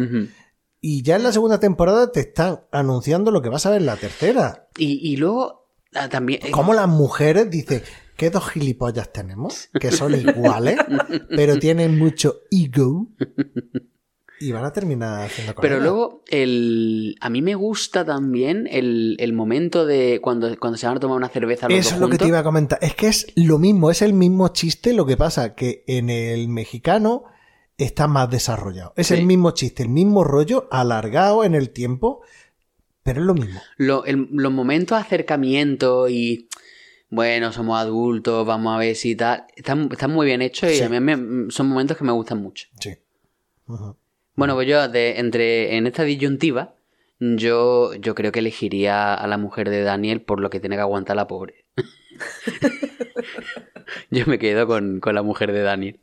Y 0.79 1.01
ya 1.01 1.15
en 1.15 1.23
la 1.23 1.31
segunda 1.31 1.59
temporada 1.59 2.11
te 2.11 2.21
están 2.21 2.61
anunciando 2.71 3.31
lo 3.31 3.41
que 3.41 3.49
vas 3.49 3.65
a 3.65 3.71
ver 3.71 3.81
en 3.81 3.87
la 3.87 3.97
tercera. 3.97 4.69
Y, 4.77 5.11
y 5.11 5.17
luego 5.17 5.71
ah, 5.93 6.07
también. 6.07 6.39
Como 6.51 6.73
las 6.73 6.87
mujeres 6.87 7.49
dicen, 7.49 7.81
¿qué 8.15 8.29
dos 8.29 8.49
gilipollas 8.49 9.11
tenemos? 9.11 9.69
Que 9.79 9.91
son 9.91 10.13
iguales, 10.19 10.77
pero 11.29 11.57
tienen 11.59 11.97
mucho 11.97 12.41
ego. 12.51 13.07
Y 14.39 14.51
van 14.51 14.65
a 14.65 14.71
terminar 14.71 15.23
haciendo 15.25 15.55
Pero 15.55 15.75
colega. 15.77 15.83
luego, 15.83 16.23
el, 16.27 17.15
a 17.21 17.29
mí 17.29 17.41
me 17.41 17.55
gusta 17.55 18.05
también 18.05 18.67
el, 18.69 19.15
el 19.19 19.33
momento 19.33 19.85
de 19.85 20.19
cuando, 20.21 20.55
cuando 20.59 20.77
se 20.77 20.85
van 20.87 20.97
a 20.97 20.99
tomar 20.99 21.17
una 21.17 21.29
cerveza 21.29 21.67
los 21.67 21.77
Eso 21.79 21.89
dos 21.89 21.93
es 21.95 21.99
lo 22.01 22.09
que 22.09 22.17
te 22.17 22.27
iba 22.27 22.39
a 22.39 22.43
comentar. 22.43 22.77
Es 22.81 22.93
que 22.95 23.07
es 23.07 23.27
lo 23.35 23.57
mismo, 23.57 23.89
es 23.89 24.01
el 24.01 24.13
mismo 24.13 24.49
chiste. 24.49 24.93
Lo 24.93 25.05
que 25.05 25.17
pasa 25.17 25.55
que 25.55 25.83
en 25.87 26.09
el 26.11 26.49
mexicano 26.49 27.23
está 27.77 28.07
más 28.07 28.29
desarrollado. 28.29 28.93
Es 28.95 29.07
Sí. 29.07 29.15
el 29.15 29.25
mismo 29.25 29.51
chiste, 29.51 29.83
el 29.83 29.89
mismo 29.89 30.23
rollo, 30.23 30.67
alargado 30.71 31.43
en 31.43 31.55
el 31.55 31.71
tiempo, 31.71 32.21
pero 33.03 33.21
es 33.21 33.25
lo 33.27 33.33
mismo. 33.33 33.59
Lo- 33.77 34.05
el- 34.05 34.27
los 34.31 34.51
momentos 34.51 34.97
de 34.97 35.01
acercamiento 35.03 36.09
y 36.09 36.47
bueno, 37.09 37.53
somos 37.53 37.79
adultos, 37.79 38.45
vamos 38.45 38.75
a 38.75 38.79
ver 38.79 38.95
si 38.95 39.15
tal. 39.15 39.45
Están, 39.55 39.89
están 39.91 40.11
muy 40.11 40.25
bien 40.25 40.41
hechos 40.41 40.71
y 40.71 40.75
Sí. 40.75 40.83
a 40.83 40.89
mí 40.89 40.99
me- 40.99 41.49
son 41.51 41.69
momentos 41.69 41.97
que 41.97 42.03
me 42.03 42.11
gustan 42.11 42.41
mucho. 42.41 42.67
Sí. 42.79 42.95
Ujú. 43.67 43.95
Bueno, 44.37 44.55
pues 44.55 44.67
yo, 44.67 44.87
de, 44.87 45.19
entre, 45.19 45.75
en 45.75 45.87
esta 45.87 46.03
disyuntiva, 46.03 46.73
yo, 47.19 47.93
yo 47.95 48.15
creo 48.15 48.31
que 48.31 48.39
elegiría 48.39 49.13
a 49.13 49.27
la 49.27 49.37
mujer 49.37 49.69
de 49.69 49.81
Daniel 49.81 50.21
por 50.21 50.39
lo 50.39 50.49
que 50.49 50.61
tiene 50.61 50.77
que 50.77 50.81
aguantar 50.83 51.17
la 51.17 51.27
pobre. 51.27 51.65
yo 54.11 54.25
me 54.27 54.39
quedo 54.39 54.67
con, 54.67 54.99
con 54.99 55.15
la 55.15 55.23
mujer 55.23 55.51
de 55.51 55.61
Daniel. 55.61 55.99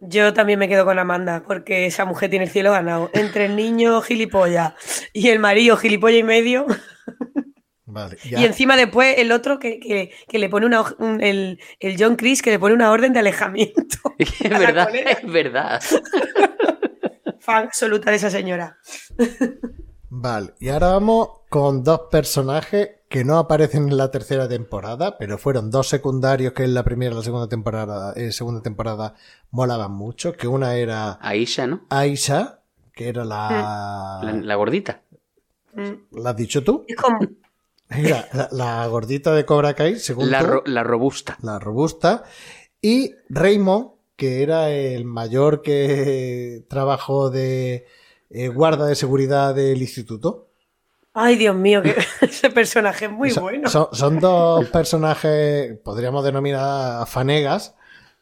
Yo 0.00 0.34
también 0.34 0.58
me 0.58 0.68
quedo 0.68 0.84
con 0.84 0.98
Amanda, 0.98 1.42
porque 1.46 1.86
esa 1.86 2.04
mujer 2.04 2.28
tiene 2.28 2.44
el 2.44 2.50
cielo 2.50 2.70
ganado. 2.72 3.10
Entre 3.14 3.46
el 3.46 3.56
niño 3.56 4.02
gilipollas 4.02 4.74
y 5.14 5.28
el 5.30 5.38
marido 5.38 5.76
gilipollas 5.76 6.20
y 6.20 6.24
medio. 6.24 6.66
Vale. 7.86 8.18
Y 8.24 8.44
encima 8.44 8.76
después 8.76 9.14
el 9.18 9.32
otro 9.32 9.58
que, 9.58 9.80
que- 9.80 10.10
que 10.28 10.38
le 10.38 10.50
pone 10.50 10.66
una 10.66 10.84
un- 10.98 11.22
el, 11.22 11.60
el 11.80 11.96
John 11.98 12.16
Chris 12.16 12.42
que 12.42 12.50
le 12.50 12.58
pone 12.58 12.74
una 12.74 12.90
orden 12.90 13.12
de 13.14 13.20
alejamiento. 13.20 13.96
Es 14.18 14.50
verdad, 14.50 14.94
es 14.94 15.32
verdad. 15.32 15.80
Fan 17.46 17.64
absoluta 17.66 18.10
de 18.10 18.16
esa 18.16 18.28
señora. 18.30 18.76
Vale, 20.08 20.54
y 20.60 20.68
ahora 20.68 20.88
vamos 20.88 21.28
con 21.48 21.82
dos 21.82 22.02
personajes 22.10 22.90
que 23.08 23.24
no 23.24 23.38
aparecen 23.38 23.88
en 23.88 23.96
la 23.96 24.10
tercera 24.10 24.48
temporada, 24.48 25.16
pero 25.18 25.36
fueron 25.38 25.70
dos 25.70 25.88
secundarios 25.88 26.52
que 26.52 26.64
en 26.64 26.74
la 26.74 26.84
primera 26.84 27.12
y 27.12 27.16
la 27.16 27.22
segunda 27.22 27.48
temporada, 27.48 28.12
eh, 28.16 28.32
segunda 28.32 28.62
temporada 28.62 29.14
molaban 29.50 29.92
mucho, 29.92 30.32
que 30.32 30.48
una 30.48 30.74
era 30.76 31.18
Aisha, 31.20 31.66
¿no? 31.66 31.86
Aisha, 31.90 32.60
que 32.92 33.08
era 33.08 33.24
la... 33.24 34.20
La, 34.22 34.32
la 34.32 34.54
gordita. 34.54 35.02
Mm. 35.74 36.16
¿La 36.22 36.30
has 36.30 36.36
dicho 36.36 36.62
tú? 36.64 36.84
Es 36.88 36.96
como, 36.96 37.18
Era 37.88 38.26
la, 38.32 38.48
la 38.52 38.86
gordita 38.88 39.32
de 39.34 39.44
Cobra 39.44 39.74
Kai, 39.74 39.96
según 40.00 40.30
La, 40.30 40.40
tú, 40.40 40.46
ro- 40.46 40.62
la 40.66 40.82
robusta. 40.82 41.36
la 41.42 41.58
robusta, 41.60 42.24
y 42.80 43.12
Raymond, 43.28 43.90
que 44.16 44.42
era 44.42 44.70
el 44.70 45.04
mayor 45.04 45.62
que 45.62 46.62
trabajó 46.68 47.30
de 47.30 47.86
eh, 48.30 48.48
guarda 48.48 48.86
de 48.86 48.94
seguridad 48.94 49.54
del 49.54 49.80
instituto. 49.82 50.48
ay 51.14 51.36
Dios 51.36 51.54
mío, 51.56 51.82
que 51.82 51.94
ese 52.22 52.50
personaje 52.50 53.06
es 53.06 53.10
muy 53.12 53.30
Son- 53.30 53.42
bueno. 53.44 53.68
Son, 53.70 53.88
son 53.92 54.18
dos 54.20 54.64
personajes, 54.70 55.78
podríamos 55.84 56.24
denominar 56.24 57.06
fanegas, 57.06 57.74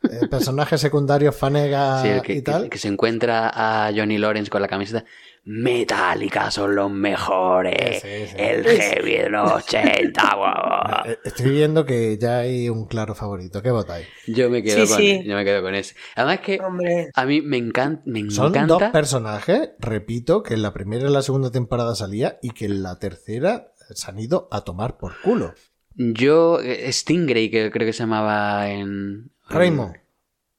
eh, 0.03 0.27
personajes 0.29 0.81
secundarios 0.81 1.35
fanegas 1.35 2.03
Sí, 2.03 2.09
el 2.09 2.23
que, 2.23 2.33
y 2.35 2.43
tal. 2.43 2.65
que- 2.65 2.71
que 2.71 2.79
se 2.79 2.89
encuentra 2.89 3.49
a 3.55 3.91
Johnny 3.95 4.19
Lawrence 4.19 4.51
con 4.51 4.61
la 4.61 4.69
camiseta. 4.69 5.05
Metallica 5.47 6.51
son 6.51 6.75
los 6.75 6.91
mejores. 6.91 8.01
Sí, 8.03 8.27
sí. 8.29 8.35
El 8.39 8.65
heavy 8.65 9.13
de 9.19 9.29
los 9.29 9.51
80. 9.65 10.35
guau. 10.37 11.07
Eh, 11.07 11.19
Estoy 11.25 11.51
viendo 11.51 11.85
que 11.85 12.17
ya 12.19 12.39
hay 12.39 12.69
un 12.69 12.87
claro 12.87 13.15
favorito. 13.15 13.63
¿Qué 13.63 13.71
votáis? 13.71 14.07
Yo 14.27 14.49
me 14.51 14.63
quedo 14.63 14.87
Sí, 14.87 14.93
con 14.93 15.01
sí. 15.03 15.23
yo 15.25 15.35
me 15.37 15.45
quedo 15.45 15.63
con 15.63 15.75
ese. 15.75 15.95
Además 16.17 16.41
que 16.41 16.59
Hombre, 16.61 17.11
a 17.15 17.25
mí 17.27 17.41
me 17.43 17.57
encanta 17.59 18.03
me 18.07 18.31
Son 18.31 18.53
dos 18.67 18.83
personajes, 18.93 19.71
repito, 19.79 20.43
que 20.43 20.55
en 20.55 20.63
la 20.63 20.73
primera 20.73 21.09
y 21.09 21.13
la 21.13 21.23
segunda 21.23 21.51
temporada 21.51 21.95
salía 21.95 22.39
y 22.43 22.51
que 22.51 22.65
en 22.67 22.83
la 22.83 22.99
tercera 22.99 23.73
se 23.95 24.11
han 24.11 24.19
ido 24.19 24.49
a 24.51 24.63
tomar 24.63 24.97
por 24.97 25.21
culo. 25.21 25.55
yo 25.95 26.59
eh, 26.61 26.91
Stingray 26.91 27.51
que 27.51 27.71
creo 27.71 27.87
que 27.87 27.93
se 27.93 28.01
llamaba 28.05 28.71
en 28.71 29.31
Raymond. 29.49 29.95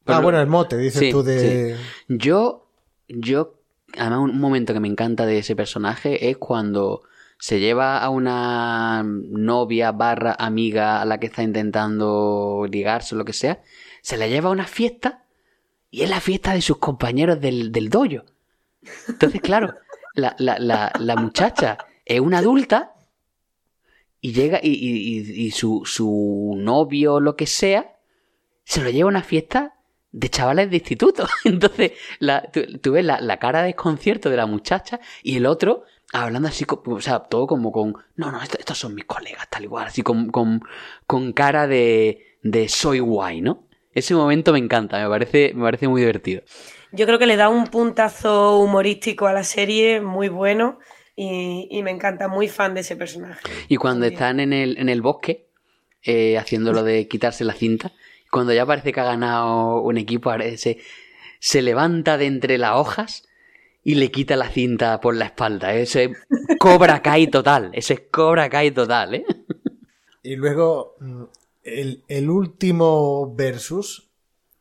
Pero 0.04 0.18
ah, 0.20 0.22
bueno, 0.22 0.40
el 0.40 0.46
mote, 0.48 0.78
dices 0.78 1.00
Sí, 1.00 1.10
tú 1.12 1.24
de... 1.24 1.76
Yo, 2.08 2.70
yo, 3.08 3.55
además 3.98 4.20
un 4.20 4.40
momento 4.40 4.74
que 4.74 4.80
me 4.80 4.88
encanta 4.88 5.26
de 5.26 5.40
ese 5.40 5.56
personaje 5.56 6.30
es 6.30 6.38
cuando 6.38 7.02
se 7.38 7.60
lleva 7.60 8.00
a 8.00 8.10
una 8.10 9.04
novia 9.06 9.92
barra 9.92 10.36
amiga 10.40 11.02
a 11.02 11.06
la 11.06 11.20
que 11.20 11.28
está 11.28 11.44
intentando 11.44 12.66
ligarse 12.70 13.14
o 13.16 13.18
lo 13.18 13.26
que 13.26 13.34
sea, 13.34 13.62
se 14.02 14.18
la 14.18 14.28
lleva 14.28 14.50
a 14.50 14.54
una 14.54 14.68
fiesta 14.68 15.26
y 15.92 16.04
es 16.04 16.10
la 16.10 16.22
fiesta 16.22 16.54
de 16.54 16.62
sus 16.62 16.78
compañeros 16.78 17.40
del, 17.42 17.72
del 17.72 17.90
dojo. 17.90 18.24
Entonces, 19.08 19.42
claro, 19.42 19.74
la, 20.14 20.36
la, 20.40 20.58
la, 20.60 20.92
la 21.00 21.16
muchacha 21.16 21.78
es 22.06 22.20
una 22.20 22.38
adulta 22.40 22.94
y 24.22 24.32
llega 24.34 24.60
y, 24.62 24.70
y- 24.72 25.52
su, 25.52 25.84
su 25.86 26.56
novio 26.58 27.16
o 27.16 27.20
lo 27.20 27.36
que 27.36 27.48
sea 27.48 27.98
se 28.64 28.82
lo 28.82 28.90
lleva 28.90 29.08
a 29.10 29.12
una 29.12 29.24
fiesta 29.24 29.75
de 30.18 30.30
chavales 30.30 30.70
de 30.70 30.78
instituto. 30.78 31.28
Entonces, 31.44 31.92
la- 32.20 32.42
tú, 32.52 32.62
tú 32.82 32.94
ves 32.94 33.04
la, 33.06 33.20
la 33.20 33.38
cara 33.38 33.60
de 33.62 33.68
desconcierto 33.68 34.30
de 34.30 34.38
la 34.38 34.46
muchacha 34.46 35.00
y 35.24 35.38
el 35.38 35.46
otro 35.46 35.84
hablando 36.14 36.48
así, 36.48 36.66
o 36.70 37.02
sea, 37.02 37.20
todo 37.20 37.46
como 37.48 37.72
con, 37.72 37.94
no, 38.16 38.32
no, 38.32 38.42
esto- 38.42 38.58
estos 38.60 38.78
son 38.78 38.96
mis 38.96 39.06
colegas, 39.06 39.50
tal 39.50 39.64
igual, 39.64 39.88
así 39.88 40.02
con, 40.02 40.30
con, 40.30 40.62
con 41.06 41.34
cara 41.34 41.68
de, 41.68 42.38
de 42.42 42.70
soy 42.70 43.00
guay, 43.00 43.42
¿no? 43.42 43.68
Ese 43.92 44.14
momento 44.14 44.54
me 44.54 44.60
encanta, 44.60 45.02
me 45.02 45.10
parece, 45.10 45.52
me 45.54 45.64
parece 45.64 45.88
muy 45.88 46.02
divertido. 46.02 46.42
yo 46.92 47.06
creo 47.06 47.18
que 47.20 47.26
le 47.26 47.36
da 47.38 47.50
un 47.50 47.68
puntazo 47.68 48.60
humorístico 48.60 49.28
a 49.28 49.34
la 49.34 49.44
serie 49.44 50.00
muy 50.02 50.30
bueno 50.30 50.80
y, 51.16 51.68
y 51.72 51.82
me 51.84 51.92
encanta, 51.92 52.28
muy 52.28 52.48
fan 52.48 52.74
de 52.74 52.82
ese 52.82 52.96
personaje. 52.96 53.42
Y 53.68 53.76
cuando 53.78 54.06
están 54.06 54.40
en 54.40 54.54
el, 54.54 54.78
en 54.78 54.90
el 54.90 55.02
bosque, 55.02 55.48
eh, 56.04 56.38
haciendo 56.38 56.72
lo 56.72 56.84
de 56.84 57.08
quitarse 57.08 57.44
la 57.46 57.54
cinta, 57.54 57.92
cuando 58.36 58.52
ya 58.52 58.66
parece 58.66 58.92
que 58.92 59.00
ha 59.00 59.06
ganado 59.06 59.82
un 59.82 59.98
equipo, 59.98 60.30
se, 60.58 60.80
se 61.40 61.62
levanta 61.62 62.18
de 62.18 62.26
entre 62.26 62.58
las 62.58 62.76
hojas 62.76 63.24
y 63.82 63.96
le 63.96 64.12
quita 64.12 64.36
la 64.36 64.50
cinta 64.50 65.00
por 65.00 65.16
la 65.16 65.24
espalda. 65.24 65.74
Ese 65.74 66.12
Cobra 66.60 67.02
Kai 67.02 67.28
total, 67.28 67.70
ese 67.72 67.94
es 67.94 68.02
Cobra 68.12 68.50
Kai 68.50 68.72
total, 68.72 69.16
¿eh? 69.16 69.26
Y 70.22 70.36
luego, 70.36 70.98
mm, 71.00 71.24
el, 71.64 72.04
el 72.10 72.30
último 72.30 73.34
versus, 73.34 74.10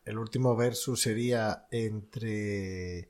el 0.05 0.19
último 0.19 0.55
versus 0.55 1.01
sería 1.01 1.67
entre 1.73 3.09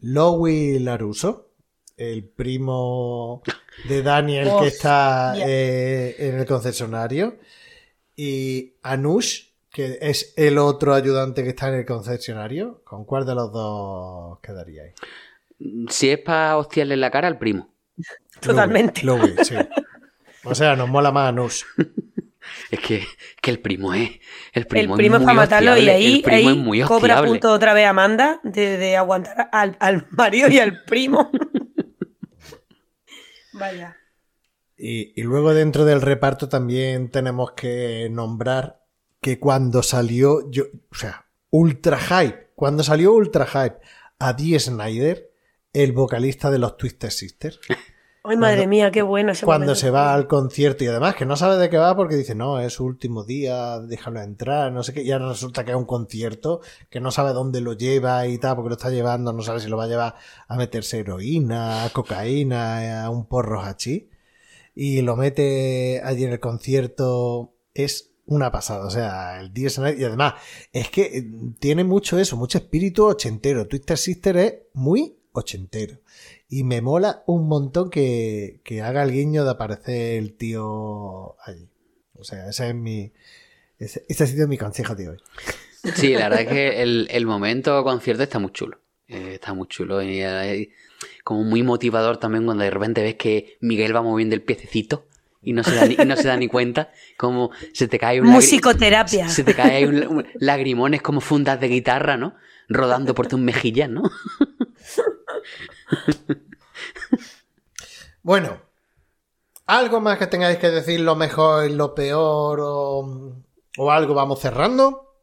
Lowy 0.00 0.78
Laruso, 0.78 1.50
el 1.98 2.24
primo 2.24 3.42
de 3.86 4.02
Daniel 4.02 4.52
que 4.58 4.68
está 4.68 5.34
eh, 5.36 6.16
en 6.18 6.38
el 6.38 6.46
concesionario, 6.46 7.36
y 8.16 8.72
Anush, 8.82 9.47
que 9.70 9.98
es 10.00 10.32
el 10.36 10.58
otro 10.58 10.94
ayudante 10.94 11.42
que 11.42 11.50
está 11.50 11.68
en 11.68 11.74
el 11.74 11.86
concesionario. 11.86 12.82
¿Con 12.84 13.04
cuál 13.04 13.26
de 13.26 13.34
los 13.34 13.52
dos 13.52 14.38
quedaríais? 14.40 14.94
Si 15.88 16.10
es 16.10 16.18
para 16.18 16.56
hostiarle 16.56 16.94
en 16.94 17.00
la 17.00 17.10
cara 17.10 17.28
al 17.28 17.38
primo. 17.38 17.68
Totalmente. 18.40 19.02
Sí. 19.42 19.56
O 20.44 20.54
sea, 20.54 20.76
nos 20.76 20.88
mola 20.88 21.12
más 21.12 21.28
Anush. 21.28 21.62
Es 22.70 22.80
que, 22.80 23.04
que 23.42 23.50
el 23.50 23.60
primo 23.60 23.92
es. 23.92 24.10
El 24.52 24.62
El 24.62 24.66
primo, 24.66 24.96
primo 24.96 25.16
es 25.16 25.20
muy 25.20 25.26
para 25.26 25.36
matarlo 25.36 25.76
y 25.76 25.88
ahí, 25.88 26.16
el 26.16 26.22
primo 26.22 26.48
ahí 26.48 26.56
es 26.56 26.56
muy 26.56 26.82
cobra 26.82 27.22
punto 27.22 27.52
otra 27.52 27.74
vez 27.74 27.86
Amanda 27.86 28.40
de, 28.42 28.78
de 28.78 28.96
aguantar 28.96 29.50
al, 29.52 29.76
al 29.80 30.06
marido 30.10 30.48
y 30.48 30.58
al 30.58 30.82
primo. 30.84 31.30
Vaya. 33.52 33.96
Y, 34.78 35.20
y 35.20 35.24
luego 35.24 35.52
dentro 35.52 35.84
del 35.84 36.00
reparto 36.00 36.48
también 36.48 37.10
tenemos 37.10 37.52
que 37.52 38.08
nombrar 38.10 38.80
que 39.20 39.38
cuando 39.38 39.82
salió, 39.82 40.50
yo, 40.50 40.64
o 40.90 40.94
sea, 40.94 41.26
Ultra 41.50 41.98
Hype, 41.98 42.50
cuando 42.54 42.82
salió 42.82 43.12
Ultra 43.12 43.46
Hype 43.46 43.78
a 44.18 44.32
Dee 44.32 44.58
Snyder, 44.58 45.30
el 45.72 45.92
vocalista 45.92 46.50
de 46.50 46.58
los 46.58 46.76
Twisted 46.76 47.10
Sisters, 47.10 47.60
Ay, 48.24 48.36
madre 48.36 48.66
mía, 48.66 48.90
qué 48.90 49.00
bueno 49.00 49.32
ese 49.32 49.46
cuando 49.46 49.66
momento. 49.66 49.80
se 49.80 49.90
va 49.90 50.12
al 50.12 50.26
concierto 50.26 50.84
y 50.84 50.88
además 50.88 51.14
que 51.14 51.24
no 51.24 51.34
sabe 51.34 51.56
de 51.56 51.70
qué 51.70 51.78
va 51.78 51.96
porque 51.96 52.14
dice, 52.14 52.34
no, 52.34 52.60
es 52.60 52.74
su 52.74 52.84
último 52.84 53.24
día, 53.24 53.78
déjalo 53.78 54.20
entrar, 54.20 54.70
no 54.70 54.82
sé 54.82 54.92
qué, 54.92 55.02
y 55.02 55.10
ahora 55.12 55.30
resulta 55.30 55.64
que 55.64 55.70
es 55.70 55.76
un 55.76 55.86
concierto 55.86 56.60
que 56.90 57.00
no 57.00 57.10
sabe 57.10 57.32
dónde 57.32 57.62
lo 57.62 57.72
lleva 57.72 58.26
y 58.26 58.36
tal, 58.36 58.56
porque 58.56 58.68
lo 58.68 58.74
está 58.74 58.90
llevando, 58.90 59.32
no 59.32 59.40
sabe 59.42 59.60
si 59.60 59.68
lo 59.68 59.78
va 59.78 59.84
a 59.84 59.88
llevar 59.88 60.14
a 60.46 60.56
meterse 60.56 60.98
heroína, 60.98 61.88
cocaína, 61.94 63.04
a 63.04 63.08
un 63.08 63.26
porro 63.26 63.62
hachí, 63.62 64.10
y 64.74 65.00
lo 65.00 65.16
mete 65.16 66.02
allí 66.04 66.24
en 66.24 66.32
el 66.32 66.40
concierto, 66.40 67.54
es 67.72 68.12
una 68.28 68.52
pasada, 68.52 68.86
o 68.86 68.90
sea, 68.90 69.40
el 69.40 69.52
día 69.52 69.68
y 69.96 70.04
además 70.04 70.34
es 70.72 70.90
que 70.90 71.02
eh, 71.02 71.26
tiene 71.58 71.82
mucho 71.82 72.18
eso, 72.18 72.36
mucho 72.36 72.58
espíritu 72.58 73.06
ochentero, 73.06 73.66
Twister 73.66 73.98
Sister 73.98 74.36
es 74.36 74.54
muy 74.74 75.16
ochentero. 75.32 75.98
Y 76.48 76.64
me 76.64 76.80
mola 76.80 77.24
un 77.26 77.48
montón 77.48 77.90
que, 77.90 78.60
que 78.64 78.80
haga 78.82 79.02
el 79.02 79.12
guiño 79.12 79.44
de 79.44 79.50
aparecer 79.50 80.16
el 80.16 80.34
tío 80.34 81.36
allí. 81.42 81.68
O 82.14 82.24
sea, 82.24 82.48
ese 82.48 82.68
es 82.68 82.74
mi. 82.74 83.12
Ese, 83.78 84.04
ese 84.08 84.24
ha 84.24 84.26
sido 84.26 84.48
mi 84.48 84.56
consejo 84.56 84.94
de 84.94 85.10
hoy. 85.10 85.18
Sí, 85.94 86.14
la 86.14 86.28
verdad 86.28 86.40
es 86.42 86.48
que 86.48 86.82
el, 86.82 87.08
el 87.10 87.26
momento 87.26 87.82
concierto 87.84 88.22
está 88.22 88.38
muy 88.38 88.52
chulo. 88.52 88.78
Eh, 89.08 89.34
está 89.34 89.54
muy 89.54 89.68
chulo 89.68 90.02
y 90.02 90.20
eh, 90.20 90.70
como 91.24 91.42
muy 91.44 91.62
motivador 91.62 92.18
también 92.18 92.44
cuando 92.44 92.64
de 92.64 92.70
repente 92.70 93.02
ves 93.02 93.14
que 93.14 93.56
Miguel 93.60 93.96
va 93.96 94.02
moviendo 94.02 94.34
el 94.34 94.42
piececito 94.42 95.07
y 95.42 95.52
no 95.52 95.62
se 95.64 95.74
da 95.74 95.86
ni, 95.86 95.94
y 95.94 96.04
no 96.04 96.16
se 96.16 96.28
da 96.28 96.36
ni 96.36 96.48
cuenta. 96.48 96.90
Como 97.16 97.50
se 97.72 97.88
te 97.88 97.98
cae 97.98 98.20
un 98.20 98.28
Musicoterapia. 98.28 99.28
Se 99.28 99.44
te 99.44 99.54
cae 99.54 99.76
ahí 99.76 99.84
un, 99.84 100.06
un- 100.06 100.26
lagrimones 100.40 101.00
como 101.02 101.20
fundas 101.20 101.60
de 101.60 101.68
guitarra, 101.68 102.16
¿no? 102.16 102.34
Rodando 102.68 103.14
por 103.14 103.26
tus 103.28 103.38
mejillas, 103.40 103.88
¿no? 103.88 104.02
Bueno, 108.22 108.60
¿Algo 109.66 110.00
más 110.00 110.18
que 110.18 110.26
tengáis 110.26 110.58
que 110.58 110.70
decir 110.70 111.00
lo 111.00 111.14
mejor 111.14 111.68
y 111.70 111.74
lo 111.74 111.94
peor 111.94 112.58
o, 112.62 113.34
o 113.76 113.90
algo 113.90 114.14
vamos 114.14 114.40
cerrando? 114.40 115.14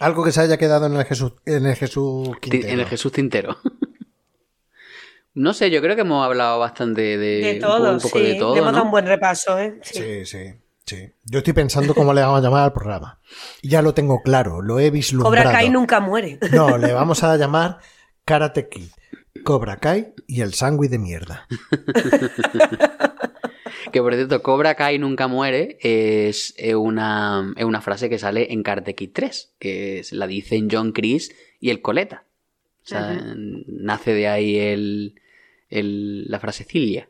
Algo 0.00 0.24
que 0.24 0.32
se 0.32 0.40
haya 0.40 0.56
quedado 0.58 0.86
en 0.86 0.96
el 0.96 1.04
Jesús, 1.04 1.34
en 1.44 1.66
el 1.66 1.76
Jesús 1.76 2.30
Quintero. 2.40 2.68
En 2.72 2.80
el 2.80 2.86
Jesús 2.86 3.12
Tintero. 3.12 3.56
No 5.36 5.54
sé, 5.54 5.70
yo 5.70 5.80
creo 5.80 5.94
que 5.94 6.00
hemos 6.02 6.24
hablado 6.24 6.58
bastante 6.58 7.02
de, 7.16 7.40
De 7.40 7.54
todo, 7.60 7.92
un 7.92 8.00
poco 8.00 8.18
sí. 8.18 8.24
de 8.24 8.34
todo. 8.34 8.54
Le 8.54 8.60
hemos 8.60 8.72
¿no? 8.72 8.76
dado 8.78 8.84
un 8.86 8.90
buen 8.90 9.06
repaso, 9.06 9.58
¿eh? 9.58 9.78
Sí. 9.82 9.98
Sí, 10.02 10.24
sí, 10.26 10.54
sí. 10.84 11.10
Yo 11.24 11.38
estoy 11.38 11.52
pensando 11.52 11.94
cómo 11.94 12.12
le 12.12 12.22
vamos 12.22 12.40
a 12.40 12.42
llamar 12.42 12.64
al 12.64 12.72
programa. 12.72 13.20
Y 13.62 13.68
ya 13.68 13.82
lo 13.82 13.94
tengo 13.94 14.22
claro, 14.22 14.62
lo 14.62 14.80
he 14.80 14.90
vislumbrado. 14.90 15.34
Cobra 15.44 15.52
Kai 15.52 15.70
nunca 15.70 16.00
muere. 16.00 16.38
No, 16.52 16.76
le 16.78 16.92
vamos 16.92 17.22
a 17.22 17.36
llamar 17.36 17.78
Karate 18.24 18.68
Kid, 18.68 18.88
Cobra 19.44 19.76
Kai 19.76 20.14
y 20.26 20.40
el 20.40 20.54
sándwich 20.54 20.90
de 20.90 20.98
mierda. 20.98 21.46
Que 23.92 24.02
por 24.02 24.14
cierto, 24.14 24.42
Cobra 24.42 24.74
Kai 24.74 24.98
nunca 24.98 25.28
muere 25.28 25.78
es 25.80 26.54
eh, 26.56 26.74
una, 26.74 27.52
es 27.56 27.64
una 27.64 27.80
frase 27.80 28.08
que 28.10 28.18
sale 28.18 28.52
en 28.52 28.62
Karate 28.62 28.94
Kid 28.94 29.10
3, 29.12 29.54
que 29.58 30.00
es- 30.00 30.12
la 30.12 30.26
dicen 30.26 30.68
John 30.70 30.92
Chris 30.92 31.34
y 31.60 31.70
el 31.70 31.80
Coleta. 31.82 32.24
O 32.84 32.88
sea, 32.88 33.16
nace 33.66 34.12
de 34.12 34.28
ahí 34.28 34.58
el, 34.58 35.20
el- 35.68 36.26
la 36.28 36.38
frase 36.40 36.64
Cilia. 36.64 37.08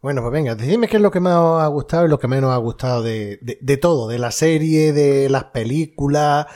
Bueno, 0.00 0.20
pues 0.20 0.32
venga, 0.32 0.56
decidme 0.56 0.88
qué 0.88 0.96
es 0.96 1.02
lo 1.02 1.12
que 1.12 1.20
más 1.20 1.36
os 1.36 1.62
ha 1.62 1.66
gustado 1.68 2.06
y 2.06 2.08
lo 2.08 2.18
que 2.18 2.26
menos 2.26 2.48
os 2.50 2.54
ha 2.54 2.58
gustado 2.58 3.02
de, 3.04 3.38
de- 3.40 3.58
de 3.60 3.76
todo, 3.76 4.08
de 4.08 4.18
la 4.18 4.32
serie, 4.32 4.92
de 4.92 5.28
las 5.30 5.44
películas, 5.44 6.46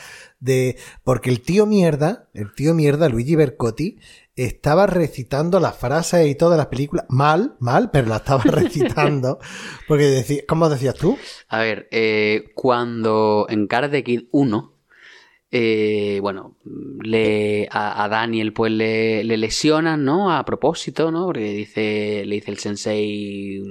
de... 0.41 0.77
Porque 1.05 1.31
el 1.31 1.41
tío 1.43 1.65
mierda, 1.65 2.29
el 2.35 2.53
tío 2.55 2.75
mierda, 2.75 3.09
Luigi 3.09 3.37
Bercotti, 3.37 4.01
estaba 4.35 4.89
recitando 4.89 5.61
las 5.61 5.77
frases 5.77 6.27
y 6.27 6.35
todas 6.35 6.59
las 6.59 6.67
películas, 6.67 7.07
mal, 7.09 7.55
mal, 7.61 7.91
pero 7.93 8.09
la 8.09 8.17
estaba 8.17 8.43
recitando, 8.45 9.39
porque 9.87 10.07
decía, 10.07 10.43
¿cómo 10.49 10.69
decías 10.69 10.97
tú? 10.97 11.17
A 11.47 11.61
ver, 11.61 11.87
eh, 11.93 12.51
cuando 12.57 13.47
en 13.49 13.69
Karate 13.69 14.03
Kid 14.03 14.25
1, 14.33 14.76
eh, 15.59 16.21
bueno, 16.21 16.57
le, 17.03 17.67
a, 17.71 18.09
Daniel 18.11 18.53
pues 18.53 18.71
le, 18.73 19.25
le 19.25 19.39
lesionan, 19.39 20.05
¿no? 20.05 20.31
A 20.31 20.45
propósito, 20.45 21.11
¿no? 21.11 21.25
Porque 21.25 21.53
dice, 21.53 22.25
le 22.27 22.35
dice 22.35 22.51
el 22.51 22.59
sensei, 22.59 23.63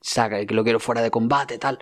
saca 0.00 0.46
que 0.46 0.54
lo 0.54 0.64
quiero 0.64 0.80
fuera 0.80 1.02
de 1.02 1.10
combate, 1.10 1.58
tal. 1.58 1.80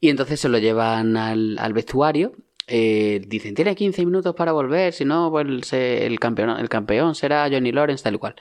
Y 0.00 0.10
entonces 0.10 0.40
se 0.40 0.48
lo 0.50 0.58
llevan 0.58 1.16
al, 1.16 1.72
vestuario. 1.72 2.32
eh, 2.66 3.22
dicen, 3.26 3.54
tiene 3.54 3.74
15 3.74 4.04
minutos 4.04 4.34
para 4.34 4.52
volver, 4.52 4.92
si 4.92 5.04
no, 5.06 5.30
pues 5.30 5.72
el, 5.72 6.20
campeón, 6.20 6.50
el 6.60 6.68
campeón 6.68 7.14
será 7.14 7.48
Johnny 7.50 7.72
Lawrence, 7.72 8.04
tal 8.04 8.16
y 8.16 8.18
cual. 8.18 8.36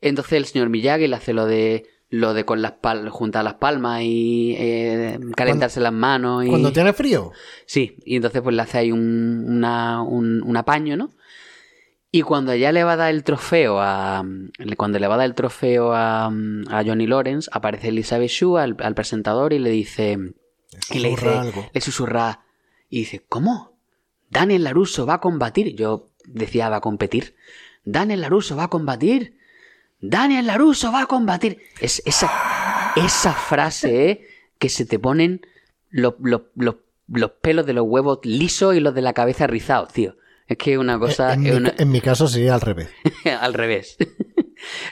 Entonces 0.00 0.32
el 0.34 0.46
señor 0.46 0.70
Miyagi 0.70 1.06
le 1.08 1.16
hace 1.16 1.32
lo 1.34 1.46
de 1.46 1.86
lo 2.08 2.34
de 2.34 2.44
con 2.44 2.62
las 2.62 2.72
pal 2.72 3.08
juntar 3.08 3.44
las 3.44 3.54
palmas 3.54 4.02
y 4.02 4.54
eh, 4.58 5.18
calentarse 5.36 5.80
las 5.80 5.92
manos 5.92 6.44
y 6.44 6.48
Cuando 6.48 6.72
tiene 6.72 6.92
frío. 6.92 7.32
sí 7.66 7.96
y 8.04 8.16
entonces 8.16 8.42
pues 8.42 8.54
le 8.54 8.62
hace 8.62 8.78
ahí 8.78 8.92
un, 8.92 9.44
una, 9.48 10.02
un, 10.02 10.42
un 10.42 10.56
apaño 10.56 10.96
no 10.96 11.10
y 12.12 12.22
cuando 12.22 12.54
ya 12.54 12.70
le 12.70 12.84
va 12.84 12.92
a 12.92 12.96
dar 12.96 13.10
el 13.12 13.24
trofeo 13.24 13.80
a 13.80 14.24
cuando 14.76 14.98
le 15.00 15.08
va 15.08 15.16
a 15.16 15.18
dar 15.18 15.26
el 15.26 15.34
trofeo 15.34 15.92
a, 15.92 16.26
a 16.26 16.84
Johnny 16.84 17.06
Lawrence 17.08 17.50
aparece 17.52 17.88
Elizabeth 17.88 18.30
Shue 18.30 18.56
al, 18.60 18.76
al 18.78 18.94
presentador 18.94 19.52
y 19.52 19.58
le 19.58 19.70
dice 19.70 20.16
y 20.92 20.98
le 21.00 21.08
dice 21.10 21.28
algo. 21.28 21.66
le 21.72 21.80
susurra 21.80 22.44
y 22.88 23.00
dice 23.00 23.24
¿cómo? 23.28 23.72
Daniel 24.30 24.62
Laruso 24.64 25.06
va 25.06 25.14
a 25.14 25.20
combatir 25.20 25.74
yo 25.74 26.08
decía 26.24 26.68
va 26.68 26.76
a 26.76 26.80
competir 26.80 27.34
Daniel 27.84 28.20
Laruso 28.20 28.54
va 28.56 28.64
a 28.64 28.68
combatir 28.70 29.36
Daniel 30.00 30.46
Laruso 30.46 30.92
va 30.92 31.02
a 31.02 31.06
combatir. 31.06 31.58
Es 31.80 32.02
esa, 32.04 32.30
esa 32.96 33.32
frase 33.32 34.10
¿eh? 34.10 34.26
que 34.58 34.68
se 34.68 34.84
te 34.86 34.98
ponen 34.98 35.40
los, 35.90 36.14
los- 36.20 36.42
los- 36.54 36.76
los 37.08 37.30
pelos 37.40 37.64
de 37.66 37.72
los 37.72 37.84
huevos 37.86 38.18
lisos 38.24 38.74
y 38.74 38.80
los 38.80 38.92
de 38.94 39.00
la 39.02 39.12
cabeza 39.12 39.46
rizados, 39.46 39.92
tío. 39.92 40.16
Es 40.48 40.56
que 40.58 40.72
es 40.72 40.78
una 40.78 40.98
cosa... 40.98 41.34
en, 41.34 41.62
mi, 41.62 41.70
en 41.76 41.90
mi 41.90 42.00
caso 42.00 42.26
sería 42.28 42.54
al 42.54 42.60
revés. 42.60 42.88
al 43.40 43.54
revés. 43.54 43.96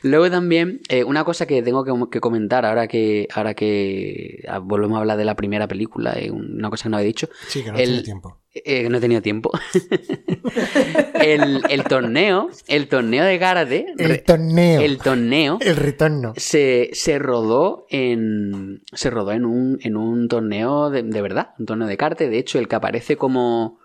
Luego 0.05 0.31
también, 0.31 0.81
eh, 0.91 1.03
una 1.03 1.25
cosa 1.25 1.47
que 1.47 1.63
tengo 1.63 1.83
que, 1.85 1.93
que 2.11 2.21
comentar 2.21 2.65
ahora 2.67 2.87
que 2.89 3.27
ahora 3.35 3.55
que 3.55 4.45
ah, 4.49 4.59
volvemos 4.59 4.97
a 4.97 5.01
hablar 5.01 5.17
de 5.17 5.25
la 5.25 5.35
primera 5.35 5.67
película, 5.67 6.13
eh, 6.17 6.31
una 6.31 6.69
cosa 6.71 6.85
que 6.85 6.89
no 6.91 6.99
he 6.99 7.05
dicho. 7.05 7.29
Sí, 7.49 7.65
que 7.65 7.73
no 7.73 7.79
El- 7.79 7.87
tiene 7.89 8.03
tiempo. 8.03 8.39
Eh, 8.55 8.89
no 8.89 8.99
he 8.99 9.01
tenido 9.01 9.21
tiempo. 9.21 9.51
el, 11.21 11.63
el 11.69 11.85
torneo, 11.85 12.49
el 12.69 12.89
torneo 12.89 13.25
de 13.25 13.39
karate, 13.39 13.87
El 13.99 14.23
torneo. 14.23 14.81
el 14.81 14.99
torneo 14.99 15.59
El 15.61 15.77
retorno. 15.77 16.35
se, 16.37 16.91
se 16.93 17.19
rodó 17.19 17.87
en 17.91 18.83
se 18.93 19.11
rodó 19.11 19.33
en 19.33 19.45
un, 19.45 19.79
en 19.83 19.97
un 19.97 20.29
torneo 20.29 20.91
de, 20.91 21.03
de 21.03 21.23
verdad, 21.23 21.51
un 21.59 21.67
torneo 21.67 21.89
de 21.89 21.97
karate. 21.97 22.29
De 22.29 22.39
hecho, 22.39 22.59
el 22.59 22.69
que 22.69 22.77
aparece 22.77 23.17
como, 23.17 23.81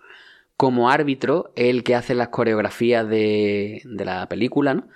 como 0.56 0.90
árbitro 0.90 1.52
el 1.56 1.82
que 1.82 1.94
hace 1.94 2.14
las 2.14 2.28
coreografías 2.28 3.08
de, 3.08 3.82
de 3.84 4.04
la 4.04 4.28
película, 4.28 4.74
¿no? 4.74 4.86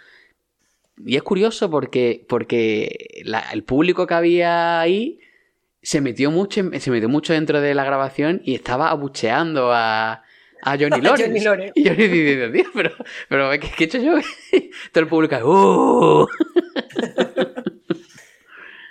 Y 1.04 1.16
es 1.16 1.22
curioso 1.22 1.70
porque, 1.70 2.24
porque 2.28 3.22
la- 3.24 3.50
el 3.52 3.62
público 3.64 4.06
que 4.06 4.14
había 4.14 4.80
ahí 4.80 5.18
se 5.82 6.00
metió 6.00 6.30
mucho, 6.30 6.62
se 6.78 6.90
metió 6.90 7.08
mucho 7.08 7.32
dentro 7.32 7.60
de 7.60 7.74
la 7.74 7.84
grabación 7.84 8.40
y 8.44 8.54
estaba 8.54 8.90
abucheando 8.90 9.72
a, 9.72 10.22
a 10.62 10.70
Johnny 10.78 11.00
Lawrence. 11.02 11.24
Johnny 11.26 11.40
Lawrence. 11.40 11.72
Y 11.74 11.84
Johnny 11.88 12.06
diciendo, 12.08 12.52
tío, 12.52 12.64
pero, 12.74 12.90
pero 13.28 13.50
¿qué, 13.52 13.58
qué 13.76 13.84
he 13.84 13.86
hecho 13.86 13.98
yo? 13.98 14.14
Todo 14.92 15.02
el 15.04 15.08
público, 15.08 15.36
¡uh! 15.44 16.26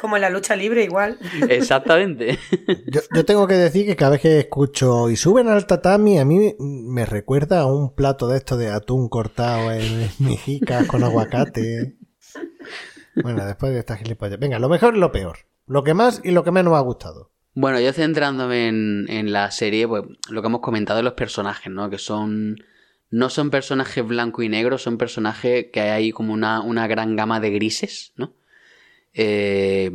Como 0.04 0.18
en 0.18 0.22
la 0.22 0.30
lucha 0.30 0.58
libre, 0.58 0.84
igual. 0.84 1.18
Exactamente. 1.50 2.38
Yo, 2.88 3.00
yo 3.16 3.24
tengo 3.24 3.48
que 3.48 3.54
decir 3.54 3.86
que 3.86 3.96
cada 3.96 4.12
vez 4.12 4.22
que 4.22 4.38
escucho 4.38 5.10
y 5.10 5.16
suben 5.16 5.48
al 5.48 5.66
tatami, 5.66 6.20
a 6.20 6.26
mí 6.26 6.56
me 6.60 7.06
recuerda 7.06 7.62
a 7.62 7.68
un 7.68 7.96
plato 7.96 8.28
de 8.28 8.36
esto 8.36 8.58
de 8.58 8.70
atún 8.70 9.08
cortado 9.08 9.72
en 9.72 10.10
mejicas 10.20 10.88
con 10.88 11.06
aguacate. 11.06 11.96
Bueno, 13.16 13.46
después 13.46 13.72
de 13.72 13.80
esta 13.80 13.96
gilipollas. 13.96 14.38
Venga, 14.38 14.60
lo 14.60 14.68
mejor 14.68 14.98
y 14.98 15.00
lo 15.00 15.14
peor. 15.14 15.38
Lo 15.68 15.86
que 15.86 15.94
más 15.94 16.20
y 16.22 16.32
lo 16.32 16.44
que 16.44 16.52
menos 16.52 16.72
me 16.74 16.78
ha 16.80 16.82
gustado. 16.82 17.32
Bueno, 17.54 17.80
yo 17.80 17.94
centrándome 17.94 18.68
en, 18.68 19.06
en 19.08 19.32
la 19.32 19.52
serie, 19.52 19.88
pues 19.88 20.04
lo 20.30 20.42
que 20.42 20.48
hemos 20.50 20.60
comentado 20.60 20.98
de 20.98 21.04
los 21.04 21.14
personajes, 21.14 21.72
¿no? 21.72 21.90
Que 21.90 21.98
son. 21.98 22.58
No 23.10 23.30
son 23.30 23.52
personajes 23.52 24.06
blanco 24.06 24.42
y 24.42 24.50
negro, 24.50 24.78
son 24.78 24.98
personajes 24.98 25.68
que 25.72 25.80
hay 25.80 25.90
ahí 25.92 26.12
como 26.12 26.34
una, 26.34 26.60
una 26.60 26.88
gran 26.88 27.16
gama 27.16 27.40
de 27.40 27.52
grises, 27.52 28.12
¿no? 28.18 28.34
Eh, 29.14 29.92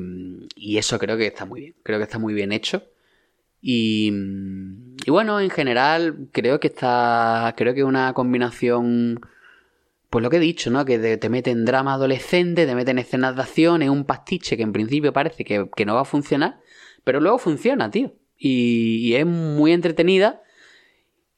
y 0.56 0.78
eso 0.78 0.98
creo 0.98 1.16
que 1.16 1.26
está 1.26 1.44
muy 1.44 1.60
bien. 1.60 1.74
Creo 1.82 1.98
que 1.98 2.04
está 2.04 2.18
muy 2.18 2.34
bien 2.34 2.52
hecho. 2.52 2.82
Y, 3.60 4.10
bueno, 5.06 5.40
en 5.40 5.50
general, 5.50 6.28
creo 6.32 6.60
que 6.60 6.68
está. 6.68 7.54
Creo 7.56 7.74
que 7.74 7.84
una 7.84 8.12
combinación. 8.14 9.20
Pues 10.10 10.22
lo 10.22 10.30
que 10.30 10.38
he 10.38 10.40
dicho, 10.40 10.70
¿no? 10.70 10.84
Que 10.84 10.98
te, 10.98 11.18
te 11.18 11.28
mete 11.28 11.50
en 11.50 11.64
drama 11.64 11.94
adolescente, 11.94 12.66
te 12.66 12.74
mete 12.74 12.92
en 12.92 12.98
escenas 12.98 13.36
de 13.36 13.42
acción, 13.42 13.82
es 13.82 13.90
un 13.90 14.04
pastiche 14.04 14.56
que 14.56 14.62
en 14.62 14.72
principio 14.72 15.12
parece 15.12 15.44
que, 15.44 15.68
que 15.76 15.84
no 15.84 15.94
va 15.94 16.00
a 16.02 16.04
funcionar, 16.06 16.60
pero 17.04 17.20
luego 17.20 17.38
funciona, 17.38 17.90
tío. 17.90 18.14
Y, 18.38 19.08
y 19.08 19.16
es 19.16 19.26
muy 19.26 19.72
entretenida. 19.72 20.42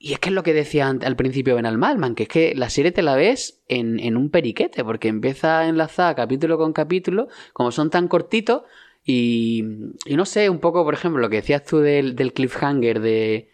Y 0.03 0.15
es 0.15 0.19
que 0.19 0.31
es 0.31 0.35
lo 0.35 0.43
que 0.43 0.55
decía 0.55 0.89
al 0.89 1.15
principio 1.17 1.55
Ben 1.57 1.79
Malman, 1.79 2.15
que 2.15 2.23
es 2.23 2.29
que 2.31 2.55
la 2.55 2.71
serie 2.71 2.91
te 2.91 3.03
la 3.03 3.17
ves 3.17 3.61
en, 3.69 4.01
en 4.01 4.17
un 4.17 4.31
periquete, 4.31 4.83
porque 4.83 5.09
empieza 5.09 5.59
a 5.59 5.69
enlazar 5.69 6.17
capítulo 6.17 6.57
con 6.57 6.73
capítulo, 6.73 7.29
como 7.53 7.71
son 7.71 7.91
tan 7.91 8.09
cortitos, 8.09 8.63
y, 9.05 9.63
y 10.07 10.17
no 10.17 10.25
sé, 10.25 10.49
un 10.49 10.59
poco, 10.59 10.85
por 10.85 10.95
ejemplo, 10.95 11.21
lo 11.21 11.29
que 11.29 11.37
decías 11.37 11.65
tú 11.65 11.81
del, 11.81 12.17
del 12.17 12.33
cliffhanger 12.33 13.01
de, 13.01 13.51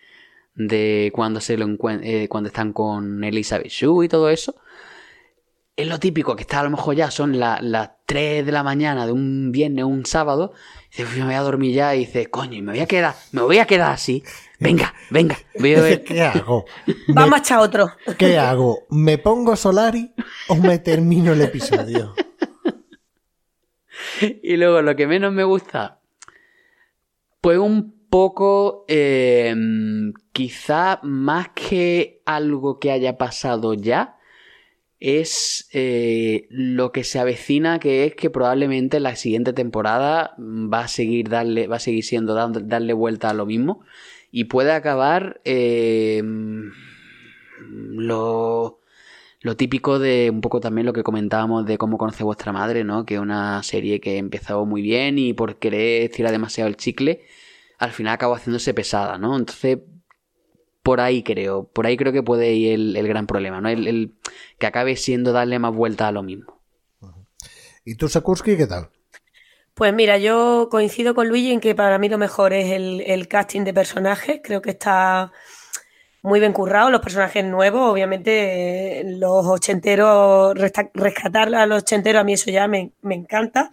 de 0.55 1.11
cuando 1.13 1.41
se 1.41 1.57
lo 1.59 1.67
eh, 1.91 2.29
cuando 2.29 2.47
están 2.47 2.73
con 2.73 3.25
Elizabeth 3.25 3.67
Shue 3.69 4.05
y 4.05 4.09
todo 4.09 4.31
eso. 4.31 4.55
Es 5.77 5.89
lo 5.89 5.99
típico 5.99 6.37
que 6.37 6.43
está 6.43 6.61
a 6.61 6.65
lo 6.65 6.71
mejor 6.71 6.95
ya 6.95 7.11
son 7.11 7.39
la- 7.39 7.61
las 7.61 7.91
3 8.07 8.47
de 8.47 8.53
la 8.53 8.63
mañana 8.63 9.05
de 9.05 9.13
un 9.13 9.53
viernes 9.53 9.85
o 9.85 9.89
un 9.89 10.07
sábado. 10.07 10.53
Y 10.99 11.03
dices, 11.03 11.15
"Uy, 11.15 11.21
me 11.21 11.27
voy 11.27 11.35
a 11.35 11.41
dormir 11.41 11.75
ya 11.75 11.95
y 11.95 12.01
dices, 12.01 12.29
coño, 12.29 12.55
y 12.55 12.63
me 12.63 12.73
voy 12.73 12.81
a 12.81 12.87
quedar, 12.87 13.15
me 13.33 13.43
voy 13.43 13.59
a 13.59 13.67
quedar 13.67 13.93
así. 13.93 14.23
Venga, 14.59 14.95
venga, 15.11 15.37
voy 15.59 15.75
a 15.75 15.83
ver. 15.83 16.05
¿Qué 16.05 16.23
hago? 16.23 16.65
Vamos 17.09 17.35
a 17.35 17.39
echar 17.39 17.59
otro. 17.59 17.91
¿Qué 18.17 18.39
hago? 18.39 18.87
¿Me 18.89 19.19
pongo 19.19 19.57
Solari 19.57 20.15
o 20.49 20.55
me 20.57 20.79
termino 20.79 21.33
el 21.35 21.43
episodio? 21.43 22.15
Y 24.43 24.57
luego 24.57 24.81
lo 24.81 24.97
que 24.97 25.07
menos 25.07 25.33
me 25.33 25.45
gusta, 25.45 26.01
pues 27.43 27.59
un 27.59 28.07
poco, 28.09 28.85
eh, 28.89 29.55
quizá 30.33 31.01
más 31.03 31.51
que 31.51 32.23
algo 32.25 32.79
que 32.79 32.91
haya 32.93 33.19
pasado 33.19 33.75
ya, 33.75 34.16
es 34.99 35.69
eh, 35.73 36.47
lo 36.51 36.93
que 36.93 37.05
se 37.05 37.19
avecina, 37.19 37.79
que 37.79 38.05
es 38.05 38.15
que 38.15 38.31
probablemente 38.31 39.01
la 39.01 39.17
siguiente 39.17 39.53
temporada 39.53 40.35
va 40.39 40.81
a 40.81 40.89
seguir 40.89 41.29
darle, 41.29 41.67
va 41.67 41.77
a 41.77 41.81
seguir 41.81 42.05
siendo 42.05 42.35
darle 42.35 42.93
vuelta 42.93 43.31
a 43.31 43.35
lo 43.35 43.47
mismo 43.47 43.83
y 44.31 44.45
puede 44.45 44.73
acabar 44.73 45.41
eh, 45.45 46.23
lo 47.61 48.81
lo 49.47 49.57
típico 49.57 49.99
de 50.01 50.29
un 50.31 50.41
poco 50.41 50.61
también 50.61 50.87
lo 50.87 50.93
que 50.93 51.05
comentábamos 51.05 51.67
de 51.67 51.79
cómo 51.79 51.99
conoce 51.99 52.25
vuestra 52.25 52.53
madre, 52.53 52.83
¿no? 52.83 53.07
Que 53.07 53.15
es 53.15 53.21
una 53.21 53.63
serie 53.63 54.01
que 54.01 54.19
empezó 54.19 54.67
muy 54.67 54.83
bien 54.83 55.19
y 55.19 55.35
por 55.35 55.59
querer 55.59 56.11
tirar 56.11 56.33
demasiado 56.33 56.69
el 56.69 56.77
chicle, 56.77 57.23
al 57.79 57.93
final 57.93 58.15
acabó 58.15 58.35
haciéndose 58.35 58.75
pesada, 58.75 59.19
¿no? 59.19 59.37
Entonces, 59.37 59.79
por 60.87 61.01
ahí 61.01 61.25
creo, 61.25 61.65
por 61.65 61.85
ahí 61.85 61.97
creo 61.97 62.13
que 62.13 62.23
puede 62.23 62.53
ir 62.53 62.97
el, 62.97 63.09
gran 63.09 63.27
problema, 63.27 63.61
¿no? 63.61 63.69
El, 63.69 64.15
que 64.61 64.67
acabe 64.69 64.95
siendo 64.95 65.33
darle 65.33 65.59
más 65.59 65.75
vuelta 65.75 66.07
a 66.07 66.13
lo 66.13 66.23
mismo. 66.23 66.63
¿Y 67.85 67.97
tú, 67.97 68.09
Sakursky, 68.09 68.57
qué 68.57 68.69
tal? 68.69 68.91
Pues 69.75 69.93
mira, 69.93 70.17
yo 70.17 70.69
coincido 70.71 71.17
con 71.17 71.29
Luigi 71.29 71.51
en 71.51 71.59
que 71.59 71.75
para 71.75 71.99
mí 71.99 72.09
lo 72.09 72.19
mejor 72.19 72.53
es 72.53 72.71
el, 72.71 73.01
el 73.01 73.27
casting 73.27 73.63
de 73.63 73.75
personajes. 73.75 74.39
Creo 74.45 74.63
que 74.63 74.71
está 74.71 75.33
muy 76.23 76.39
bien 76.39 76.53
currado, 76.53 76.89
los 76.89 77.01
personajes 77.01 77.45
nuevos, 77.45 77.91
obviamente 77.91 79.03
los 79.07 79.45
ochenteros, 79.45 80.55
rescatar 80.95 81.53
a 81.53 81.67
los 81.67 81.83
ochenteros, 81.83 82.21
a 82.21 82.25
mí 82.25 82.35
eso 82.35 82.53
ya 82.53 82.69
me, 82.69 82.93
encanta. 83.03 83.73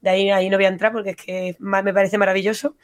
De 0.00 0.10
ahí, 0.10 0.30
ahí 0.30 0.48
no 0.50 0.56
voy 0.56 0.66
a 0.66 0.68
entrar 0.68 0.92
porque 0.92 1.10
es 1.10 1.16
que 1.16 1.56
me 1.58 1.92
parece 1.92 2.16
maravilloso. 2.16 2.76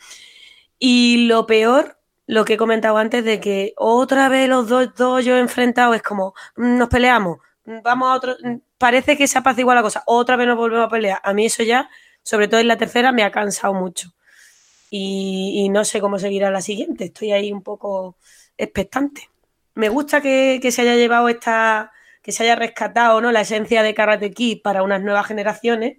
Y 0.77 1.29
lo 1.29 1.47
peor, 1.47 2.00
lo 2.31 2.44
que 2.44 2.55
he 2.55 2.57
comentado 2.57 2.97
antes, 2.98 3.24
de 3.24 3.40
que 3.40 3.74
otra 3.77 4.28
vez 4.28 4.48
los 4.48 4.69
dos, 4.69 5.24
yo 5.24 5.36
enfrentados 5.36 5.97
es 5.97 6.02
como, 6.02 6.35
mm, 6.57 6.78
nos 6.78 6.89
peleamos, 6.89 7.39
mm, 7.65 7.82
vamos 7.82 8.09
a 8.11 8.15
otro, 8.15 8.36
mm, 8.43 8.57
parece 8.78 9.16
que 9.16 9.27
se 9.28 9.39
apacigua 9.39 9.74
la 9.74 9.82
cosa, 9.82 10.02
otra 10.07 10.36
vez 10.36 10.47
nos 10.47 10.57
volvemos 10.57 10.86
a 10.86 10.90
pelear. 10.90 11.20
A 11.24 11.32
mí 11.35 11.47
eso 11.47 11.62
ya, 11.62 11.90
sobre 12.23 12.48
todo 12.48 12.61
en 12.61 12.69
la 12.69 12.78
tercera, 12.78 13.12
me 13.12 13.24
ha 13.24 13.31
cansado 13.32 13.74
mucho. 13.74 14.12
Y, 14.90 15.62
y 15.65 15.69
no 15.70 15.85
sé 15.85 16.01
cómo 16.01 16.19
seguirá 16.19 16.51
la 16.51 16.62
siguiente, 16.62 17.05
estoy 17.07 17.32
ahí 17.32 17.52
un 17.52 17.62
poco 17.62 18.16
expectante. 18.59 19.31
Me 19.74 19.89
gusta 19.89 20.20
que, 20.20 20.61
se 20.70 20.82
haya 20.82 20.97
llevado 20.97 21.28
esta, 21.28 21.93
que 22.23 22.32
se 22.32 22.43
haya 22.43 22.57
rescatado 22.57 23.20
¿no? 23.20 23.32
la 23.32 23.43
esencia 23.43 23.82
de 23.82 23.94
Karate 23.94 24.31
Kid 24.32 24.62
para 24.62 24.82
unas 24.82 25.02
nuevas 25.02 25.27
generaciones. 25.27 25.98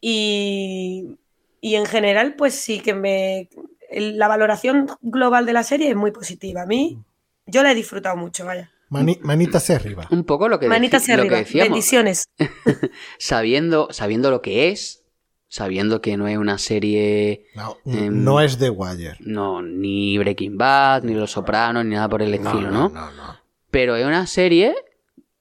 Y, 0.00 1.18
en 1.62 1.86
general, 1.86 2.34
pues 2.36 2.54
sí 2.54 2.80
que 2.80 2.94
me. 2.94 3.48
La 3.94 4.28
valoración 4.28 4.88
global 5.02 5.46
de 5.46 5.52
la 5.52 5.62
serie 5.62 5.90
es 5.90 5.96
muy 5.96 6.10
positiva. 6.10 6.62
A 6.62 6.66
mí, 6.66 6.98
yo 7.46 7.62
la 7.62 7.72
he 7.72 7.74
disfrutado 7.74 8.16
mucho, 8.16 8.44
vaya. 8.44 8.70
manita 8.88 9.58
hacia 9.58 9.76
arriba. 9.76 10.06
Un 10.10 10.24
poco 10.24 10.48
lo 10.48 10.58
que, 10.58 10.68
Manita 10.68 10.96
hacia 10.96 11.14
arriba. 11.14 11.42
Bendiciones. 11.52 12.24
sabiendo, 13.18 13.88
sabiendo 13.90 14.30
lo 14.30 14.42
que 14.42 14.70
es, 14.70 15.04
sabiendo 15.48 16.00
que 16.00 16.16
no 16.16 16.26
es 16.26 16.36
una 16.36 16.58
serie... 16.58 17.46
No, 17.54 17.76
em, 17.84 18.24
no 18.24 18.40
es 18.40 18.58
The 18.58 18.70
Wire. 18.70 19.16
No, 19.20 19.62
ni 19.62 20.18
Breaking 20.18 20.58
Bad, 20.58 21.04
ni 21.04 21.14
Los 21.14 21.32
Sopranos, 21.32 21.84
ni 21.84 21.94
nada 21.94 22.08
por 22.08 22.22
el 22.22 22.34
estilo, 22.34 22.70
¿no? 22.70 22.88
No, 22.88 23.10
no, 23.12 23.40
Pero 23.70 23.94
es 23.96 24.04
una 24.04 24.26
serie 24.26 24.74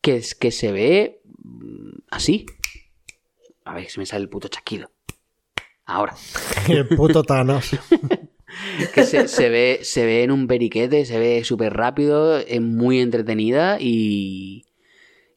que, 0.01 0.23
que 0.39 0.51
se 0.51 0.71
ve 0.71 1.21
mm, 1.43 1.97
así. 2.11 2.45
A 3.65 3.73
ver, 3.73 3.89
se 3.89 3.99
me 3.99 4.05
sale 4.05 4.21
el 4.21 4.29
puto 4.29 4.49
chaquido. 4.49 4.91
Ahora. 5.85 6.15
el 6.69 6.87
puto 6.87 7.23
Thanos. 7.23 7.71
que 8.93 9.05
se, 9.05 9.27
se, 9.27 9.49
ve, 9.49 9.79
se 9.83 10.05
ve 10.05 10.23
en 10.23 10.31
un 10.31 10.47
periquete, 10.47 11.05
se 11.05 11.19
ve 11.19 11.43
súper 11.43 11.73
rápido, 11.73 12.37
es 12.37 12.61
muy 12.61 12.99
entretenida 12.99 13.77
y, 13.79 14.65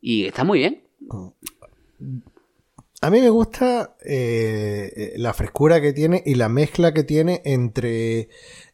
y 0.00 0.26
está 0.26 0.44
muy 0.44 0.60
bien. 0.60 0.82
Oh. 1.08 1.34
A 3.02 3.10
mí 3.10 3.20
me 3.20 3.28
gusta 3.28 3.96
eh, 4.04 5.12
la 5.16 5.34
frescura 5.34 5.80
que 5.80 5.92
tiene 5.92 6.22
y 6.24 6.34
la 6.34 6.48
mezcla 6.48 6.94
que 6.94 7.04
tiene 7.04 7.42
entre 7.44 8.30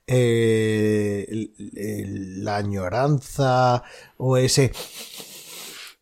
eh, 0.07 1.27
la 1.57 2.57
añoranza 2.57 3.83
o 4.17 4.37
ese 4.37 4.73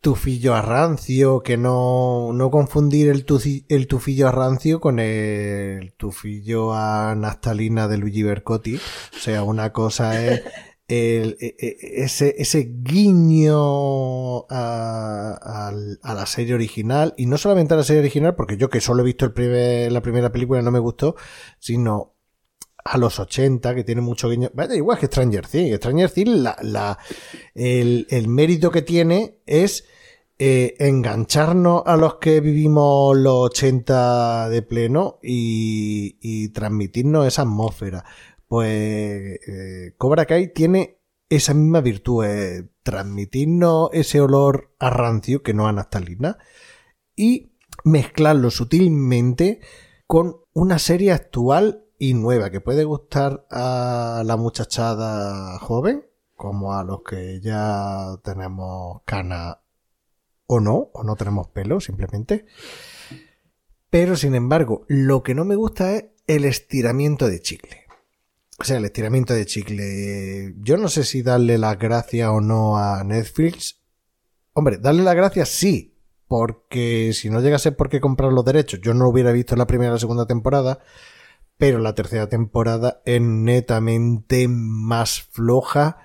tufillo 0.01 0.55
a 0.55 0.63
rancio, 0.63 1.43
que 1.43 1.57
no, 1.57 2.33
no 2.33 2.51
confundir 2.51 3.09
el, 3.09 3.27
el 3.69 3.87
tufillo 3.87 4.29
a 4.29 4.33
rancio 4.33 4.81
con 4.81 4.99
el 4.99 5.93
tufillo 5.95 6.73
a 6.73 7.15
naftalina 7.15 7.87
de 7.87 7.99
Luigi 7.99 8.23
Bercotti. 8.23 8.77
O 8.77 9.19
sea, 9.19 9.43
una 9.43 9.73
cosa 9.73 10.25
es 10.25 10.43
el, 10.89 11.37
e, 11.41 11.55
e, 11.59 12.03
ese, 12.03 12.35
ese 12.39 12.69
guiño 12.81 14.47
a, 14.49 15.73
la 16.03 16.27
serie 16.27 16.55
original, 16.55 17.15
y 17.17 17.27
no 17.27 17.39
solamente 17.39 17.75
a 17.75 17.77
la 17.77 17.85
serie 17.85 18.01
original, 18.01 18.35
porque 18.35 18.57
yo 18.57 18.69
que 18.71 18.81
solo 18.81 19.03
he 19.03 19.07
visto 19.07 19.25
el 19.25 19.33
primer, 19.33 19.93
la 19.93 20.03
primera 20.03 20.33
película 20.33 20.63
no 20.63 20.71
me 20.71 20.79
gustó, 20.79 21.15
sino 21.59 22.17
a 22.85 22.99
los 22.99 23.19
80, 23.19 23.75
que 23.75 23.85
tiene 23.85 24.01
mucho 24.01 24.29
guiño. 24.29 24.51
Vaya, 24.55 24.75
igual 24.75 24.99
que 24.99 25.07
Stranger 25.07 25.47
Things. 25.47 25.77
Stranger 25.77 26.11
Things, 26.11 26.39
la, 26.39 26.57
la, 26.63 26.99
el, 27.55 28.07
el, 28.11 28.29
mérito 28.29 28.71
que 28.71 28.83
tiene 28.83 29.41
es 29.47 29.85
eh, 30.39 30.75
engancharnos 30.79 31.83
a 31.85 31.97
los 31.97 32.17
que 32.17 32.41
vivimos 32.41 33.17
los 33.17 33.51
80 33.51 34.49
de 34.49 34.63
pleno 34.63 35.19
y, 35.23 36.17
y 36.21 36.49
transmitirnos 36.49 37.27
esa 37.27 37.43
atmósfera 37.43 38.05
pues 38.51 39.39
eh, 39.47 39.95
Cobra 39.97 40.27
Kai 40.27 40.53
tiene 40.53 40.99
esa 41.29 41.55
misma 41.55 41.81
virtud, 41.81 42.25
transmitirnos 42.83 43.91
ese 43.93 44.21
olor 44.21 44.75
a 44.81 44.91
rancio, 44.91 45.45
que 45.45 45.55
no 45.55 45.69
a 45.69 45.73
naftalina, 45.73 46.37
y 47.15 47.53
mezclarlo 47.85 48.51
sutilmente 48.51 49.61
con 50.09 50.39
una 50.53 50.81
serie 50.81 51.13
actual 51.13 51.85
y 52.01 52.15
nueva 52.15 52.51
que 52.51 52.63
puede 52.63 52.85
gustar 52.85 53.47
a 53.51 54.23
la 54.25 54.39
muchachada 54.39 55.59
joven, 55.59 56.07
como 56.35 56.73
a 56.73 56.83
los 56.83 57.03
que 57.03 57.43
ya 57.43 58.19
tenemos 58.25 59.03
cana 59.05 59.61
o 60.47 60.61
no, 60.61 60.89
o 60.95 61.05
no 61.05 61.15
tenemos 61.15 61.49
pelo 61.49 61.79
simplemente. 61.79 62.47
Pero 63.91 64.17
sin 64.17 64.35
embargo, 64.35 64.87
lo 64.89 65.23
que 65.23 65.35
no 65.35 65.45
me 65.45 65.57
gusta 65.57 65.95
es 65.95 66.07
el 66.27 66.47
estiramiento 66.47 67.29
de 67.29 67.43
chicle. 67.43 67.85
O 68.59 68.65
sea, 68.65 68.79
el 68.79 68.87
estiramiento 68.87 69.35
de 69.35 69.45
chicle. 69.45 70.55
Yo 70.57 70.79
no 70.79 70.89
sé 70.89 71.05
si 71.05 71.21
darle 71.21 71.59
las 71.59 71.79
gracias 71.79 72.31
o 72.31 72.41
no 72.41 72.79
a 72.79 73.05
Netflix. 73.05 73.79
Hombre, 74.55 74.79
darle 74.79 75.03
las 75.03 75.17
gracias 75.17 75.51
sí, 75.51 75.99
porque 76.29 77.13
si 77.13 77.29
no 77.29 77.43
llegase 77.43 77.73
por 77.73 77.91
qué 77.91 78.01
comprar 78.01 78.33
los 78.33 78.45
derechos, 78.47 78.81
yo 78.83 78.95
no 78.95 79.07
hubiera 79.07 79.33
visto 79.33 79.55
la 79.55 79.67
primera 79.67 79.91
y 79.91 79.95
la 79.97 80.01
segunda 80.01 80.27
temporada, 80.27 80.79
pero 81.61 81.79
la 81.79 81.95
tercera 81.95 82.31
temporada 82.31 83.03
es 83.05 83.21
netamente 83.21 84.49
más 84.49 85.21
floja 85.21 85.99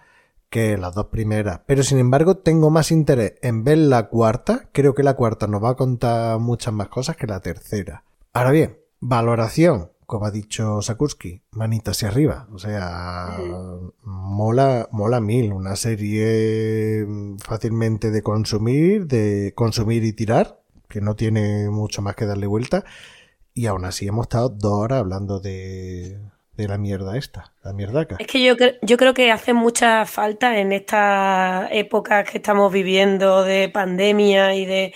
que 0.49 0.77
las 0.77 0.93
dos 0.93 1.05
primeras. 1.05 1.61
Pero 1.65 1.81
sin 1.81 1.97
embargo, 1.97 2.35
tengo 2.35 2.69
más 2.69 2.91
interés 2.91 3.35
en 3.41 3.63
ver 3.63 3.77
la 3.77 4.09
cuarta. 4.09 4.69
Creo 4.73 4.93
que 4.93 5.01
la 5.01 5.15
cuarta 5.15 5.47
nos 5.47 5.63
va 5.63 5.69
a 5.69 5.75
contar 5.75 6.39
muchas 6.39 6.73
más 6.73 6.89
cosas 6.89 7.15
que 7.15 7.25
la 7.25 7.39
tercera. 7.39 8.03
Ahora 8.33 8.51
bien, 8.51 8.79
valoración 8.99 9.91
como 10.05 10.25
ha 10.25 10.31
dicho 10.31 10.81
Sakursky, 10.81 11.41
manitas 11.51 11.97
hacia 11.97 12.09
arriba. 12.09 12.47
O 12.51 12.59
sea, 12.59 13.39
mola, 14.03 14.87
mola 14.91 15.21
mil. 15.21 15.53
Una 15.53 15.75
serie 15.77 17.07
fácilmente 17.43 18.11
de 18.11 18.21
consumir, 18.21 19.07
de 19.07 19.53
consumir 19.55 20.03
y 20.03 20.13
tirar, 20.13 20.59
que 20.87 21.01
no 21.01 21.15
tiene 21.15 21.69
mucho 21.69 22.01
más 22.01 22.15
que 22.15 22.25
darle 22.25 22.45
vuelta. 22.45 22.83
Y 23.55 23.65
aún 23.65 23.85
así 23.85 24.05
hemos 24.07 24.25
estado 24.25 24.49
dos 24.49 24.73
horas 24.73 24.99
hablando 24.99 25.39
de, 25.39 26.19
de 26.57 26.67
la 26.67 26.77
mierda 26.77 27.17
esta, 27.17 27.53
la 27.63 27.71
mierdaca. 27.73 28.17
Es 28.19 28.27
que 28.27 28.43
yo, 28.43 28.55
yo 28.81 28.97
creo 28.97 29.13
que 29.13 29.31
hace 29.31 29.53
mucha 29.53 30.05
falta 30.05 30.59
en 30.59 30.73
esta 30.73 31.69
época 31.71 32.25
que 32.25 32.37
estamos 32.37 32.71
viviendo 32.71 33.43
de 33.43 33.69
pandemia 33.69 34.55
y 34.55 34.65
de 34.65 34.93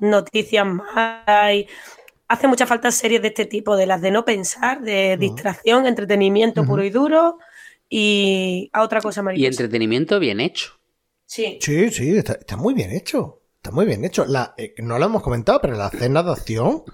noticias 0.00 0.66
malas 0.66 1.54
y 1.54 1.66
hace 2.28 2.48
mucha 2.48 2.66
falta 2.66 2.90
series 2.90 3.22
de 3.22 3.28
este 3.28 3.44
tipo, 3.44 3.76
de 3.76 3.86
las 3.86 4.00
de 4.00 4.10
no 4.10 4.24
pensar, 4.24 4.80
de 4.80 5.16
distracción, 5.16 5.86
entretenimiento 5.86 6.64
puro 6.64 6.82
y 6.82 6.90
duro 6.90 7.38
y 7.88 8.70
a 8.72 8.82
otra 8.82 9.00
cosa 9.00 9.22
maravillosa. 9.22 9.50
Y 9.50 9.54
entretenimiento 9.54 10.18
bien 10.18 10.40
hecho. 10.40 10.72
Sí. 11.24 11.58
Sí, 11.60 11.90
sí, 11.90 12.16
está, 12.16 12.56
muy 12.56 12.74
bien 12.74 12.90
hecho. 12.90 13.42
Está 13.56 13.70
muy 13.70 13.84
bien 13.84 14.04
hecho. 14.04 14.24
La, 14.26 14.54
eh, 14.56 14.74
no 14.78 14.98
lo 14.98 15.06
hemos 15.06 15.22
comentado, 15.22 15.60
pero 15.60 15.74
la 15.74 15.90
cena 15.90 16.22
de 16.22 16.32
acción, 16.32 16.84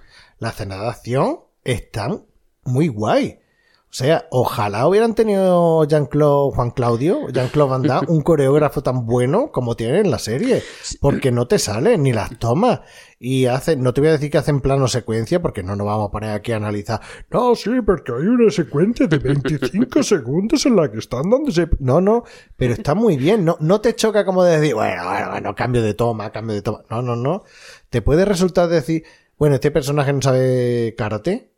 la 0.42 0.50
cena 0.50 0.76
de 0.76 0.88
acción 0.88 1.38
están 1.62 2.26
muy 2.64 2.88
guay. 2.88 3.38
O 3.84 3.94
sea, 3.94 4.26
ojalá 4.30 4.88
hubieran 4.88 5.14
tenido 5.14 5.84
Jean-Claude, 5.84 6.56
Juan 6.56 6.70
Claudio, 6.70 7.28
Jean-Claude 7.28 7.70
Van 7.70 7.82
Damme, 7.82 8.08
un 8.08 8.22
coreógrafo 8.22 8.82
tan 8.82 9.06
bueno 9.06 9.52
como 9.52 9.76
tiene 9.76 10.00
en 10.00 10.10
la 10.10 10.18
serie. 10.18 10.62
Porque 11.00 11.30
no 11.30 11.46
te 11.46 11.60
sale 11.60 11.96
ni 11.96 12.12
las 12.12 12.36
tomas. 12.38 12.80
Y 13.20 13.46
hace, 13.46 13.76
no 13.76 13.94
te 13.94 14.00
voy 14.00 14.08
a 14.08 14.12
decir 14.14 14.30
que 14.32 14.38
hacen 14.38 14.62
plano 14.62 14.88
secuencia, 14.88 15.40
porque 15.40 15.62
no 15.62 15.76
nos 15.76 15.86
vamos 15.86 16.08
a 16.08 16.10
poner 16.10 16.30
aquí 16.30 16.50
a 16.50 16.56
analizar. 16.56 17.00
No, 17.30 17.54
sí, 17.54 17.70
porque 17.86 18.10
hay 18.10 18.26
una 18.26 18.50
secuencia 18.50 19.06
de 19.06 19.18
25 19.18 20.02
segundos 20.02 20.66
en 20.66 20.74
la 20.74 20.90
que 20.90 20.98
están 20.98 21.30
dándose. 21.30 21.68
No, 21.78 22.00
no, 22.00 22.24
pero 22.56 22.72
está 22.72 22.96
muy 22.96 23.16
bien. 23.16 23.44
No, 23.44 23.58
no 23.60 23.80
te 23.80 23.94
choca 23.94 24.24
como 24.24 24.42
de 24.42 24.58
decir, 24.58 24.74
bueno, 24.74 25.04
bueno, 25.04 25.30
bueno, 25.30 25.54
cambio 25.54 25.82
de 25.82 25.94
toma, 25.94 26.32
cambio 26.32 26.56
de 26.56 26.62
toma. 26.62 26.82
No, 26.90 27.02
no, 27.02 27.14
no. 27.14 27.44
Te 27.90 28.00
puede 28.00 28.24
resultar 28.24 28.70
decir, 28.70 29.04
bueno, 29.38 29.56
este 29.56 29.70
personaje 29.70 30.12
no 30.12 30.22
sabe 30.22 30.94
karate 30.96 31.50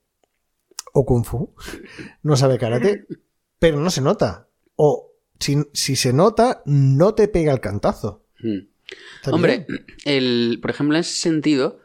o 0.93 1.05
kung 1.05 1.25
fu, 1.25 1.55
no 2.23 2.37
sabe 2.37 2.59
karate, 2.59 3.07
pero 3.59 3.79
no 3.81 3.91
se 3.91 4.01
nota. 4.01 4.49
O 4.77 5.13
si, 5.41 5.97
se 5.97 6.13
nota, 6.13 6.63
no 6.67 7.15
te 7.15 7.29
pega 7.29 7.53
el 7.53 7.61
cantazo. 7.61 8.25
Hmm. 8.41 8.69
Hombre, 9.31 9.67
el, 10.05 10.59
por 10.63 10.71
ejemplo, 10.71 10.97
en 10.97 11.01
ese 11.01 11.17
sentido, 11.17 11.81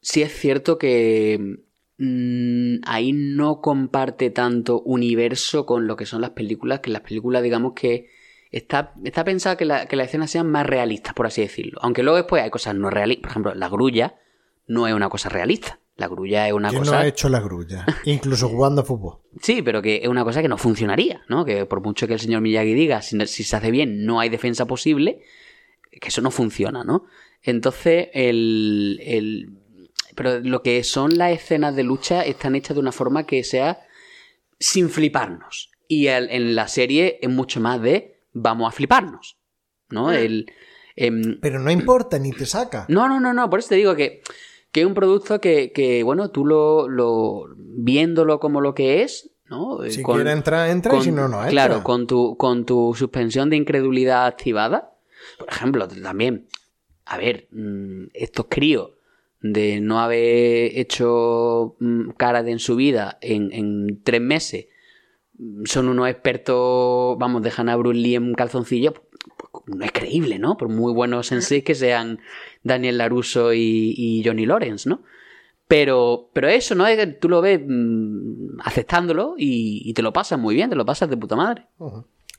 sí 0.00 0.22
es 0.22 0.32
cierto 0.32 0.76
que 0.78 1.58
mm, 1.98 2.76
ahí 2.86 3.12
no 3.12 3.60
comparte 3.60 4.30
tanto 4.30 4.80
universo 4.82 5.64
con 5.66 5.86
lo 5.86 5.96
que 5.96 6.06
son 6.06 6.20
las 6.20 6.30
películas, 6.30 6.80
que 6.80 6.90
las 6.90 7.02
películas, 7.02 7.42
digamos 7.42 7.72
que 7.74 8.10
está, 8.50 8.92
está 9.04 9.24
pensada 9.24 9.56
que, 9.56 9.64
la- 9.64 9.86
que 9.86 9.96
las 9.96 10.08
escenas 10.08 10.30
sean 10.30 10.50
más 10.50 10.66
realistas, 10.66 11.14
por 11.14 11.26
así 11.26 11.40
decirlo. 11.42 11.78
Aunque 11.82 12.02
luego 12.02 12.16
después 12.18 12.42
hay 12.42 12.50
cosas 12.50 12.74
no 12.74 12.90
realistas. 12.90 13.22
Por 13.22 13.30
ejemplo, 13.30 13.54
la 13.54 13.68
grulla 13.68 14.16
no 14.66 14.86
es 14.86 14.94
una 14.94 15.08
cosa 15.08 15.28
realista. 15.28 15.80
La 15.96 16.08
grulla 16.08 16.46
es 16.46 16.52
una 16.52 16.68
¿Quién 16.68 16.80
cosa... 16.82 16.92
no 16.92 16.98
ha 16.98 17.06
hecho 17.06 17.28
la 17.30 17.40
grulla? 17.40 17.86
Incluso 18.04 18.48
jugando 18.50 18.82
a 18.82 18.84
fútbol. 18.84 19.20
Sí, 19.40 19.62
pero 19.62 19.80
que 19.80 20.00
es 20.02 20.08
una 20.08 20.24
cosa 20.24 20.42
que 20.42 20.48
no 20.48 20.58
funcionaría, 20.58 21.22
¿no? 21.28 21.44
Que 21.44 21.64
por 21.64 21.80
mucho 21.80 22.06
que 22.06 22.12
el 22.14 22.20
señor 22.20 22.42
Miyagi 22.42 22.74
diga, 22.74 23.00
si, 23.00 23.18
si 23.26 23.44
se 23.44 23.56
hace 23.56 23.70
bien, 23.70 24.04
no 24.04 24.20
hay 24.20 24.28
defensa 24.28 24.66
posible, 24.66 25.22
que 25.90 26.08
eso 26.08 26.20
no 26.20 26.30
funciona, 26.30 26.84
¿no? 26.84 27.04
Entonces, 27.42 28.08
el, 28.12 29.00
el- 29.02 29.58
Pero 30.14 30.40
lo 30.40 30.62
que 30.62 30.84
son 30.84 31.16
las 31.16 31.32
escenas 31.32 31.74
de 31.76 31.84
lucha 31.84 32.22
están 32.24 32.54
hechas 32.56 32.74
de 32.74 32.80
una 32.80 32.92
forma 32.92 33.24
que 33.26 33.42
sea 33.44 33.80
sin 34.58 34.90
fliparnos. 34.90 35.70
Y 35.88 36.08
el- 36.08 36.28
en 36.30 36.54
la 36.54 36.68
serie 36.68 37.18
es 37.22 37.30
mucho 37.30 37.60
más 37.60 37.80
de 37.80 38.20
vamos 38.32 38.68
a 38.68 38.72
fliparnos, 38.72 39.38
¿no? 39.88 40.12
El... 40.12 40.44
em, 40.94 41.38
Pero 41.40 41.58
no 41.58 41.70
importa, 41.70 42.18
ni 42.18 42.32
te 42.32 42.44
saca. 42.44 42.84
no, 42.90 43.08
no, 43.08 43.18
no, 43.20 43.32
no, 43.32 43.48
por 43.48 43.60
eso 43.60 43.70
te 43.70 43.76
digo 43.76 43.94
que, 43.94 44.20
que 44.76 44.82
es 44.82 44.86
un 44.86 44.92
producto 44.92 45.40
que, 45.40 45.72
que, 45.72 46.02
bueno, 46.02 46.28
tú 46.30 46.44
lo, 46.44 46.86
lo 46.86 47.46
viéndolo 47.56 48.38
como 48.40 48.60
lo 48.60 48.74
que 48.74 49.02
es, 49.02 49.30
¿no? 49.48 49.82
Eh, 49.82 49.90
Si 49.90 50.02
con- 50.02 50.16
quiere 50.16 50.32
entrar, 50.32 50.68
entra 50.68 50.94
y 50.98 51.00
si 51.00 51.10
no, 51.12 51.28
no 51.28 51.36
entra. 51.38 51.48
Claro, 51.48 51.82
con 51.82 52.06
tu, 52.06 52.36
con 52.36 52.66
tu 52.66 52.92
suspensión 52.94 53.48
de 53.48 53.56
incredulidad 53.56 54.26
activada. 54.26 54.92
Por 55.38 55.48
ejemplo, 55.48 55.88
también, 55.88 56.46
a 57.06 57.16
ver, 57.16 57.48
mm, 57.52 58.08
estos 58.12 58.46
críos 58.50 58.90
de 59.40 59.80
no 59.80 59.98
haber 60.00 60.78
hecho 60.78 61.76
mm, 61.80 62.10
karate 62.18 62.50
en 62.50 62.58
su 62.58 62.76
vida 62.76 63.16
en, 63.22 63.52
en 63.52 64.02
tres 64.04 64.20
meses 64.20 64.66
mm, 65.38 65.64
son 65.64 65.88
unos 65.88 66.08
expertos, 66.10 67.16
vamos, 67.18 67.42
dejan 67.42 67.70
a 67.70 67.76
Bruce 67.76 67.98
Lee 67.98 68.16
en 68.16 68.34
calzoncillo, 68.34 68.92
pues, 68.92 69.06
no 69.68 69.84
es 69.84 69.90
creíble, 69.92 70.38
¿no? 70.38 70.56
Por 70.56 70.68
muy 70.68 70.92
buenos 70.92 71.26
senseis 71.28 71.64
que 71.64 71.74
sean 71.74 72.20
Daniel 72.66 72.98
Laruso 72.98 73.52
y, 73.52 73.94
y 73.96 74.22
Johnny 74.24 74.46
Lawrence, 74.46 74.88
¿no? 74.88 75.02
Pero, 75.68 76.30
pero 76.32 76.48
eso, 76.48 76.74
¿no? 76.74 76.86
Es 76.86 76.96
que 76.96 77.06
tú 77.06 77.28
lo 77.28 77.40
ves 77.40 77.60
mm, 77.66 78.60
aceptándolo 78.64 79.34
y, 79.36 79.82
y 79.84 79.94
te 79.94 80.02
lo 80.02 80.12
pasas 80.12 80.38
muy 80.38 80.54
bien, 80.54 80.70
te 80.70 80.76
lo 80.76 80.86
pasas 80.86 81.10
de 81.10 81.16
puta 81.16 81.34
madre. 81.36 81.66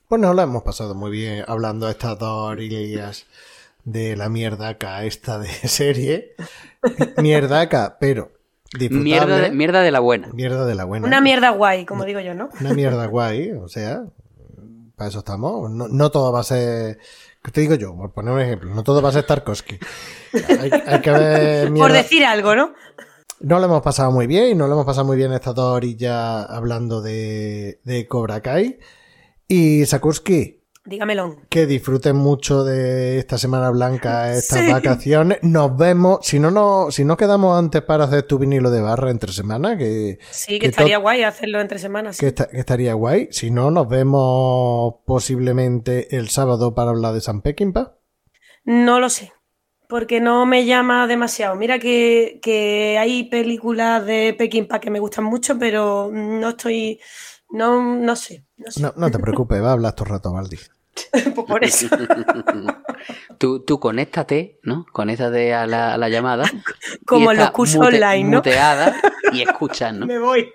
Pues 0.07 0.21
nos 0.21 0.35
lo 0.35 0.41
hemos 0.41 0.63
pasado 0.63 0.95
muy 0.95 1.11
bien 1.11 1.43
hablando 1.47 1.87
de 1.87 1.91
estas 1.91 2.17
dos 2.17 2.51
orillas 2.51 3.25
de 3.83 4.15
la 4.15 4.29
mierdaca 4.29 5.03
esta 5.03 5.39
de 5.39 5.47
serie. 5.67 6.35
mierdaca, 7.17 7.97
pero 7.99 8.31
disfrutable. 8.77 9.03
Mierda 9.03 9.37
de, 9.37 9.51
mierda 9.51 9.81
de 9.81 9.91
la 9.91 9.99
buena. 9.99 10.29
Mierda 10.33 10.65
de 10.65 10.75
la 10.75 10.85
buena. 10.85 11.07
Una 11.07 11.21
mierda 11.21 11.49
guay, 11.49 11.85
como 11.85 12.05
digo 12.05 12.19
yo, 12.21 12.33
¿no? 12.33 12.49
Una 12.61 12.73
mierda 12.73 13.05
guay, 13.07 13.51
o 13.51 13.67
sea, 13.67 14.03
para 14.95 15.09
eso 15.09 15.19
estamos. 15.19 15.69
No, 15.71 15.87
no 15.87 16.11
todo 16.11 16.31
va 16.31 16.41
a 16.41 16.43
ser. 16.43 16.99
¿Qué 17.47 17.51
te 17.51 17.61
digo 17.61 17.75
yo? 17.75 17.95
Por 17.95 18.11
poner 18.11 18.33
un 18.33 18.41
ejemplo, 18.41 18.75
no 18.75 18.83
todo 18.83 19.01
va 19.01 19.07
a 19.07 19.13
ser 19.13 19.23
Tarkovsky. 19.23 19.79
Hay, 20.59 20.69
hay 20.85 20.99
que 20.99 21.11
ver 21.11 21.73
Por 21.73 21.93
decir 21.93 22.25
algo, 22.25 22.53
¿no? 22.53 22.73
No 23.39 23.59
lo 23.59 23.67
hemos 23.67 23.81
pasado 23.81 24.11
muy 24.11 24.27
bien 24.27 24.49
y 24.49 24.53
no 24.53 24.67
lo 24.67 24.73
hemos 24.73 24.85
pasado 24.85 25.07
muy 25.07 25.15
bien 25.15 25.31
estas 25.31 25.55
dos 25.55 25.77
orillas 25.77 26.45
hablando 26.49 27.01
de, 27.01 27.79
de 27.85 28.05
Cobra 28.05 28.41
Kai. 28.41 28.79
Y 29.47 29.85
Sakursky, 29.85 30.65
Dígamelo. 30.87 31.35
que 31.49 31.65
disfruten 31.65 32.15
mucho 32.15 32.63
de 32.63 33.19
esta 33.19 33.37
Semana 33.37 33.69
Blanca, 33.71 34.33
estas 34.33 34.59
Sí. 34.59 34.71
vacaciones. 34.71 35.39
Nos 35.41 35.75
vemos, 35.77 36.19
si 36.23 36.39
no, 36.39 36.49
no, 36.49 36.91
si 36.91 37.03
no 37.03 37.17
quedamos 37.17 37.59
antes 37.59 37.81
para 37.81 38.05
hacer 38.05 38.23
tu 38.23 38.39
vinilo 38.39 38.71
de 38.71 38.81
barra 38.81 39.11
entre 39.11 39.31
semana, 39.33 39.77
que, 39.77 40.19
Sí, 40.31 40.53
que, 40.53 40.59
que 40.59 40.67
estaría 40.67 40.97
guay 40.97 41.23
hacerlo 41.23 41.59
entre 41.59 41.77
semanas. 41.77 42.17
que, 42.17 42.27
esta- 42.27 42.47
que 42.47 42.59
estaría 42.59 42.93
guay. 42.93 43.27
Si 43.31 43.51
no, 43.51 43.69
nos 43.69 43.87
vemos 43.89 44.95
posiblemente 45.05 46.15
el 46.15 46.29
sábado 46.29 46.73
para 46.73 46.91
hablar 46.91 47.13
de 47.13 47.21
San 47.21 47.41
Peckinpah. 47.41 47.97
No 48.63 48.99
lo 48.99 49.09
sé, 49.09 49.33
porque 49.89 50.19
no 50.21 50.45
me 50.45 50.65
llama 50.65 51.05
demasiado. 51.07 51.55
Mira 51.55 51.79
que, 51.79 52.39
que 52.41 52.97
hay 52.97 53.25
películas 53.29 54.05
de 54.05 54.33
Pekín 54.37 54.67
que 54.81 54.89
me 54.89 54.99
gustan 54.99 55.25
mucho, 55.25 55.57
pero 55.59 56.09
no 56.13 56.49
estoy, 56.49 56.99
no, 57.49 57.95
no 57.97 58.15
sé, 58.15 58.45
no 58.57 58.71
sé. 58.71 58.81
No, 58.81 58.93
no 58.95 59.09
te 59.11 59.19
preocupes, 59.19 59.61
va 59.61 59.69
a 59.69 59.73
hablar 59.73 59.93
todo 59.93 60.05
el 60.05 60.11
rato, 60.11 60.31
Valdi. 60.33 60.57
Por 61.47 61.63
eso. 61.63 61.87
Tú, 63.37 63.59
tú 63.63 63.79
conéctate, 63.79 64.59
¿no? 64.63 64.85
Conéctate 64.91 65.53
a 65.53 65.67
la, 65.67 65.93
a 65.93 65.97
la 65.97 66.09
llamada. 66.09 66.45
Como 67.05 67.31
en 67.31 67.37
los 67.37 67.51
cursos 67.51 67.77
mute- 67.79 67.95
online, 67.95 68.23
¿no? 68.29 68.37
Muteada 68.37 68.95
y 69.31 69.41
escuchas, 69.41 69.93
¿no? 69.93 70.05
Me 70.07 70.17
voy. 70.19 70.49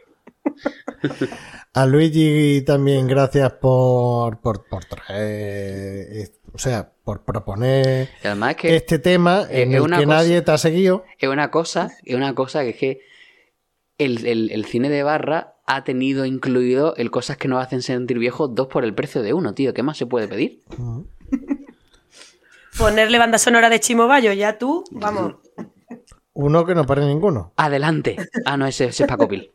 A 1.74 1.86
Luigi 1.86 2.62
también 2.62 3.06
gracias 3.06 3.52
por, 3.54 4.40
por, 4.40 4.66
por 4.68 4.84
traer, 4.84 6.30
o 6.52 6.58
sea, 6.58 6.92
por 7.04 7.24
proponer 7.24 8.10
es 8.22 8.56
que 8.56 8.76
este 8.76 8.98
tema 8.98 9.42
es- 9.42 9.60
en 9.60 9.70
es 9.70 9.76
el 9.76 9.82
una 9.82 9.98
que 9.98 10.04
cosa- 10.04 10.16
nadie 10.16 10.42
te 10.42 10.50
ha 10.50 10.58
seguido. 10.58 11.04
es 11.18 11.28
una 11.28 11.50
cosa, 11.50 11.90
es 12.04 12.14
una 12.14 12.34
cosa 12.34 12.62
que 12.62 12.70
es 12.70 12.76
que 12.76 13.00
el, 13.98 14.26
el- 14.26 14.50
el 14.50 14.64
cine 14.66 14.90
de 14.90 15.02
barra 15.02 15.51
ha 15.66 15.84
tenido 15.84 16.24
incluido 16.24 16.94
el 16.96 17.10
cosas 17.10 17.36
que 17.36 17.48
nos 17.48 17.62
hacen 17.62 17.82
sentir 17.82 18.18
viejos 18.18 18.54
dos 18.54 18.68
por 18.68 18.84
el 18.84 18.94
precio 18.94 19.22
de 19.22 19.32
uno, 19.32 19.54
tío. 19.54 19.74
¿Qué 19.74 19.82
más 19.82 19.96
se 19.96 20.06
puede 20.06 20.28
pedir? 20.28 20.60
Ponerle 22.78 23.18
banda 23.18 23.38
sonora 23.38 23.68
de 23.68 23.80
Chimo 23.80 24.06
Bayo, 24.06 24.32
ya 24.32 24.58
tú, 24.58 24.84
vamos. 24.90 25.34
Uno 26.32 26.64
que 26.64 26.74
no 26.74 26.86
pare 26.86 27.04
ninguno. 27.04 27.52
Adelante. 27.56 28.16
Ah, 28.46 28.56
no, 28.56 28.66
ese, 28.66 28.86
ese 28.86 29.02
es 29.02 29.08
Paco 29.08 29.28
Pil. 29.28 29.50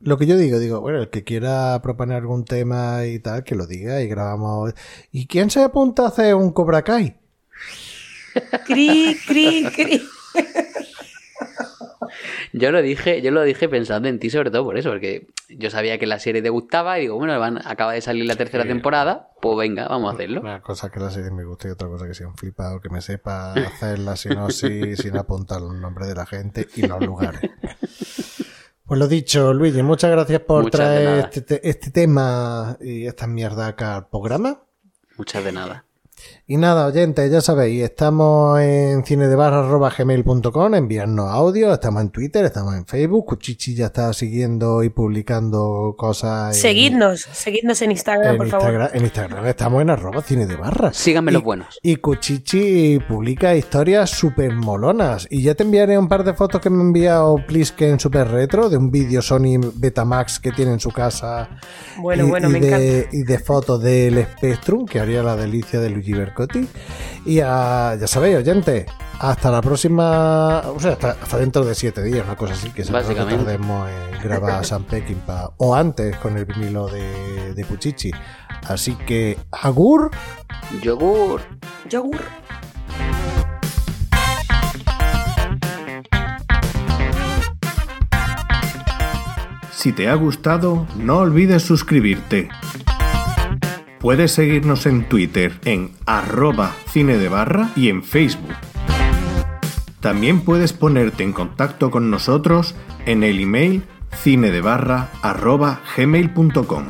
Lo 0.00 0.18
que 0.18 0.26
yo 0.26 0.36
digo, 0.36 0.58
digo, 0.58 0.80
bueno, 0.80 0.98
el 1.00 1.10
que 1.10 1.22
quiera 1.24 1.80
proponer 1.82 2.16
algún 2.16 2.44
tema 2.44 3.06
y 3.06 3.20
tal, 3.20 3.44
que 3.44 3.54
lo 3.54 3.66
diga 3.66 4.00
y 4.00 4.08
grabamos. 4.08 4.74
¿Y 5.12 5.26
quién 5.26 5.50
se 5.50 5.62
apunta 5.62 6.04
a 6.04 6.08
hacer 6.08 6.34
un 6.34 6.52
Cobra 6.52 6.82
Kai? 6.82 7.16
Cri, 8.66 9.16
cri, 9.26 9.64
cri. 9.74 10.02
Yo 12.52 12.70
lo 12.72 12.80
dije, 12.82 13.20
yo 13.22 13.30
lo 13.30 13.42
dije 13.42 13.68
pensando 13.68 14.08
en 14.08 14.18
ti 14.18 14.30
sobre 14.30 14.50
todo 14.50 14.64
por 14.64 14.78
eso, 14.78 14.90
porque 14.90 15.28
yo 15.48 15.70
sabía 15.70 15.98
que 15.98 16.06
la 16.06 16.18
serie 16.18 16.40
te 16.42 16.50
gustaba 16.50 16.98
y 16.98 17.02
digo, 17.02 17.16
bueno, 17.16 17.38
van, 17.38 17.58
acaba 17.66 17.92
de 17.92 18.00
salir 18.00 18.24
la 18.26 18.36
tercera 18.36 18.64
temporada, 18.64 19.30
pues 19.40 19.56
venga, 19.58 19.86
vamos 19.88 20.10
a 20.10 20.14
hacerlo. 20.14 20.40
Una 20.40 20.60
cosa 20.62 20.90
que 20.90 21.00
la 21.00 21.10
serie 21.10 21.30
me 21.30 21.44
guste 21.44 21.68
y 21.68 21.70
otra 21.72 21.88
cosa 21.88 22.06
que 22.06 22.14
sea 22.14 22.26
un 22.28 22.36
flipado, 22.36 22.80
que 22.80 22.88
me 22.90 23.00
sepa 23.00 23.52
hacer 23.54 23.98
la 23.98 24.16
sinopsis 24.16 24.98
sin 25.02 25.16
apuntar 25.16 25.60
los 25.60 25.74
nombres 25.74 26.08
de 26.08 26.14
la 26.14 26.26
gente 26.26 26.66
y 26.76 26.86
los 26.86 27.00
lugares. 27.04 27.40
Pues 28.86 28.98
lo 28.98 29.06
dicho, 29.08 29.52
Luigi, 29.52 29.82
muchas 29.82 30.10
gracias 30.10 30.40
por 30.40 30.62
Muchas 30.64 30.78
traer 30.80 31.18
este, 31.26 31.40
te- 31.42 31.68
este 31.68 31.90
tema 31.90 32.78
y 32.80 33.06
esta 33.06 33.26
mierda 33.26 33.66
acá 33.66 33.96
al 33.96 34.08
programa. 34.08 34.62
Muchas 35.18 35.44
de 35.44 35.52
nada. 35.52 35.84
Y 36.50 36.56
nada, 36.56 36.86
oyentes, 36.86 37.30
ya 37.30 37.42
sabéis, 37.42 37.82
estamos 37.82 38.58
en 38.62 39.04
cinedebarra.gmail.com, 39.04 40.74
enviarnos 40.74 41.28
audio, 41.30 41.74
estamos 41.74 42.00
en 42.00 42.08
Twitter, 42.08 42.42
estamos 42.42 42.74
en 42.74 42.86
Facebook, 42.86 43.26
Cuchichi 43.26 43.74
ya 43.74 43.84
está 43.88 44.10
siguiendo 44.14 44.82
y 44.82 44.88
publicando 44.88 45.94
cosas 45.98 46.56
en, 46.56 46.62
Seguidnos, 46.62 47.20
seguidnos 47.32 47.82
en 47.82 47.90
Instagram, 47.90 48.30
en 48.32 48.38
por 48.38 48.48
favor. 48.48 48.90
En 48.94 49.02
Instagram 49.04 49.46
estamos 49.46 49.82
en 49.82 49.90
arroba 49.90 50.22
cinedebarra. 50.22 50.90
Síganme 50.94 51.32
Y- 51.32 51.34
los 51.34 51.42
buenos. 51.42 51.78
Y 51.82 51.96
Cuchichi 51.96 52.98
publica 53.06 53.54
historias 53.54 54.08
súper 54.08 54.54
molonas. 54.54 55.26
Y 55.30 55.42
ya 55.42 55.54
te 55.54 55.64
enviaré 55.64 55.98
un 55.98 56.08
par 56.08 56.24
de 56.24 56.32
fotos 56.32 56.62
que 56.62 56.70
me 56.70 56.78
ha 56.78 56.80
enviado 56.86 57.44
Plisken 57.46 58.00
Super 58.00 58.26
Retro 58.26 58.70
de 58.70 58.78
un 58.78 58.90
vídeo 58.90 59.20
Sony 59.20 59.60
Betamax 59.74 60.40
que 60.40 60.52
tiene 60.52 60.72
en 60.72 60.80
su 60.80 60.92
casa. 60.92 61.50
Bueno, 61.98 62.24
y, 62.26 62.30
bueno, 62.30 62.48
y 62.48 62.52
me 62.52 62.60
de, 62.60 62.68
encanta. 63.00 63.16
Y 63.18 63.22
de 63.24 63.38
fotos 63.38 63.82
del 63.82 64.24
Spectrum, 64.24 64.86
que 64.86 64.98
haría 64.98 65.22
la 65.22 65.36
delicia 65.36 65.78
de 65.78 65.90
Luigi 65.90 66.14
Y 67.24 67.40
ah, 67.40 67.96
ya 67.98 68.06
sabéis, 68.06 68.36
oyentes, 68.38 68.86
hasta 69.18 69.50
la 69.50 69.60
próxima. 69.60 70.60
O 70.74 70.78
sea, 70.80 70.92
hasta, 70.92 71.10
hasta 71.10 71.38
dentro 71.38 71.64
de 71.64 71.74
siete 71.74 72.02
días, 72.02 72.24
una 72.24 72.36
cosa 72.36 72.54
así, 72.54 72.70
que 72.70 72.84
se 72.84 72.92
Básicamente. 72.92 73.44
tardemos 73.44 73.88
en 73.90 74.22
grabar 74.22 74.64
San 74.64 74.84
Peckinpah. 74.84 75.52
O 75.58 75.74
antes 75.74 76.16
con 76.16 76.36
el 76.36 76.44
vinilo 76.44 76.86
de, 76.88 77.54
de 77.54 77.64
Cuchichi. 77.64 78.10
Así 78.66 78.94
que, 78.94 79.38
Agur. 79.50 80.10
Yogur. 80.82 81.40
Yogur. 81.88 82.20
Si 89.72 89.92
te 89.92 90.08
ha 90.08 90.14
gustado, 90.14 90.86
no 90.96 91.18
olvides 91.18 91.62
suscribirte. 91.62 92.48
Puedes 94.00 94.32
seguirnos 94.32 94.86
en 94.86 95.08
Twitter 95.08 95.58
en 95.64 95.90
arroba 96.06 96.74
cine 96.88 97.18
de 97.18 97.28
barra 97.28 97.70
y 97.74 97.88
en 97.88 98.04
Facebook. 98.04 98.54
También 100.00 100.42
puedes 100.42 100.72
ponerte 100.72 101.24
en 101.24 101.32
contacto 101.32 101.90
con 101.90 102.10
nosotros 102.10 102.76
en 103.06 103.24
el 103.24 103.40
email 103.40 103.82
cinedebarra 104.14 105.10
arroba 105.22 105.80
gmail.com. 105.96 106.86